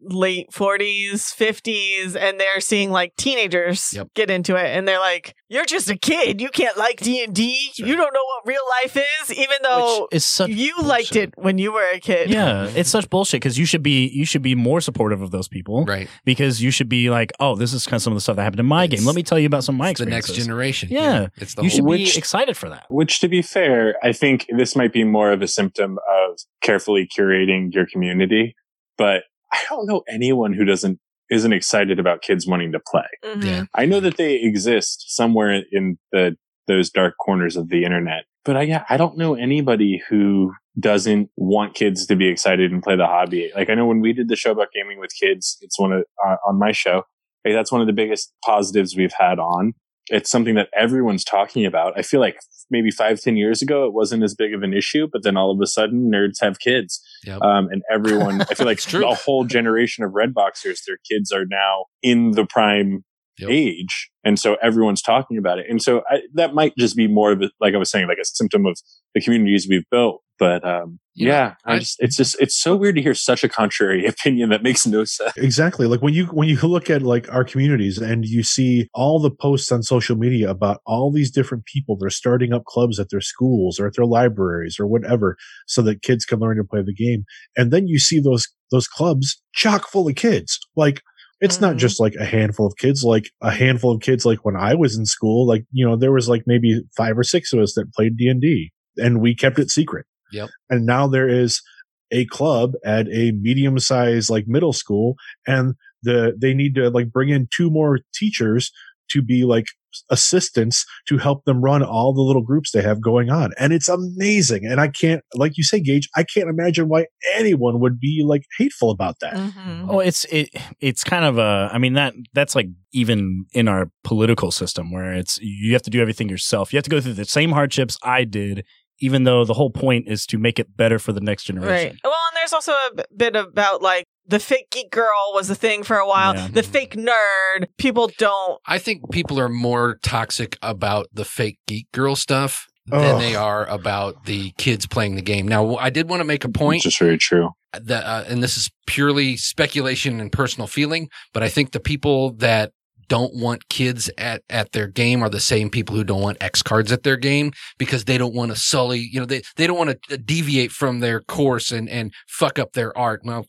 late 0.00 0.48
40s 0.52 1.34
50s 1.34 2.14
and 2.16 2.38
they're 2.38 2.60
seeing 2.60 2.90
like 2.90 3.14
teenagers 3.16 3.92
Yep. 3.92 4.14
get 4.14 4.30
into 4.30 4.54
it 4.54 4.66
and 4.66 4.86
they're 4.86 5.00
like 5.00 5.34
you're 5.48 5.64
just 5.64 5.90
a 5.90 5.96
kid 5.96 6.40
you 6.40 6.50
can't 6.50 6.76
like 6.76 7.00
d&d 7.00 7.70
you 7.76 7.96
don't 7.96 8.14
know 8.14 8.24
what 8.24 8.46
real 8.46 8.60
life 8.82 8.96
is 8.96 9.32
even 9.32 9.56
though 9.62 10.02
Which 10.02 10.16
is 10.18 10.26
such 10.26 10.50
you 10.50 10.74
liked 10.82 11.16
it 11.16 11.32
when 11.36 11.58
you 11.58 11.72
were 11.72 11.88
a 11.92 11.98
kid 11.98 12.30
Yeah, 12.30 12.70
it's 12.76 12.90
such 12.90 13.10
bullshit 13.10 13.40
because 13.40 13.58
you 13.58 13.64
should 13.66 13.82
be 13.82 14.06
you 14.08 14.24
should 14.24 14.42
be 14.42 14.54
more 14.54 14.80
supportive 14.80 15.20
of 15.20 15.30
those 15.32 15.48
people 15.48 15.84
Right. 15.84 16.08
because 16.24 16.62
you 16.62 16.70
should 16.70 16.88
be 16.88 17.10
like, 17.10 17.32
oh, 17.40 17.56
this 17.56 17.72
is 17.72 17.84
kind 17.86 17.96
of 17.96 18.02
some 18.02 18.12
of 18.12 18.16
the 18.16 18.20
stuff 18.20 18.36
that 18.36 18.42
happened 18.42 18.60
in 18.60 18.66
my 18.66 18.84
It's- 18.84 19.00
game. 19.00 19.06
Let 19.06 19.16
me 19.16 19.22
tell 19.22 19.38
you 19.38 19.46
about 19.46 19.64
some 19.64 19.74
of 19.74 19.78
my 19.78 19.90
It's 19.90 20.00
the 20.00 20.06
next 20.06 20.32
generation. 20.34 20.88
Yeah. 20.92 21.28
It's 21.36 21.54
the 21.54 21.62
You 21.62 21.70
whole 21.70 21.76
should 21.76 21.84
Which- 21.84 22.12
be 22.14 22.18
excited 22.18 22.56
for 22.56 22.68
that. 22.68 22.86
Which, 22.88 23.20
to 23.20 23.28
be 23.28 23.42
fair, 23.42 23.96
I 24.02 24.12
think 24.12 24.46
this 24.56 24.76
might 24.76 24.92
be 24.92 25.04
more 25.04 25.32
of 25.32 25.42
a 25.42 25.48
symptom 25.48 25.98
of 26.08 26.38
carefully 26.62 27.06
curating 27.08 27.72
your 27.74 27.86
community. 27.86 28.54
But 28.96 29.24
I 29.52 29.58
don't 29.68 29.86
know 29.86 30.02
anyone 30.08 30.52
who 30.52 30.64
doesn't 30.64 30.98
isn't 31.30 31.52
excited 31.52 31.98
about 31.98 32.22
kids 32.22 32.46
wanting 32.46 32.72
to 32.72 32.80
play. 32.80 33.06
Mhm. 33.24 33.44
Yeah. 33.44 33.64
I 33.74 33.84
know 33.84 34.00
that 34.00 34.16
they 34.16 34.36
exist 34.36 35.14
somewhere 35.14 35.62
in 35.70 35.98
the 36.12 36.36
those 36.66 36.90
dark 36.90 37.14
corners 37.18 37.56
of 37.56 37.68
the 37.70 37.84
internet, 37.84 38.24
but 38.44 38.56
I 38.56 38.62
yeah, 38.62 38.84
I 38.88 38.96
don't 38.96 39.16
know 39.16 39.34
anybody 39.34 40.02
who 40.08 40.52
doesn't 40.78 41.30
want 41.36 41.74
kids 41.74 42.06
to 42.06 42.14
be 42.16 42.28
excited 42.28 42.70
and 42.72 42.82
play 42.82 42.96
the 42.96 43.06
hobby. 43.06 43.50
Like 43.54 43.68
I 43.70 43.74
know 43.74 43.86
when 43.86 44.00
we 44.00 44.12
did 44.12 44.28
the 44.28 44.36
show 44.36 44.52
about 44.52 44.68
gaming 44.74 44.98
with 45.00 45.10
kids, 45.18 45.58
it's 45.60 45.78
one 45.78 45.92
of 45.92 46.04
uh, 46.24 46.36
on 46.46 46.58
my 46.58 46.72
show. 46.72 47.02
Like, 47.44 47.54
that's 47.54 47.72
one 47.72 47.80
of 47.80 47.86
the 47.86 47.92
biggest 47.92 48.32
positives 48.44 48.96
we've 48.96 49.12
had 49.18 49.38
on. 49.38 49.72
It's 50.10 50.30
something 50.30 50.54
that 50.54 50.68
everyone's 50.76 51.24
talking 51.24 51.64
about. 51.66 51.92
I 51.98 52.02
feel 52.02 52.20
like 52.20 52.38
maybe 52.70 52.90
five, 52.90 53.20
ten 53.20 53.36
years 53.36 53.62
ago, 53.62 53.86
it 53.86 53.92
wasn't 53.92 54.22
as 54.22 54.34
big 54.34 54.54
of 54.54 54.62
an 54.62 54.74
issue, 54.74 55.08
but 55.10 55.22
then 55.22 55.36
all 55.36 55.50
of 55.50 55.60
a 55.62 55.66
sudden, 55.66 56.10
nerds 56.12 56.40
have 56.40 56.58
kids, 56.58 57.00
Yep. 57.24 57.40
um, 57.42 57.68
and 57.70 57.82
everyone. 57.90 58.42
I 58.42 58.54
feel 58.54 58.66
like 58.66 58.80
a 58.94 59.14
whole 59.14 59.44
generation 59.44 60.04
of 60.04 60.12
Redboxers, 60.12 60.80
their 60.86 60.98
kids 61.10 61.32
are 61.32 61.44
now 61.46 61.86
in 62.02 62.32
the 62.32 62.44
prime 62.46 63.04
Yep. 63.38 63.50
age, 63.50 64.10
and 64.24 64.38
so 64.38 64.56
everyone's 64.62 65.02
talking 65.02 65.38
about 65.38 65.58
it. 65.58 65.66
And 65.68 65.82
so 65.82 66.02
I, 66.10 66.20
that 66.34 66.54
might 66.54 66.74
just 66.76 66.96
be 66.96 67.06
more 67.06 67.32
of 67.32 67.42
a, 67.42 67.50
like 67.60 67.74
I 67.74 67.78
was 67.78 67.90
saying, 67.90 68.08
like 68.08 68.18
a 68.20 68.24
symptom 68.24 68.66
of 68.66 68.78
the 69.14 69.20
communities 69.20 69.66
we've 69.68 69.88
built. 69.90 70.22
But 70.38 70.64
um, 70.64 71.00
Yeah, 71.16 71.26
yeah, 71.26 71.54
I, 71.64 71.74
I- 71.74 71.78
just 71.80 71.96
it's 71.98 72.16
just 72.16 72.36
it's 72.40 72.54
so 72.60 72.76
weird 72.76 72.94
to 72.94 73.02
hear 73.02 73.14
such 73.14 73.42
a 73.42 73.48
contrary 73.48 74.06
opinion 74.12 74.50
that 74.50 74.62
makes 74.62 74.86
no 74.86 75.02
sense. 75.04 75.32
Exactly. 75.36 75.86
Like 75.86 76.00
when 76.00 76.14
you 76.14 76.26
when 76.26 76.48
you 76.48 76.56
look 76.60 76.88
at 76.90 77.02
like 77.02 77.32
our 77.32 77.42
communities 77.44 77.98
and 77.98 78.24
you 78.24 78.44
see 78.44 78.88
all 78.94 79.18
the 79.18 79.30
posts 79.32 79.72
on 79.72 79.82
social 79.82 80.14
media 80.16 80.48
about 80.48 80.80
all 80.86 81.10
these 81.10 81.30
different 81.32 81.64
people 81.64 81.96
that 81.96 82.06
are 82.06 82.10
starting 82.10 82.52
up 82.52 82.64
clubs 82.66 83.00
at 83.00 83.10
their 83.10 83.20
schools 83.20 83.80
or 83.80 83.86
at 83.88 83.94
their 83.96 84.06
libraries 84.06 84.76
or 84.78 84.86
whatever 84.86 85.36
so 85.66 85.82
that 85.82 86.02
kids 86.02 86.24
can 86.24 86.38
learn 86.38 86.56
to 86.56 86.64
play 86.64 86.82
the 86.82 86.94
game. 86.94 87.24
And 87.56 87.72
then 87.72 87.88
you 87.88 87.98
see 87.98 88.20
those 88.20 88.46
those 88.70 88.86
clubs 88.86 89.42
chock 89.54 89.88
full 89.88 90.06
of 90.08 90.14
kids. 90.14 90.56
Like 90.76 91.00
it's 91.40 91.60
not 91.60 91.76
Mhm. 91.76 91.78
just 91.78 92.00
like 92.00 92.14
a 92.16 92.24
handful 92.24 92.66
of 92.66 92.76
kids, 92.78 93.04
like 93.04 93.30
a 93.42 93.50
handful 93.50 93.92
of 93.92 94.00
kids 94.00 94.24
like 94.26 94.44
when 94.44 94.56
I 94.56 94.74
was 94.74 94.96
in 94.96 95.06
school, 95.06 95.46
like, 95.46 95.64
you 95.72 95.86
know, 95.86 95.96
there 95.96 96.12
was 96.12 96.28
like 96.28 96.42
maybe 96.46 96.82
five 96.96 97.16
or 97.18 97.22
six 97.22 97.52
of 97.52 97.60
us 97.60 97.74
that 97.74 97.92
played 97.92 98.16
D&D 98.16 98.72
and 98.96 99.20
we 99.20 99.34
kept 99.34 99.58
it 99.58 99.70
secret. 99.70 100.04
Yep. 100.32 100.48
And 100.68 100.84
now 100.84 101.06
there 101.06 101.28
is 101.28 101.62
a 102.10 102.24
club 102.26 102.72
at 102.84 103.06
a 103.08 103.32
medium 103.32 103.78
sized 103.78 104.30
like 104.30 104.46
middle 104.48 104.72
school 104.72 105.14
and 105.46 105.74
the 106.02 106.34
they 106.40 106.54
need 106.54 106.74
to 106.74 106.90
like 106.90 107.12
bring 107.12 107.28
in 107.28 107.48
two 107.54 107.70
more 107.70 108.00
teachers 108.14 108.70
to 109.10 109.22
be 109.22 109.44
like 109.44 109.66
assistants 110.10 110.84
to 111.06 111.18
help 111.18 111.44
them 111.44 111.62
run 111.62 111.82
all 111.82 112.12
the 112.12 112.20
little 112.22 112.42
groups 112.42 112.72
they 112.72 112.82
have 112.82 113.00
going 113.00 113.30
on 113.30 113.52
and 113.58 113.72
it's 113.72 113.88
amazing 113.88 114.64
and 114.64 114.80
i 114.80 114.88
can't 114.88 115.22
like 115.34 115.56
you 115.56 115.64
say 115.64 115.80
gage 115.80 116.08
i 116.16 116.22
can't 116.22 116.48
imagine 116.48 116.88
why 116.88 117.06
anyone 117.34 117.80
would 117.80 117.98
be 117.98 118.24
like 118.26 118.42
hateful 118.58 118.90
about 118.90 119.16
that 119.20 119.34
Mhm. 119.34 119.86
Oh, 119.88 120.00
it's 120.00 120.24
it 120.26 120.50
it's 120.80 121.02
kind 121.04 121.24
of 121.24 121.38
a 121.38 121.70
I 121.72 121.78
mean 121.78 121.94
that 121.94 122.14
that's 122.34 122.54
like 122.54 122.68
even 122.92 123.46
in 123.52 123.68
our 123.68 123.90
political 124.04 124.50
system 124.50 124.90
where 124.92 125.12
it's 125.14 125.38
you 125.40 125.72
have 125.72 125.82
to 125.82 125.90
do 125.90 126.00
everything 126.00 126.28
yourself. 126.28 126.72
You 126.72 126.76
have 126.76 126.84
to 126.84 126.90
go 126.90 127.00
through 127.00 127.14
the 127.14 127.24
same 127.24 127.52
hardships 127.52 127.98
I 128.02 128.24
did, 128.24 128.64
even 128.98 129.24
though 129.24 129.44
the 129.44 129.54
whole 129.54 129.70
point 129.70 130.06
is 130.08 130.26
to 130.26 130.38
make 130.38 130.58
it 130.58 130.76
better 130.76 130.98
for 130.98 131.12
the 131.12 131.20
next 131.20 131.44
generation. 131.44 131.90
Right. 131.90 132.00
Well, 132.04 132.12
and 132.30 132.36
there's 132.36 132.52
also 132.52 132.72
a 132.72 133.04
bit 133.16 133.36
about 133.36 133.80
like 133.82 134.04
the 134.28 134.38
fake 134.38 134.70
geek 134.70 134.90
girl 134.90 135.32
was 135.32 135.50
a 135.50 135.54
thing 135.54 135.82
for 135.82 135.96
a 135.96 136.06
while. 136.06 136.34
Yeah. 136.34 136.48
The 136.48 136.62
fake 136.62 136.94
nerd. 136.94 137.66
People 137.78 138.10
don't. 138.18 138.60
I 138.66 138.78
think 138.78 139.10
people 139.10 139.40
are 139.40 139.48
more 139.48 139.98
toxic 140.02 140.56
about 140.62 141.08
the 141.12 141.24
fake 141.24 141.58
geek 141.66 141.90
girl 141.92 142.14
stuff 142.14 142.68
than 142.86 143.18
they 143.18 143.34
are 143.34 143.66
about 143.66 144.24
the 144.24 144.52
kids 144.56 144.86
playing 144.86 145.16
the 145.16 145.22
game. 145.22 145.46
Now, 145.46 145.76
I 145.76 145.90
did 145.90 146.08
want 146.08 146.20
to 146.20 146.24
make 146.24 146.44
a 146.44 146.48
point 146.48 146.78
Which 146.78 146.86
is 146.86 146.96
very 146.96 147.18
true. 147.18 147.50
that, 147.72 148.04
uh, 148.04 148.24
and 148.28 148.42
this 148.42 148.56
is 148.56 148.70
purely 148.86 149.36
speculation 149.36 150.20
and 150.20 150.32
personal 150.32 150.66
feeling, 150.66 151.10
but 151.34 151.42
I 151.42 151.50
think 151.50 151.72
the 151.72 151.80
people 151.80 152.32
that 152.36 152.72
don't 153.08 153.34
want 153.34 153.68
kids 153.68 154.10
at, 154.16 154.42
at 154.48 154.72
their 154.72 154.86
game 154.86 155.22
are 155.22 155.28
the 155.28 155.40
same 155.40 155.68
people 155.70 155.96
who 155.96 156.04
don't 156.04 156.22
want 156.22 156.42
X 156.42 156.62
cards 156.62 156.92
at 156.92 157.02
their 157.02 157.16
game 157.16 157.52
because 157.78 158.04
they 158.04 158.16
don't 158.18 158.34
want 158.34 158.52
to 158.52 158.56
sully, 158.56 159.00
you 159.00 159.18
know, 159.20 159.26
they, 159.26 159.42
they 159.56 159.66
don't 159.66 159.78
want 159.78 160.02
to 160.08 160.16
deviate 160.18 160.70
from 160.70 161.00
their 161.00 161.20
course 161.20 161.72
and, 161.72 161.88
and 161.88 162.12
fuck 162.26 162.58
up 162.58 162.72
their 162.72 162.96
art. 162.96 163.22
Well, 163.24 163.46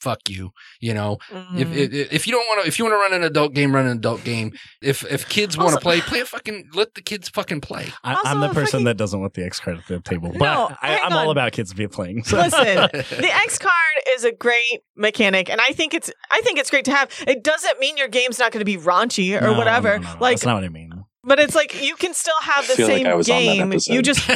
fuck 0.00 0.20
you, 0.28 0.50
you 0.80 0.94
know, 0.94 1.18
if, 1.30 1.68
Mhm. 1.68 1.76
if 1.92 2.12
if 2.12 2.26
you 2.26 2.32
don't 2.32 2.46
want 2.48 2.62
to, 2.62 2.68
if 2.68 2.78
you 2.78 2.84
want 2.84 2.94
to 2.94 2.98
run 2.98 3.12
an 3.12 3.22
adult 3.22 3.52
game, 3.54 3.74
run 3.74 3.86
an 3.86 3.98
adult 3.98 4.24
game. 4.24 4.52
If 4.82 5.04
if 5.10 5.28
kids 5.28 5.56
want 5.58 5.74
to 5.74 5.80
play, 5.80 6.00
play 6.00 6.20
a 6.20 6.24
fucking 6.26 6.70
let 6.74 6.94
the 6.94 7.02
kids 7.02 7.28
fucking 7.28 7.60
play. 7.60 7.86
I, 8.02 8.14
Also, 8.14 8.28
I'm 8.28 8.40
the 8.40 8.48
person 8.48 8.80
I- 8.82 8.90
that 8.90 8.96
doesn't 8.96 9.20
want 9.20 9.34
the 9.34 9.44
X 9.44 9.60
card 9.60 9.78
at 9.78 9.86
the 9.86 10.00
table, 10.00 10.30
but 10.30 10.38
No, 10.40 10.74
I, 10.82 10.98
i'm 11.00 11.12
all 11.12 11.30
about 11.30 11.52
kids 11.52 11.72
be 11.74 11.86
playing. 11.88 12.24
So. 12.24 12.36
Listen, 12.38 12.60
the 12.92 13.30
X 13.46 13.58
card 13.58 13.72
is 14.16 14.24
a 14.24 14.32
great 14.32 14.80
mechanic, 14.96 15.50
and 15.50 15.60
I 15.60 15.72
think 15.72 15.94
it's 15.94 16.10
I 16.30 16.40
think 16.42 16.58
it's 16.58 16.70
great 16.70 16.84
to 16.86 16.92
have. 16.92 17.10
It 17.26 17.44
doesn't 17.44 17.78
mean 17.78 17.96
your 17.96 18.08
game's 18.08 18.38
not 18.38 18.52
going 18.52 18.60
to 18.60 18.64
be 18.64 18.76
raunchy 18.76 19.36
or 19.36 19.42
No, 19.42 19.52
no, 19.52 19.58
whatever. 19.58 19.98
no, 19.98 20.04
no, 20.06 20.12
no. 20.14 20.18
Like, 20.20 20.36
that's 20.36 20.46
not 20.46 20.54
what 20.56 20.64
I 20.64 20.68
mean. 20.68 20.89
But 21.24 21.38
it's 21.40 21.54
like 21.54 21.82
you 21.82 21.96
can 21.96 22.14
still 22.14 22.34
have 22.42 22.66
the 22.66 22.72
I 22.72 22.76
feel 22.76 22.86
like 22.88 22.96
same 22.98 23.06
I 23.06 23.14
was 23.14 23.28
on 23.30 23.44
that 23.46 23.54
game. 23.56 23.94
You 23.96 24.02
just 24.02 24.28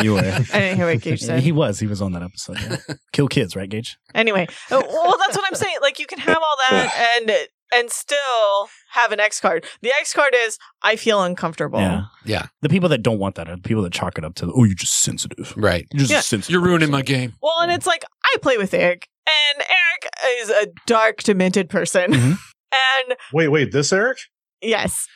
You 0.00 0.14
were. 0.14 0.20
I 0.20 0.40
didn't 0.40 0.76
hear 0.76 0.86
what 0.86 1.00
Gage 1.00 1.20
said. 1.20 1.40
he 1.42 1.52
was. 1.52 1.78
He 1.80 1.86
was 1.86 2.00
on 2.02 2.12
that 2.12 2.22
episode. 2.22 2.58
Yeah. 2.60 2.76
Kill 3.12 3.28
kids, 3.28 3.56
right, 3.56 3.68
Gage? 3.68 3.96
Anyway, 4.14 4.46
uh, 4.70 4.82
well, 4.88 5.16
that's 5.18 5.36
what 5.36 5.44
I'm 5.46 5.54
saying. 5.54 5.76
Like 5.82 5.98
you 5.98 6.06
can 6.06 6.18
have 6.18 6.36
all 6.38 6.56
that 6.70 7.16
and 7.20 7.32
and 7.74 7.90
still 7.90 8.68
have 8.92 9.12
an 9.12 9.20
X 9.20 9.40
card. 9.40 9.64
The 9.80 9.90
X 9.98 10.12
card 10.12 10.34
is 10.36 10.58
I 10.82 10.96
feel 10.96 11.22
uncomfortable. 11.22 11.80
Yeah. 11.80 12.02
Yeah. 12.24 12.46
The 12.60 12.68
people 12.68 12.88
that 12.90 13.02
don't 13.02 13.18
want 13.18 13.34
that 13.36 13.48
are 13.48 13.56
the 13.56 13.62
people 13.62 13.82
that 13.84 13.92
chalk 13.92 14.18
it 14.18 14.24
up 14.24 14.34
to, 14.36 14.52
oh, 14.54 14.64
you're 14.64 14.74
just 14.74 15.00
sensitive. 15.02 15.54
right. 15.56 15.86
You're 15.92 16.00
just 16.00 16.10
Yeah. 16.10 16.20
sensitive. 16.20 16.52
You're 16.52 16.62
ruining 16.62 16.90
my 16.90 17.00
game. 17.02 17.32
Well, 17.42 17.60
and 17.60 17.72
it's 17.72 17.86
like 17.86 18.04
I 18.24 18.36
play 18.42 18.58
with 18.58 18.74
Eric, 18.74 19.08
and 19.26 19.64
Eric 19.66 20.12
is 20.42 20.50
a 20.50 20.66
dark, 20.86 21.22
demented 21.22 21.70
person, 21.70 22.12
Mhm. 22.12 22.38
and 22.72 23.16
Wait, 23.32 23.48
wait, 23.48 23.72
this 23.72 23.90
Eric? 23.92 24.18
yes, 24.60 25.06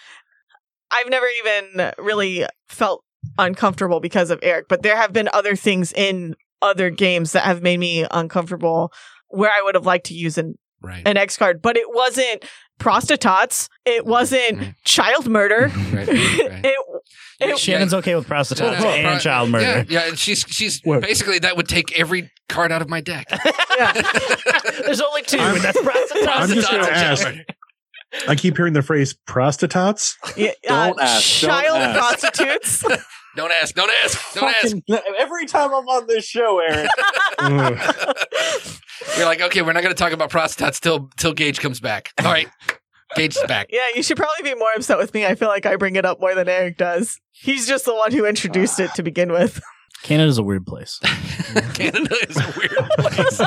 I've 0.90 1.08
never 1.10 1.26
even 1.44 1.92
really 1.98 2.46
felt 2.68 3.04
uncomfortable 3.38 4.00
because 4.00 4.30
of 4.30 4.38
Eric, 4.42 4.66
but 4.68 4.82
there 4.82 4.96
have 4.96 5.12
been 5.12 5.28
other 5.32 5.56
things 5.56 5.92
in 5.92 6.36
other 6.62 6.90
games 6.90 7.32
that 7.32 7.44
have 7.44 7.62
made 7.62 7.78
me 7.78 8.06
uncomfortable 8.10 8.92
where 9.28 9.50
I 9.50 9.60
would 9.64 9.74
have 9.74 9.84
liked 9.86 10.06
to 10.06 10.14
use 10.14 10.38
an, 10.38 10.56
Right. 10.82 11.02
an 11.06 11.16
X 11.16 11.36
card, 11.36 11.60
but 11.62 11.76
it 11.76 11.86
wasn't 11.88 12.44
prostitutes, 12.78 13.68
it 13.84 14.06
wasn't 14.06 14.58
Mhm. 14.60 14.74
child 14.84 15.26
murder. 15.28 15.72
Right, 15.92 16.06
right. 16.08 16.08
it, 16.64 16.76
it, 17.40 17.58
Shannon's 17.58 17.92
okay 17.94 18.14
with 18.14 18.26
prostitutes 18.26 18.82
and 18.84 19.20
child 19.20 19.50
murder. 19.50 19.64
Yeah, 19.64 19.84
yeah. 19.88 20.08
and 20.08 20.18
She's 20.18 20.44
she's 20.48 20.80
What? 20.84 21.00
basically 21.02 21.38
that 21.40 21.56
would 21.56 21.68
take 21.68 21.98
every 21.98 22.30
card 22.48 22.72
out 22.72 22.82
of 22.82 22.88
my 22.88 23.00
deck. 23.00 23.26
yeah. 23.76 23.92
There's 24.84 25.00
only 25.00 25.22
two, 25.22 25.38
I'm- 25.38 25.56
and 25.56 25.64
that's 25.64 25.80
prostitutes. 25.82 26.28
I'm 26.28 26.48
just 26.50 26.70
gonna 26.70 26.82
and 26.84 26.92
ask. 26.94 27.26
Child 28.18 28.22
murder. 28.28 28.32
I 28.32 28.34
keep 28.36 28.56
hearing 28.56 28.72
the 28.72 28.82
phrase 28.82 29.14
prostitutes. 29.26 30.16
Yeah, 30.36 30.52
Don't 30.64 30.98
uh, 30.98 31.02
ask, 31.02 31.40
don't 31.40 31.50
Child 31.50 31.76
ask. 31.78 31.98
prostitutes. 31.98 32.84
Don't 33.36 33.52
ask. 33.60 33.74
Don't 33.74 33.90
ask. 34.02 34.32
Don't 34.32 34.54
ask. 34.64 34.74
Every 35.18 35.44
time 35.44 35.68
I'm 35.74 35.86
on 35.88 36.06
this 36.06 36.24
show, 36.24 36.58
Aaron. 36.58 36.88
You're 39.18 39.26
like, 39.26 39.42
okay, 39.42 39.60
we're 39.60 39.74
not 39.74 39.82
going 39.82 39.94
to 39.94 39.98
talk 39.98 40.12
about 40.12 40.30
prostitutes 40.30 40.80
till 40.80 41.10
till 41.18 41.34
Gage 41.34 41.58
comes 41.60 41.78
back. 41.78 42.12
All 42.20 42.32
right, 42.32 42.48
Gage's 43.14 43.36
back. 43.46 43.66
yeah, 43.70 43.88
you 43.94 44.02
should 44.02 44.16
probably 44.16 44.42
be 44.42 44.54
more 44.58 44.70
upset 44.74 44.96
with 44.96 45.12
me. 45.12 45.26
I 45.26 45.34
feel 45.34 45.48
like 45.48 45.66
I 45.66 45.76
bring 45.76 45.96
it 45.96 46.06
up 46.06 46.18
more 46.18 46.34
than 46.34 46.48
Eric 46.48 46.78
does. 46.78 47.20
He's 47.32 47.68
just 47.68 47.84
the 47.84 47.94
one 47.94 48.10
who 48.10 48.24
introduced 48.24 48.80
it 48.80 48.94
to 48.94 49.02
begin 49.02 49.30
with. 49.30 49.60
Canada's 50.02 50.38
a 50.38 50.42
weird 50.42 50.64
place. 50.66 50.98
Canada 51.74 52.16
is 52.28 52.36
a 52.38 52.54
weird 52.56 52.88
place. 52.98 53.40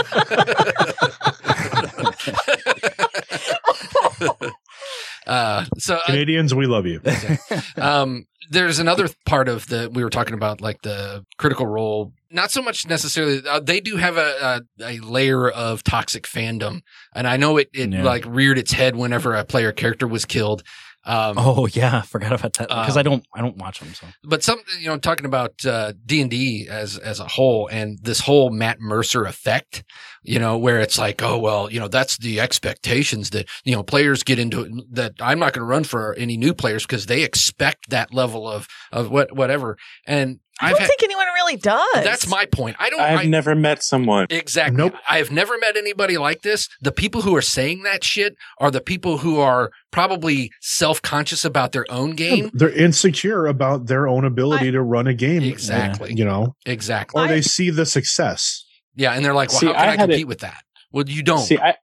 Uh, 5.30 5.66
so 5.78 5.96
uh, 5.96 6.02
Canadians, 6.06 6.54
we 6.56 6.66
love 6.66 6.86
you. 6.86 7.00
um, 7.78 8.26
there's 8.52 8.80
another 8.80 9.08
part 9.26 9.48
of 9.48 9.68
the 9.68 9.90
we 9.94 10.04
were 10.04 10.10
talking 10.10 10.34
about 10.34 10.60
like 10.60 10.82
the 10.82 11.24
critical 11.38 11.68
role 11.68 12.12
not 12.32 12.50
so 12.52 12.62
much 12.62 12.88
necessarily 12.88 13.42
uh, 13.48 13.60
they 13.60 13.80
do 13.80 13.98
have 13.98 14.18
a, 14.18 14.62
a 14.82 14.96
a 14.98 15.00
layer 15.00 15.50
of 15.50 15.84
toxic 15.84 16.24
fandom 16.26 16.82
and 17.14 17.28
i 17.28 17.38
know 17.38 17.58
it, 17.58 17.70
it 17.74 17.92
Yeah. 17.92 18.04
like 18.04 18.26
reared 18.26 18.58
its 18.58 18.72
head 18.72 18.96
whenever 18.96 19.36
a 19.36 19.46
player 19.46 19.72
character 19.72 20.08
was 20.08 20.26
killed 20.26 20.64
um, 21.06 21.36
Oh 21.38 21.68
yeah, 21.72 22.00
I 22.00 22.02
forgot 22.02 22.34
about 22.34 22.54
that 22.54 22.68
because 22.68 22.96
Um, 22.96 23.00
I 23.00 23.04
don't 23.04 23.26
I 23.34 23.42
don't 23.42 23.58
watch 23.58 23.80
them. 23.80 23.94
So 23.94 24.08
but 24.24 24.44
some 24.44 24.60
you 24.80 24.88
know 24.88 24.98
talking 24.98 25.26
about 25.26 25.66
uh, 25.66 25.94
d&d 26.06 26.68
as 26.70 26.98
as 26.98 27.20
a 27.20 27.28
whole 27.28 27.68
and 27.68 27.98
this 28.02 28.20
whole 28.20 28.50
matt 28.52 28.80
mercer 28.80 29.24
effect 29.26 29.84
you 30.24 30.40
know 30.40 30.58
where 30.58 30.80
it's 30.80 30.98
like 30.98 31.22
oh 31.22 31.38
well 31.38 31.72
you 31.72 31.80
know 31.80 31.88
that's 31.88 32.18
the 32.18 32.40
expectations 32.40 33.30
that 33.30 33.48
you 33.64 33.74
know 33.76 33.84
players 33.84 34.24
get 34.24 34.38
into 34.40 34.62
it 34.64 34.72
that 34.92 35.14
i'm 35.22 35.40
not 35.40 35.54
going 35.54 35.62
to 35.62 35.70
run 35.70 35.84
for 35.84 36.14
any 36.16 36.36
new 36.38 36.54
players 36.54 36.86
because 36.86 37.06
they 37.06 37.24
expect 37.24 37.90
that 37.90 38.14
level 38.14 38.48
of 38.48 38.68
of 38.92 39.10
what 39.10 39.34
whatever 39.36 39.78
and 40.06 40.40
I 40.62 40.68
i've 40.68 40.72
don't 40.72 40.82
had 40.82 40.88
think 40.88 41.04
anyone 41.04 41.26
really 41.36 41.56
does. 41.56 41.88
that's 42.04 42.28
my 42.28 42.46
point 42.46 42.76
i 42.80 42.90
don't 42.90 43.00
I've 43.02 43.20
I, 43.20 43.24
never 43.26 43.56
met 43.56 43.82
someone. 43.84 44.28
Exactly. 44.30 44.78
Nope. 44.78 44.94
I 45.10 45.18
have 45.18 45.32
never 45.32 45.58
met 45.58 45.78
anybody 45.78 46.18
like 46.18 46.42
this. 46.42 46.68
The 46.82 46.92
people 46.92 47.22
who 47.22 47.36
are 47.36 47.42
saying 47.42 47.84
that 47.84 48.04
shit 48.04 48.36
are 48.60 48.70
the 48.72 48.82
people 48.82 49.20
who 49.20 49.40
are 49.40 49.72
probably 49.92 50.52
self-conscious 50.62 51.44
about 51.46 51.72
their 51.72 51.86
own 51.90 52.12
game. 52.12 52.50
They're 52.54 52.70
insecure 52.70 53.46
about 53.48 53.88
their 53.88 54.08
own 54.08 54.26
ability 54.26 54.72
to 54.72 54.82
run 54.82 55.08
a 55.08 55.14
game. 55.14 55.44
Exactly. 55.44 56.14
You 56.14 56.26
know, 56.26 56.56
Exactly. 56.66 57.22
or 57.22 57.26
I- 57.26 57.28
they 57.30 57.42
see 57.42 57.70
the 57.70 57.86
success. 57.86 58.66
Yeah, 58.96 59.14
and 59.14 59.24
they're 59.24 59.34
like, 59.34 59.50
"Well, 59.50 59.60
See, 59.60 59.66
how 59.68 59.74
can 59.74 59.82
I 59.82 59.84
I, 59.84 59.90
had 59.92 60.10
it- 60.10 60.14
compete 60.14 60.28
with 60.28 60.40
that?" 60.40 60.64
Well, 60.92 61.06
you 61.08 61.24
don't. 61.24 61.40
See, 61.40 61.58
I 61.58 61.76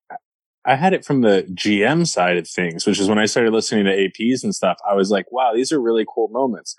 I 0.64 0.74
had 0.74 0.92
it 0.92 1.04
from 1.04 1.20
the 1.22 1.46
GM 1.54 2.06
side 2.06 2.36
of 2.36 2.48
things, 2.48 2.86
which 2.86 2.98
is 2.98 3.08
when 3.08 3.18
I 3.18 3.26
started 3.26 3.52
listening 3.52 3.84
to 3.84 3.92
APs 3.92 4.42
and 4.42 4.52
stuff. 4.54 4.76
I 4.88 4.94
was 4.94 5.10
like, 5.10 5.30
wow, 5.30 5.52
these 5.54 5.70
are 5.70 5.80
really 5.80 6.04
cool 6.12 6.28
moments. 6.28 6.74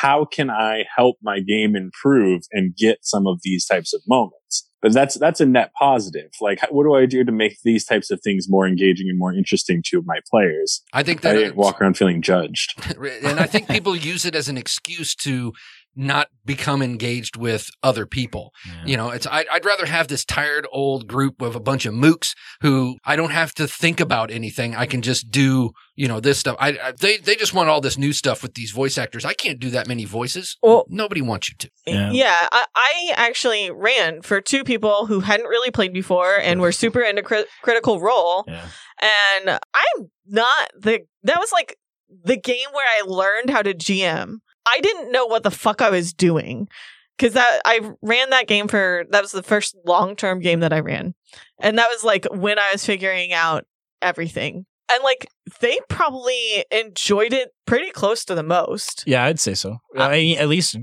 How 0.00 0.24
can 0.24 0.50
I 0.50 0.84
help 0.96 1.16
my 1.22 1.40
game 1.40 1.76
improve 1.76 2.42
and 2.52 2.74
get 2.76 2.98
some 3.02 3.26
of 3.26 3.40
these 3.42 3.64
types 3.66 3.94
of 3.94 4.02
moments? 4.08 4.68
But 4.82 4.92
that's 4.92 5.18
that's 5.18 5.40
a 5.40 5.46
net 5.46 5.72
positive. 5.78 6.30
Like, 6.40 6.60
what 6.70 6.84
do 6.84 6.94
I 6.94 7.06
do 7.06 7.24
to 7.24 7.32
make 7.32 7.58
these 7.64 7.84
types 7.84 8.10
of 8.10 8.20
things 8.22 8.46
more 8.48 8.66
engaging 8.66 9.08
and 9.08 9.18
more 9.18 9.32
interesting 9.32 9.82
to 9.86 10.02
my 10.04 10.18
players? 10.30 10.82
I 10.92 11.02
think 11.02 11.22
that 11.22 11.34
I 11.34 11.38
didn't 11.38 11.56
walk 11.56 11.80
around 11.80 11.96
feeling 11.96 12.20
judged. 12.20 12.74
and 13.00 13.40
I 13.40 13.46
think 13.46 13.68
people 13.68 13.96
use 13.96 14.24
it 14.24 14.34
as 14.34 14.48
an 14.48 14.58
excuse 14.58 15.14
to 15.16 15.52
not 15.96 16.28
become 16.44 16.82
engaged 16.82 17.36
with 17.36 17.68
other 17.82 18.06
people. 18.06 18.52
You 18.84 18.96
know, 18.96 19.10
it's 19.10 19.26
I'd, 19.26 19.48
I'd 19.48 19.64
rather 19.64 19.86
have 19.86 20.08
this 20.08 20.24
tired 20.24 20.66
old 20.70 21.08
group 21.08 21.40
of 21.40 21.56
a 21.56 21.60
bunch 21.60 21.86
of 21.86 21.94
mooks 21.94 22.34
who 22.60 22.96
I 23.04 23.16
don't 23.16 23.30
have 23.32 23.52
to 23.54 23.66
think 23.66 23.98
about 23.98 24.30
anything. 24.30 24.76
I 24.76 24.86
can 24.86 25.00
just 25.02 25.30
do 25.30 25.70
you 25.94 26.06
know 26.08 26.20
this 26.20 26.38
stuff. 26.38 26.56
I, 26.60 26.68
I 26.82 26.92
they 27.00 27.16
they 27.16 27.34
just 27.36 27.54
want 27.54 27.68
all 27.70 27.80
this 27.80 27.96
new 27.96 28.12
stuff 28.12 28.42
with 28.42 28.54
these 28.54 28.70
voice 28.70 28.98
actors. 28.98 29.24
I 29.24 29.32
can't 29.32 29.58
do 29.58 29.70
that 29.70 29.88
many 29.88 30.04
voices. 30.04 30.56
Well- 30.62 30.84
Nobody 30.88 31.22
wants 31.22 31.48
you 31.48 31.56
to. 31.58 31.70
Yeah. 31.86 32.10
Yeah, 32.12 32.48
I, 32.52 32.64
I 32.74 33.12
actually 33.16 33.70
ran 33.70 34.20
for 34.22 34.40
two 34.40 34.62
people 34.64 35.06
who 35.06 35.20
hadn't 35.20 35.46
really 35.46 35.70
played 35.70 35.92
before 35.94 36.36
and 36.36 36.60
were 36.60 36.72
super 36.72 37.00
into 37.00 37.22
cri- 37.22 37.46
Critical 37.62 38.00
Role, 38.00 38.44
Yeah. 38.46 38.66
and 39.00 39.50
I'm 39.50 40.10
not 40.26 40.68
the. 40.78 41.00
That 41.22 41.38
was 41.38 41.50
like 41.52 41.76
the 42.24 42.36
game 42.36 42.68
where 42.72 42.86
I 42.86 43.02
learned 43.06 43.50
how 43.50 43.62
to 43.62 43.74
GM. 43.74 44.36
I 44.66 44.80
didn't 44.80 45.12
know 45.12 45.26
what 45.26 45.42
the 45.42 45.50
fuck 45.50 45.80
I 45.80 45.90
was 45.90 46.12
doing 46.12 46.68
because 47.16 47.34
that 47.34 47.60
I 47.64 47.92
ran 48.02 48.30
that 48.30 48.46
game 48.46 48.68
for 48.68 49.04
that 49.10 49.22
was 49.22 49.32
the 49.32 49.42
first 49.42 49.76
long 49.86 50.16
term 50.16 50.40
game 50.40 50.60
that 50.60 50.72
I 50.72 50.80
ran, 50.80 51.14
and 51.60 51.78
that 51.78 51.88
was 51.88 52.04
like 52.04 52.26
when 52.30 52.58
I 52.58 52.70
was 52.72 52.84
figuring 52.84 53.32
out 53.32 53.64
everything. 54.02 54.66
And 54.92 55.02
like 55.02 55.26
they 55.60 55.80
probably 55.88 56.64
enjoyed 56.70 57.32
it 57.32 57.48
pretty 57.66 57.90
close 57.90 58.24
to 58.26 58.34
the 58.34 58.44
most. 58.44 59.02
Yeah, 59.06 59.24
I'd 59.24 59.40
say 59.40 59.54
so. 59.54 59.78
Uh, 59.96 60.02
I, 60.02 60.36
at 60.38 60.48
least 60.48 60.76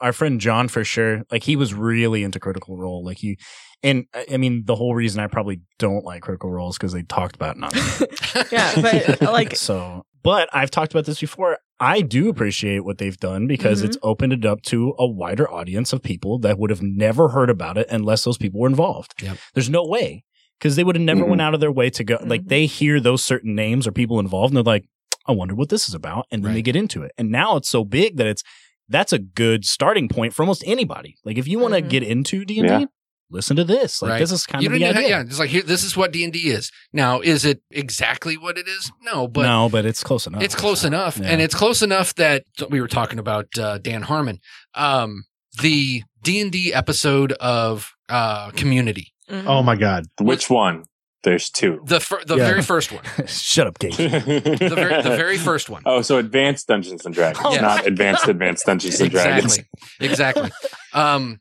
our 0.00 0.12
friend 0.12 0.40
John, 0.40 0.68
for 0.68 0.84
sure. 0.84 1.22
Like 1.30 1.42
he 1.42 1.56
was 1.56 1.74
really 1.74 2.22
into 2.22 2.38
Critical 2.38 2.76
Role. 2.76 3.04
Like 3.04 3.18
he, 3.18 3.36
and 3.82 4.06
I 4.14 4.26
I 4.34 4.36
mean, 4.36 4.64
the 4.64 4.76
whole 4.76 4.94
reason 4.94 5.20
I 5.20 5.26
probably 5.26 5.60
don't 5.78 6.04
like 6.04 6.22
Critical 6.22 6.50
Roles 6.50 6.76
because 6.76 6.92
they 6.92 7.02
talked 7.02 7.34
about 7.34 7.56
not. 7.56 7.74
Yeah, 8.52 8.72
but 8.80 9.20
like 9.22 9.56
so, 9.56 10.04
but 10.22 10.48
I've 10.52 10.70
talked 10.70 10.92
about 10.92 11.04
this 11.06 11.20
before. 11.20 11.58
I 11.80 12.00
do 12.00 12.28
appreciate 12.28 12.84
what 12.84 12.98
they've 12.98 13.16
done 13.16 13.46
because 13.46 13.82
Mhm. 13.82 13.86
it's 13.86 13.98
opened 14.02 14.32
it 14.32 14.44
up 14.44 14.62
to 14.62 14.94
a 14.98 15.06
wider 15.06 15.48
audience 15.50 15.92
of 15.92 16.02
people 16.02 16.38
that 16.40 16.58
would 16.58 16.70
have 16.70 16.82
never 16.82 17.28
heard 17.28 17.50
about 17.50 17.78
it 17.78 17.86
unless 17.90 18.24
those 18.24 18.36
people 18.38 18.60
were 18.60 18.68
involved. 18.68 19.14
Yep. 19.22 19.38
There's 19.54 19.70
no 19.70 19.84
way 19.86 20.24
because 20.58 20.74
they 20.76 20.82
would 20.84 20.96
have 20.96 21.04
never 21.04 21.24
Mhm. 21.24 21.28
went 21.28 21.40
out 21.42 21.54
of 21.54 21.60
their 21.60 21.70
way 21.72 21.88
to 21.90 22.02
go. 22.02 22.18
Like 22.24 22.42
Mhm. 22.42 22.48
they 22.48 22.66
hear 22.66 22.98
those 23.00 23.22
certain 23.24 23.54
names 23.54 23.86
or 23.86 23.92
people 23.92 24.18
involved, 24.18 24.50
and 24.52 24.56
they're 24.56 24.72
like, 24.74 24.86
"I 25.26 25.32
wonder 25.32 25.54
what 25.54 25.68
this 25.68 25.88
is 25.88 25.94
about," 25.94 26.26
and 26.32 26.44
then 26.44 26.54
they 26.54 26.62
get 26.62 26.74
into 26.76 27.02
it. 27.02 27.12
And 27.16 27.30
now 27.30 27.56
it's 27.56 27.68
so 27.68 27.84
big 27.84 28.16
that 28.16 28.26
it's 28.26 28.42
that's 28.90 29.12
a 29.12 29.18
good 29.18 29.66
starting 29.66 30.08
point 30.08 30.32
for 30.32 30.42
almost 30.42 30.64
anybody. 30.66 31.14
Like 31.22 31.36
if 31.36 31.46
you 31.46 31.58
want 31.58 31.74
to 31.74 31.82
Mhm. 31.82 31.90
get 31.90 32.02
into 32.02 32.44
D 32.46 32.58
and 32.58 32.68
Yeah. 32.68 32.78
D, 32.80 32.86
listen 33.30 33.56
to 33.56 33.64
this. 33.64 34.00
Like 34.02 34.10
Right. 34.12 34.18
this 34.20 34.32
is 34.32 34.46
kind 34.46 34.62
you 34.62 34.68
of 34.68 34.72
don't 34.72 34.80
the 34.80 34.86
even 34.86 34.96
idea. 34.98 35.08
yeah, 35.16 35.20
it's 35.22 35.38
like 35.38 35.50
here, 35.50 35.62
this 35.62 35.84
is 35.84 35.96
what 35.96 36.12
D 36.12 36.24
and 36.24 36.32
D 36.32 36.38
is. 36.50 36.70
Now, 36.92 37.20
is 37.20 37.44
it 37.44 37.62
exactly 37.70 38.36
what 38.36 38.56
it 38.58 38.66
is? 38.68 38.90
No, 39.02 39.28
but 39.28 39.42
no, 39.42 39.68
but 39.68 39.84
it's 39.84 40.02
close 40.02 40.26
enough. 40.26 40.42
it's 40.42 40.54
close 40.54 40.84
enough, 40.84 41.18
Yeah. 41.18 41.28
and 41.28 41.40
it's 41.42 41.54
close 41.54 41.82
enough 41.82 42.14
that 42.16 42.44
we 42.70 42.80
were 42.80 42.88
talking 42.88 43.18
about 43.18 43.46
uh, 43.58 43.78
Dan 43.78 44.02
Harmon, 44.02 44.38
um, 44.74 45.24
the 45.60 46.02
D 46.22 46.40
and 46.40 46.50
D 46.52 46.72
episode 46.72 47.32
of 47.32 47.92
uh, 48.08 48.50
Community, 48.52 49.12
Mhm. 49.30 49.44
Oh 49.46 49.62
my 49.62 49.76
god. 49.76 50.06
Which 50.20 50.48
one? 50.48 50.84
There's 51.24 51.50
two. 51.50 51.80
the 51.84 51.98
fir- 52.00 52.22
the 52.24 52.36
Yeah. 52.36 52.46
very 52.46 52.62
first 52.62 52.92
one, 52.92 53.02
Shut 53.26 53.66
up, 53.66 53.78
Gage. 53.80 53.96
the 53.96 54.72
very 54.74 55.02
the 55.02 55.16
very 55.16 55.36
first 55.36 55.68
one. 55.68 55.82
Oh, 55.84 56.00
so 56.00 56.16
advanced 56.16 56.68
Dungeons 56.68 57.04
and 57.04 57.12
Dragons, 57.14 57.44
Oh, 57.44 57.56
not 57.56 57.86
advanced 57.86 58.28
advanced 58.28 58.64
Dungeons 58.66 59.00
and 59.00 59.10
Dragons. 59.16 59.58
Exactly, 59.58 60.06
exactly. 60.06 60.50
Um, 60.94 61.40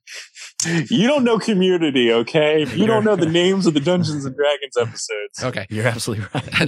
You 0.65 1.07
don't 1.07 1.23
know 1.23 1.37
community, 1.37 2.11
okay? 2.11 2.65
You 2.65 2.87
don't 2.87 3.03
know 3.03 3.15
the 3.15 3.27
names 3.29 3.67
of 3.67 3.73
the 3.75 3.79
Dungeons 3.79 4.25
and 4.25 4.35
Dragons 4.35 4.75
episodes. 4.79 5.43
okay. 5.43 5.67
You're 5.69 5.85
absolutely 5.87 6.25
right. 6.33 6.59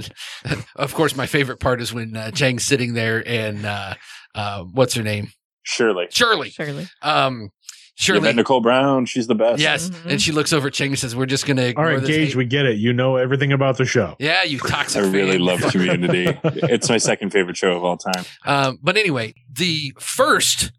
And, 0.44 0.64
of 0.76 0.94
course, 0.94 1.16
my 1.16 1.26
favorite 1.26 1.58
part 1.58 1.80
is 1.80 1.92
when 1.92 2.16
uh, 2.16 2.30
Chang's 2.30 2.64
sitting 2.64 2.94
there 2.94 3.22
and 3.26 3.66
uh, 3.66 3.94
uh, 4.34 4.62
what's 4.64 4.94
her 4.94 5.02
name, 5.02 5.32
Surely. 5.62 6.06
Shirley. 6.10 6.50
Surely. 6.50 6.86
Um, 7.02 7.50
Shirley. 7.96 8.20
Yvette 8.20 8.36
Nicole 8.36 8.60
Brown. 8.62 9.04
She's 9.06 9.26
the 9.26 9.34
best. 9.34 9.60
Yes, 9.60 9.90
Mhm. 9.90 10.12
and 10.12 10.22
she 10.22 10.32
looks 10.32 10.52
over 10.54 10.68
at 10.68 10.72
Chang 10.72 10.88
and 10.88 10.98
says, 10.98 11.14
"We're 11.14 11.26
just 11.26 11.44
going 11.44 11.58
to 11.58 11.64
All 11.64 11.68
ignore 11.68 11.86
right, 11.86 12.00
this 12.00 12.08
Gage, 12.08 12.28
hate." 12.28 12.36
we 12.36 12.46
get 12.46 12.64
it. 12.64 12.78
You 12.78 12.94
know 12.94 13.16
everything 13.16 13.52
about 13.52 13.76
the 13.76 13.84
show. 13.84 14.16
yeah, 14.18 14.42
you 14.42 14.58
toxic. 14.58 15.02
I 15.02 15.06
really 15.08 15.32
fan. 15.32 15.40
love 15.40 15.60
community. 15.70 16.38
it's 16.44 16.88
my 16.88 16.96
second 16.96 17.30
favorite 17.30 17.58
show 17.58 17.72
of 17.76 17.84
all 17.84 17.98
time. 17.98 18.24
Um, 18.46 18.78
but 18.82 18.96
anyway, 18.96 19.34
the 19.52 19.92
first 19.98 20.72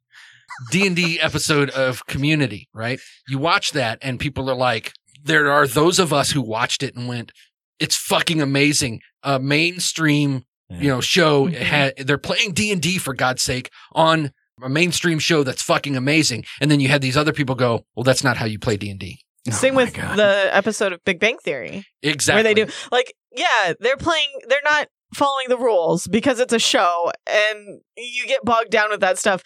D 0.71 0.85
and 0.87 0.95
D 0.95 1.19
episode 1.19 1.69
of 1.71 2.05
Community, 2.07 2.67
right? 2.73 2.99
You 3.27 3.37
watch 3.37 3.71
that, 3.71 3.99
and 4.01 4.19
people 4.19 4.49
are 4.49 4.55
like, 4.55 4.93
there 5.23 5.51
are 5.51 5.67
those 5.67 5.99
of 5.99 6.11
us 6.13 6.31
who 6.31 6.41
watched 6.41 6.83
it 6.83 6.95
and 6.95 7.07
went, 7.07 7.31
"It's 7.79 7.95
fucking 7.95 8.41
amazing." 8.41 9.01
A 9.23 9.39
mainstream, 9.39 10.43
you 10.69 10.87
know, 10.89 11.01
show 11.01 11.47
Mhm. 11.47 11.55
had 11.55 11.97
they're 11.97 12.17
playing 12.17 12.53
D 12.53 12.71
and 12.71 12.81
D 12.81 12.97
for 12.97 13.13
God's 13.13 13.43
sake 13.43 13.69
on 13.93 14.31
a 14.63 14.69
mainstream 14.69 15.19
show 15.19 15.43
that's 15.43 15.61
fucking 15.61 15.95
amazing, 15.95 16.45
and 16.59 16.69
then 16.71 16.79
you 16.79 16.87
had 16.87 17.01
these 17.01 17.17
other 17.17 17.33
people 17.33 17.55
go, 17.55 17.85
"Well, 17.95 18.03
that's 18.03 18.23
not 18.23 18.37
how 18.37 18.45
you 18.45 18.59
play 18.59 18.77
D 18.77 18.89
and 18.89 18.99
D." 18.99 19.19
Same 19.49 19.73
Oh 19.73 19.77
with 19.77 19.93
God. 19.95 20.17
the 20.19 20.49
episode 20.55 20.93
of 20.93 21.03
Big 21.03 21.19
Bang 21.19 21.37
Theory, 21.43 21.85
Exactly. 22.03 22.43
where 22.43 22.43
they 22.43 22.65
do 22.65 22.71
like, 22.91 23.11
yeah, 23.35 23.73
they're 23.79 23.97
playing. 23.97 24.27
They're 24.47 24.59
not 24.63 24.87
following 25.15 25.49
the 25.49 25.57
rules 25.57 26.05
because 26.07 26.39
it's 26.39 26.53
a 26.53 26.59
show, 26.59 27.11
and 27.27 27.81
you 27.97 28.27
get 28.27 28.45
bogged 28.45 28.69
down 28.69 28.91
with 28.91 28.99
that 28.99 29.17
stuff. 29.17 29.41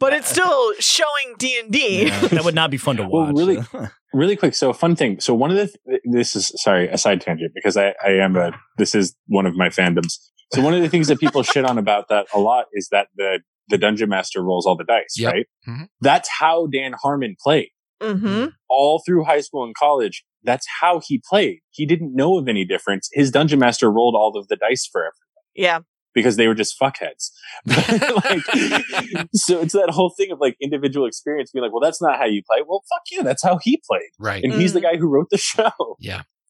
But 0.00 0.12
it's 0.14 0.28
still 0.28 0.72
showing 0.80 1.34
D 1.38 1.60
and 1.62 1.70
D. 1.70 2.08
That 2.30 2.42
would 2.44 2.54
not 2.54 2.70
be 2.70 2.76
fun 2.78 2.96
to 2.96 3.02
Well, 3.02 3.26
watch. 3.26 3.36
really- 3.36 3.58
really 4.12 4.34
quick 4.34 4.56
so 4.56 4.72
fun 4.72 4.96
thing 4.96 5.20
so 5.20 5.32
one 5.32 5.52
of 5.52 5.56
the 5.56 5.66
th- 5.88 6.00
this 6.04 6.34
is 6.34 6.50
sorry 6.56 6.88
a 6.88 6.98
side 6.98 7.20
tangent 7.20 7.52
because 7.54 7.76
i 7.76 7.94
i 8.04 8.10
am 8.10 8.34
a 8.34 8.50
this 8.76 8.92
is 8.92 9.14
one 9.28 9.46
of 9.46 9.54
my 9.54 9.68
fandoms 9.68 10.14
so 10.52 10.60
one 10.60 10.74
of 10.74 10.82
the 10.82 10.88
things 10.88 11.06
that 11.06 11.20
people 11.20 11.44
shit 11.44 11.64
on 11.64 11.78
about 11.78 12.08
that 12.08 12.26
a 12.34 12.40
lot 12.40 12.64
is 12.72 12.88
that 12.90 13.06
the 13.16 13.38
the 13.68 13.78
dungeon 13.78 14.08
master 14.08 14.42
rolls 14.42 14.66
all 14.66 14.76
the 14.76 14.82
dice 14.82 15.14
Yep. 15.16 15.32
right 15.32 15.46
Mhm. 15.68 15.86
that's 16.00 16.28
how 16.28 16.66
dan 16.66 16.92
harmon 17.00 17.36
played 17.40 17.68
Mm-hmm. 18.02 18.46
all 18.68 19.00
through 19.06 19.22
high 19.24 19.42
school 19.42 19.62
and 19.62 19.76
college 19.76 20.24
that's 20.42 20.66
how 20.80 21.00
he 21.06 21.22
played 21.30 21.58
he 21.70 21.86
didn't 21.86 22.12
know 22.16 22.36
of 22.36 22.48
any 22.48 22.64
difference 22.64 23.08
his 23.12 23.30
dungeon 23.30 23.60
master 23.60 23.92
rolled 23.92 24.16
all 24.16 24.36
of 24.36 24.48
the 24.48 24.56
dice 24.56 24.88
for 24.90 25.02
everyone 25.02 25.44
Yeah. 25.54 25.78
Because 26.14 26.36
they 26.36 26.46
were 26.46 26.54
just 26.54 26.78
fuckheads. 26.80 27.30
like, 27.66 28.44
so 29.34 29.60
it's 29.60 29.72
that 29.72 29.90
whole 29.90 30.12
thing 30.16 30.30
of 30.30 30.40
like 30.40 30.56
individual 30.60 31.06
experience 31.06 31.50
being 31.52 31.62
like, 31.62 31.72
well, 31.72 31.80
that's 31.80 32.02
not 32.02 32.18
how 32.18 32.26
you 32.26 32.42
play. 32.48 32.62
Well, 32.66 32.82
fuck 32.90 33.02
you. 33.10 33.22
That's 33.22 33.42
how 33.42 33.58
he 33.62 33.82
played. 33.86 34.10
right. 34.18 34.42
And 34.42 34.52
he's 34.52 34.72
the 34.72 34.80
mm. 34.80 34.84
guy 34.84 34.96
who 34.96 35.08
wrote 35.08 35.30
the 35.30 35.38
show. 35.38 35.96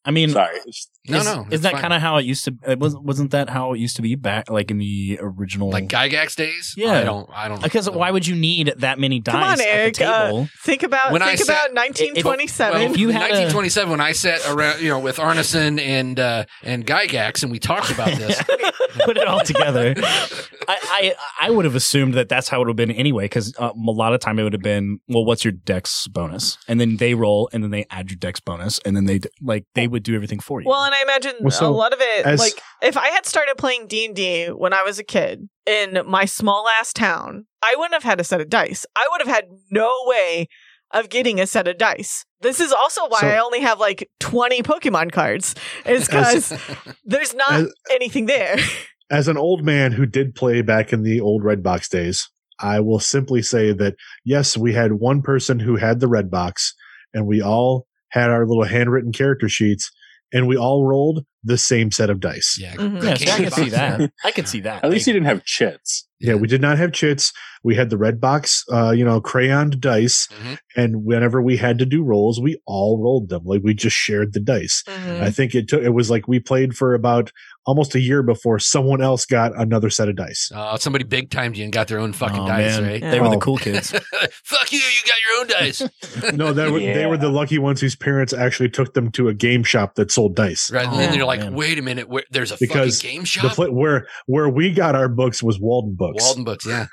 I 0.05 0.11
mean, 0.13 0.31
Sorry. 0.31 0.57
It's- 0.57 0.89
No, 1.09 1.17
is, 1.19 1.25
no, 1.25 1.47
is 1.51 1.61
that's 1.63 1.75
that 1.75 1.81
kind 1.81 1.93
of 1.95 2.01
how 2.03 2.19
it 2.19 2.25
used 2.27 2.45
to? 2.45 2.55
It 2.69 2.79
wasn't 2.79 3.05
wasn't 3.05 3.31
that 3.33 3.49
how 3.49 3.73
it 3.73 3.79
used 3.81 3.97
to 3.97 4.03
be 4.03 4.15
back, 4.17 4.51
like 4.51 4.71
in 4.71 4.77
the 4.79 5.19
original? 5.21 5.71
like 5.71 5.89
Gygax 5.89 6.37
days. 6.37 6.75
Yeah. 6.77 6.93
I 7.01 7.05
don't. 7.05 7.29
I 7.33 7.49
don't. 7.49 7.63
because 7.63 7.89
why 7.91 8.11
would 8.11 8.27
you 8.27 8.35
need 8.37 8.73
that 8.79 8.99
many 8.99 9.19
dice 9.19 9.33
Come 9.33 9.43
on, 9.43 9.61
at 9.61 9.67
Eric, 9.67 9.95
the 9.97 10.05
uh, 10.05 10.27
table? 10.27 10.49
Think 10.63 10.83
about 10.83 11.13
When 11.13 11.23
I 11.23 11.29
think 11.37 11.47
said- 11.47 11.53
about 11.53 11.75
1927. 11.75 12.81
Well, 12.81 12.91
If 12.93 12.99
you 12.99 13.09
in 13.09 13.15
had 13.15 13.31
a- 13.31 13.49
1927, 13.49 13.91
when 13.91 14.01
I 14.01 14.13
sat 14.13 14.47
around, 14.49 14.81
you 14.83 14.91
know, 14.91 14.99
with 15.01 15.17
Arneson 15.17 15.81
and 15.81 16.21
uh, 16.21 16.45
and 16.63 16.87
Gygax, 16.87 17.43
and 17.43 17.51
we 17.51 17.59
talked 17.59 17.91
about 17.91 18.09
this. 18.17 18.41
Put 19.05 19.17
it 19.17 19.27
all 19.27 19.41
together. 19.41 19.95
I, 20.69 20.77
I 20.79 21.15
I 21.47 21.51
would 21.51 21.65
have 21.65 21.75
assumed 21.77 22.15
that 22.15 22.29
that's 22.29 22.49
how 22.49 22.59
it 22.59 22.61
would 22.61 22.69
have 22.69 22.77
been 22.77 22.91
anyway, 22.91 23.25
because 23.25 23.55
um, 23.59 23.87
a 23.89 23.91
lot 23.91 24.13
of 24.13 24.21
time 24.21 24.39
it 24.39 24.43
would 24.45 24.53
have 24.53 24.63
been, 24.63 25.01
well, 25.09 25.25
what's 25.25 25.45
your 25.45 25.53
dex 25.53 26.07
bonus, 26.09 26.59
and 26.69 26.79
then 26.81 26.97
they 26.99 27.15
roll, 27.15 27.49
and 27.53 27.63
then 27.65 27.71
they 27.71 27.87
add 27.91 28.11
your 28.11 28.17
dex 28.19 28.39
bonus, 28.41 28.79
and 28.85 28.95
then 28.97 29.07
they 29.07 29.21
like 29.41 29.65
they 29.75 29.87
would 29.91 30.03
do 30.03 30.15
everything 30.15 30.41
for 30.41 30.61
you. 30.63 30.69
Well, 30.69 30.83
and 30.85 30.95
I 30.95 31.03
imagine 31.03 31.35
Well, 31.41 31.51
so 31.51 31.69
a 31.69 31.71
lot 31.71 31.93
of 31.93 32.01
it, 32.01 32.27
as- 32.27 32.41
like 32.41 32.61
if 32.83 32.97
I 32.97 33.09
had 33.09 33.27
started 33.27 33.57
playing 33.59 33.87
D 33.87 34.05
and 34.07 34.15
D 34.17 34.47
when 34.47 34.73
I 34.73 34.83
was 34.83 34.99
a 34.99 35.05
kid 35.05 35.49
in 35.67 36.03
my 36.07 36.25
small 36.25 36.67
ass 36.79 36.93
town, 36.93 37.47
I 37.63 37.75
wouldn't 37.77 37.95
have 37.95 38.05
had 38.05 38.21
a 38.21 38.25
set 38.25 38.41
of 38.41 38.49
dice. 38.49 38.87
I 38.97 39.07
would 39.11 39.21
have 39.21 39.35
had 39.35 39.47
no 39.71 39.93
way 40.07 40.49
of 40.93 41.09
getting 41.09 41.41
a 41.41 41.47
set 41.47 41.69
of 41.69 41.79
dice. 41.79 42.25
This 42.41 42.59
is 42.59 42.73
also 42.73 43.07
why 43.09 43.21
So- 43.21 43.29
I 43.29 43.39
only 43.39 43.61
have 43.61 43.79
like 43.79 44.09
20 44.21 44.63
Pokemon 44.63 45.13
cards. 45.13 45.55
Is 45.87 46.07
because 46.07 46.53
there's 47.05 47.35
not 47.35 47.53
as- 47.53 47.73
anything 47.91 48.27
there. 48.27 48.57
As 49.13 49.27
an 49.27 49.37
old 49.37 49.65
man 49.65 49.91
who 49.91 50.07
did 50.07 50.37
play 50.37 50.63
back 50.63 50.93
in 50.93 51.03
the 51.03 51.21
old 51.21 51.43
red 51.43 51.65
box 51.65 51.89
days, 51.89 52.29
I 52.61 52.79
will 52.79 53.01
simply 53.01 53.43
say 53.43 53.73
that 53.73 53.97
yes, 54.25 54.57
we 54.57 54.73
had 54.73 54.93
one 54.93 55.21
person 55.21 55.59
who 55.59 55.75
had 55.75 55.99
the 55.99 56.07
red 56.07 56.31
box, 56.31 56.75
and 57.13 57.27
we 57.27 57.43
all 57.43 57.89
had 58.11 58.31
our 58.31 58.47
little 58.47 58.65
handwritten 58.65 59.13
character 59.13 59.49
sheets, 59.49 59.91
and 60.33 60.47
we 60.47 60.57
all 60.57 60.87
rolled 60.87 61.25
the 61.43 61.57
same 61.59 61.91
set 61.91 62.11
of 62.11 62.21
dice. 62.21 62.57
yeah, 62.61 62.75
Mhm. 62.75 63.03
yeah, 63.03 63.15
see, 63.15 63.25
I 63.25 63.29
candy 63.29 63.45
can 63.45 63.53
see 63.65 63.71
that. 63.71 64.13
I 64.25 64.31
can 64.31 64.47
see 64.47 64.61
that. 64.61 64.85
At 64.85 64.91
least 64.91 65.07
he 65.07 65.13
didn't 65.13 65.27
have 65.27 65.43
chits. 65.45 66.07
Yeah, 66.21 66.35
we 66.35 66.47
did 66.49 66.61
not 66.61 66.77
have 66.77 66.93
chits. 66.93 67.33
We 67.65 67.77
had 67.77 67.89
the 67.89 67.97
red 67.97 68.21
box, 68.21 68.63
uh, 68.71 68.91
you 68.91 69.07
know, 69.07 69.23
crayoned 69.23 69.81
dice, 69.81 70.29
Mhm. 70.29 70.59
and 70.77 71.05
whenever 71.05 71.41
we 71.41 71.57
had 71.57 71.79
to 71.79 71.87
do 71.87 72.03
rolls, 72.05 72.39
we 72.41 72.61
all 72.67 73.03
rolled 73.03 73.31
them. 73.31 73.43
Like 73.45 73.63
we 73.65 73.73
just 73.73 73.97
shared 73.97 74.35
the 74.35 74.41
dice. 74.41 74.83
Mhm. 74.87 75.23
I 75.23 75.31
think 75.31 75.55
it 75.55 75.67
took. 75.69 75.83
It 75.83 75.95
was 75.95 76.11
like 76.11 76.29
we 76.29 76.39
played 76.41 76.75
for 76.77 76.93
about 76.95 77.33
almost 77.67 77.95
a 77.95 78.01
year 78.01 78.23
before 78.23 78.59
someone 78.59 79.03
else 79.03 79.27
got 79.27 79.53
another 79.57 79.91
set 79.91 80.09
of 80.09 80.17
dice. 80.17 80.51
Uh, 80.55 80.77
somebody 80.79 81.05
big 81.05 81.31
timed 81.31 81.57
you 81.57 81.65
and 81.65 81.73
got 81.73 81.89
their 81.89 81.99
own 81.99 82.13
fucking 82.13 82.41
Oh, 82.41 82.47
dice, 82.49 82.79
man. 82.81 82.85
right? 82.91 83.01
Yeah. 83.03 83.11
They 83.11 83.21
were 83.21 83.29
the 83.29 83.37
Oh. 83.37 83.41
cool 83.41 83.59
kids. 83.67 83.91
Fuck 84.45 84.73
you! 84.73 84.79
You 84.79 85.03
got 85.07 85.17
your 85.29 85.41
own 85.41 85.47
dice, 85.49 86.33
No, 86.35 86.53
they 86.53 86.71
were 86.71 86.81
they 86.81 87.07
were 87.07 87.17
the 87.19 87.29
lucky 87.29 87.59
ones 87.59 87.81
whose 87.81 87.95
parents 87.97 88.33
actually 88.33 88.71
took 88.71 88.95
them 88.95 89.11
to 89.13 89.29
a 89.29 89.35
game 89.35 89.63
shop 89.63 89.95
that 89.97 90.11
sold 90.11 90.35
dice. 90.37 90.71
right? 90.71 90.87
And 90.87 90.95
then 90.99 91.13
Oh, 91.13 91.15
you're 91.17 91.27
like, 91.27 91.41
man. 91.41 91.55
wait 91.55 91.79
a 91.79 91.83
minute, 91.83 92.09
where, 92.09 92.25
there's 92.31 92.51
a 92.53 92.57
Because 92.59 92.97
fucking 93.01 93.11
game 93.13 93.21
The 93.23 93.27
shop. 93.27 93.53
pla- 93.55 93.67
where 93.71 94.07
where 94.27 94.49
we 94.49 94.73
got 94.73 94.95
our 94.95 95.09
books 95.09 95.43
was 95.43 95.59
Walden 95.61 95.95
Books. 95.95 96.23
Walden 96.25 96.45
books, 96.45 96.67
yeah. 96.67 96.87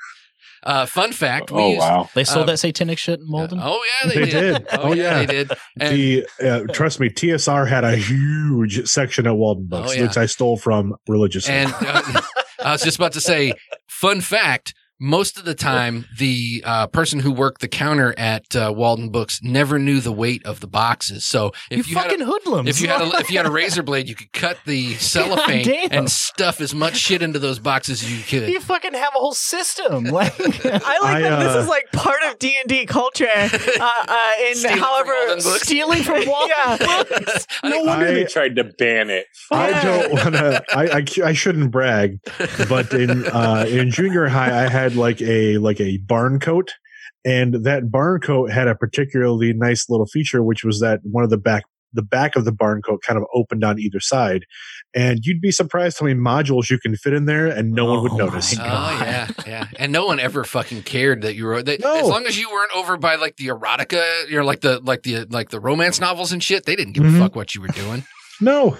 Uh, 0.68 0.84
fun 0.86 1.12
fact: 1.12 1.50
we 1.50 1.62
Oh, 1.62 1.68
used, 1.68 1.80
wow. 1.80 2.10
They 2.14 2.24
sold 2.24 2.42
Um, 2.42 2.46
that 2.48 2.58
satanic 2.58 2.98
shit 2.98 3.20
in 3.20 3.30
Walden. 3.30 3.58
Oh 3.62 3.82
yeah, 4.04 4.10
they, 4.10 4.20
They 4.24 4.30
did. 4.30 4.66
Oh, 4.72 4.78
Oh, 4.82 4.92
yeah, 4.92 5.02
yeah. 5.02 5.18
they 5.26 5.26
did. 5.26 5.52
And 5.80 5.96
the 5.96 6.26
uh, 6.44 6.60
trust 6.74 7.00
me, 7.00 7.08
TSR 7.08 7.66
had 7.66 7.84
a 7.84 7.96
huge 7.96 8.86
section 8.86 9.26
at 9.26 9.34
Walden 9.34 9.64
Books, 9.66 9.90
Oh, 9.90 9.94
yeah. 9.94 10.02
which 10.02 10.18
I 10.18 10.26
stole 10.26 10.58
from 10.58 10.94
religiously. 11.08 11.54
And 11.54 11.72
uh, 11.80 12.20
I 12.62 12.72
was 12.72 12.82
just 12.82 12.98
about 12.98 13.12
to 13.12 13.20
say, 13.20 13.54
fun 13.86 14.20
fact: 14.20 14.74
most 15.00 15.38
of 15.38 15.44
the 15.44 15.54
time, 15.54 16.06
the 16.18 16.62
uh, 16.66 16.86
person 16.88 17.20
who 17.20 17.30
worked 17.32 17.60
the 17.60 17.68
counter 17.68 18.14
at 18.18 18.56
uh, 18.56 18.72
Walden 18.74 19.10
Books 19.10 19.40
never 19.42 19.78
knew 19.78 20.00
the 20.00 20.12
weight 20.12 20.44
of 20.44 20.60
the 20.60 20.66
boxes. 20.66 21.24
So 21.24 21.52
if 21.70 21.88
you, 21.88 21.92
you, 21.92 21.96
had 21.96 22.10
fucking 22.10 22.22
a, 22.22 22.24
hoodlums. 22.24 22.68
if 22.68 22.80
you 22.80 22.88
had 22.88 23.00
a, 23.02 23.04
if 23.18 23.30
you 23.30 23.36
had 23.38 23.46
a 23.46 23.50
razor 23.50 23.82
blade, 23.82 24.08
you 24.08 24.14
could 24.14 24.32
cut 24.32 24.58
the 24.66 24.94
cellophane 24.94 25.64
damn. 25.64 25.92
and 25.92 26.10
stuff 26.10 26.60
as 26.60 26.74
much 26.74 26.96
shit 26.96 27.22
into 27.22 27.38
those 27.38 27.58
boxes 27.58 28.02
as 28.02 28.12
you 28.12 28.24
could. 28.24 28.48
you 28.50 28.60
fucking 28.60 28.94
have 28.94 29.12
a 29.14 29.18
whole 29.18 29.34
system. 29.34 30.06
Like, 30.18 30.34
I 30.40 30.98
like 31.00 31.16
I, 31.16 31.20
that 31.20 31.38
this 31.38 31.54
uh, 31.54 31.58
is 31.60 31.68
like 31.68 31.92
part 31.92 32.18
of 32.28 32.38
D 32.40 32.56
and 32.58 32.68
D 32.68 32.86
culture. 32.86 33.28
Uh, 33.28 33.90
uh, 34.08 34.32
in 34.48 34.56
Stealing 34.56 34.78
however, 34.78 35.12
Walden 35.12 35.44
Books. 35.44 35.62
stealing 35.62 36.02
from 36.02 36.26
Walden 36.26 36.48
Yeah. 36.48 36.76
Books. 36.78 37.46
No 37.62 37.80
I- 37.80 37.82
wonder 37.84 38.06
I- 38.06 38.12
they 38.14 38.24
tried 38.24 38.56
to 38.56 38.64
ban 38.64 39.10
it. 39.10 39.26
I 39.52 39.82
don't 39.82 40.12
want 40.12 40.34
to. 40.34 40.64
I, 40.74 40.84
I 40.98 41.04
I 41.28 41.32
shouldn't 41.34 41.70
brag, 41.70 42.18
but 42.68 42.92
in 42.92 43.26
uh, 43.26 43.66
in 43.68 43.90
junior 43.90 44.26
high, 44.26 44.64
I 44.64 44.68
had 44.68 44.87
like 44.94 45.20
a 45.22 45.58
like 45.58 45.80
a 45.80 45.98
barn 45.98 46.38
coat, 46.40 46.72
and 47.24 47.64
that 47.64 47.90
barn 47.90 48.20
coat 48.20 48.50
had 48.50 48.68
a 48.68 48.74
particularly 48.74 49.52
nice 49.52 49.88
little 49.88 50.06
feature, 50.06 50.42
which 50.42 50.64
was 50.64 50.80
that 50.80 51.00
one 51.02 51.24
of 51.24 51.30
the 51.30 51.38
back 51.38 51.64
the 51.94 52.02
back 52.02 52.36
of 52.36 52.44
the 52.44 52.52
barn 52.52 52.82
coat 52.82 53.00
kind 53.02 53.16
of 53.16 53.24
opened 53.34 53.64
on 53.64 53.78
either 53.78 53.98
side, 53.98 54.44
and 54.94 55.20
you'd 55.24 55.40
be 55.40 55.50
surprised 55.50 55.98
how 55.98 56.04
many 56.06 56.18
modules 56.20 56.68
you 56.68 56.78
can 56.78 56.94
fit 56.96 57.14
in 57.14 57.24
there, 57.24 57.46
and 57.46 57.72
no 57.72 57.86
one 57.86 58.02
would 58.02 58.12
Oh 58.12 58.16
notice. 58.16 58.54
Oh 58.58 58.62
yeah, 58.62 59.28
yeah, 59.46 59.68
and 59.78 59.90
no 59.90 60.04
one 60.04 60.20
ever 60.20 60.44
fucking 60.44 60.82
cared 60.82 61.22
that 61.22 61.34
you 61.34 61.46
were. 61.46 61.62
They, 61.62 61.78
No. 61.78 61.96
As 61.98 62.06
long 62.06 62.26
as 62.26 62.38
you 62.38 62.50
weren't 62.50 62.72
over 62.76 62.98
by 62.98 63.14
like 63.16 63.36
the 63.36 63.46
erotica, 63.46 64.28
you're 64.28 64.44
like 64.44 64.60
the 64.60 64.80
like 64.80 65.02
the 65.02 65.24
like 65.30 65.48
the 65.48 65.60
romance 65.60 65.98
novels 65.98 66.30
and 66.30 66.42
shit. 66.42 66.66
They 66.66 66.76
didn't 66.76 66.92
give 66.92 67.04
Mhm. 67.04 67.16
a 67.16 67.18
fuck 67.20 67.34
what 67.34 67.54
you 67.54 67.62
were 67.62 67.68
doing. 67.68 68.04
No, 68.40 68.76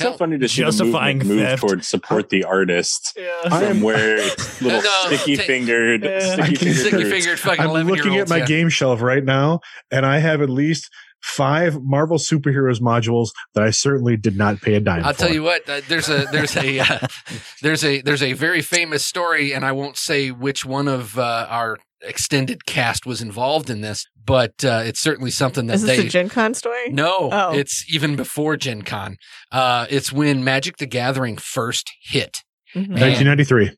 so 0.00 0.12
funny 0.14 0.38
to 0.38 0.48
see 0.48 0.62
the 0.62 0.66
justifying 0.66 1.18
movement 1.18 1.38
move 1.40 1.48
theft. 1.48 1.60
towards 1.60 1.88
support 1.88 2.28
the 2.30 2.44
artist 2.44 3.12
Yeah. 3.16 3.28
I 3.50 3.62
am- 3.64 3.68
from 3.76 3.80
where 3.82 4.16
it's 4.18 4.60
little 4.62 4.82
No, 4.82 4.90
sticky 5.06 5.36
take- 5.36 5.46
fingered, 5.46 6.04
Yeah. 6.04 6.32
sticky 6.34 6.56
fingered. 6.56 6.76
Sticky 6.86 7.04
fingered 7.10 7.38
fucking 7.38 7.64
I'm 7.64 7.86
looking 7.88 8.16
at 8.16 8.28
my 8.28 8.38
olds. 8.40 8.48
game 8.48 8.68
shelf 8.68 9.00
right 9.02 9.24
now, 9.24 9.60
and 9.90 10.04
I 10.06 10.18
have 10.18 10.42
at 10.42 10.50
least 10.50 10.90
five 11.22 11.76
Marvel 11.82 12.16
superheroes 12.16 12.80
modules 12.80 13.28
that 13.54 13.62
I 13.62 13.70
certainly 13.70 14.16
did 14.16 14.38
not 14.38 14.62
pay 14.62 14.74
a 14.74 14.80
dime 14.80 15.04
I'll 15.04 15.12
for. 15.12 15.18
tell 15.26 15.32
you 15.32 15.42
what. 15.42 15.68
Uh, 15.68 15.82
there's 15.86 16.08
a 16.08 16.26
there's 16.32 16.56
a 16.56 16.80
uh, 16.80 16.98
there's 17.62 17.84
a 17.84 18.00
there's 18.00 18.22
a 18.22 18.32
very 18.32 18.62
famous 18.62 19.04
story, 19.04 19.52
and 19.52 19.62
I 19.64 19.72
won't 19.72 19.98
say 19.98 20.30
which 20.30 20.64
one 20.64 20.88
of 20.88 21.18
uh, 21.18 21.46
our 21.50 21.76
extended 22.02 22.64
cast 22.66 23.06
was 23.06 23.20
involved 23.20 23.68
in 23.70 23.80
this, 23.80 24.06
but 24.24 24.64
uh, 24.64 24.82
it's 24.84 25.00
certainly 25.00 25.30
something 25.30 25.66
that 25.66 25.74
Is 25.74 25.82
this 25.82 25.98
they. 25.98 26.06
a 26.06 26.10
Gen 26.10 26.28
Con 26.28 26.54
story? 26.54 26.88
no, 26.90 27.28
Oh. 27.32 27.52
it's 27.52 27.84
even 27.92 28.16
before 28.16 28.56
Gen 28.56 28.82
Con. 28.82 29.16
Uh, 29.52 29.86
it's 29.90 30.12
when 30.12 30.42
Magic 30.44 30.78
the 30.78 30.86
Gathering 30.86 31.36
first 31.36 31.90
hit. 32.02 32.38
Mhm. 32.74 32.88
1993. 33.00 33.72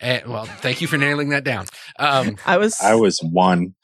And, 0.00 0.26
well, 0.28 0.44
thank 0.46 0.80
you 0.80 0.86
for 0.86 0.96
nailing 0.96 1.28
that 1.30 1.44
down. 1.44 1.66
Um, 1.98 2.36
I 2.46 2.56
was 2.56 2.80
I 2.80 2.94
was 2.94 3.18
one. 3.22 3.74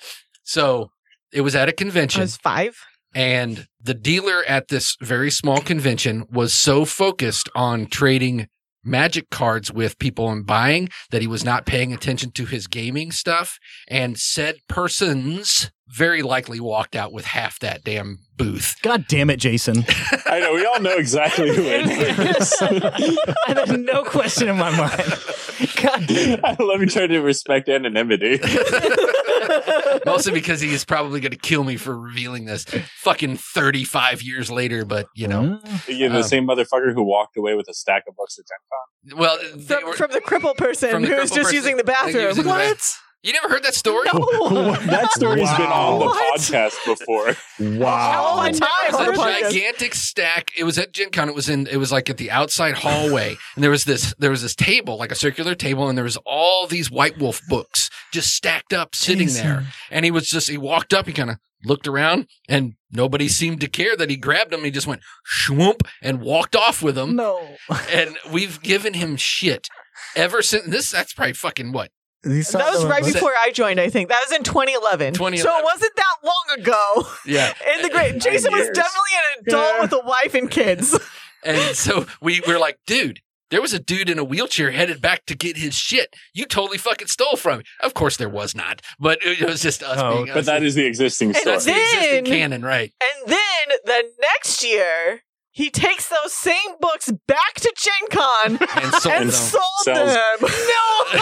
so 0.45 0.91
it 1.33 1.43
was 1.43 1.55
at 1.55 1.69
a 1.69 1.73
convention. 1.73 2.23
was 2.23 2.37
five. 2.37 2.77
And 3.15 3.67
the 3.83 3.95
dealer 3.95 4.45
at 4.47 4.69
this 4.69 4.97
very 5.01 5.31
small 5.31 5.61
convention 5.61 6.25
was 6.31 6.53
so 6.53 6.85
focused 6.85 7.49
on 7.55 7.87
trading 7.87 8.47
magic 8.87 9.31
cards 9.31 9.73
with 9.73 9.99
people 9.99 10.31
and 10.31 10.47
buying 10.47 10.89
that 11.11 11.21
he 11.23 11.29
was 11.29 11.45
not 11.45 11.67
paying 11.67 11.93
attention 11.93 12.31
to 12.33 12.47
his 12.47 12.67
gaming 12.67 13.11
stuff. 13.11 13.59
And 13.89 14.19
said 14.19 14.57
persons 14.69 15.71
very 15.89 16.23
likely 16.23 16.59
walked 16.61 16.97
out 16.97 17.13
with 17.13 17.27
half 17.27 17.59
that 17.61 17.85
damn 17.85 18.19
booth. 18.37 18.75
God 18.83 19.07
damn 19.09 19.31
it, 19.31 19.39
Jason. 19.39 19.85
I 20.27 20.41
know. 20.41 20.55
We 20.55 20.67
all 20.67 20.81
know 20.81 20.97
exactly 20.97 21.55
who 21.55 21.63
it 21.63 22.37
is. 22.37 22.55
There's 23.47 23.79
no 23.79 24.03
question 24.05 24.49
in 24.49 24.57
my 24.57 24.77
mind. 24.77 25.03
God 25.83 26.07
damn. 26.07 26.41
I 26.45 26.57
love 26.61 26.81
you 26.81 26.87
trying 26.87 27.09
to 27.11 27.21
respect 27.21 27.69
anonymity. 27.69 28.41
Mostly 30.07 30.33
because 30.33 30.61
he 30.61 30.73
is 30.73 30.85
probably 30.85 31.21
going 31.21 31.33
to 31.33 31.39
kill 31.39 31.65
me 31.65 31.77
for 31.77 31.97
revealing 31.99 32.45
this 32.45 32.65
fucking 32.99 33.37
35 33.37 34.23
years 34.23 34.51
later. 34.51 34.85
But, 34.85 35.09
you 35.15 35.29
know, 35.29 35.61
You're 35.89 36.11
the 36.11 36.19
Um, 36.19 36.23
same 36.23 36.47
motherfucker 36.47 36.93
who 36.95 37.03
walked 37.03 37.37
away 37.37 37.55
with 37.55 37.69
a 37.69 37.75
stack 37.75 38.05
of 38.09 38.15
books 38.17 38.39
at 38.39 38.45
Gen 38.47 38.59
Con. 38.71 39.19
well, 39.19 39.39
From, 39.67 39.85
were- 39.85 39.93
from 39.95 40.13
the 40.13 40.21
crippled 40.21 40.57
person 40.57 40.91
From 40.91 41.03
the 41.03 41.09
who's 41.09 41.17
crippled 41.31 41.37
just 41.37 41.45
person 41.47 41.55
using 41.57 41.77
the 41.77 41.85
bathroom. 41.85 42.25
using 42.29 42.45
the 42.45 42.51
what? 42.51 42.97
Bath- 43.27 43.35
you 43.35 43.41
never 43.41 43.49
heard 43.53 43.63
that 43.65 43.75
story? 43.75 44.07
No. 44.13 44.77
That 44.87 45.11
story's 45.13 45.51
been 45.57 45.67
on 45.67 45.99
the 45.99 46.05
What? 46.07 46.41
podcast 46.41 46.75
before. 46.85 47.37
Wow. 47.79 48.23
All 48.23 48.43
the 48.43 48.59
time 48.59 48.69
It 48.89 48.93
was 48.93 49.01
a 49.01 49.05
the 49.13 49.19
podcast. 49.19 49.41
gigantic 49.53 49.95
stack. 49.95 50.51
It 50.57 50.65
was 50.65 50.79
at 50.79 50.93
Gen 50.93 51.11
Con. 51.11 51.29
It 51.29 51.35
was 51.35 51.49
in. 51.49 51.67
It 51.67 51.77
was 51.79 51.91
like 51.93 52.09
at 52.11 52.17
the 52.19 52.31
outside 52.31 52.75
hallway, 52.75 53.37
and 53.55 53.65
there 53.65 53.71
was 53.71 53.85
this. 53.85 54.15
There 54.19 54.31
was 54.31 54.43
this 54.43 54.55
table, 54.55 54.97
like 54.99 55.11
a 55.13 55.17
circular 55.17 55.55
table, 55.55 55.89
and 55.89 55.97
there 55.99 56.05
was 56.05 56.17
all 56.25 56.67
these 56.67 56.91
White 56.91 57.19
Wolf 57.19 57.41
books 57.49 57.91
just 58.13 58.29
stacked 58.35 58.73
up, 58.73 58.95
sitting 58.95 59.29
there. 59.29 59.67
And 59.91 60.05
he 60.05 60.11
was 60.11 60.29
just. 60.29 60.49
He 60.49 60.59
walked 60.59 60.95
up. 60.95 61.07
He 61.07 61.13
kind 61.13 61.31
of 61.31 61.37
looked 61.65 61.89
around, 61.89 62.29
and 62.49 62.75
nobody 62.93 63.29
seemed 63.29 63.61
to 63.63 63.69
care 63.69 63.97
that 63.97 64.11
he 64.11 64.17
grabbed 64.17 64.53
them. 64.53 64.63
He 64.65 64.71
just 64.71 64.87
went 64.87 65.01
swoop 65.25 65.83
and 66.03 66.21
walked 66.21 66.55
off 66.55 66.83
with 66.83 66.95
them. 66.95 67.17
No. 67.17 67.57
And 67.91 68.17
we've 68.31 68.63
given 68.63 68.95
him 68.95 69.17
shit 69.17 69.69
ever 70.15 70.43
since. 70.43 70.67
This. 70.67 70.91
That's 70.91 71.13
probably 71.13 71.33
fucking 71.35 71.73
what 71.73 71.91
That 72.27 72.71
was 72.73 72.85
right 72.85 73.05
before 73.05 73.33
I 73.43 73.51
joined, 73.53 73.81
I 73.81 73.89
think. 73.91 74.09
That 74.09 74.23
was 74.29 74.37
in 74.37 74.43
2011. 74.45 75.15
2011. 75.15 75.39
So 75.39 75.59
it 75.59 75.65
wasn't 75.65 75.97
that 75.97 76.17
long 76.25 76.59
ago. 76.61 77.09
Yeah. 77.27 77.53
In 77.77 77.83
the 77.83 77.91
great, 77.91 78.19
Jason 78.21 78.53
was 78.53 78.67
definitely 78.69 79.15
an 79.15 79.45
adult 79.49 79.75
Yeah. 79.75 79.81
with 79.83 79.93
a 79.93 80.01
wife 80.07 80.35
and 80.35 80.51
kids. 80.51 80.99
And 81.45 81.77
so 81.77 82.07
we 82.21 82.41
were 82.49 82.59
like, 82.59 82.79
dude, 82.89 83.21
there 83.51 83.63
was 83.63 83.73
a 83.73 83.79
dude 83.79 84.11
in 84.11 84.19
a 84.19 84.25
wheelchair 84.25 84.73
headed 84.73 85.01
back 85.01 85.27
to 85.27 85.37
get 85.37 85.57
his 85.57 85.75
shit. 85.77 86.13
You 86.35 86.45
totally 86.45 86.79
fucking 86.79 87.07
stole 87.07 87.37
from 87.37 87.59
me. 87.59 87.65
Of 87.81 87.95
course, 87.95 88.17
there 88.17 88.29
was 88.29 88.57
not, 88.57 88.83
but 88.99 89.21
it 89.23 89.41
was 89.49 89.63
just 89.63 89.81
us 89.85 89.99
Oh, 90.03 90.15
being 90.25 90.27
But 90.35 90.39
us. 90.39 90.47
that 90.47 90.65
is 90.65 90.75
the 90.75 90.85
existing 90.87 91.29
And 91.29 91.37
story. 91.37 91.53
that's 91.55 91.65
the 91.67 91.73
existing 91.81 92.25
canon, 92.25 92.63
right? 92.63 92.93
And 93.01 93.29
then 93.31 93.77
the 93.85 94.03
next 94.23 94.65
year, 94.65 95.23
he 95.57 95.71
takes 95.71 96.09
those 96.09 96.33
same 96.35 96.77
books 96.81 97.11
back 97.27 97.55
to 97.55 97.73
Gen 97.77 98.09
Con 98.11 98.59
And 98.83 98.93
sold 98.95 99.15
and 99.15 99.25
them. 99.25 99.31
sold 99.31 99.63
Sells- 99.85 100.15
them. 100.15 100.39
No. 100.67 101.21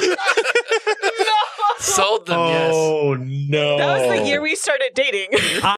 no. 0.00 0.14
sold 1.78 2.26
them. 2.26 2.38
Yes. 2.48 2.72
Oh 2.74 3.14
no! 3.18 3.78
That 3.78 4.08
was 4.08 4.18
the 4.20 4.26
year 4.26 4.40
we 4.40 4.54
started 4.56 4.90
dating. 4.94 5.28
I 5.62 5.76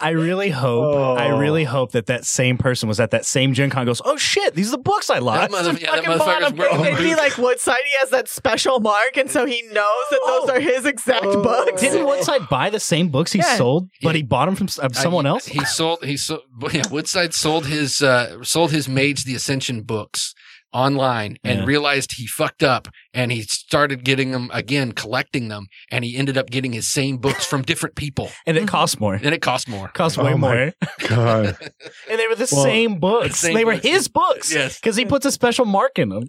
I 0.00 0.10
really 0.10 0.50
hope 0.50 0.84
Oh. 0.96 1.14
I 1.14 1.28
really 1.38 1.64
hope 1.64 1.92
that 1.92 2.06
that 2.06 2.24
same 2.24 2.58
person 2.58 2.88
was 2.88 3.00
at 3.00 3.10
that 3.10 3.24
same 3.24 3.52
Gen 3.54 3.70
Con. 3.70 3.86
Goes, 3.86 4.02
oh 4.04 4.16
shit, 4.16 4.54
these 4.54 4.68
are 4.68 4.72
the 4.72 4.78
books 4.82 5.10
I 5.10 5.18
lost. 5.18 5.40
That 5.42 5.50
mother- 5.50 5.70
I 5.70 5.72
yeah, 5.74 5.96
that 5.96 6.04
fucking 6.04 6.18
bought 6.18 6.28
motherfucker's 6.42 6.48
them." 6.50 6.56
wearing- 6.56 6.84
It'd 6.94 6.98
be 7.04 7.14
like 7.14 7.38
Woodside. 7.38 7.80
He 7.84 7.92
has 8.00 8.10
that 8.10 8.28
special 8.28 8.80
mark, 8.80 9.16
and 9.16 9.30
so 9.30 9.46
he 9.46 9.62
knows 9.72 10.04
that 10.10 10.20
those 10.26 10.50
are 10.50 10.60
his 10.60 10.86
exact 10.86 11.24
Oh. 11.26 11.42
books. 11.42 11.80
Didn't 11.80 12.06
Woodside 12.06 12.48
buy 12.48 12.70
the 12.70 12.80
same 12.80 13.08
books 13.08 13.32
he 13.32 13.38
Yeah. 13.40 13.56
sold, 13.56 13.88
but 14.02 14.10
Yeah. 14.14 14.18
he 14.18 14.22
bought 14.22 14.46
them 14.46 14.56
from 14.56 14.68
uh, 14.82 14.88
someone 14.92 15.26
Uh, 15.26 15.30
else? 15.34 15.46
He 15.46 15.64
sold. 15.64 16.04
He 16.04 16.16
sold. 16.16 16.42
Yeah, 16.72 16.82
Woodside 16.90 17.25
sold 17.34 17.66
his 17.66 18.02
uh, 18.02 18.42
sold 18.42 18.70
his 18.72 18.88
Mage 18.88 19.24
the 19.24 19.34
Ascension 19.34 19.82
books 19.82 20.34
online 20.72 21.38
and 21.42 21.60
Yeah. 21.60 21.64
realized 21.64 22.12
he 22.16 22.26
fucked 22.26 22.62
up 22.62 22.88
and 23.14 23.32
he 23.32 23.42
started 23.42 24.04
getting 24.04 24.32
them 24.32 24.50
again, 24.52 24.92
collecting 24.92 25.48
them, 25.48 25.66
and 25.90 26.04
he 26.04 26.16
ended 26.16 26.36
up 26.36 26.50
getting 26.50 26.72
his 26.72 26.86
same 26.86 27.16
books 27.16 27.46
from 27.46 27.62
different 27.62 27.94
people, 27.96 28.30
and 28.46 28.56
it 28.58 28.68
cost 28.68 29.00
more. 29.00 29.14
and 29.14 29.34
it 29.34 29.40
cost 29.40 29.68
more. 29.68 29.88
Cost 29.88 30.18
Oh 30.18 30.24
way 30.24 30.34
my 30.34 30.54
more. 30.54 30.72
God. 31.08 31.56
And 32.10 32.18
they 32.20 32.26
were 32.28 32.34
the 32.34 32.48
Well, 32.52 32.62
same 32.64 32.98
books. 33.00 33.38
same 33.40 33.54
they 33.54 33.64
were 33.64 33.74
his 33.74 34.08
books. 34.08 34.52
Yes. 34.52 34.78
Because 34.78 34.96
he 34.96 35.04
puts 35.06 35.24
a 35.24 35.32
special 35.32 35.64
mark 35.64 35.98
in 35.98 36.08
them. 36.10 36.24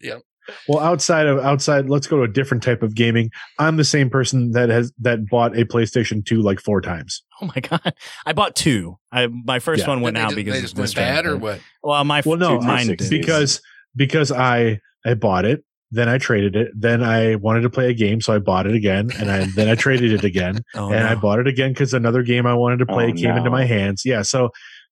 Well, 0.68 0.80
outside 0.80 1.28
of 1.28 1.40
outside, 1.40 1.90
let's 1.90 2.08
go 2.08 2.18
to 2.18 2.24
a 2.24 2.28
different 2.28 2.64
type 2.64 2.84
of 2.84 2.96
gaming. 2.96 3.32
I'm 3.60 3.78
the 3.78 3.84
same 3.84 4.10
person 4.10 4.52
that 4.52 4.70
has 4.70 4.92
that 5.00 5.28
bought 5.30 5.58
a 5.58 5.66
PlayStation 5.66 6.26
2 6.26 6.42
like 6.42 6.60
four 6.60 6.82
times. 6.82 7.24
Oh 7.42 7.46
my 7.56 7.62
god! 7.62 7.94
I 8.26 8.34
bought 8.34 8.56
two. 8.56 8.98
I 9.12 9.28
my 9.28 9.60
first 9.60 9.82
Yeah. 9.84 9.90
one 9.90 10.02
went 10.02 10.16
They 10.16 10.22
out 10.22 10.30
just- 10.30 10.36
because 10.38 10.54
they 10.54 10.58
of 10.60 10.64
just 10.64 10.76
this 10.76 10.96
went 10.96 10.96
bad, 10.96 11.26
or 11.26 11.38
what? 11.38 11.60
Well, 11.84 12.04
my 12.04 12.22
Well, 12.26 12.38
no, 12.38 12.60
Two 12.60 12.66
mine 12.66 12.96
because 13.10 13.62
because 13.96 14.32
I 14.32 14.80
I 15.06 15.14
bought 15.14 15.46
it, 15.46 15.64
then 15.92 16.10
I 16.10 16.18
traded 16.18 16.56
it, 16.56 16.70
then 16.76 17.04
I 17.04 17.36
wanted 17.36 17.62
to 17.62 17.70
play 17.70 17.90
a 17.90 17.94
game, 17.94 18.22
so 18.22 18.34
I 18.34 18.40
bought 18.40 18.68
it 18.68 18.74
again, 18.76 19.10
and 19.20 19.30
I 19.32 19.46
then 19.56 19.70
I 19.70 19.76
traded 19.76 20.12
it 20.12 20.24
again, 20.24 20.62
Oh, 20.76 20.92
and 20.92 21.06
I 21.08 21.16
bought 21.16 21.40
it 21.40 21.48
again 21.48 21.72
because 21.72 21.94
another 21.94 22.24
game 22.24 22.46
I 22.46 22.54
wanted 22.54 22.80
to 22.80 22.86
play 22.86 23.10
Oh, 23.10 23.14
came 23.14 23.36
into 23.38 23.50
my 23.52 23.66
hands. 23.66 24.04
Yeah, 24.06 24.22
so 24.24 24.50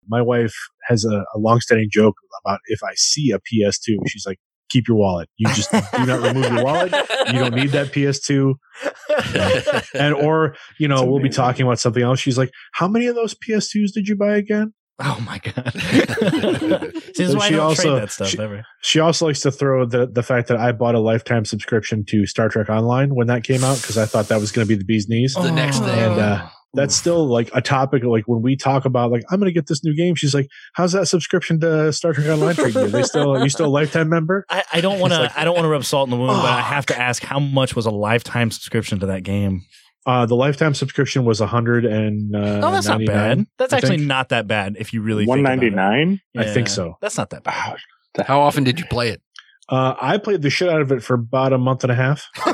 my 0.06 0.20
wife 0.20 0.54
has 0.86 1.04
a, 1.04 1.24
a 1.34 1.38
longstanding 1.38 1.88
joke 1.90 2.14
about 2.44 2.60
if 2.66 2.82
I 2.84 2.92
see 2.94 3.30
a 3.30 3.38
PS2, 3.38 3.96
she's 4.06 4.26
like, 4.26 4.38
"Keep 4.70 4.88
your 4.88 4.96
wallet. 4.96 5.28
You 5.36 5.48
just 5.54 5.70
do 5.70 6.06
not 6.06 6.20
remove 6.22 6.52
your 6.52 6.64
wallet. 6.64 6.92
You 7.28 7.38
don't 7.38 7.54
need 7.54 7.70
that 7.70 7.92
PS2." 7.92 8.54
And 9.94 10.14
or 10.14 10.56
you 10.78 10.88
know, 10.88 11.04
we'll 11.04 11.22
be 11.22 11.28
talking 11.28 11.64
about 11.66 11.78
something 11.78 12.02
else. 12.02 12.18
She's 12.20 12.36
like, 12.38 12.50
"How 12.72 12.88
many 12.88 13.06
of 13.06 13.14
those 13.14 13.34
PS2s 13.34 13.92
did 13.92 14.08
you 14.08 14.16
buy 14.16 14.36
again?" 14.36 14.72
Oh 15.00 15.20
my 15.26 15.38
god! 15.38 15.72
This 15.74 17.18
is 17.20 17.32
But 17.34 17.38
why 17.38 17.44
I 17.44 17.48
she 17.48 17.54
don't 17.54 17.60
also- 17.60 17.82
trade 17.82 18.02
that 18.02 18.12
stuff 18.12 18.28
she- 18.28 18.38
ever. 18.38 18.64
She 18.82 19.00
also 19.00 19.26
likes 19.26 19.40
to 19.40 19.50
throw 19.50 19.84
the 19.86 20.06
the 20.06 20.22
fact 20.22 20.48
that 20.48 20.56
I 20.56 20.72
bought 20.72 20.94
a 20.94 21.00
lifetime 21.00 21.44
subscription 21.44 22.04
to 22.08 22.26
Star 22.26 22.48
Trek 22.48 22.68
Online 22.68 23.14
when 23.14 23.26
that 23.28 23.44
came 23.44 23.64
out 23.64 23.80
because 23.80 23.98
I 23.98 24.06
thought 24.06 24.28
that 24.28 24.40
was 24.40 24.52
going 24.52 24.66
to 24.66 24.68
be 24.68 24.76
the 24.78 24.84
bee's 24.84 25.08
knees. 25.08 25.34
The 25.34 25.50
next 25.50 25.78
thing. 25.80 25.88
And, 25.90 26.20
uh, 26.20 26.48
That's 26.74 26.94
still 26.94 27.26
like 27.26 27.50
a 27.54 27.60
topic. 27.60 28.02
Like 28.04 28.24
when 28.26 28.42
we 28.42 28.56
talk 28.56 28.84
about 28.84 29.10
like 29.10 29.22
I'm 29.30 29.38
going 29.38 29.48
to 29.50 29.54
get 29.54 29.66
this 29.66 29.84
new 29.84 29.94
game, 29.96 30.14
she's 30.14 30.34
like, 30.34 30.48
"How's 30.74 30.92
that 30.92 31.06
subscription 31.06 31.60
to 31.60 31.92
Star 31.92 32.12
Trek 32.12 32.26
Online 32.28 32.54
treating 32.54 32.82
you? 32.82 32.88
They 32.88 33.02
still 33.04 33.34
are 33.36 33.42
you 33.42 33.48
still 33.50 33.66
a 33.66 33.68
lifetime 33.68 34.08
member?" 34.08 34.44
I, 34.50 34.62
I 34.72 34.80
don't 34.80 34.98
want 35.00 35.12
to. 35.12 35.20
Like- 35.20 35.36
I 35.38 35.44
don't 35.44 35.54
want 35.54 35.64
to 35.64 35.68
rub 35.68 35.84
salt 35.84 36.06
in 36.08 36.10
the 36.10 36.16
wound, 36.16 36.42
but 36.42 36.50
I 36.50 36.60
have 36.60 36.86
to 36.86 36.98
ask: 37.00 37.22
How 37.22 37.38
much 37.38 37.74
was 37.76 37.86
a 37.86 37.90
lifetime 37.90 38.50
subscription 38.50 38.98
to 39.00 39.06
that 39.06 39.22
game? 39.22 39.62
Uh, 40.06 40.26
the 40.26 40.34
lifetime 40.36 40.74
subscription 40.74 41.24
was 41.24 41.40
a 41.40 41.46
hundred 41.46 41.86
and 41.86 42.36
uh, 42.36 42.60
oh, 42.62 42.70
that's 42.72 42.86
not 42.86 43.00
bad. 43.06 43.46
That's 43.56 43.72
I 43.72 43.78
actually 43.78 43.96
think. 43.96 44.08
not 44.08 44.28
that 44.28 44.46
bad 44.46 44.76
if 44.78 44.92
you 44.92 45.00
really. 45.00 45.24
One 45.26 45.38
think 45.38 45.48
ninety 45.48 45.68
about 45.68 45.76
nine. 45.90 46.20
it. 46.34 46.40
I 46.40 46.52
think 46.52 46.68
so. 46.68 46.98
That's 47.00 47.16
not 47.16 47.30
that 47.30 47.42
bad. 47.42 47.78
How 48.26 48.40
often 48.40 48.64
did 48.64 48.78
you 48.78 48.84
play 48.86 49.08
it? 49.08 49.22
Uh, 49.66 49.94
I 49.98 50.18
played 50.18 50.42
the 50.42 50.50
shit 50.50 50.68
out 50.68 50.82
of 50.82 50.92
it 50.92 51.02
for 51.02 51.14
about 51.14 51.54
a 51.54 51.58
month 51.58 51.84
and 51.84 51.90
a 51.90 51.94
half, 51.94 52.28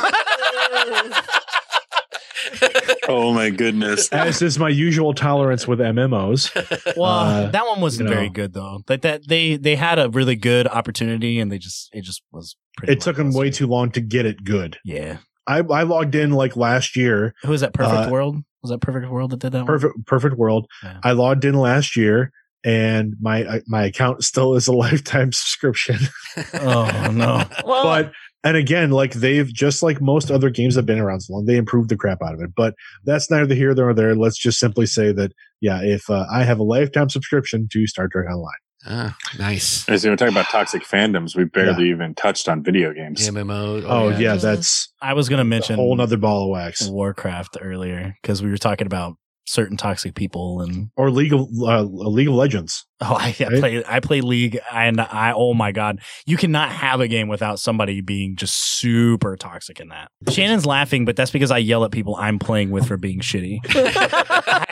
Oh 3.08 3.32
my 3.34 3.50
goodness. 3.50 4.08
as 4.10 4.40
is 4.40 4.58
my 4.58 4.68
usual 4.68 5.14
tolerance 5.14 5.66
with 5.66 5.80
MMOs. 5.80 6.54
Well, 6.96 7.10
Uh, 7.10 7.50
that 7.50 7.66
one 7.66 7.80
wasn't 7.80 8.08
you 8.08 8.14
know. 8.14 8.16
very 8.20 8.28
good 8.30 8.52
though. 8.52 8.82
Like 8.88 9.02
that, 9.02 9.26
they 9.26 9.56
they 9.56 9.74
had 9.74 9.98
a 9.98 10.08
really 10.10 10.36
good 10.36 10.68
opportunity, 10.68 11.40
and 11.40 11.50
they 11.50 11.58
just 11.58 11.88
it 11.92 12.02
just 12.02 12.22
was. 12.32 12.56
Pretty 12.76 12.92
It 12.92 13.00
took 13.00 13.16
them 13.16 13.32
way 13.32 13.50
too 13.50 13.66
long 13.66 13.90
to 13.92 14.00
get 14.00 14.26
it 14.26 14.44
good. 14.44 14.78
Yeah. 14.84 15.18
I, 15.46 15.58
I 15.58 15.82
logged 15.82 16.14
in 16.14 16.30
like 16.30 16.54
last 16.56 16.94
year. 16.94 17.34
Who 17.42 17.50
was 17.50 17.62
that? 17.62 17.74
Perfect 17.74 18.08
Uh, 18.08 18.10
World. 18.12 18.36
Was 18.62 18.70
that 18.70 18.80
Perfect 18.80 19.10
World 19.10 19.30
that 19.32 19.40
did 19.40 19.52
that? 19.52 19.58
one? 19.58 19.66
Perfect 19.66 20.06
Perfect 20.06 20.36
World. 20.36 20.66
Yeah. 20.84 21.00
I 21.02 21.10
logged 21.12 21.44
in 21.44 21.54
last 21.54 21.96
year, 21.96 22.30
and 22.62 23.14
my 23.20 23.42
uh, 23.44 23.60
my 23.66 23.84
account 23.86 24.22
still 24.22 24.54
is 24.54 24.68
a 24.68 24.72
lifetime 24.86 25.32
subscription. 25.32 25.96
Oh 26.54 27.10
no. 27.12 27.42
well, 27.64 27.84
but 27.84 28.12
and 28.44 28.56
again, 28.56 28.90
like 28.90 29.12
they've 29.14 29.52
just 29.52 29.82
like 29.82 30.00
most 30.00 30.30
other 30.30 30.50
games 30.50 30.74
have 30.76 30.86
been 30.86 30.98
around 30.98 31.20
so 31.20 31.34
long, 31.34 31.44
they 31.44 31.56
improved 31.56 31.88
the 31.90 31.96
crap 31.96 32.22
out 32.22 32.34
of 32.34 32.40
it. 32.40 32.50
But 32.54 32.74
that's 33.04 33.30
neither 33.30 33.54
here 33.54 33.74
nor 33.74 33.92
there. 33.94 34.14
Let's 34.14 34.38
just 34.38 34.58
simply 34.58 34.86
say 34.86 35.12
that 35.12 35.32
yeah, 35.60 35.80
if 35.82 36.08
uh, 36.08 36.26
I 36.32 36.44
have 36.44 36.58
a 36.58 36.62
lifetime 36.62 37.08
subscription 37.10 37.68
to 37.72 37.86
Star 37.86 38.08
Trek 38.08 38.26
Online, 38.30 38.48
Ah, 38.86 39.14
nice. 39.38 39.86
As 39.90 40.04
we 40.04 40.10
were 40.10 40.16
talking 40.16 40.32
about 40.32 40.46
toxic 40.46 40.82
fandoms, 40.84 41.36
we 41.36 41.44
barely 41.44 41.90
even 41.90 42.14
touched 42.14 42.48
on 42.48 42.62
video 42.62 42.94
games. 42.94 43.28
MMO. 43.28 43.84
Oh, 43.86 44.08
yeah, 44.08 44.32
just- 44.34 44.42
that's 44.42 44.92
I 45.02 45.12
was 45.12 45.28
gonna 45.28 45.44
mention 45.44 45.74
a 45.74 45.76
mention 45.76 45.76
whole 45.76 45.96
nother 45.96 46.16
ball 46.16 46.44
of 46.44 46.50
wax. 46.50 46.88
Warcraft 46.88 47.58
earlier 47.60 48.14
because 48.22 48.42
we 48.42 48.48
were 48.50 48.56
talking 48.56 48.86
about 48.86 49.16
certain 49.46 49.76
toxic 49.76 50.14
people 50.14 50.62
and 50.62 50.88
Or 50.96 51.10
League 51.10 51.34
of 51.34 51.42
uh, 51.60 51.82
League 51.82 52.28
of 52.28 52.34
Legends. 52.34 52.86
Oh 53.02 53.16
I, 53.18 53.34
I 53.40 53.58
play 53.60 53.84
I 53.86 54.00
play 54.00 54.20
League 54.20 54.58
and 54.72 55.00
I 55.00 55.32
oh 55.34 55.54
my 55.54 55.72
god 55.72 56.00
you 56.26 56.36
cannot 56.36 56.70
have 56.70 57.00
a 57.00 57.08
game 57.08 57.28
without 57.28 57.58
somebody 57.58 58.00
being 58.00 58.36
just 58.36 58.54
super 58.78 59.36
toxic 59.36 59.80
in 59.80 59.88
that. 59.88 60.10
Shannon's 60.30 60.66
laughing, 60.66 61.04
but 61.04 61.16
that's 61.16 61.30
because 61.30 61.50
I 61.50 61.58
yell 61.58 61.84
at 61.84 61.90
people 61.90 62.16
I'm 62.16 62.38
playing 62.38 62.70
with 62.70 62.86
for 62.86 62.96
being 62.96 63.20
shitty. 63.20 63.58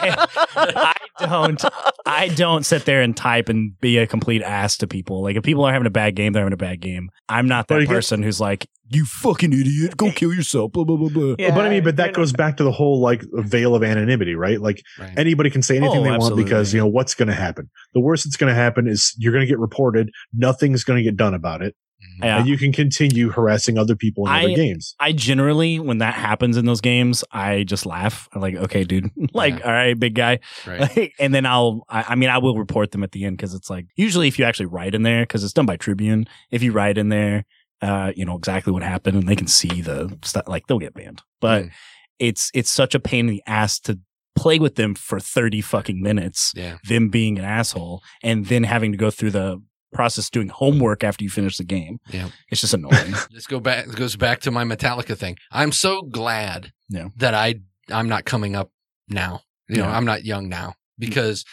I 0.00 0.94
don't 1.20 1.64
I 2.06 2.28
don't 2.28 2.64
sit 2.64 2.84
there 2.84 3.02
and 3.02 3.16
type 3.16 3.48
and 3.48 3.78
be 3.80 3.98
a 3.98 4.06
complete 4.06 4.42
ass 4.42 4.76
to 4.78 4.86
people. 4.86 5.22
Like 5.22 5.36
if 5.36 5.42
people 5.42 5.64
are 5.64 5.72
having 5.72 5.86
a 5.86 5.90
bad 5.90 6.14
game, 6.14 6.32
they're 6.32 6.42
having 6.42 6.52
a 6.54 6.56
bad 6.56 6.80
game. 6.80 7.10
I'm 7.28 7.46
not 7.48 7.66
But 7.66 7.76
that 7.76 7.80
again- 7.82 7.94
person 7.94 8.22
who's 8.22 8.40
like, 8.40 8.66
you 8.90 9.04
fucking 9.04 9.52
idiot, 9.52 9.98
go 9.98 10.10
kill 10.10 10.32
yourself, 10.32 10.72
blah 10.72 10.84
blah 10.84 10.96
blah 10.96 11.10
blah. 11.10 11.34
Yeah, 11.38 11.54
but 11.54 11.66
I 11.66 11.68
mean, 11.68 11.84
but 11.84 11.96
that 11.96 12.14
goes 12.14 12.32
back 12.32 12.56
to 12.56 12.64
the 12.64 12.72
whole 12.72 13.00
like 13.00 13.22
veil 13.34 13.74
of 13.74 13.82
anonymity, 13.82 14.34
right? 14.34 14.58
Like 14.60 14.82
Right. 14.98 15.12
anybody 15.18 15.50
can 15.50 15.60
say 15.60 15.76
anything 15.76 15.98
Oh, 16.00 16.04
they 16.04 16.16
want 16.16 16.36
because 16.36 16.72
you 16.72 16.80
know 16.80 16.86
what's 16.86 17.14
going 17.14 17.28
to 17.28 17.34
happen. 17.34 17.68
The 17.92 18.00
worst 18.00 18.17
that's 18.24 18.36
going 18.36 18.48
to 18.52 18.54
happen 18.60 18.86
is 18.86 19.14
you're 19.18 19.32
going 19.32 19.42
to 19.44 19.48
get 19.48 19.58
reported. 19.58 20.10
Nothing's 20.32 20.84
going 20.84 20.96
to 20.98 21.02
get 21.02 21.16
done 21.16 21.34
about 21.34 21.62
it, 21.62 21.74
Mhm. 22.00 22.24
Yeah. 22.24 22.38
and 22.38 22.48
you 22.48 22.56
can 22.58 22.72
continue 22.72 23.30
harassing 23.30 23.76
other 23.78 23.96
people 23.96 24.26
in 24.26 24.32
I- 24.32 24.44
other 24.44 24.54
games. 24.54 24.94
I 25.00 25.12
generally, 25.12 25.78
when 25.80 25.98
that 25.98 26.14
happens 26.14 26.56
in 26.56 26.64
those 26.66 26.80
games, 26.80 27.24
I 27.32 27.64
just 27.64 27.86
laugh. 27.86 28.28
I'm 28.32 28.40
like, 28.40 28.54
okay, 28.54 28.84
dude, 28.84 29.10
like, 29.34 29.58
Yeah. 29.58 29.64
all 29.66 29.72
right, 29.72 29.98
big 29.98 30.14
guy. 30.14 30.38
Right. 30.66 31.12
and 31.18 31.34
then 31.34 31.44
I'll, 31.46 31.84
I, 31.88 32.04
I 32.10 32.14
mean, 32.14 32.28
I 32.30 32.38
will 32.38 32.56
report 32.56 32.92
them 32.92 33.02
at 33.02 33.12
the 33.12 33.24
end 33.24 33.36
because 33.36 33.54
it's 33.54 33.68
like, 33.70 33.86
usually 33.96 34.28
if 34.28 34.38
you 34.38 34.44
actually 34.44 34.66
write 34.66 34.94
in 34.94 35.02
there, 35.02 35.22
because 35.22 35.42
it's 35.44 35.52
done 35.52 35.66
by 35.66 35.76
Tribunal, 35.76 36.24
if 36.50 36.62
you 36.62 36.72
write 36.72 36.98
in 36.98 37.08
there, 37.08 37.44
uh, 37.82 38.12
you 38.16 38.24
know, 38.24 38.36
exactly 38.36 38.72
what 38.72 38.82
happened 38.82 39.16
and 39.16 39.28
they 39.28 39.36
can 39.36 39.46
see 39.46 39.80
the 39.82 40.16
stuff, 40.22 40.48
like 40.48 40.66
they'll 40.66 40.78
get 40.80 40.94
banned. 40.94 41.22
But 41.40 41.64
Mm. 41.64 41.70
it's, 42.18 42.50
it's 42.54 42.70
such 42.70 42.94
a 42.94 43.00
pain 43.00 43.28
in 43.28 43.34
the 43.34 43.42
ass 43.46 43.78
to 43.80 43.98
play 44.38 44.58
with 44.58 44.74
them 44.76 44.94
for 44.94 45.18
30 45.20 45.60
fucking 45.60 46.00
minutes, 46.02 46.52
Yeah. 46.54 46.78
them 46.86 47.08
being 47.08 47.38
an 47.38 47.44
asshole, 47.44 48.02
and 48.22 48.46
then 48.46 48.64
having 48.64 48.92
to 48.92 48.98
go 48.98 49.10
through 49.10 49.30
the 49.32 49.62
process 49.92 50.28
doing 50.30 50.48
homework 50.48 51.02
after 51.02 51.24
you 51.24 51.30
finish 51.30 51.56
the 51.56 51.64
game. 51.64 51.98
Yeah. 52.10 52.28
It's 52.50 52.60
just 52.60 52.74
annoying. 52.74 53.14
This 53.32 53.46
go 53.46 53.58
back 53.60 53.86
this 53.86 53.94
goes 53.94 54.16
back 54.16 54.40
to 54.40 54.50
my 54.50 54.64
Metallica 54.64 55.16
thing. 55.16 55.36
I'm 55.50 55.72
so 55.72 56.02
glad 56.02 56.72
Yeah. 56.88 57.08
that 57.16 57.34
I 57.34 57.56
I'm 57.90 58.08
not 58.08 58.24
coming 58.26 58.54
up 58.54 58.70
now. 59.08 59.40
You 59.68 59.76
know, 59.78 59.86
I'm 59.86 60.04
not 60.04 60.24
young 60.24 60.48
now 60.48 60.74
because 60.98 61.44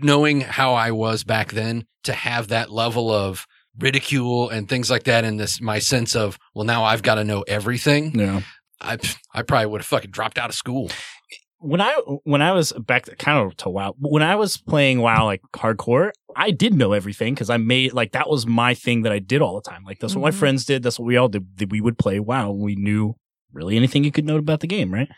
knowing 0.00 0.40
how 0.42 0.74
I 0.74 0.90
was 0.92 1.24
back 1.24 1.52
then 1.52 1.86
to 2.04 2.12
have 2.12 2.48
that 2.48 2.70
level 2.70 3.10
of 3.10 3.46
ridicule 3.78 4.48
and 4.50 4.68
things 4.68 4.90
like 4.90 5.04
that 5.04 5.24
and 5.24 5.40
this 5.40 5.60
my 5.60 5.78
sense 5.80 6.14
of 6.14 6.38
well 6.54 6.64
now 6.64 6.84
I've 6.84 7.02
got 7.02 7.16
to 7.16 7.24
know 7.24 7.42
everything. 7.48 8.18
yeah. 8.18 8.42
I 8.80 8.98
I 9.32 9.42
probably 9.42 9.66
would 9.66 9.80
have 9.80 9.86
fucking 9.86 10.10
dropped 10.10 10.38
out 10.38 10.50
of 10.50 10.56
school. 10.56 10.90
When 11.62 11.80
I 11.80 11.92
when 12.24 12.42
I 12.42 12.52
was 12.52 12.72
back 12.72 13.06
kind 13.18 13.38
of 13.46 13.56
to 13.58 13.70
WoW, 13.70 13.94
when 13.98 14.22
I 14.22 14.36
was 14.36 14.56
playing 14.56 15.00
WoW 15.00 15.24
like 15.24 15.40
hardcore, 15.54 16.10
I 16.36 16.50
did 16.50 16.74
know 16.74 16.92
everything 16.92 17.34
because 17.34 17.50
I 17.50 17.56
made 17.56 17.92
like 17.92 18.12
that 18.12 18.28
was 18.28 18.46
my 18.46 18.74
thing 18.74 19.02
that 19.02 19.12
I 19.12 19.18
did 19.18 19.40
all 19.42 19.54
the 19.54 19.70
time. 19.70 19.84
Like 19.84 19.98
that's 20.00 20.14
what 20.14 20.22
my 20.22 20.30
Mhm. 20.30 20.38
friends 20.40 20.64
did. 20.64 20.82
That's 20.82 20.98
what 20.98 21.06
we 21.06 21.16
all 21.16 21.28
did. 21.28 21.46
that 21.58 21.70
We 21.70 21.80
would 21.80 21.98
play 21.98 22.18
WoW. 22.20 22.50
and 22.52 22.60
We 22.60 22.74
knew 22.74 23.14
really 23.52 23.76
anything 23.76 24.04
you 24.04 24.12
could 24.12 24.24
know 24.24 24.36
about 24.36 24.60
the 24.60 24.66
game, 24.66 24.92
right? 24.92 25.08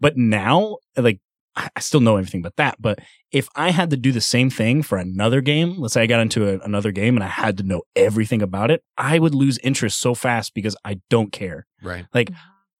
But 0.00 0.16
now, 0.16 0.76
like 0.96 1.20
I 1.56 1.68
I 1.74 1.80
still 1.80 2.00
know 2.00 2.16
everything 2.16 2.42
but 2.42 2.54
that. 2.56 2.76
But 2.80 3.00
if 3.32 3.48
I 3.56 3.70
had 3.70 3.90
to 3.90 3.96
do 3.96 4.12
the 4.12 4.20
same 4.20 4.50
thing 4.50 4.82
for 4.82 4.96
another 4.98 5.40
game, 5.40 5.74
let's 5.78 5.94
say 5.94 6.02
I 6.02 6.06
got 6.06 6.20
into 6.20 6.48
a, 6.48 6.58
another 6.60 6.92
game 6.92 7.16
and 7.16 7.24
I 7.24 7.28
had 7.28 7.56
to 7.58 7.64
know 7.64 7.82
everything 7.96 8.42
about 8.42 8.70
it, 8.70 8.82
I 8.96 9.18
would 9.18 9.34
lose 9.34 9.58
interest 9.58 9.98
so 10.00 10.14
fast 10.14 10.54
because 10.54 10.76
I 10.84 11.00
don't 11.10 11.32
care. 11.32 11.66
Right. 11.82 12.06
Like 12.14 12.30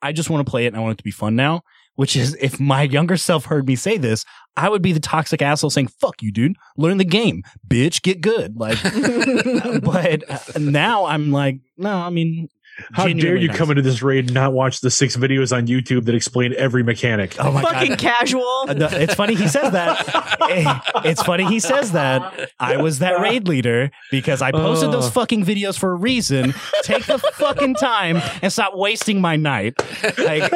I 0.00 0.12
just 0.12 0.30
want 0.30 0.46
to 0.46 0.50
play 0.50 0.64
it 0.64 0.68
and 0.68 0.76
I 0.76 0.80
want 0.80 0.92
it 0.92 0.98
to 0.98 1.04
be 1.04 1.10
fun 1.10 1.34
now. 1.34 1.62
Which 1.98 2.14
is, 2.14 2.36
if 2.40 2.60
my 2.60 2.82
younger 2.82 3.16
self 3.16 3.46
heard 3.46 3.66
me 3.66 3.74
say 3.74 3.96
this, 3.96 4.24
I 4.56 4.68
would 4.68 4.82
be 4.82 4.92
the 4.92 5.00
toxic 5.00 5.42
asshole 5.42 5.70
saying, 5.70 5.88
fuck 5.88 6.22
you, 6.22 6.30
dude. 6.30 6.54
Learn 6.76 6.98
the 6.98 7.04
game. 7.04 7.42
Bitch, 7.66 8.02
get 8.02 8.20
good. 8.20 8.56
Like, 8.56 8.80
but 9.82 10.22
now 10.60 11.06
I'm 11.06 11.32
like, 11.32 11.58
no, 11.76 11.90
I 11.90 12.10
mean, 12.10 12.50
How 12.92 13.08
dare 13.08 13.36
you 13.36 13.48
nice. 13.48 13.56
come 13.56 13.70
into 13.70 13.82
this 13.82 14.02
raid 14.02 14.26
and 14.26 14.34
not 14.34 14.52
watch 14.52 14.80
the 14.80 14.90
six 14.90 15.16
videos 15.16 15.54
on 15.56 15.66
YouTube 15.66 16.04
that 16.04 16.14
explain 16.14 16.54
every 16.56 16.82
mechanic? 16.82 17.34
Oh 17.38 17.50
my 17.52 17.62
Fucking 17.62 17.90
God. 17.90 17.98
casual. 17.98 18.64
Uh, 18.68 18.74
no, 18.74 18.86
It's 18.90 19.14
funny 19.14 19.34
he 19.34 19.48
says 19.48 19.72
that. 19.72 20.34
It's 21.04 21.22
funny 21.22 21.44
he 21.44 21.60
says 21.60 21.92
that. 21.92 22.52
I 22.58 22.78
was 22.78 23.00
that 23.00 23.20
raid 23.20 23.46
leader 23.48 23.90
because 24.10 24.40
I 24.42 24.50
posted 24.52 24.90
those 24.92 25.06
Oh. 25.08 25.10
fucking 25.10 25.44
videos 25.44 25.78
for 25.78 25.90
a 25.90 25.94
reason. 25.94 26.54
Take 26.82 27.04
the 27.06 27.18
fucking 27.18 27.74
time 27.74 28.20
and 28.42 28.52
stop 28.52 28.74
wasting 28.74 29.20
my 29.20 29.36
night. 29.36 29.74
Like 30.16 30.50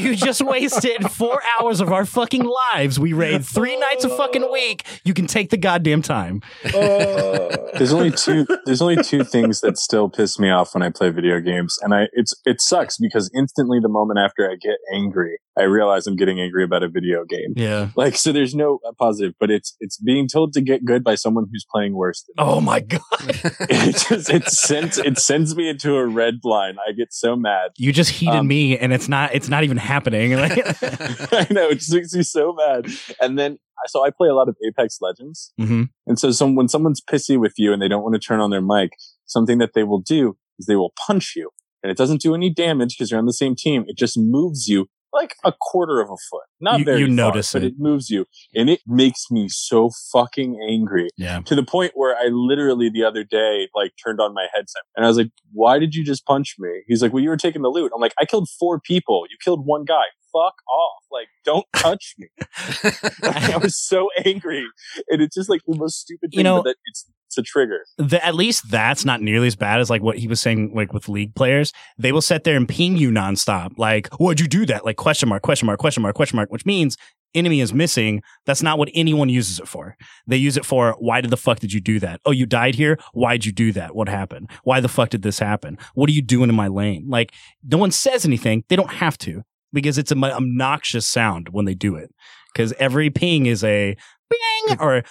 you 0.00 0.14
just 0.16 0.42
wasted 0.42 1.10
four 1.10 1.40
hours 1.58 1.80
of 1.80 1.92
our 1.92 2.04
fucking 2.04 2.44
lives. 2.74 2.98
We 3.00 3.12
raid 3.12 3.44
three 3.44 3.76
nights 3.78 4.04
a 4.04 4.10
fucking 4.14 4.50
week. 4.52 4.84
You 5.04 5.14
can 5.14 5.26
take 5.26 5.50
the 5.50 5.56
goddamn 5.56 6.02
time. 6.02 6.42
there's 6.72 7.92
only 7.92 8.10
two 8.10 8.46
there's 8.66 8.82
only 8.82 9.02
two 9.02 9.24
things 9.24 9.60
that 9.60 9.78
still 9.78 10.08
piss 10.08 10.38
me 10.38 10.50
off 10.50 10.74
when 10.74 10.82
I 10.82 10.90
play 10.90 11.10
video 11.10 11.40
games 11.40 11.67
and 11.82 11.92
I 11.94 12.08
it's 12.12 12.34
it 12.44 12.60
sucks 12.60 12.96
because 12.98 13.30
instantly 13.36 13.78
the 13.80 13.88
moment 13.88 14.18
after 14.18 14.48
I 14.50 14.54
get 14.60 14.76
angry 14.94 15.38
I 15.58 15.64
realize 15.64 16.06
I'm 16.06 16.14
getting 16.16 16.40
angry 16.40 16.62
about 16.64 16.82
a 16.84 16.88
video 16.88 17.24
game 17.28 17.52
Yeah. 17.56 17.88
like 17.96 18.16
so 18.16 18.30
there's 18.32 18.54
no 18.54 18.78
uh, 18.86 18.92
positive 18.98 19.34
but 19.40 19.50
it's 19.50 19.76
it's 19.80 19.98
being 19.98 20.28
told 20.28 20.52
to 20.54 20.60
get 20.60 20.84
good 20.84 21.02
by 21.04 21.14
someone 21.16 21.46
who's 21.52 21.66
playing 21.70 21.94
worse 21.94 22.22
than 22.24 22.44
me. 22.46 22.50
Oh 22.52 22.60
my 22.60 22.80
god. 22.80 23.00
it 23.20 23.96
just 24.08 24.30
it 24.30 24.44
sends 24.48 24.98
it 24.98 25.18
sends 25.18 25.54
me 25.56 25.68
into 25.68 25.96
a 25.96 26.06
red 26.06 26.36
line 26.44 26.76
I 26.88 26.92
get 26.92 27.12
so 27.12 27.36
mad 27.36 27.72
You 27.76 27.92
just 27.92 28.10
heated 28.10 28.34
Um, 28.36 28.46
me, 28.48 28.78
and 28.78 28.92
it's 28.92 29.08
not. 29.08 29.34
It's 29.34 29.48
not 29.48 29.64
even 29.64 29.76
happening. 29.76 30.34
I 30.38 31.46
know 31.50 31.68
it 31.68 31.76
just 31.80 31.92
makes 31.92 32.12
me 32.14 32.22
so 32.22 32.54
mad 32.54 32.86
and 33.20 33.38
then 33.38 33.58
so 33.86 34.04
I 34.04 34.10
play 34.10 34.28
a 34.28 34.34
lot 34.34 34.48
of 34.48 34.56
Apex 34.66 34.98
Legends 35.00 35.52
hmm 35.58 35.84
And 36.06 36.18
so 36.18 36.30
some, 36.32 36.54
when 36.56 36.68
someone's 36.68 37.00
pissy 37.00 37.38
with 37.38 37.54
you 37.58 37.72
and 37.72 37.80
they 37.80 37.88
don't 37.88 38.02
want 38.02 38.14
to 38.14 38.18
turn 38.20 38.40
on 38.40 38.50
their 38.50 38.60
mic, 38.62 38.90
something 39.26 39.58
that 39.58 39.72
they 39.74 39.84
will 39.84 40.00
do 40.00 40.36
is 40.58 40.66
they 40.66 40.76
will 40.76 40.92
punch 41.06 41.32
you. 41.36 41.50
And 41.82 41.90
it 41.92 41.96
doesn't 41.96 42.20
do 42.20 42.34
any 42.34 42.50
damage 42.50 42.96
because 42.96 43.10
you're 43.10 43.20
on 43.20 43.26
the 43.26 43.32
same 43.32 43.54
team. 43.54 43.84
It 43.86 43.96
just 43.96 44.16
moves 44.18 44.66
you 44.66 44.86
like 45.12 45.36
a 45.42 45.52
quarter 45.58 46.00
of 46.02 46.08
a 46.10 46.16
foot. 46.30 46.42
Not 46.60 46.80
You- 46.80 46.84
very 46.84 47.00
you 47.00 47.06
far, 47.06 47.14
notice 47.14 47.52
but 47.52 47.62
it. 47.62 47.68
it 47.68 47.74
moves 47.78 48.10
you. 48.10 48.26
And 48.54 48.68
it 48.68 48.80
makes 48.86 49.30
me 49.30 49.48
so 49.48 49.90
fucking 50.12 50.58
angry 50.68 51.08
Yeah. 51.16 51.40
to 51.46 51.54
the 51.54 51.62
point 51.62 51.92
where 51.94 52.14
I 52.16 52.26
literally 52.30 52.90
the 52.90 53.04
other 53.04 53.24
day, 53.24 53.68
like 53.74 53.92
turned 54.04 54.20
on 54.20 54.34
my 54.34 54.48
headset 54.54 54.82
and 54.96 55.06
I 55.06 55.08
was 55.08 55.16
like, 55.16 55.30
why 55.52 55.78
did 55.78 55.94
you 55.94 56.04
just 56.04 56.26
punch 56.26 56.56
me? 56.58 56.82
He's 56.88 57.00
like, 57.00 57.12
well, 57.12 57.22
you 57.22 57.30
were 57.30 57.36
taking 57.38 57.62
the 57.62 57.68
loot. 57.70 57.90
I'm 57.94 58.00
like, 58.02 58.12
I 58.20 58.26
killed 58.26 58.48
four 58.58 58.80
people. 58.80 59.24
You 59.30 59.36
killed 59.42 59.64
one 59.64 59.84
guy. 59.84 60.04
Fuck 60.30 60.56
off. 60.70 61.04
Like, 61.10 61.28
don't 61.44 61.64
touch 61.76 62.14
me. 62.18 62.26
I 63.22 63.56
was 63.62 63.78
so 63.78 64.10
angry. 64.26 64.66
And 65.08 65.22
it's 65.22 65.34
just 65.34 65.48
like 65.48 65.62
the 65.66 65.76
most 65.76 66.00
stupid 66.00 66.32
thing, 66.32 66.38
You 66.38 66.44
know- 66.44 66.62
that 66.62 66.76
it's, 66.84 67.06
it's 67.28 67.36
a 67.36 67.42
trigger. 67.42 67.84
the, 67.98 68.24
at 68.24 68.34
least 68.34 68.70
that's 68.70 69.04
not 69.04 69.20
nearly 69.20 69.46
as 69.46 69.54
bad 69.54 69.80
as 69.80 69.90
like 69.90 70.02
what 70.02 70.16
he 70.16 70.26
was 70.26 70.40
saying 70.40 70.72
like 70.74 70.94
with 70.94 71.10
league 71.10 71.34
players. 71.34 71.74
They 71.98 72.10
will 72.10 72.22
sit 72.22 72.44
there 72.44 72.56
and 72.56 72.66
ping 72.66 72.96
you 72.96 73.10
nonstop. 73.10 73.78
Like 73.78 74.08
why'd 74.14 74.40
you 74.40 74.48
do 74.48 74.64
that? 74.66 74.86
Like 74.86 74.96
question 74.96 75.28
mark 75.28 75.42
question 75.42 75.66
mark 75.66 75.78
question 75.78 76.02
mark 76.02 76.16
question 76.16 76.36
mark 76.36 76.50
which 76.50 76.64
means 76.64 76.96
enemy 77.34 77.60
is 77.60 77.74
missing. 77.74 78.22
That's 78.46 78.62
not 78.62 78.78
what 78.78 78.88
anyone 78.94 79.28
uses 79.28 79.60
it 79.60 79.68
for. 79.68 79.94
They 80.26 80.38
use 80.38 80.56
it 80.56 80.64
for 80.64 80.96
why 80.98 81.20
did 81.20 81.28
the 81.30 81.36
fuck 81.36 81.60
did 81.60 81.70
you 81.70 81.82
do 81.82 82.00
that? 82.00 82.22
Oh 82.24 82.30
you 82.30 82.46
died 82.46 82.74
here? 82.74 82.98
Why'd 83.12 83.44
you 83.44 83.52
do 83.52 83.72
that? 83.72 83.94
What 83.94 84.08
happened? 84.08 84.50
Why 84.64 84.80
the 84.80 84.88
fuck 84.88 85.10
did 85.10 85.20
this 85.20 85.38
happen? 85.38 85.76
What 85.92 86.08
are 86.08 86.14
you 86.14 86.22
doing 86.22 86.48
in 86.48 86.56
my 86.56 86.68
lane? 86.68 87.04
Like 87.08 87.32
no 87.62 87.76
one 87.76 87.90
says 87.90 88.24
anything. 88.24 88.64
They 88.68 88.76
don't 88.76 88.90
have 88.90 89.18
to 89.18 89.42
because 89.74 89.98
it's 89.98 90.12
an 90.12 90.24
obnoxious 90.24 91.06
sound 91.06 91.50
when 91.50 91.66
they 91.66 91.74
do 91.74 91.94
it. 91.94 92.10
Because 92.54 92.72
every 92.78 93.10
ping 93.10 93.44
is 93.44 93.62
a 93.62 93.94
bing 94.30 94.78
or. 94.80 95.02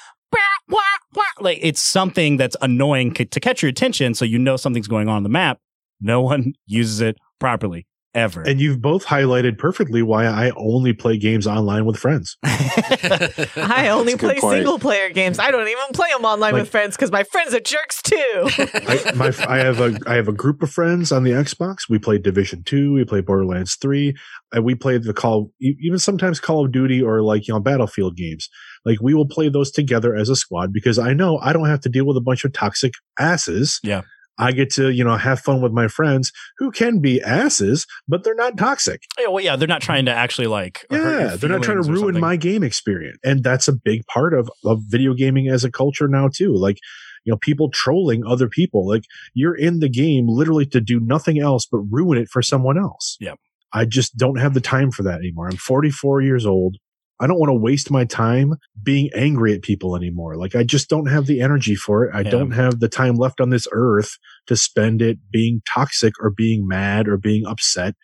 Like 1.40 1.60
it's 1.62 1.82
something 1.82 2.38
that's 2.38 2.56
annoying 2.62 3.14
c- 3.16 3.26
to 3.26 3.40
catch 3.40 3.62
your 3.62 3.70
attention 3.70 4.14
so 4.14 4.26
you 4.26 4.38
know 4.40 4.58
something's 4.58 4.88
going 4.88 5.08
on 5.08 5.18
on 5.18 5.24
the 5.24 5.30
map 5.30 5.60
no 6.02 6.22
one 6.22 6.54
uses 6.66 7.00
it 7.02 7.16
properly 7.40 7.86
ever 8.16 8.42
And 8.42 8.60
you've 8.60 8.82
both 8.82 9.06
highlighted 9.06 9.60
perfectly 9.60 10.02
why 10.02 10.26
I 10.26 10.52
only 10.58 10.92
play 10.94 11.18
games 11.18 11.46
online 11.46 11.86
with 11.86 11.98
friends. 12.00 12.36
I 12.44 13.90
only 13.92 14.14
That's 14.14 14.24
play 14.24 14.40
point. 14.40 14.56
single 14.56 14.80
player 14.80 15.10
games. 15.12 15.38
I 15.38 15.52
don't 15.52 15.68
even 15.68 15.84
play 15.94 16.08
them 16.12 16.26
online 16.26 16.54
Like- 16.54 16.62
with 16.64 16.70
friends 16.70 16.96
because 16.96 17.12
my 17.12 17.24
friends 17.24 17.54
are 17.54 17.60
jerks 17.60 18.02
too. 18.02 18.16
I, 18.58 19.12
my, 19.16 19.32
I 19.48 19.58
have 19.58 19.80
a 19.80 20.00
I 20.08 20.16
have 20.16 20.28
a 20.28 20.34
group 20.34 20.64
of 20.64 20.72
friends 20.72 21.12
on 21.12 21.26
the 21.26 21.32
Xbox. 21.32 21.82
We 21.90 22.00
play 22.00 22.18
Division 22.18 22.64
Two. 22.64 22.94
We 22.94 23.06
play 23.06 23.22
Borderlands 23.22 23.76
Three. 23.76 24.16
And 24.52 24.64
we 24.64 24.74
play 24.74 24.98
the 24.98 25.14
Call, 25.14 25.52
even 25.60 26.00
sometimes 26.00 26.40
Call 26.40 26.66
of 26.66 26.72
Duty 26.72 27.04
or 27.04 27.22
like 27.22 27.48
you 27.48 27.54
know 27.54 27.60
Battlefield 27.60 28.16
games. 28.16 28.50
Like 28.88 29.02
we 29.02 29.14
will 29.14 29.28
play 29.28 29.50
those 29.50 29.70
together 29.70 30.16
as 30.16 30.30
a 30.30 30.36
squad 30.36 30.72
because 30.72 30.98
I 30.98 31.14
know 31.14 31.40
I 31.40 31.52
don't 31.52 31.68
have 31.68 31.82
to 31.82 31.90
deal 31.90 32.06
with 32.06 32.16
a 32.16 32.22
bunch 32.22 32.46
of 32.46 32.54
toxic 32.54 32.94
asses. 33.20 33.82
Yeah. 33.84 34.04
I 34.40 34.54
get 34.54 34.70
to, 34.74 34.92
you 34.92 35.04
know, 35.04 35.18
have 35.18 35.42
fun 35.42 35.62
with 35.62 35.74
my 35.74 35.90
friends 35.90 36.32
who 36.58 36.72
can 36.72 37.00
be 37.00 37.22
asses, 37.22 37.86
but 38.08 38.24
they're 38.24 38.36
not 38.36 38.58
toxic. 38.58 39.02
Yeah, 39.20 39.28
well, 39.28 39.44
yeah, 39.44 39.56
they're 39.56 39.68
not 39.68 39.82
trying 39.82 40.06
to 40.06 40.14
actually 40.14 40.48
like. 40.48 40.86
Yeah, 40.92 41.36
they're 41.36 41.50
not 41.50 41.64
trying 41.64 41.82
to 41.82 41.90
ruin 41.90 42.00
something. 42.00 42.22
my 42.22 42.36
game 42.36 42.64
experience. 42.64 43.18
And 43.26 43.44
that's 43.44 43.68
a 43.68 43.74
big 43.74 44.06
part 44.06 44.34
of, 44.34 44.50
of 44.64 44.80
video 44.88 45.14
gaming 45.16 45.50
as 45.50 45.64
a 45.64 45.72
culture 45.72 46.08
now, 46.08 46.30
too. 46.32 46.54
Like, 46.54 46.78
you 47.26 47.34
know, 47.34 47.38
people 47.38 47.72
trolling 47.72 48.24
other 48.26 48.48
people. 48.48 48.88
Like, 48.88 49.04
you're 49.34 49.56
in 49.56 49.80
the 49.80 49.90
game 49.90 50.28
literally 50.30 50.68
to 50.68 50.80
do 50.80 51.00
nothing 51.00 51.40
else 51.40 51.66
but 51.70 51.80
ruin 51.90 52.20
it 52.20 52.30
for 52.30 52.44
someone 52.44 52.78
else. 52.78 53.18
Yeah. 53.20 53.34
I 53.74 53.86
just 53.86 54.18
don't 54.18 54.40
have 54.40 54.54
the 54.54 54.62
time 54.62 54.92
for 54.92 55.02
that 55.02 55.20
anymore. 55.20 55.48
I'm 55.48 55.58
44 55.58 56.22
years 56.22 56.46
old. 56.46 56.78
I 57.20 57.28
don't 57.28 57.40
want 57.40 57.50
to 57.50 57.56
waste 57.60 57.90
my 57.90 58.06
time 58.06 58.56
being 58.82 59.10
angry 59.16 59.54
at 59.54 59.62
people 59.62 59.96
anymore. 59.96 60.38
Like, 60.38 60.56
I 60.56 60.64
just 60.64 60.90
don't 60.90 61.08
have 61.08 61.26
the 61.26 61.42
energy 61.42 61.76
for 61.76 62.06
it. 62.06 62.12
I 62.14 62.22
Yeah. 62.22 62.30
don't 62.30 62.52
have 62.52 62.80
the 62.80 62.90
time 62.90 63.16
left 63.16 63.42
on 63.42 63.50
this 63.50 63.68
earth 63.72 64.18
to 64.48 64.56
spend 64.56 65.02
it 65.02 65.18
being 65.32 65.62
toxic 65.74 66.14
or 66.22 66.30
being 66.30 66.68
mad 66.68 67.08
or 67.08 67.18
being 67.18 67.46
upset. 67.46 67.96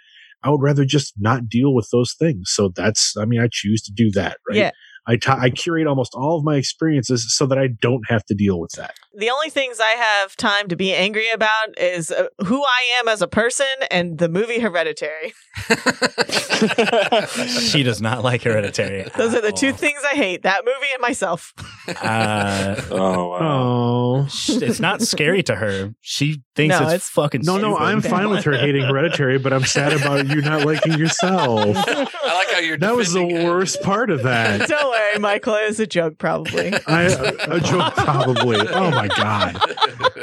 I 0.43 0.49
would 0.49 0.61
rather 0.61 0.83
just 0.83 1.13
not 1.17 1.47
deal 1.47 1.73
with 1.73 1.87
those 1.91 2.15
things. 2.17 2.51
So 2.53 2.69
that's, 2.75 3.15
I 3.15 3.25
mean, 3.25 3.39
I 3.39 3.47
choose 3.51 3.81
to 3.83 3.93
do 3.93 4.11
that, 4.11 4.37
right? 4.49 4.57
Yeah. 4.57 4.71
I 5.07 5.17
I 5.27 5.49
curate 5.49 5.87
almost 5.87 6.13
all 6.15 6.37
of 6.37 6.43
my 6.43 6.55
experiences 6.55 7.35
so 7.35 7.45
that 7.47 7.57
I 7.57 7.67
don't 7.67 8.03
have 8.09 8.23
to 8.25 8.33
deal 8.33 8.59
with 8.59 8.71
that. 8.73 8.95
The 9.15 9.29
only 9.29 9.49
things 9.49 9.79
I 9.79 9.91
have 9.91 10.35
time 10.35 10.67
to 10.69 10.75
be 10.75 10.93
angry 10.93 11.29
about 11.31 11.77
is 11.77 12.09
uh, 12.11 12.27
who 12.45 12.63
I 12.63 12.99
am 12.99 13.07
as 13.07 13.21
a 13.21 13.27
person 13.27 13.65
and 13.91 14.17
the 14.17 14.29
movie 14.29 14.59
Hereditary. 14.59 15.33
she 17.47 17.83
does 17.83 18.01
not 18.01 18.23
like 18.23 18.43
Hereditary. 18.43 19.03
Those 19.17 19.35
are 19.35 19.41
the 19.41 19.49
at 19.49 19.55
two 19.55 19.73
things 19.73 19.99
I 20.09 20.15
hate 20.15 20.43
that 20.43 20.63
movie 20.65 20.87
and 20.93 21.01
myself. 21.01 21.53
Uh, 21.85 22.81
oh, 22.91 23.27
wow. 23.27 23.39
Oh. 23.41 24.25
it's 24.25 24.79
not 24.79 25.01
scary 25.01 25.43
to 25.43 25.53
her. 25.53 25.93
She 25.99 26.41
thinks 26.55 26.79
No, 26.79 26.85
it's, 26.85 26.93
it's- 26.93 27.09
fucking. 27.09 27.41
No, 27.43 27.57
no. 27.57 27.77
I'm 27.77 28.01
fine 28.01 28.29
with 28.29 28.45
her 28.45 28.53
hating 28.53 28.83
Hereditary, 28.85 29.37
but 29.37 29.51
I'm 29.51 29.65
sad 29.65 29.91
about 29.91 30.27
you 30.29 30.41
not 30.41 30.65
liking 30.65 30.93
yourself. 30.93 31.75
I 31.75 32.33
like 32.33 32.51
how 32.51 32.59
you're. 32.59 32.77
That 32.77 32.95
was 32.95 33.11
the 33.11 33.19
defending 33.19 33.45
it. 33.45 33.49
worst 33.49 33.81
part 33.81 34.09
of 34.11 34.23
that. 34.23 34.69
Don't 34.69 34.92
worry, 34.93 35.19
Michael. 35.19 35.55
It 35.55 35.67
was 35.67 35.79
a 35.79 35.87
joke, 35.87 36.17
probably. 36.17 36.73
I 36.87 37.03
a, 37.03 37.55
a 37.55 37.59
joke 37.59 37.93
probably. 37.95 38.59
Oh 38.69 38.91
my 38.91 39.07
god. 39.07 39.59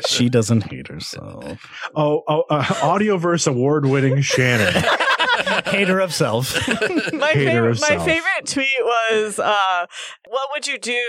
She 0.08 0.28
doesn't 0.28 0.62
hate 0.70 0.88
herself. 0.88 1.60
Oh, 1.94 2.22
oh 2.28 2.44
uh, 2.50 2.62
Audioverse 2.64 3.46
award-winning 3.46 4.20
Shannon. 4.22 4.82
Hater 5.66 6.00
of 6.00 6.14
self. 6.14 6.54
my 7.12 7.28
Hater 7.28 7.50
favorite, 7.50 7.70
of 7.70 7.80
my 7.80 7.88
self. 7.88 8.04
favorite 8.04 8.46
tweet 8.46 8.68
was, 8.82 9.38
uh, 9.38 9.86
"What 10.28 10.48
would 10.52 10.66
you 10.66 10.78
do 10.78 11.02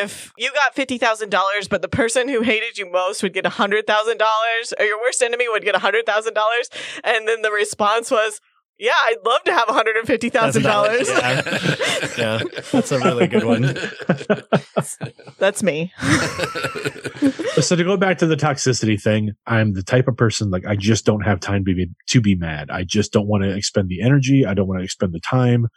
if 0.00 0.32
you 0.36 0.50
got 0.52 0.74
fifty 0.74 0.98
thousand 0.98 1.30
dollars, 1.30 1.68
but 1.68 1.82
the 1.82 1.88
person 1.88 2.28
who 2.28 2.42
hated 2.42 2.78
you 2.78 2.90
most 2.90 3.22
would 3.22 3.34
get 3.34 3.46
hundred 3.46 3.86
thousand 3.86 4.18
dollars, 4.18 4.72
or 4.78 4.84
your 4.84 5.00
worst 5.00 5.22
enemy 5.22 5.48
would 5.48 5.64
get 5.64 5.74
hundred 5.76 6.06
thousand 6.06 6.34
dollars?" 6.34 6.70
And 7.04 7.26
then 7.28 7.42
the 7.42 7.50
response 7.50 8.10
was, 8.10 8.40
"Yeah, 8.78 8.94
I'd 8.94 9.16
love 9.24 9.42
to 9.44 9.52
have 9.52 9.68
one 9.68 9.76
hundred 9.76 9.96
and 9.96 10.06
fifty 10.06 10.30
thousand 10.30 10.62
dollars." 10.62 11.08
Yeah. 11.08 11.42
yeah, 12.18 12.40
that's 12.72 12.92
a 12.92 12.98
really 12.98 13.26
good 13.26 13.44
one. 13.44 13.62
That's 15.38 15.62
me. 15.62 15.92
so 17.60 17.76
to 17.76 17.84
go 17.84 17.96
back 17.96 18.18
to 18.18 18.26
the 18.26 18.36
toxicity 18.36 19.00
thing, 19.00 19.32
I'm 19.46 19.72
the 19.72 19.82
type 19.82 20.08
of 20.08 20.16
person 20.16 20.50
like 20.50 20.66
I 20.66 20.76
just 20.76 21.04
don't 21.04 21.22
have 21.22 21.40
time 21.40 21.64
to 21.64 21.74
be 21.74 21.90
to 22.08 22.20
be 22.20 22.34
mad. 22.34 22.70
I 22.70 22.84
just 22.84 23.12
don't 23.12 23.26
want 23.26 23.44
to 23.44 23.54
expend 23.54 23.88
the 23.88 24.00
energy. 24.02 24.46
I 24.46 24.54
don't 24.54 24.68
want 24.68 24.80
to 24.80 24.84
expend 24.84 25.12
the 25.12 25.20
time. 25.20 25.68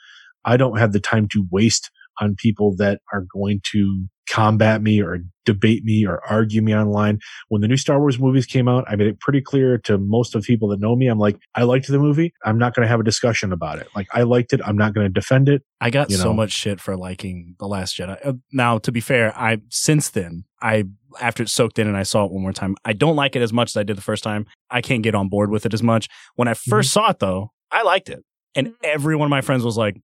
I 0.45 0.57
don't 0.57 0.77
have 0.77 0.91
the 0.91 0.99
time 0.99 1.27
to 1.29 1.47
waste 1.51 1.91
on 2.19 2.35
people 2.35 2.75
that 2.77 2.99
are 3.13 3.25
going 3.33 3.61
to 3.71 4.05
combat 4.29 4.81
me 4.81 5.01
or 5.01 5.19
debate 5.45 5.83
me 5.83 6.05
or 6.05 6.21
argue 6.29 6.61
me 6.61 6.73
online. 6.73 7.19
When 7.49 7.61
the 7.61 7.67
new 7.67 7.75
Star 7.75 7.99
Wars 7.99 8.17
movies 8.17 8.45
came 8.45 8.67
out, 8.69 8.85
I 8.87 8.95
made 8.95 9.07
it 9.07 9.19
pretty 9.19 9.41
clear 9.41 9.77
to 9.79 9.97
most 9.97 10.35
of 10.35 10.41
the 10.41 10.45
people 10.45 10.69
that 10.69 10.79
know 10.79 10.95
me. 10.95 11.07
I'm 11.07 11.19
like, 11.19 11.37
I 11.55 11.63
liked 11.63 11.87
the 11.87 11.99
movie. 11.99 12.33
I'm 12.45 12.57
not 12.57 12.73
going 12.73 12.85
to 12.85 12.87
have 12.89 12.99
a 12.99 13.03
discussion 13.03 13.51
about 13.51 13.79
it. 13.79 13.87
Like 13.95 14.07
I 14.13 14.21
liked 14.23 14.53
it. 14.53 14.61
I'm 14.63 14.77
not 14.77 14.93
going 14.93 15.05
to 15.05 15.11
defend 15.11 15.49
it. 15.49 15.63
I 15.81 15.89
got 15.89 16.09
You 16.09 16.15
so 16.17 16.31
much 16.33 16.51
shit 16.51 16.79
for 16.79 16.95
liking 16.95 17.55
The 17.59 17.67
Last 17.67 17.97
Jedi. 17.97 18.25
Uh, 18.25 18.33
now, 18.53 18.77
to 18.77 18.91
be 18.91 19.01
fair, 19.01 19.35
I 19.37 19.57
since 19.69 20.09
then 20.09 20.45
I 20.61 20.85
after 21.19 21.43
it 21.43 21.49
soaked 21.49 21.77
in 21.79 21.87
and 21.87 21.97
I 21.97 22.03
saw 22.03 22.23
it 22.23 22.31
one 22.31 22.43
more 22.43 22.53
time. 22.53 22.75
I 22.85 22.93
don't 22.93 23.17
like 23.17 23.35
it 23.35 23.41
as 23.41 23.51
much 23.51 23.71
as 23.71 23.77
I 23.77 23.83
did 23.83 23.97
the 23.97 24.01
first 24.01 24.23
time. 24.23 24.45
I 24.69 24.79
can't 24.81 25.03
get 25.03 25.15
on 25.15 25.27
board 25.27 25.49
with 25.51 25.65
it 25.65 25.73
as 25.73 25.83
much. 25.83 26.07
When 26.35 26.47
I 26.47 26.53
1st 26.53 26.67
Mm-hmm. 26.69 26.81
saw 26.83 27.09
it 27.09 27.19
though, 27.19 27.51
I 27.69 27.81
liked 27.83 28.07
it, 28.09 28.23
and 28.55 28.67
Mhm. 28.67 28.73
every 28.83 29.15
one 29.17 29.25
of 29.25 29.29
my 29.31 29.41
friends 29.41 29.63
was 29.65 29.75
like, 29.77 29.97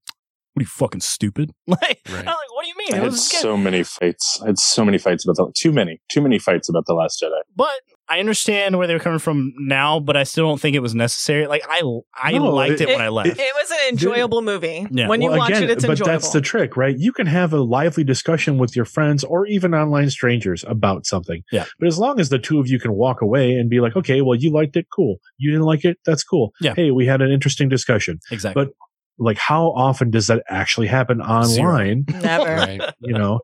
"What 0.58 0.62
are 0.62 0.64
you 0.64 0.68
fucking 0.68 1.02
stupid?" 1.02 1.52
Like, 1.68 2.00
Right. 2.10 2.20
I'm 2.20 2.26
like, 2.26 2.54
"What 2.54 2.64
do 2.64 2.70
you 2.70 2.76
mean?" 2.78 2.94
I 2.94 2.98
It 2.98 3.04
had 3.04 3.12
was 3.12 3.28
good." 3.30 3.42
so 3.42 3.56
many 3.58 3.84
fights. 3.84 4.40
I 4.44 4.48
had 4.48 4.58
so 4.60 4.84
many 4.84 4.98
fights 4.98 5.24
about 5.28 5.38
the 5.38 5.54
too 5.56 5.72
many, 5.72 6.02
too 6.10 6.22
many 6.22 6.40
fights 6.40 6.68
about 6.70 6.86
the 6.88 6.94
Last 6.94 7.22
Jedi. 7.22 7.40
but 7.56 7.70
I 8.10 8.20
understand 8.22 8.78
where 8.78 8.88
they 8.88 8.94
were 8.94 9.02
coming 9.02 9.20
from 9.20 9.52
now, 9.58 10.00
but 10.00 10.16
I 10.16 10.24
still 10.24 10.48
don't 10.48 10.62
think 10.62 10.78
it 10.78 10.80
was 10.82 10.96
necessary. 10.96 11.46
Like 11.46 11.64
I, 11.70 11.82
I 12.16 12.32
No, 12.32 12.52
liked 12.56 12.80
it, 12.80 12.88
it- 12.88 12.88
when 12.88 13.02
I 13.02 13.10
left. 13.10 13.38
It 13.38 13.54
was 13.54 13.70
an 13.70 13.78
enjoyable 13.90 14.42
movie. 14.42 14.88
Yeah. 14.92 15.10
When 15.10 15.22
you 15.22 15.30
Well, 15.30 15.40
watch 15.40 15.50
again, 15.50 15.64
it, 15.64 15.70
it's 15.72 15.84
but 15.86 15.92
enjoyable. 15.92 16.14
that's 16.14 16.30
the 16.32 16.40
trick, 16.40 16.78
right? 16.78 16.98
You 16.98 17.12
can 17.12 17.28
have 17.28 17.52
a 17.52 17.60
lively 17.60 18.06
discussion 18.06 18.58
with 18.60 18.78
your 18.78 18.86
friends 18.86 19.26
or 19.26 19.46
even 19.48 19.74
online 19.74 20.10
strangers 20.10 20.64
about 20.70 21.06
something. 21.06 21.44
Yeah. 21.52 21.66
But 21.80 21.88
as 21.90 22.00
long 22.00 22.22
as 22.22 22.30
the 22.30 22.40
two 22.40 22.60
of 22.62 22.70
you 22.70 22.80
can 22.80 22.94
walk 22.94 23.22
away 23.22 23.52
and 23.52 23.70
be 23.70 23.82
like, 23.82 23.98
okay, 23.98 24.22
well, 24.22 24.36
you 24.36 24.52
liked 24.54 24.78
it, 24.78 24.88
cool. 24.96 25.18
You 25.38 25.52
didn't 25.52 25.66
like 25.66 25.84
it, 25.84 25.98
that's 26.06 26.24
cool. 26.24 26.54
Yeah. 26.62 26.76
Hey, 26.78 26.92
we 26.92 27.06
had 27.08 27.22
an 27.22 27.30
interesting 27.32 27.68
discussion. 27.68 28.20
exactly. 28.32 28.64
but- 28.68 28.74
Like, 29.19 29.38
how 29.38 29.72
often 29.72 30.11
does 30.11 30.27
that 30.27 30.44
actually 30.49 30.88
happen 30.88 31.22
online? 31.22 32.06
Never. 32.22 32.56
Right. 32.56 32.81
You 32.99 33.18
know, 33.18 33.39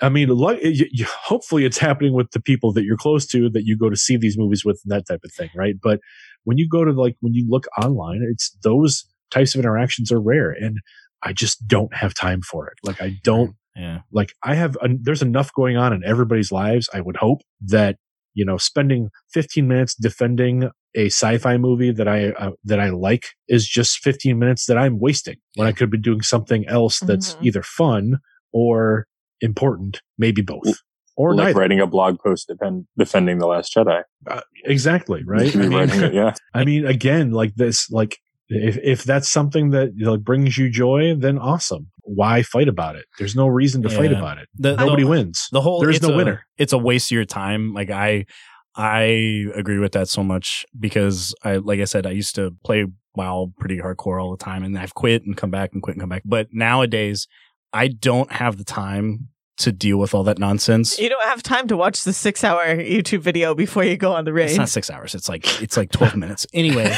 I 0.00 0.08
mean, 0.08 0.28
like, 0.30 0.60
you, 0.62 0.86
you, 0.90 1.06
hopefully 1.06 1.64
it's 1.64 1.78
happening 1.78 2.12
with 2.12 2.30
the 2.32 2.40
people 2.40 2.72
that 2.72 2.84
you're 2.84 2.96
close 2.96 3.26
to 3.28 3.48
that 3.50 3.64
you 3.64 3.76
go 3.76 3.88
to 3.88 3.96
see 3.96 4.16
these 4.16 4.36
movies 4.36 4.64
with 4.64 4.80
and 4.84 4.90
that 4.90 5.06
type 5.06 5.20
of 5.24 5.32
thing, 5.32 5.50
right? 5.54 5.76
But 5.80 6.00
when 6.44 6.58
you 6.58 6.68
go 6.68 6.84
to 6.84 6.92
like, 6.92 7.16
when 7.20 7.34
you 7.34 7.46
look 7.48 7.66
online, 7.80 8.26
it's 8.28 8.56
those 8.62 9.04
types 9.30 9.54
of 9.54 9.60
interactions 9.60 10.10
are 10.10 10.20
rare. 10.20 10.50
And 10.50 10.78
I 11.22 11.32
just 11.32 11.66
don't 11.68 11.94
have 11.94 12.14
time 12.14 12.42
for 12.42 12.66
it. 12.66 12.74
Like, 12.82 13.00
I 13.00 13.18
don't 13.22 13.54
yeah. 13.76 14.00
like 14.10 14.32
I 14.42 14.54
have 14.54 14.76
there's 15.00 15.22
enough 15.22 15.52
going 15.52 15.76
on 15.76 15.92
in 15.92 16.04
everybody's 16.04 16.52
lives. 16.52 16.88
I 16.92 17.00
would 17.00 17.16
hope 17.16 17.40
that 17.68 17.96
you 18.34 18.44
know 18.44 18.56
spending 18.56 19.10
15 19.32 19.66
minutes 19.68 19.94
defending 19.94 20.70
a 20.94 21.06
sci-fi 21.06 21.56
movie 21.56 21.90
that 21.92 22.06
I 22.08 22.30
uh, 22.30 22.50
that 22.64 22.80
I 22.80 22.90
like 22.90 23.26
is 23.48 23.66
just 23.66 23.98
15 23.98 24.38
minutes 24.38 24.66
that 24.66 24.76
I'm 24.78 24.98
wasting 25.00 25.36
when 25.56 25.66
I 25.66 25.72
could 25.72 25.90
be 25.90 25.98
doing 25.98 26.22
something 26.22 26.66
else 26.68 27.00
that's 27.00 27.34
Mhm. 27.34 27.42
either 27.46 27.62
fun 27.62 28.18
or 28.52 29.06
important, 29.40 30.00
maybe 30.18 30.42
both 30.42 30.80
or 31.16 31.34
like 31.34 31.48
neither. 31.48 31.58
writing 31.60 31.80
a 31.80 31.86
blog 31.86 32.18
post 32.24 32.48
defend, 32.48 32.86
defending 32.96 33.38
the 33.38 33.46
Last 33.46 33.74
Jedi. 33.74 34.02
Uh, 34.26 34.40
exactly 34.64 35.22
right. 35.26 35.54
I 35.54 35.58
mean, 35.58 35.72
it, 35.90 36.14
yeah. 36.14 36.34
I 36.54 36.64
mean, 36.64 36.86
again, 36.86 37.30
like 37.32 37.54
this, 37.56 37.90
like 37.90 38.18
if 38.48 38.76
if 38.82 39.04
that's 39.04 39.28
something 39.28 39.70
that 39.70 39.90
like 39.98 40.20
brings 40.20 40.58
you 40.58 40.70
joy, 40.70 41.14
then 41.16 41.38
awesome. 41.38 41.90
Why 42.04 42.42
fight 42.42 42.68
about 42.68 42.96
it? 42.96 43.04
There's 43.18 43.36
no 43.36 43.46
reason 43.46 43.82
to 43.82 43.88
fight 43.88 44.12
about 44.12 44.38
it. 44.38 44.48
The- 44.56 44.74
the- 44.76 44.84
Nobody 44.84 45.04
wins. 45.04 45.48
the 45.52 45.60
whole 45.60 45.80
There's 45.80 46.02
no 46.02 46.12
a- 46.14 46.16
winner. 46.16 46.44
It's 46.58 46.72
a 46.72 46.78
waste 46.78 47.10
of 47.10 47.14
your 47.16 47.24
time. 47.24 47.72
Like 47.74 47.90
I 47.90 48.26
I 48.74 49.44
agree 49.54 49.78
with 49.78 49.92
that 49.92 50.08
so 50.08 50.22
much 50.24 50.64
because 50.78 51.34
I 51.44 51.56
like 51.56 51.80
I 51.80 51.84
said 51.84 52.06
I 52.06 52.10
used 52.10 52.34
to 52.36 52.54
play 52.64 52.86
WoW 53.14 53.52
pretty 53.58 53.78
hardcore 53.78 54.22
all 54.22 54.30
the 54.34 54.42
time 54.42 54.64
and 54.64 54.78
I've 54.78 54.94
quit 54.94 55.24
and 55.26 55.36
come 55.36 55.50
back 55.50 55.70
and 55.74 55.82
quit 55.82 55.94
and 55.96 56.00
come 56.00 56.08
back. 56.08 56.22
But 56.24 56.48
nowadays 56.52 57.28
I 57.72 57.88
don't 57.88 58.32
have 58.32 58.56
the 58.58 58.64
time 58.64 59.28
to 59.58 59.70
deal 59.72 59.98
with 59.98 60.14
all 60.14 60.24
that 60.24 60.38
nonsense. 60.38 60.98
You 60.98 61.08
don't 61.08 61.22
have 61.24 61.42
time 61.42 61.68
to 61.68 61.76
watch 61.76 62.04
the 62.04 62.12
six 62.12 62.42
hour 62.42 62.64
YouTube 62.76 63.20
video 63.20 63.54
before 63.54 63.84
you 63.84 63.96
go 63.96 64.12
on 64.12 64.24
the 64.24 64.32
raid. 64.32 64.50
It's 64.50 64.58
not 64.58 64.68
six 64.68 64.90
hours. 64.90 65.14
It's 65.14 65.28
like 65.28 65.62
it's 65.62 65.76
like 65.76 65.90
twelve 65.90 66.16
minutes. 66.16 66.46
Anyway, 66.52 66.84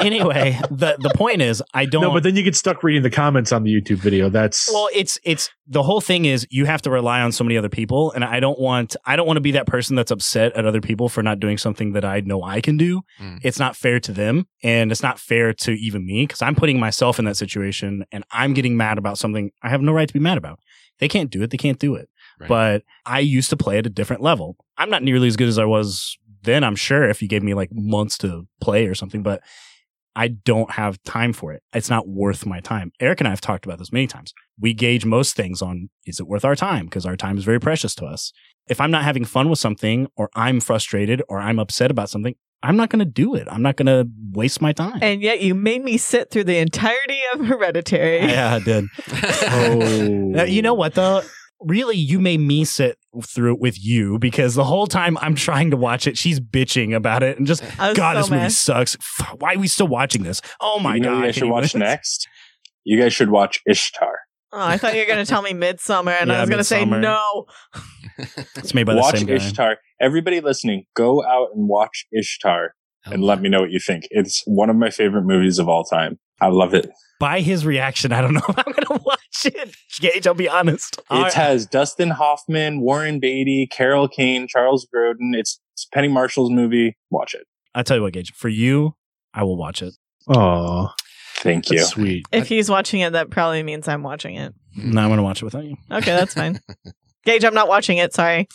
anyway, 0.00 0.58
the 0.70 0.96
the 0.98 1.12
point 1.14 1.42
is 1.42 1.62
I 1.72 1.86
don't. 1.86 2.02
No, 2.02 2.12
but 2.12 2.22
then 2.22 2.36
you 2.36 2.42
get 2.42 2.56
stuck 2.56 2.82
reading 2.82 3.02
the 3.02 3.10
comments 3.10 3.52
on 3.52 3.62
the 3.64 3.70
YouTube 3.70 3.98
video. 3.98 4.28
That's 4.28 4.70
Well, 4.72 4.88
it's 4.94 5.18
it's 5.24 5.50
the 5.66 5.82
whole 5.82 6.00
thing 6.00 6.26
is 6.26 6.46
you 6.50 6.66
have 6.66 6.82
to 6.82 6.90
rely 6.90 7.22
on 7.22 7.32
so 7.32 7.42
many 7.42 7.56
other 7.56 7.68
people, 7.68 8.12
and 8.12 8.24
I 8.24 8.38
don't 8.40 8.58
want 8.58 8.96
I 9.06 9.16
don't 9.16 9.26
want 9.26 9.38
to 9.38 9.42
be 9.42 9.52
that 9.52 9.66
person 9.66 9.96
that's 9.96 10.10
upset 10.10 10.52
at 10.54 10.66
other 10.66 10.80
people 10.80 11.08
for 11.08 11.22
not 11.22 11.40
doing 11.40 11.56
something 11.56 11.92
that 11.92 12.04
I 12.04 12.20
know 12.20 12.42
I 12.42 12.60
can 12.60 12.76
do. 12.76 13.02
Mm. 13.20 13.40
It's 13.42 13.58
not 13.58 13.76
fair 13.76 13.98
to 14.00 14.12
them, 14.12 14.46
and 14.62 14.92
it's 14.92 15.02
not 15.02 15.18
fair 15.18 15.52
to 15.54 15.72
even 15.72 16.04
me 16.04 16.26
because 16.26 16.42
I'm 16.42 16.54
putting 16.54 16.78
myself 16.78 17.18
in 17.18 17.24
that 17.24 17.36
situation, 17.36 18.04
and 18.12 18.24
I'm 18.30 18.52
getting 18.52 18.76
mad 18.76 18.98
about 18.98 19.18
something 19.18 19.50
I 19.62 19.70
have 19.70 19.80
no 19.80 19.92
right 19.92 20.08
to 20.08 20.14
be 20.14 20.20
mad 20.20 20.38
about. 20.38 20.60
They 20.98 21.08
can't 21.08 21.30
do 21.30 21.42
it. 21.42 21.50
They 21.50 21.56
can't 21.56 21.78
do 21.78 21.94
it. 21.94 22.08
Right. 22.38 22.48
But 22.48 22.82
I 23.06 23.20
used 23.20 23.50
to 23.50 23.56
play 23.56 23.78
at 23.78 23.86
a 23.86 23.90
different 23.90 24.22
level. 24.22 24.56
I'm 24.76 24.90
not 24.90 25.02
nearly 25.02 25.28
as 25.28 25.36
good 25.36 25.48
as 25.48 25.58
I 25.58 25.64
was 25.64 26.18
then. 26.42 26.62
I'm 26.62 26.76
sure 26.76 27.08
if 27.08 27.22
you 27.22 27.28
gave 27.28 27.42
me 27.42 27.54
like 27.54 27.70
months 27.72 28.18
to 28.18 28.46
play 28.60 28.86
or 28.86 28.94
something, 28.94 29.22
but 29.22 29.40
I 30.16 30.28
don't 30.28 30.70
have 30.72 31.02
time 31.02 31.32
for 31.32 31.52
it. 31.52 31.62
It's 31.72 31.90
not 31.90 32.06
worth 32.08 32.46
my 32.46 32.60
time. 32.60 32.92
Eric 33.00 33.20
and 33.20 33.26
I 33.28 33.30
have 33.30 33.40
talked 33.40 33.64
about 33.66 33.78
this 33.78 33.92
many 33.92 34.06
times. 34.06 34.32
We 34.60 34.72
gauge 34.74 35.04
most 35.04 35.34
things 35.34 35.60
on 35.60 35.88
is 36.06 36.20
it 36.20 36.26
worth 36.28 36.44
our 36.44 36.54
time? 36.56 36.84
Because 36.86 37.04
our 37.06 37.16
time 37.16 37.36
is 37.38 37.44
very 37.44 37.58
precious 37.60 37.94
to 37.96 38.06
us. 38.06 38.32
If 38.68 38.80
I'm 38.80 38.90
not 38.90 39.02
having 39.04 39.24
fun 39.24 39.48
with 39.50 39.58
something 39.58 40.06
or 40.16 40.30
I'm 40.34 40.60
frustrated 40.60 41.22
or 41.28 41.38
I'm 41.40 41.58
upset 41.58 41.90
about 41.90 42.10
something, 42.10 42.34
I'm 42.62 42.76
not 42.76 42.88
going 42.88 43.00
to 43.00 43.04
do 43.04 43.34
it. 43.34 43.46
I'm 43.50 43.60
not 43.60 43.76
going 43.76 43.86
to 43.86 44.08
waste 44.32 44.62
my 44.62 44.72
time. 44.72 44.98
and 45.02 45.20
yet 45.20 45.42
you 45.42 45.54
made 45.54 45.84
me 45.84 45.98
sit 45.98 46.30
through 46.30 46.44
the 46.44 46.56
entirety 46.58 47.20
of 47.34 47.40
Hereditary. 47.46 48.20
yeah, 48.20 48.54
I 48.54 48.58
did. 48.60 48.84
oh, 49.08 50.44
You 50.44 50.62
know 50.62 50.74
what 50.74 50.94
though? 50.94 51.22
Really, 51.60 51.96
you 51.96 52.20
made 52.20 52.40
me 52.40 52.64
sit 52.64 52.98
through 53.22 53.54
it 53.54 53.60
with 53.60 53.82
you 53.82 54.18
because 54.18 54.54
the 54.54 54.64
whole 54.64 54.86
time 54.86 55.16
I'm 55.18 55.34
trying 55.34 55.70
to 55.70 55.76
watch 55.76 56.06
it, 56.06 56.16
she's 56.16 56.40
bitching 56.40 56.94
about 56.94 57.22
it 57.22 57.38
and 57.38 57.46
just 57.46 57.62
God, 57.78 57.96
so 57.96 58.14
this 58.14 58.30
movie 58.30 58.48
sucks. 58.50 58.96
Why 59.38 59.54
are 59.54 59.58
we 59.58 59.68
still 59.68 59.88
watching 59.88 60.22
this? 60.22 60.40
Oh 60.60 60.78
my 60.78 60.94
you 60.96 61.00
know 61.00 61.10
god! 61.10 61.18
you 61.18 61.24
guys 61.26 61.34
should 61.36 61.48
watch 61.50 61.72
believe 61.72 61.86
next? 61.86 62.28
You 62.84 63.00
guys 63.00 63.12
should 63.12 63.30
watch 63.30 63.60
Ishtar. 63.66 64.18
Oh, 64.52 64.60
I 64.60 64.76
thought 64.76 64.94
you 64.94 65.00
were 65.00 65.06
going 65.06 65.24
to 65.24 65.28
tell 65.28 65.42
me 65.42 65.52
Midsommar, 65.52 66.12
and 66.20 66.30
Yeah, 66.30 66.36
I 66.36 66.40
was 66.40 66.48
going 66.48 66.58
to 66.58 66.64
say 66.64 66.84
no. 66.84 67.46
It's 68.56 68.72
made 68.74 68.86
by 68.86 68.94
the 68.94 69.00
watch 69.00 69.16
same 69.16 69.26
guy. 69.26 69.34
Ishtar. 69.34 69.78
Everybody 70.00 70.40
listening, 70.40 70.84
go 70.94 71.24
out 71.24 71.48
and 71.52 71.68
watch 71.68 72.06
Ishtar 72.12 72.74
and 73.06 73.24
let 73.24 73.40
me 73.40 73.48
know 73.48 73.62
what 73.62 73.72
you 73.72 73.80
think. 73.80 74.04
It's 74.10 74.42
one 74.46 74.70
of 74.70 74.76
my 74.76 74.90
favorite 74.90 75.24
movies 75.24 75.58
of 75.58 75.68
all 75.68 75.82
time. 75.82 76.20
I 76.40 76.48
love 76.48 76.74
it. 76.74 76.88
By 77.18 77.40
his 77.40 77.66
reaction, 77.66 78.12
I 78.12 78.20
don't 78.20 78.34
know 78.34 78.42
if 78.48 78.56
I'm 78.56 78.72
gonna 78.72 79.02
watch 79.04 79.23
it. 79.44 79.74
Gage, 80.00 80.26
I'll 80.26 80.34
be 80.34 80.48
honest. 80.48 81.00
It 81.10 81.34
has 81.34 81.66
Dustin 81.66 82.10
Hoffman, 82.10 82.80
Warren 82.80 83.20
Beatty, 83.20 83.66
Carol 83.70 84.08
Kane, 84.08 84.46
Charles 84.48 84.86
Grodin. 84.94 85.34
It's, 85.34 85.60
it's 85.72 85.84
Penny 85.86 86.08
Marshall's 86.08 86.50
movie. 86.50 86.96
Watch 87.10 87.34
it. 87.34 87.46
I 87.74 87.82
tell 87.82 87.96
you 87.96 88.02
what, 88.02 88.12
Gage. 88.12 88.32
For 88.32 88.48
you, 88.48 88.94
I 89.32 89.42
will 89.44 89.56
watch 89.56 89.82
it. 89.82 89.94
Oh, 90.28 90.92
Thank 91.36 91.70
you. 91.70 91.78
that's 91.78 91.90
sweet. 91.90 92.26
If 92.32 92.48
he's 92.48 92.70
watching 92.70 93.00
it, 93.00 93.12
that 93.12 93.30
probably 93.30 93.62
means 93.62 93.88
I'm 93.88 94.02
watching 94.02 94.36
it. 94.36 94.54
No, 94.76 95.02
I'm 95.02 95.08
gonna 95.10 95.22
watch 95.22 95.42
it 95.42 95.44
without 95.44 95.64
you. 95.64 95.76
Okay, 95.90 96.12
that's 96.16 96.34
fine. 96.34 96.60
Gage, 97.24 97.44
I'm 97.44 97.54
not 97.54 97.68
watching 97.68 97.98
it. 97.98 98.14
Sorry. 98.14 98.48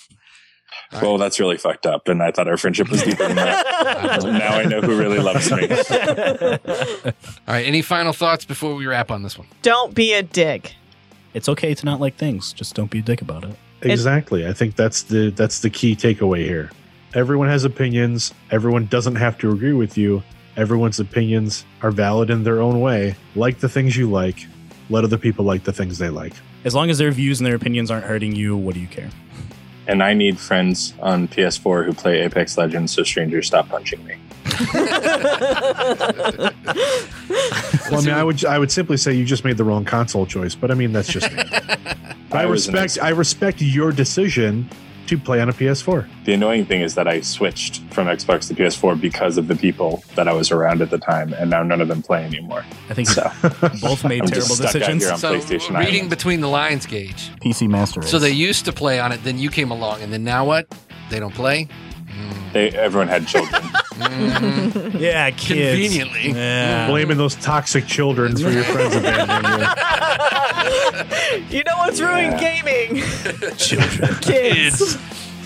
Well, 1.02 1.18
that's 1.18 1.40
really 1.40 1.58
fucked 1.58 1.86
up. 1.86 2.08
And 2.08 2.22
I 2.22 2.32
thought 2.32 2.48
our 2.48 2.58
friendship 2.58 2.90
was 2.90 3.04
deeper 3.04 3.28
than 3.28 3.36
that. 3.36 4.24
now 4.24 4.58
I 4.58 4.66
know 4.66 4.82
who 4.82 4.98
really 4.98 5.20
loves 5.20 5.52
me. 5.52 5.68
All 7.48 7.54
right. 7.54 7.66
Any 7.66 7.82
final 7.82 8.14
thoughts 8.14 8.46
before 8.46 8.76
we 8.76 8.86
wrap 8.88 9.12
on 9.12 9.24
this 9.24 9.38
one? 9.38 9.48
Don't 9.62 9.94
be 9.94 10.14
a 10.14 10.24
dick. 10.24 10.76
It's 11.34 11.48
okay 11.50 11.74
to 11.76 11.86
not 11.86 12.00
like 12.00 12.16
things. 12.16 12.54
Just 12.54 12.76
don't 12.76 12.90
be 12.90 13.00
a 13.00 13.04
dick 13.04 13.22
about 13.22 13.44
it. 13.44 13.56
Exactly. 13.82 14.48
I 14.48 14.54
think 14.54 14.76
that's 14.76 15.04
the 15.04 15.30
that's 15.32 15.60
the 15.62 15.70
key 15.70 15.96
takeaway 15.96 16.44
here. 16.44 16.72
Everyone 17.14 17.48
has 17.48 17.64
opinions. 17.64 18.34
Everyone 18.52 18.86
doesn't 18.88 19.16
have 19.16 19.38
to 19.40 19.52
agree 19.52 19.74
with 19.74 19.98
you. 19.98 20.24
Everyone's 20.58 21.00
opinions 21.00 21.66
are 21.82 21.92
valid 21.92 22.30
in 22.30 22.44
their 22.44 22.62
own 22.62 22.82
way. 22.82 23.16
Like 23.36 23.60
the 23.60 23.70
things 23.70 23.96
you 23.96 24.10
like. 24.10 24.46
Let 24.90 25.04
other 25.04 25.18
people 25.18 25.46
like 25.46 25.64
the 25.64 25.72
things 25.72 26.00
they 26.00 26.10
like. 26.10 26.34
As 26.66 26.76
long 26.76 26.90
as 26.90 26.98
their 26.98 27.12
views 27.12 27.40
and 27.40 27.48
their 27.48 27.56
opinions 27.56 27.90
aren't 27.92 28.06
hurting 28.06 28.36
you, 28.36 28.58
what 28.58 28.74
do 28.74 28.82
you 28.82 28.88
care? 28.88 29.10
And 29.90 30.03
I 30.03 30.14
need 30.14 30.38
friends 30.38 30.94
on 31.02 31.28
PS4 31.28 31.84
who 31.84 31.94
play 31.94 32.20
Apex 32.20 32.60
Legends, 32.60 32.91
so 32.91 33.02
strangers 33.02 33.48
stop 33.48 33.70
punching 33.70 34.06
me. 34.06 34.16
Well, 37.90 38.02
I 38.02 38.06
mean, 38.06 38.14
I 38.14 38.24
would 38.24 38.45
I 38.45 38.60
would 38.60 38.72
simply 38.72 38.98
say 38.98 39.14
you 39.14 39.26
just 39.26 39.44
made 39.44 39.57
the 39.57 39.64
wrong 39.64 39.86
console 39.86 40.28
choice, 40.28 40.53
but 40.53 40.70
I 40.70 40.76
mean 40.76 40.94
that's 40.94 41.07
just 41.11 41.32
me. 41.32 41.41
I, 42.32 42.41
I 42.41 42.44
respect 42.44 42.99
I 43.02 43.10
respect 43.10 43.61
your 43.61 43.91
decision 43.91 44.70
to 45.10 45.18
play 45.18 45.41
on 45.41 45.49
a 45.49 45.53
PS4. 45.53 46.07
The 46.26 46.34
annoying 46.34 46.65
thing 46.65 46.81
is 46.81 46.95
that 46.95 47.07
I 47.07 47.22
switched 47.22 47.81
from 47.91 48.07
Xbox 48.07 48.48
to 48.48 48.53
PS4 48.53 48.99
because 48.99 49.38
of 49.38 49.48
the 49.48 49.56
people 49.56 50.03
that 50.15 50.27
I 50.27 50.34
was 50.34 50.52
around 50.52 50.81
at 50.81 50.90
the 50.90 50.98
time, 50.98 51.34
and 51.34 51.49
now 51.49 51.64
none 51.64 51.81
of 51.81 51.88
them 51.88 52.02
play 52.02 52.23
anymore. 52.23 52.64
I 52.90 52.94
think 52.94 53.07
So 53.10 53.23
both 53.81 54.03
made 54.06 54.22
I'm 54.22 54.27
terrible 54.27 54.56
just 54.56 54.56
stuck 54.56 54.68
out 54.68 54.73
decisions. 54.73 55.03
here 55.03 55.11
on 55.14 55.18
So 55.19 55.34
PlayStation 55.34 55.77
reading 55.77 55.95
Island. 55.95 56.10
between 56.10 56.41
the 56.41 56.48
lines, 56.48 56.86
Gage. 56.86 57.31
PC 57.41 57.68
Master 57.68 58.02
Race. 58.02 58.10
So 58.11 58.19
they 58.19 58.31
used 58.31 58.65
to 58.65 58.73
play 58.73 58.99
on 58.99 59.11
it, 59.11 59.23
then 59.23 59.38
you 59.40 59.49
came 59.49 59.72
along, 59.72 60.02
and 60.02 60.14
then 60.14 60.23
now 60.23 60.45
what? 60.45 60.68
They 61.10 61.19
don't 61.19 61.34
play. 61.34 61.68
Mm. 62.07 62.53
they, 62.53 62.69
everyone 62.72 63.07
had 63.07 63.27
children. 63.27 63.64
Mhm. 64.00 65.00
yeah, 65.00 65.30
kids. 65.32 65.48
Conveniently. 65.94 66.32
Yeah. 66.32 66.88
Blaming 66.88 67.18
those 67.18 67.36
toxic 67.36 67.86
children 67.88 68.36
for 68.38 68.50
your 68.50 68.64
friends 68.64 68.96
abandoning 68.96 69.60
you. 69.60 69.68
you 71.58 71.64
know 71.64 71.78
what's 71.78 72.00
ruined 72.00 72.40
gaming? 72.40 73.04
Children. 73.58 74.16
Kids. 74.22 74.98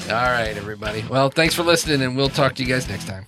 All 0.09 0.15
right, 0.15 0.55
everybody. 0.57 1.03
Well, 1.09 1.29
thanks 1.29 1.55
for 1.55 1.63
listening, 1.63 2.01
and 2.01 2.15
we'll 2.17 2.29
talk 2.29 2.55
to 2.55 2.63
you 2.63 2.67
guys 2.69 2.87
next 2.89 3.07
time. 3.07 3.25